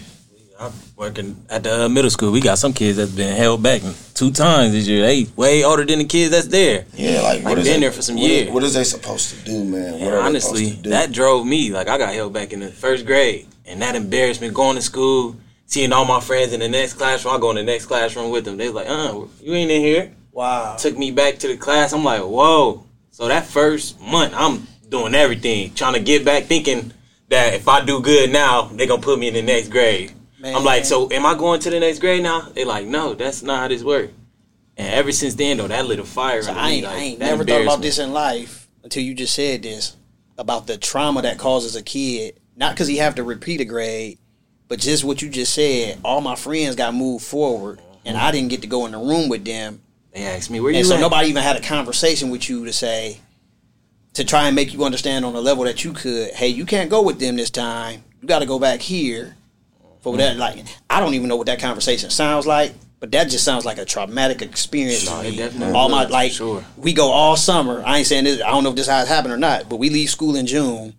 I'm 0.59 0.73
working 0.97 1.45
at 1.51 1.65
the 1.65 1.85
uh, 1.85 1.89
middle 1.91 2.09
school. 2.11 2.33
We 2.33 2.41
got 2.41 2.57
some 2.59 2.73
kids 2.73 2.97
that's 2.97 3.11
been 3.11 3.37
held 3.37 3.63
back 3.63 3.83
two 4.15 4.31
times 4.33 4.73
this 4.73 4.89
year. 4.89 5.03
They 5.05 5.27
way 5.37 5.63
older 5.65 5.85
than 5.85 5.99
the 5.99 6.07
kids 6.07 6.31
that's 6.31 6.47
there. 6.47 6.87
Yeah, 6.95 7.21
like 7.21 7.45
what 7.45 7.51
Like, 7.51 7.59
is 7.59 7.65
been 7.65 7.77
it- 7.77 7.81
there 7.81 7.93
for 7.93 8.01
some 8.01 8.15
what 8.17 8.25
is- 8.25 8.31
years. 8.31 8.51
What 8.51 8.63
is 8.63 8.73
they 8.73 8.85
supposed 8.85 9.35
to 9.35 9.45
do, 9.45 9.65
man? 9.65 9.95
And 9.95 10.05
What 10.05 10.15
are 10.15 10.17
they 10.17 10.23
honestly, 10.23 10.65
supposed 10.65 10.77
to 10.79 10.83
do? 10.85 10.91
that 10.91 11.13
drove 11.13 11.47
me. 11.47 11.71
Like 11.73 11.89
I 11.89 11.99
got 11.99 12.15
held 12.15 12.33
back 12.33 12.55
in 12.55 12.61
the 12.61 12.69
first 12.69 13.05
grade, 13.05 13.47
and 13.67 13.83
that 13.83 13.97
embarrassment 13.97 14.55
going 14.55 14.77
to 14.77 14.83
school, 14.83 15.37
seeing 15.67 15.93
all 15.93 16.07
my 16.07 16.21
friends 16.21 16.55
in 16.55 16.61
the 16.61 16.69
next 16.71 16.95
classroom. 16.95 17.35
I 17.35 17.39
go 17.39 17.51
in 17.51 17.57
the 17.57 17.63
next 17.63 17.85
classroom 17.85 18.31
with 18.31 18.47
them. 18.47 18.57
They're 18.57 18.71
like, 18.73 18.89
"Uh, 18.89 19.25
you 19.43 19.53
ain't 19.53 19.71
in 19.71 19.83
here." 19.83 20.13
Wow. 20.33 20.77
Took 20.79 20.97
me 20.97 21.11
back 21.11 21.37
to 21.41 21.49
the 21.49 21.59
class. 21.59 21.93
I'm 21.93 22.03
like, 22.05 22.23
"Whoa!" 22.23 22.83
So 23.11 23.29
that 23.29 23.45
first 23.47 24.01
month, 24.01 24.33
I'm 24.35 24.67
doing 24.89 25.15
everything, 25.15 25.75
trying 25.75 25.93
to 25.95 26.01
get 26.01 26.25
back, 26.25 26.45
thinking 26.45 26.93
that 27.29 27.55
if 27.55 27.69
I 27.69 27.85
do 27.85 28.01
good 28.01 28.31
now, 28.31 28.63
they're 28.63 28.87
gonna 28.87 29.03
put 29.03 29.19
me 29.19 29.29
in 29.29 29.35
the 29.35 29.43
next 29.43 29.69
grade. 29.69 30.13
I'm 30.45 30.65
like, 30.65 30.85
so 30.85 31.11
am 31.11 31.27
I 31.27 31.35
going 31.35 31.61
to 31.61 31.71
the 31.71 31.81
next 31.81 31.99
grade 31.99 32.23
now? 32.23 32.43
They're 32.55 32.67
like, 32.67 32.87
no, 32.87 33.15
that's 33.15 33.43
not 33.43 33.59
how 33.61 33.69
this 33.69 33.83
works. 33.83 34.13
And 34.77 34.93
ever 34.93 35.11
since 35.11 35.35
then, 35.35 35.57
though, 35.57 35.69
that 35.69 35.87
lit 35.87 35.99
a 35.99 36.05
fire. 36.05 36.43
So 36.43 36.53
I 36.53 36.71
ain't, 36.71 36.85
like, 36.85 36.95
I 36.95 36.99
ain't 36.99 37.19
never 37.19 37.45
thought 37.45 37.63
about 37.63 37.83
this 37.83 37.99
in 37.99 38.13
life 38.13 38.69
until 38.85 39.03
you 39.03 39.15
just 39.15 39.35
said 39.35 39.63
this 39.63 39.97
about 40.39 40.67
the 40.67 40.77
trauma 40.77 41.23
that 41.23 41.39
causes 41.39 41.77
a 41.77 41.83
kid. 41.83 42.39
Not 42.57 42.75
because 42.75 42.87
he 42.87 42.99
have 42.99 43.17
to 43.17 43.23
repeat 43.23 43.61
a 43.61 43.65
grade, 43.65 44.19
but 44.69 44.79
just 44.79 45.03
what 45.05 45.23
you 45.23 45.31
just 45.31 45.55
said. 45.55 45.99
All 46.05 46.21
my 46.21 46.37
friends 46.37 46.77
got 46.77 46.95
moved 46.95 47.25
forward, 47.25 47.81
and 48.05 48.17
I 48.17 48.31
didn't 48.31 48.51
get 48.51 48.63
to 48.63 48.67
go 48.67 48.87
in 48.87 48.93
the 48.93 48.99
room 48.99 49.29
with 49.29 49.45
them. 49.45 49.81
They 50.13 50.25
asked 50.25 50.51
me 50.51 50.61
where 50.61 50.73
you. 50.73 50.79
and 50.79 50.87
so 50.87 50.95
at? 50.95 51.01
nobody 51.01 51.29
even 51.29 51.43
had 51.43 51.57
a 51.57 51.61
conversation 51.61 52.31
with 52.31 52.49
you 52.49 52.65
to 52.65 52.73
say 52.73 53.19
to 54.17 54.25
try 54.25 54.47
and 54.47 54.57
make 54.57 54.73
you 54.73 54.83
understand 54.83 55.27
on 55.27 55.35
the 55.35 55.43
level 55.43 55.65
that 55.65 55.85
you 55.85 55.93
could. 55.93 56.31
Hey, 56.33 56.49
you 56.49 56.65
can't 56.65 56.89
go 56.89 57.03
with 57.03 57.21
them 57.21 57.37
this 57.37 57.51
time. 57.51 58.03
You 58.23 58.29
got 58.29 58.39
to 58.39 58.47
go 58.47 58.59
back 58.59 58.81
here 58.81 59.37
for 60.01 60.17
that. 60.17 60.33
Mm-hmm. 60.33 60.41
Like 60.41 60.65
I 60.89 61.01
don't 61.01 61.13
even 61.15 61.29
know 61.29 61.37
what 61.37 61.47
that 61.49 61.61
conversation 61.61 62.09
sounds 62.09 62.47
like, 62.47 62.73
but 62.99 63.13
that 63.13 63.29
just 63.29 63.45
sounds 63.45 63.67
like 63.67 63.77
a 63.77 63.85
traumatic 63.85 64.41
experience. 64.41 65.05
No, 65.07 65.21
to 65.21 65.29
it 65.29 65.37
definitely 65.37 65.75
all 65.75 65.91
my 65.91 66.07
like 66.07 66.33
sure. 66.33 66.65
we 66.79 66.95
go 66.95 67.09
all 67.09 67.37
summer. 67.37 67.83
I 67.85 67.99
ain't 67.99 68.07
saying 68.07 68.25
this. 68.25 68.41
I 68.41 68.51
don't 68.51 68.65
know 68.65 68.71
if 68.71 68.77
this 68.77 68.89
how 68.89 69.03
it 69.03 69.09
happened 69.09 69.35
or 69.35 69.39
not, 69.39 69.69
but 69.69 69.77
we 69.77 69.91
leave 69.91 70.09
school 70.09 70.35
in 70.35 70.47
June. 70.47 70.95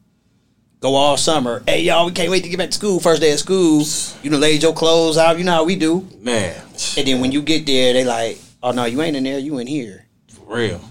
Go 0.80 0.93
all 0.93 1.18
summer. 1.18 1.63
Hey 1.65 1.82
y'all, 1.82 2.05
we 2.05 2.11
can't 2.11 2.30
wait 2.30 2.43
to 2.43 2.49
get 2.49 2.59
back 2.59 2.70
to 2.70 2.76
school. 2.76 2.99
First 2.99 3.20
day 3.22 3.34
of 3.34 3.39
school. 3.39 3.84
You 4.22 4.30
done 4.30 4.39
laid 4.39 4.61
your 4.61 4.74
clothes 4.74 5.18
out. 5.18 5.39
You 5.39 5.43
know 5.43 5.53
how 5.53 5.63
we 5.63 5.76
do. 5.76 6.07
Man, 6.20 6.55
And 6.95 7.07
then 7.07 7.20
when 7.20 7.32
you 7.32 7.41
get 7.41 7.65
there, 7.65 7.93
they 7.93 8.03
like, 8.03 8.38
oh 8.61 8.72
no, 8.72 8.86
you 8.86 9.01
ain't 9.01 9.15
in 9.15 9.24
there. 9.24 9.39
You 9.39 9.57
in 9.57 9.65
here. 9.65 10.05
for 10.28 10.55
real. 10.55 10.82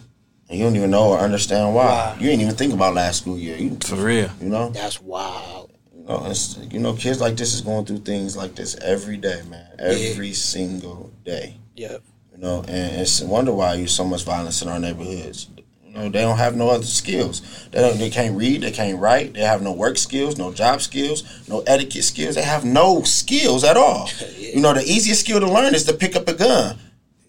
And 0.49 0.59
you 0.59 0.64
don't 0.64 0.76
even 0.76 0.90
know 0.90 1.09
or 1.11 1.18
understand 1.18 1.74
why. 1.74 2.16
You 2.20 2.30
ain't 2.30 2.40
even 2.40 2.55
think 2.55 2.72
about 2.72 2.94
last 2.94 3.22
school 3.22 3.38
year. 3.38 3.57
You, 3.57 3.76
For 3.84 3.97
real. 3.97 4.30
You 4.40 4.49
know? 4.49 4.70
That's 4.70 5.01
wild. 5.01 5.72
You 5.92 6.05
know, 6.05 6.26
it's, 6.26 6.57
you 6.70 6.78
know, 6.78 6.94
kids 6.94 7.20
like 7.20 7.36
this 7.36 7.53
is 7.53 7.62
going 7.62 7.84
through 7.84 7.99
things 7.99 8.36
like 8.36 8.55
this 8.55 8.76
every 8.76 9.16
day, 9.16 9.42
man. 9.49 9.66
Every 9.78 10.32
single 10.32 11.11
day. 11.24 11.57
Yep. 11.74 12.03
You 12.32 12.38
know, 12.38 12.64
and 12.68 13.01
it's 13.01 13.20
a 13.22 13.26
wonder 13.26 13.53
why 13.53 13.74
you 13.74 13.86
so 13.86 14.05
much 14.05 14.24
violence 14.24 14.62
in 14.62 14.68
our 14.68 14.78
neighborhoods. 14.78 15.49
You 15.82 15.92
know, 15.94 16.09
they 16.11 16.20
don't 16.20 16.36
have 16.36 16.55
no 16.55 16.68
other 16.68 16.84
skills. 16.84 17.68
They 17.72 17.80
don't. 17.80 17.99
They 17.99 18.11
can't 18.11 18.36
read. 18.36 18.61
They 18.61 18.70
can't 18.72 18.99
write. 18.99 19.32
They 19.32 19.40
have 19.40 19.62
no 19.62 19.72
work 19.72 19.97
skills, 19.97 20.36
no 20.36 20.53
job 20.53 20.82
skills, 20.82 21.24
no 21.49 21.61
etiquette 21.61 22.05
skills. 22.05 22.34
They 22.34 22.42
have 22.42 22.66
no 22.66 23.03
skills 23.03 23.64
at 23.64 23.76
all. 23.76 24.11
You 24.38 24.62
know, 24.62 24.72
the 24.72 24.82
easiest 24.82 25.20
skill 25.20 25.38
to 25.40 25.47
learn 25.47 25.74
is 25.74 25.84
to 25.84 25.92
pick 25.92 26.16
up 26.16 26.28
a 26.28 26.32
gun 26.32 26.78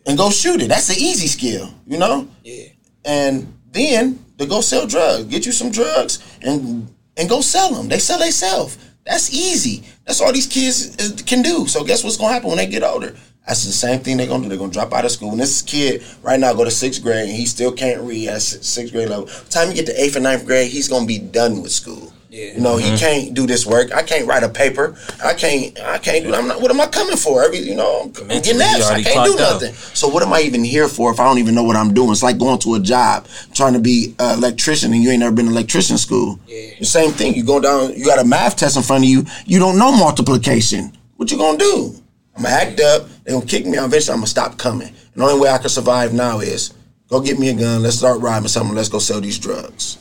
and 0.05 0.18
go 0.18 0.30
shoot 0.30 0.61
it. 0.61 0.70
That's 0.70 0.88
the 0.88 0.93
easy 0.93 1.28
skill. 1.28 1.74
You 1.86 1.97
know. 1.97 2.30
Yeah. 2.41 2.70
And 3.08 3.51
then 3.72 4.24
to 4.38 4.45
go 4.45 4.62
sell 4.62 4.86
drugs, 4.86 5.24
get 5.26 5.45
you 5.45 5.51
some 5.51 5.72
drugs 5.72 6.20
and 6.41 6.93
and 7.16 7.28
go 7.28 7.41
sell 7.41 7.74
them. 7.74 7.88
They 7.88 7.97
sell 7.97 8.20
themselves. 8.20 8.78
That's 9.05 9.34
easy. 9.34 9.84
That's 10.05 10.22
all 10.22 10.34
these 10.34 10.45
kids 10.45 10.95
is, 10.97 11.22
can 11.24 11.41
do. 11.41 11.66
So 11.68 11.84
guess 11.84 12.03
what's 12.03 12.18
gonna 12.18 12.34
happen 12.34 12.49
when 12.49 12.58
they 12.58 12.68
get 12.68 12.84
older? 12.84 13.16
That's 13.47 13.66
the 13.66 13.72
same 13.72 14.01
thing 14.01 14.18
they're 14.18 14.28
gonna 14.28 14.43
do. 14.43 14.49
They're 14.49 14.58
gonna 14.58 14.74
drop 14.74 14.93
out 14.93 15.05
of 15.05 15.12
school. 15.12 15.32
And 15.32 15.39
this 15.39 15.62
kid 15.62 16.03
right 16.22 16.39
now 16.39 16.53
go 16.53 16.66
to 16.66 16.72
sixth 16.72 17.01
grade 17.01 17.30
and 17.30 17.36
he 17.36 17.45
still 17.45 17.72
can't 17.72 18.01
read 18.01 18.28
at 18.28 18.41
sixth 18.41 18.93
grade 18.93 19.10
level. 19.10 19.26
By 19.26 19.32
the 19.32 19.49
time 19.49 19.70
you 19.70 19.76
get 19.76 19.86
to 19.86 20.01
eighth 20.01 20.16
and 20.18 20.24
ninth 20.24 20.45
grade, 20.45 20.70
he's 20.70 20.89
gonna 20.89 21.05
be 21.05 21.18
done 21.18 21.62
with 21.62 21.72
school. 21.72 22.12
Yeah. 22.38 22.54
You 22.54 22.60
know, 22.60 22.78
he 22.78 22.90
mm-hmm. 22.90 22.98
can't 22.98 23.34
do 23.34 23.48
this 23.48 23.66
work. 23.66 23.92
I 23.92 24.04
can't 24.04 24.28
write 24.28 24.44
a 24.44 24.50
paper. 24.50 24.96
I 25.26 25.34
can't. 25.34 25.80
I 25.82 25.98
can't 25.98 26.24
do. 26.24 26.36
I'm 26.36 26.48
not. 26.48 26.62
What 26.62 26.70
am 26.70 26.80
I 26.80 26.86
coming 26.86 27.18
for? 27.18 27.44
Every 27.44 27.58
you 27.58 27.74
know, 27.74 28.02
I'm 28.04 28.12
getting 28.12 28.28
Mentally, 28.28 28.64
F's. 28.64 28.90
you 28.92 28.96
I 28.96 29.02
can't 29.02 29.26
do 29.26 29.36
clocked 29.36 29.42
out. 29.42 29.62
nothing. 29.62 29.74
So 29.74 30.08
what 30.08 30.22
am 30.22 30.32
I 30.32 30.42
even 30.42 30.64
here 30.64 30.88
for 30.88 31.12
if 31.12 31.20
I 31.20 31.26
don't 31.26 31.40
even 31.40 31.56
know 31.56 31.64
what 31.64 31.76
I'm 31.76 31.96
doing? 31.96 32.12
It's 32.12 32.22
like 32.22 32.38
going 32.38 32.60
to 32.60 32.76
a 32.76 32.80
job, 32.80 33.28
trying 33.56 33.74
to 33.74 33.80
be 33.80 34.14
an 34.20 34.38
electrician, 34.38 34.94
and 34.94 35.02
you 35.02 35.10
ain't 35.10 35.22
never 35.22 35.36
been 35.36 35.48
to 35.48 35.52
electrician 35.52 35.98
school. 35.98 36.40
Yeah. 36.46 36.78
The 36.78 36.86
same 36.86 37.12
thing. 37.12 37.34
You 37.34 37.44
go 37.44 37.60
down. 37.60 37.96
You 37.96 38.06
got 38.06 38.20
a 38.20 38.24
math 38.24 38.56
test 38.56 38.78
in 38.78 38.84
front 38.84 39.04
of 39.04 39.10
you. 39.10 39.26
You 39.48 39.58
don't 39.58 39.80
know 39.80 39.92
multiplication. 39.92 40.96
What 41.16 41.32
you 41.32 41.40
gonna 41.40 41.58
do? 41.58 41.96
I'm 42.36 42.44
gonna 42.44 42.54
act 42.54 42.80
up. 42.82 43.08
They 43.24 43.32
gonna 43.32 43.48
kick 43.48 43.66
me 43.66 43.80
out. 43.80 43.86
Eventually, 43.86 44.14
I'm 44.14 44.20
gonna 44.20 44.28
stop 44.28 44.60
coming. 44.60 44.90
And 44.90 44.96
the 45.16 45.24
only 45.24 45.40
way 45.42 45.50
I 45.50 45.58
can 45.58 45.70
survive 45.70 46.14
now 46.14 46.38
is 46.38 46.72
go 47.10 47.20
get 47.20 47.40
me 47.40 47.50
a 47.50 47.56
gun. 47.56 47.82
Let's 47.82 47.98
start 47.98 48.22
robbing 48.22 48.50
someone. 48.50 48.76
Let's 48.76 48.90
go 48.90 49.00
sell 49.00 49.22
these 49.22 49.40
drugs. 49.40 49.98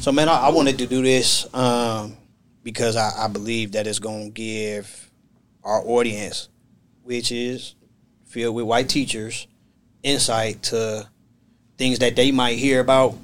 So 0.00 0.12
man, 0.12 0.28
I, 0.28 0.46
I 0.46 0.48
wanted 0.50 0.78
to 0.78 0.86
do 0.86 1.02
this 1.02 1.52
um, 1.54 2.16
because 2.62 2.96
I, 2.96 3.24
I 3.24 3.28
believe 3.28 3.72
that 3.72 3.86
it's 3.86 3.98
gonna 3.98 4.30
give 4.30 5.10
our 5.64 5.82
audience, 5.84 6.48
which 7.02 7.32
is 7.32 7.74
filled 8.26 8.54
with 8.54 8.64
white 8.64 8.88
teachers, 8.88 9.46
insight 10.02 10.62
to 10.64 11.08
things 11.76 11.98
that 11.98 12.16
they 12.16 12.30
might 12.30 12.58
hear 12.58 12.80
about 12.80 13.16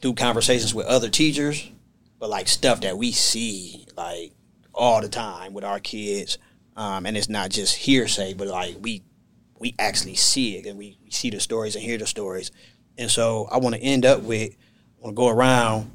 through 0.00 0.14
conversations 0.14 0.74
with 0.74 0.86
other 0.86 1.08
teachers, 1.08 1.70
but 2.18 2.28
like 2.28 2.48
stuff 2.48 2.80
that 2.82 2.98
we 2.98 3.12
see 3.12 3.86
like 3.96 4.32
all 4.74 5.00
the 5.00 5.08
time 5.08 5.54
with 5.54 5.64
our 5.64 5.80
kids. 5.80 6.38
Um, 6.76 7.06
and 7.06 7.16
it's 7.16 7.28
not 7.28 7.50
just 7.50 7.76
hearsay, 7.76 8.34
but 8.34 8.48
like 8.48 8.76
we 8.80 9.02
we 9.58 9.74
actually 9.78 10.16
see 10.16 10.56
it 10.56 10.66
and 10.66 10.78
we, 10.78 10.98
we 11.02 11.10
see 11.10 11.30
the 11.30 11.40
stories 11.40 11.74
and 11.74 11.84
hear 11.84 11.96
the 11.96 12.06
stories. 12.06 12.50
And 12.98 13.10
so 13.10 13.48
I 13.50 13.58
want 13.58 13.74
to 13.74 13.80
end 13.80 14.04
up 14.04 14.22
with, 14.22 14.54
I 15.04 15.08
want 15.08 15.16
to 15.16 15.20
go 15.20 15.28
around 15.28 15.90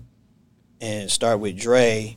and 0.80 1.10
start 1.10 1.40
with 1.40 1.58
Dre 1.58 2.16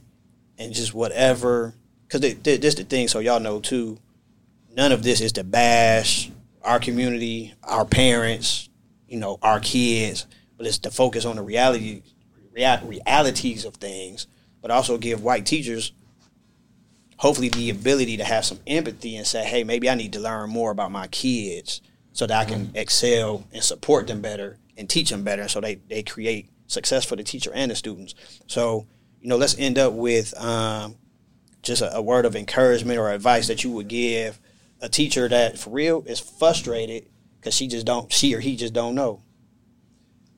and 0.59 0.74
just 0.74 0.93
whatever, 0.93 1.72
because 2.03 2.20
this 2.20 2.59
is 2.62 2.74
the 2.74 2.84
thing, 2.84 3.09
so 3.09 3.18
y'all 3.18 3.40
know 3.40 3.61
too, 3.61 3.97
none 4.76 4.93
of 4.93 5.03
this 5.03 5.22
is 5.22 5.32
to 5.32 5.43
bash 5.43 6.30
our 6.62 6.78
community, 6.78 7.55
our 7.62 7.86
parents, 7.86 8.68
you 9.09 9.18
know, 9.18 9.38
our 9.40 9.59
kids, 9.59 10.26
but 10.59 10.66
it's 10.66 10.76
to 10.80 10.90
focus 10.90 11.24
on 11.24 11.36
the 11.36 11.43
reality, 11.43 12.03
real, 12.53 12.78
realities 12.84 13.64
of 13.64 13.76
things, 13.76 14.26
but 14.61 14.70
also 14.70 14.99
give 14.99 15.22
white 15.22 15.47
teachers 15.47 15.93
hopefully 17.16 17.49
the 17.49 17.70
ability 17.70 18.18
to 18.18 18.24
have 18.24 18.45
some 18.45 18.59
empathy 18.66 19.16
and 19.16 19.26
say, 19.26 19.45
hey, 19.45 19.64
maybe 19.64 19.88
I 19.88 19.95
need 19.95 20.12
to 20.12 20.20
learn 20.20 20.51
more 20.51 20.70
about 20.72 20.93
my 20.93 21.07
kids 21.07 21.80
so 22.12 22.26
that 22.26 22.38
I 22.38 22.45
can 22.45 22.66
mm-hmm. 22.66 22.76
excel 22.76 23.47
and 23.51 23.64
support 23.64 24.09
them 24.09 24.20
better 24.20 24.59
and 24.76 24.90
teach 24.90 25.09
them 25.09 25.24
better 25.24 25.49
so 25.49 25.62
they, 25.62 25.76
they 25.88 26.03
create 26.03 26.52
success 26.73 27.05
for 27.05 27.16
the 27.16 27.23
teacher 27.23 27.51
and 27.55 27.70
the 27.70 27.75
students. 27.75 28.14
So, 28.47 28.87
you 29.20 29.29
know, 29.29 29.37
let's 29.37 29.57
end 29.59 29.79
up 29.79 29.93
with 29.93 30.39
um, 30.41 30.97
just 31.62 31.83
a, 31.83 31.97
a, 31.97 32.03
word 32.03 32.25
of 32.25 32.35
encouragement 32.35 32.99
or 32.99 33.11
advice 33.11 33.49
that 33.49 33.62
you 33.62 33.70
would 33.70 33.89
give 33.89 34.41
a 34.81 34.89
teacher 34.89 35.29
that 35.29 35.59
for 35.59 35.70
real 35.70 36.03
is 36.07 36.18
frustrated 36.18 37.07
because 37.39 37.55
she 37.55 37.68
just 37.68 37.87
don't, 37.87 38.12
she 38.12 38.35
or 38.35 38.41
he 38.41 38.57
just 38.57 38.73
don't 38.73 38.95
know. 38.95 39.23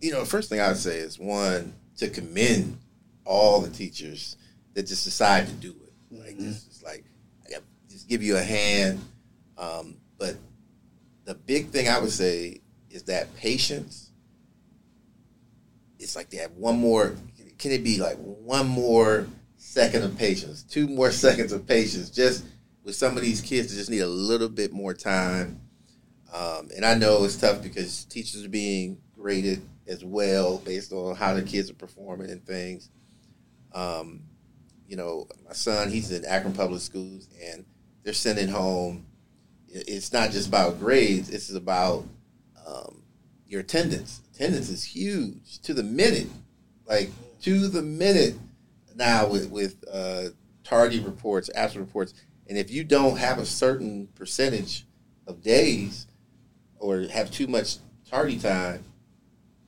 You 0.01 0.13
know, 0.13 0.21
the 0.21 0.27
first 0.27 0.51
thing 0.51 0.61
I 0.61 0.69
would 0.69 0.77
say 0.77 0.99
is 0.99 1.19
one, 1.19 1.75
to 1.97 2.09
commend 2.11 2.79
all 3.25 3.61
the 3.61 3.71
teachers 3.71 4.37
that 4.75 4.87
just 4.87 5.05
decide 5.05 5.47
to 5.47 5.53
do 5.53 5.71
it. 5.71 5.93
Like, 6.11 6.37
mm-hmm 6.37 6.51
like 6.85 7.05
just 7.89 8.09
give 8.09 8.23
you 8.23 8.37
a 8.37 8.43
hand. 8.43 9.01
Um, 9.57 9.97
but 10.19 10.37
the 11.25 11.35
big 11.35 11.69
thing 11.69 11.89
I 11.89 11.99
would 11.99 12.11
say 12.11 12.61
is 12.91 13.05
that 13.05 13.35
patience. 13.37 14.04
It's 16.05 16.15
like 16.15 16.31
they 16.31 16.37
have 16.37 16.53
one 16.53 16.79
more. 16.79 17.17
Can 17.59 17.73
it 17.73 17.83
be 17.83 17.99
like 17.99 18.17
one 18.19 18.69
more 18.69 19.27
second 19.57 20.05
of 20.05 20.17
patience, 20.17 20.63
two 20.63 20.87
more 20.87 21.11
seconds 21.27 21.53
of 21.53 21.67
patience, 21.67 22.11
just 22.11 22.45
with 22.85 22.95
some 22.95 23.17
of 23.17 23.23
these 23.23 23.41
kids 23.41 23.71
that 23.71 23.77
just 23.77 23.91
need 23.91 24.01
a 24.01 24.07
little 24.07 24.49
bit 24.49 24.73
more 24.73 24.93
time. 24.93 25.61
Um, 26.33 26.69
and 26.77 26.85
I 26.85 26.95
know 26.95 27.25
it's 27.25 27.37
tough 27.37 27.63
because 27.63 28.05
teachers 28.05 28.45
are 28.45 28.51
being 28.51 28.99
graded 29.15 29.63
as 29.87 30.05
well 30.05 30.59
based 30.59 30.93
on 30.93 31.17
how 31.17 31.33
the 31.33 31.43
kids 31.43 31.71
are 31.71 31.75
performing 31.75 32.31
and 32.31 32.45
things. 32.45 32.91
Um, 33.73 34.25
you 34.87 34.97
know, 34.97 35.27
my 35.47 35.55
son, 35.55 35.91
he's 35.91 36.13
in 36.13 36.25
Akron 36.27 36.53
Public 36.53 36.83
Schools, 36.83 37.29
and 37.43 37.65
they're 38.03 38.13
sending 38.13 38.49
home. 38.49 39.07
It's 39.69 40.13
not 40.13 40.31
just 40.31 40.49
about 40.49 40.79
grades; 40.79 41.31
it's 41.31 41.53
about 41.53 42.05
um, 42.67 43.04
your 43.47 43.61
attendance. 43.61 44.21
Attendance 44.35 44.69
is 44.69 44.85
huge 44.85 45.61
to 45.61 45.75
the 45.75 45.83
minute, 45.83 46.29
like 46.87 47.11
to 47.43 47.69
the 47.69 47.83
minute. 47.83 48.35
Now 48.97 49.29
with 49.29 49.51
with 49.51 49.85
uh, 49.93 50.29
tardy 50.63 51.01
reports, 51.01 51.51
absent 51.55 51.85
reports, 51.85 52.15
and 52.47 52.57
if 52.57 52.71
you 52.71 52.85
don't 52.85 53.17
have 53.17 53.39
a 53.39 53.47
certain 53.47 54.09
percentage 54.15 54.87
of 55.27 55.43
days 55.43 56.07
or 56.79 57.03
have 57.03 57.31
too 57.31 57.47
much 57.47 57.79
tardy 58.09 58.39
time, 58.39 58.85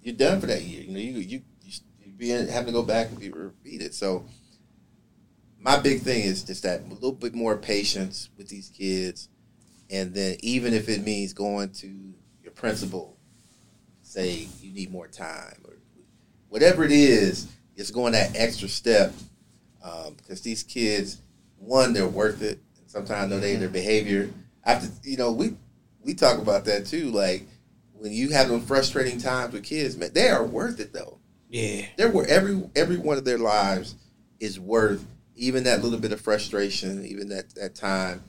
you're 0.03 0.15
done 0.15 0.41
for 0.41 0.47
that 0.47 0.63
year. 0.63 0.83
You 0.83 0.93
know, 0.93 1.01
you 1.01 1.19
you 1.19 1.43
you 1.63 2.13
be 2.17 2.29
having 2.29 2.67
to 2.67 2.73
go 2.73 2.83
back 2.83 3.09
and 3.09 3.19
be 3.19 3.31
repeated. 3.31 3.95
So 3.95 4.27
my 5.59 5.79
big 5.79 6.03
thing 6.03 6.23
is 6.23 6.45
just 6.45 6.63
that 6.63 6.83
a 6.83 6.95
little 6.95 7.13
bit 7.13 7.35
more 7.35 7.57
patience 7.57 8.31
with 8.37 8.49
these 8.49 8.69
kids, 8.69 9.29
and 9.91 10.15
then 10.15 10.37
even 10.41 10.73
if 10.73 10.89
it 10.89 11.03
means 11.03 11.33
going 11.33 11.71
to 11.71 12.15
your 12.43 12.53
principal, 12.53 13.16
say 14.07 14.49
you 14.61 14.73
need 14.73 14.91
more 14.91 15.09
time 15.09 15.61
or 15.65 15.75
whatever 16.49 16.85
it 16.85 16.93
is, 16.93 17.49
it's 17.77 17.91
going 17.91 18.13
that 18.13 18.35
extra 18.35 18.69
step 18.69 19.13
because 19.81 20.41
um, 20.41 20.43
these 20.43 20.63
kids, 20.63 21.21
one, 21.59 21.93
they're 21.93 22.09
worth 22.09 22.43
it. 22.43 22.61
Sometimes 22.87 23.31
know 23.31 23.41
they 23.41 23.57
their 23.57 23.69
behavior. 23.69 24.31
After 24.65 24.89
you 25.03 25.17
know, 25.17 25.33
we 25.33 25.57
we 26.03 26.15
talk 26.15 26.39
about 26.39 26.65
that 26.65 26.87
too. 26.87 27.11
Like 27.11 27.47
when 27.93 28.13
you 28.13 28.31
have 28.31 28.49
them 28.49 28.61
frustrating 28.61 29.19
times 29.19 29.53
with 29.53 29.65
kids, 29.65 29.97
man, 29.97 30.13
they 30.15 30.29
are 30.29 30.45
worth 30.45 30.81
it 30.81 30.93
though. 30.93 31.19
Yeah, 31.51 31.87
they're 31.97 32.11
worth 32.11 32.29
every 32.29 32.63
every 32.75 32.97
one 32.97 33.19
of 33.19 33.25
their 33.25 33.39
lives 33.39 33.97
is 34.41 34.59
worth 34.59 35.05
even 35.35 35.65
that 35.65 35.83
little 35.83 35.99
bit 35.99 36.13
of 36.13 36.21
frustration, 36.21 37.05
even 37.05 37.29
that 37.29 37.55
that 37.57 37.75
time. 37.75 38.23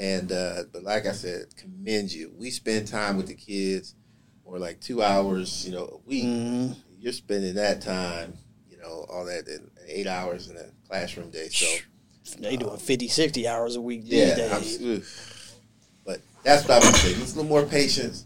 And 0.00 0.32
uh, 0.32 0.62
but 0.72 0.84
like 0.84 1.06
I 1.06 1.12
said, 1.12 1.54
commend 1.56 2.12
you. 2.12 2.32
We 2.38 2.50
spend 2.50 2.86
time 2.86 3.16
with 3.16 3.26
the 3.26 3.34
kids, 3.34 3.94
or 4.48 4.58
like 4.58 4.80
two 4.80 5.02
hours, 5.02 5.66
you 5.66 5.72
know, 5.72 5.84
a 5.84 6.08
week. 6.08 6.24
Mm-hmm. 6.24 6.72
You're 6.98 7.12
spending 7.12 7.54
that 7.54 7.80
time, 7.82 8.32
you 8.68 8.78
know, 8.78 9.06
all 9.08 9.24
that 9.26 9.46
in 9.46 9.70
eight 9.86 10.06
hours 10.06 10.48
in 10.48 10.56
a 10.56 10.64
classroom 10.88 11.30
day. 11.30 11.48
So 11.48 11.66
they 12.40 12.56
doing 12.56 12.72
um, 12.72 12.78
50, 12.78 13.08
60 13.08 13.46
hours 13.46 13.76
a 13.76 13.80
week 13.80 14.02
these 14.02 14.12
yeah, 14.12 14.34
days. 14.34 15.62
but 16.04 16.20
that's 16.42 16.66
what 16.66 16.82
I 16.82 16.86
would 16.86 16.96
say. 16.96 17.14
Just 17.14 17.34
a 17.34 17.40
little 17.40 17.48
more 17.48 17.64
patience. 17.64 18.24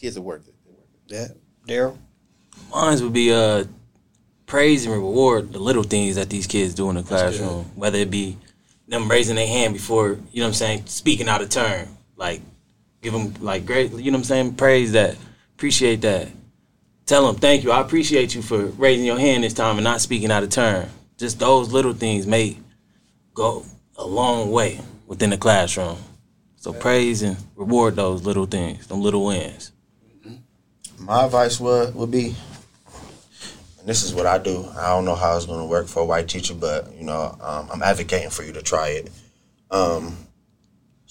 Kids 0.00 0.16
are 0.16 0.22
worth 0.22 0.46
it. 0.48 0.54
Yeah, 1.08 1.28
Daryl. 1.66 1.96
Mine 2.70 3.02
would 3.02 3.12
be 3.12 3.32
uh 3.32 3.64
praise 4.46 4.84
and 4.84 4.94
reward 4.94 5.52
the 5.52 5.58
little 5.58 5.82
things 5.82 6.16
that 6.16 6.28
these 6.28 6.46
kids 6.46 6.74
do 6.74 6.90
in 6.90 6.96
the 6.96 7.02
classroom, 7.02 7.64
whether 7.74 7.98
it 7.98 8.10
be 8.10 8.36
them 8.88 9.10
raising 9.10 9.36
their 9.36 9.46
hand 9.46 9.72
before, 9.72 10.18
you 10.32 10.40
know 10.40 10.46
what 10.46 10.48
I'm 10.48 10.54
saying, 10.54 10.86
speaking 10.86 11.28
out 11.28 11.40
of 11.40 11.48
turn. 11.48 11.88
Like, 12.16 12.42
give 13.02 13.12
them, 13.12 13.34
like, 13.40 13.66
great, 13.66 13.92
you 13.92 14.10
know 14.10 14.16
what 14.16 14.20
I'm 14.20 14.24
saying, 14.24 14.54
praise 14.54 14.92
that, 14.92 15.16
appreciate 15.54 16.00
that. 16.02 16.28
Tell 17.04 17.26
them, 17.26 17.36
thank 17.36 17.64
you, 17.64 17.72
I 17.72 17.80
appreciate 17.80 18.34
you 18.34 18.42
for 18.42 18.66
raising 18.66 19.04
your 19.04 19.18
hand 19.18 19.44
this 19.44 19.52
time 19.52 19.76
and 19.76 19.84
not 19.84 20.00
speaking 20.00 20.30
out 20.30 20.42
of 20.42 20.50
turn. 20.50 20.88
Just 21.18 21.38
those 21.38 21.72
little 21.72 21.92
things 21.92 22.26
may 22.26 22.56
go 23.34 23.64
a 23.96 24.06
long 24.06 24.50
way 24.50 24.80
within 25.06 25.30
the 25.30 25.36
classroom. 25.36 25.98
So 26.56 26.72
praise 26.72 27.22
and 27.22 27.36
reward 27.56 27.96
those 27.96 28.24
little 28.24 28.46
things, 28.46 28.86
them 28.86 29.02
little 29.02 29.26
wins. 29.26 29.72
My 30.98 31.24
advice 31.24 31.58
would, 31.58 31.94
would 31.96 32.10
be 32.10 32.36
and 33.82 33.88
this 33.88 34.04
is 34.04 34.14
what 34.14 34.26
I 34.26 34.38
do. 34.38 34.64
I 34.78 34.90
don't 34.90 35.04
know 35.04 35.16
how 35.16 35.36
it's 35.36 35.46
going 35.46 35.58
to 35.58 35.66
work 35.66 35.88
for 35.88 36.04
a 36.04 36.04
white 36.04 36.28
teacher, 36.28 36.54
but 36.54 36.94
you 36.94 37.02
know, 37.02 37.36
um, 37.40 37.68
I'm 37.72 37.82
advocating 37.82 38.30
for 38.30 38.44
you 38.44 38.52
to 38.52 38.62
try 38.62 38.90
it. 38.90 39.10
Um, 39.72 40.16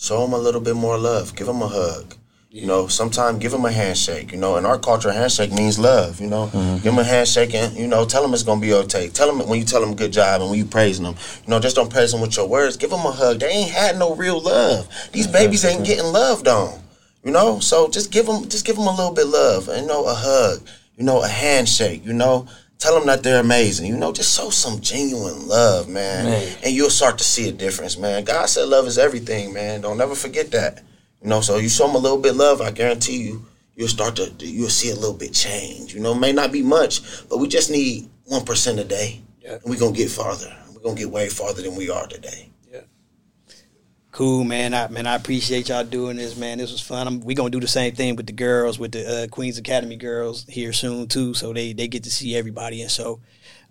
show 0.02 0.22
them 0.22 0.34
a 0.34 0.38
little 0.38 0.62
bit 0.62 0.76
more 0.76 0.98
love. 0.98 1.36
Give 1.36 1.48
them 1.48 1.62
a 1.62 1.68
hug. 1.68 2.16
You 2.50 2.66
know, 2.66 2.88
sometimes 2.88 3.40
give 3.40 3.52
them 3.54 3.64
a 3.64 3.72
handshake. 3.72 4.34
You 4.34 4.38
know, 4.38 4.58
in 4.58 4.66
our 4.66 4.78
culture, 4.78 5.08
a 5.08 5.14
handshake 5.14 5.54
means 5.54 5.80
love. 5.80 6.20
You 6.20 6.28
know, 6.28 6.48
mm-hmm. 6.48 6.76
give 6.76 6.84
them 6.84 7.00
a 7.00 7.04
handshake 7.04 7.54
and 7.54 7.78
you 7.78 7.88
know, 7.88 8.04
tell 8.04 8.22
them 8.22 8.34
it's 8.34 8.44
gonna 8.44 8.60
be 8.60 8.74
okay. 8.74 9.08
Tell 9.08 9.34
them 9.34 9.48
when 9.48 9.60
you 9.60 9.64
tell 9.64 9.80
them 9.80 9.96
good 9.96 10.12
job 10.12 10.42
and 10.42 10.50
when 10.50 10.60
you 10.60 10.66
praising 10.66 11.06
them. 11.06 11.16
You 11.46 11.52
know, 11.52 11.60
just 11.62 11.78
don't 11.78 11.90
praise 11.90 12.12
them 12.12 12.20
with 12.20 12.36
your 12.36 12.50
words. 12.50 12.76
Give 12.76 12.90
them 12.90 13.06
a 13.06 13.12
hug. 13.12 13.40
They 13.40 13.48
ain't 13.48 13.72
had 13.72 13.98
no 13.98 14.16
real 14.16 14.42
love. 14.42 14.90
These 15.14 15.28
babies 15.28 15.64
ain't 15.64 15.86
getting 15.86 16.12
loved 16.12 16.48
on. 16.48 16.82
You 17.24 17.32
know, 17.32 17.60
so 17.60 17.88
just 17.88 18.12
give 18.12 18.26
them, 18.26 18.50
just 18.50 18.66
give 18.66 18.76
them 18.76 18.88
a 18.88 18.96
little 18.96 19.14
bit 19.14 19.28
of 19.28 19.32
love. 19.32 19.68
You 19.68 19.86
know, 19.86 20.06
a 20.06 20.14
hug. 20.14 20.68
You 20.98 21.06
know, 21.06 21.24
a 21.24 21.28
handshake. 21.28 22.06
You 22.06 22.14
know, 22.14 22.48
Tell 22.82 22.98
them 22.98 23.06
that 23.06 23.22
they're 23.22 23.40
amazing. 23.40 23.86
You 23.86 23.96
know, 23.96 24.12
just 24.12 24.36
show 24.36 24.50
some 24.50 24.82
genuine 24.82 25.48
love, 25.48 25.88
man. 25.88 26.26
man. 26.26 26.58
And 26.64 26.74
you'll 26.74 26.90
start 26.90 27.20
to 27.20 27.24
see 27.24 27.48
a 27.48 27.52
difference, 27.52 27.96
man. 27.96 28.24
God 28.24 28.48
said 28.50 28.68
love 28.70 28.88
is 28.88 28.98
everything, 28.98 29.54
man. 29.54 29.82
Don't 29.82 30.02
ever 30.02 30.16
forget 30.16 30.50
that. 30.50 30.82
You 31.22 31.30
know, 31.30 31.42
so 31.42 31.58
you 31.58 31.70
show 31.70 31.86
them 31.86 31.96
a 31.96 32.00
little 32.00 32.18
bit 32.18 32.34
love, 32.34 32.60
I 32.60 32.72
guarantee 32.72 33.22
you, 33.22 33.46
you'll 33.76 33.88
start 33.88 34.16
to, 34.16 34.34
you'll 34.40 34.70
see 34.70 34.90
a 34.90 34.96
little 34.96 35.14
bit 35.14 35.32
change. 35.32 35.94
You 35.94 36.00
know, 36.00 36.16
may 36.16 36.32
not 36.32 36.52
be 36.52 36.64
much, 36.64 37.28
but 37.30 37.38
we 37.38 37.48
just 37.48 37.70
need 37.70 38.10
1% 38.32 38.80
a 38.80 38.84
day. 38.84 39.22
Yeah. 39.42 39.54
And 39.54 39.62
we're 39.66 39.80
going 39.80 39.94
to 39.94 39.98
get 40.00 40.10
farther. 40.10 40.52
We're 40.74 40.82
going 40.82 40.96
to 40.96 41.04
get 41.04 41.12
way 41.12 41.30
farther 41.30 41.62
than 41.62 41.76
we 41.76 41.92
are 41.92 42.08
today. 42.08 42.50
Cool, 44.22 44.44
man. 44.44 44.76
I 44.76 44.88
man, 44.88 45.08
I 45.08 45.16
appreciate 45.16 45.70
y'all 45.70 45.84
doing 45.84 46.16
this, 46.16 46.38
man. 46.38 46.60
This 46.60 46.72
was 46.72 46.80
fun. 46.80 47.08
I'm, 47.08 47.22
we 47.22 47.34
gonna 47.34 47.50
do 47.50 47.60
the 47.60 47.68
same 47.68 47.96
thing 47.96 48.16
with 48.16 48.28
the 48.28 48.34
girls, 48.34 48.78
with 48.78 48.92
the 48.92 49.24
uh, 49.24 49.28
Queens 49.30 49.58
Academy 49.58 49.96
girls 49.96 50.46
here 50.48 50.74
soon 50.74 51.08
too, 51.08 51.34
so 51.34 51.54
they 51.54 51.74
they 51.74 51.88
get 51.88 52.04
to 52.04 52.12
see 52.12 52.36
everybody. 52.36 52.84
And 52.84 52.92
so, 52.92 53.20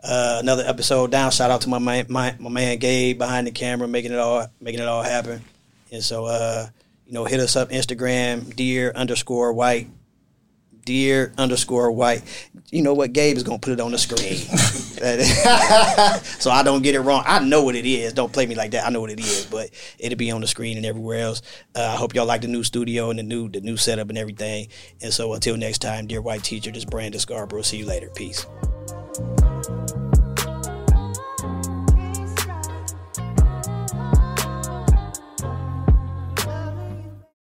uh, 0.03 0.39
another 0.43 0.65
episode 0.67 1.13
down. 1.13 1.31
Shout 1.31 1.53
out 1.53 1.61
to 1.61 1.69
my 1.69 1.79
man, 1.79 2.07
my, 2.09 2.35
my 2.41 2.51
man 2.51 2.79
Gabe 2.81 3.17
behind 3.17 3.47
the 3.47 3.53
camera, 3.53 3.87
making 3.87 4.11
it 4.11 4.19
all 4.19 4.49
making 4.61 4.81
it 4.81 4.89
all 4.89 5.05
happen. 5.05 5.45
And 5.93 6.03
so, 6.03 6.25
uh, 6.25 6.67
you 7.07 7.13
know, 7.13 7.27
hit 7.27 7.39
us 7.39 7.55
up 7.55 7.71
Instagram, 7.71 8.57
dear 8.57 8.91
underscore 8.91 9.53
white, 9.53 9.89
dear 10.91 11.33
underscore 11.39 11.93
white. 11.93 12.21
You 12.73 12.83
know 12.83 12.95
what? 12.95 13.13
Gabe 13.13 13.37
is 13.37 13.45
gonna 13.45 13.61
put 13.61 13.73
it 13.73 13.79
on 13.79 13.93
the 13.93 13.99
screen, 13.99 14.39
so 16.41 16.51
I 16.51 16.65
don't 16.65 16.83
get 16.83 16.97
it 16.97 17.01
wrong. 17.01 17.23
I 17.25 17.39
know 17.39 17.63
what 17.63 17.77
it 17.77 17.87
is. 17.87 18.13
Don't 18.13 18.33
play 18.33 18.45
me 18.45 18.57
like 18.57 18.73
that. 18.73 18.85
I 18.85 18.91
know 18.91 19.01
what 19.01 19.11
it 19.11 19.21
is, 19.21 19.47
but 19.47 19.71
it'll 20.01 20.19
be 20.19 20.33
on 20.33 20.41
the 20.41 20.49
screen 20.49 20.77
and 20.77 20.85
everywhere 20.85 21.21
else. 21.21 21.43
Uh, 21.77 21.83
I 21.83 21.95
hope 21.95 22.13
y'all 22.13 22.27
like 22.27 22.41
the 22.41 22.49
new 22.49 22.65
studio 22.65 23.11
and 23.11 23.21
the 23.21 23.23
new 23.23 23.49
the 23.49 23.61
new 23.61 23.77
setup 23.77 24.09
and 24.09 24.19
everything. 24.19 24.67
And 25.01 25.15
so 25.15 25.33
until 25.33 25.57
next 25.57 25.79
time, 25.79 26.09
dear 26.09 26.23
white 26.23 26.43
teacher, 26.43 26.73
this 26.73 26.85
Brandon 26.85 27.21
Scarborough. 27.21 27.63
See 27.63 27.77
you 27.77 27.87
later. 27.87 28.11
Peace. 28.13 28.45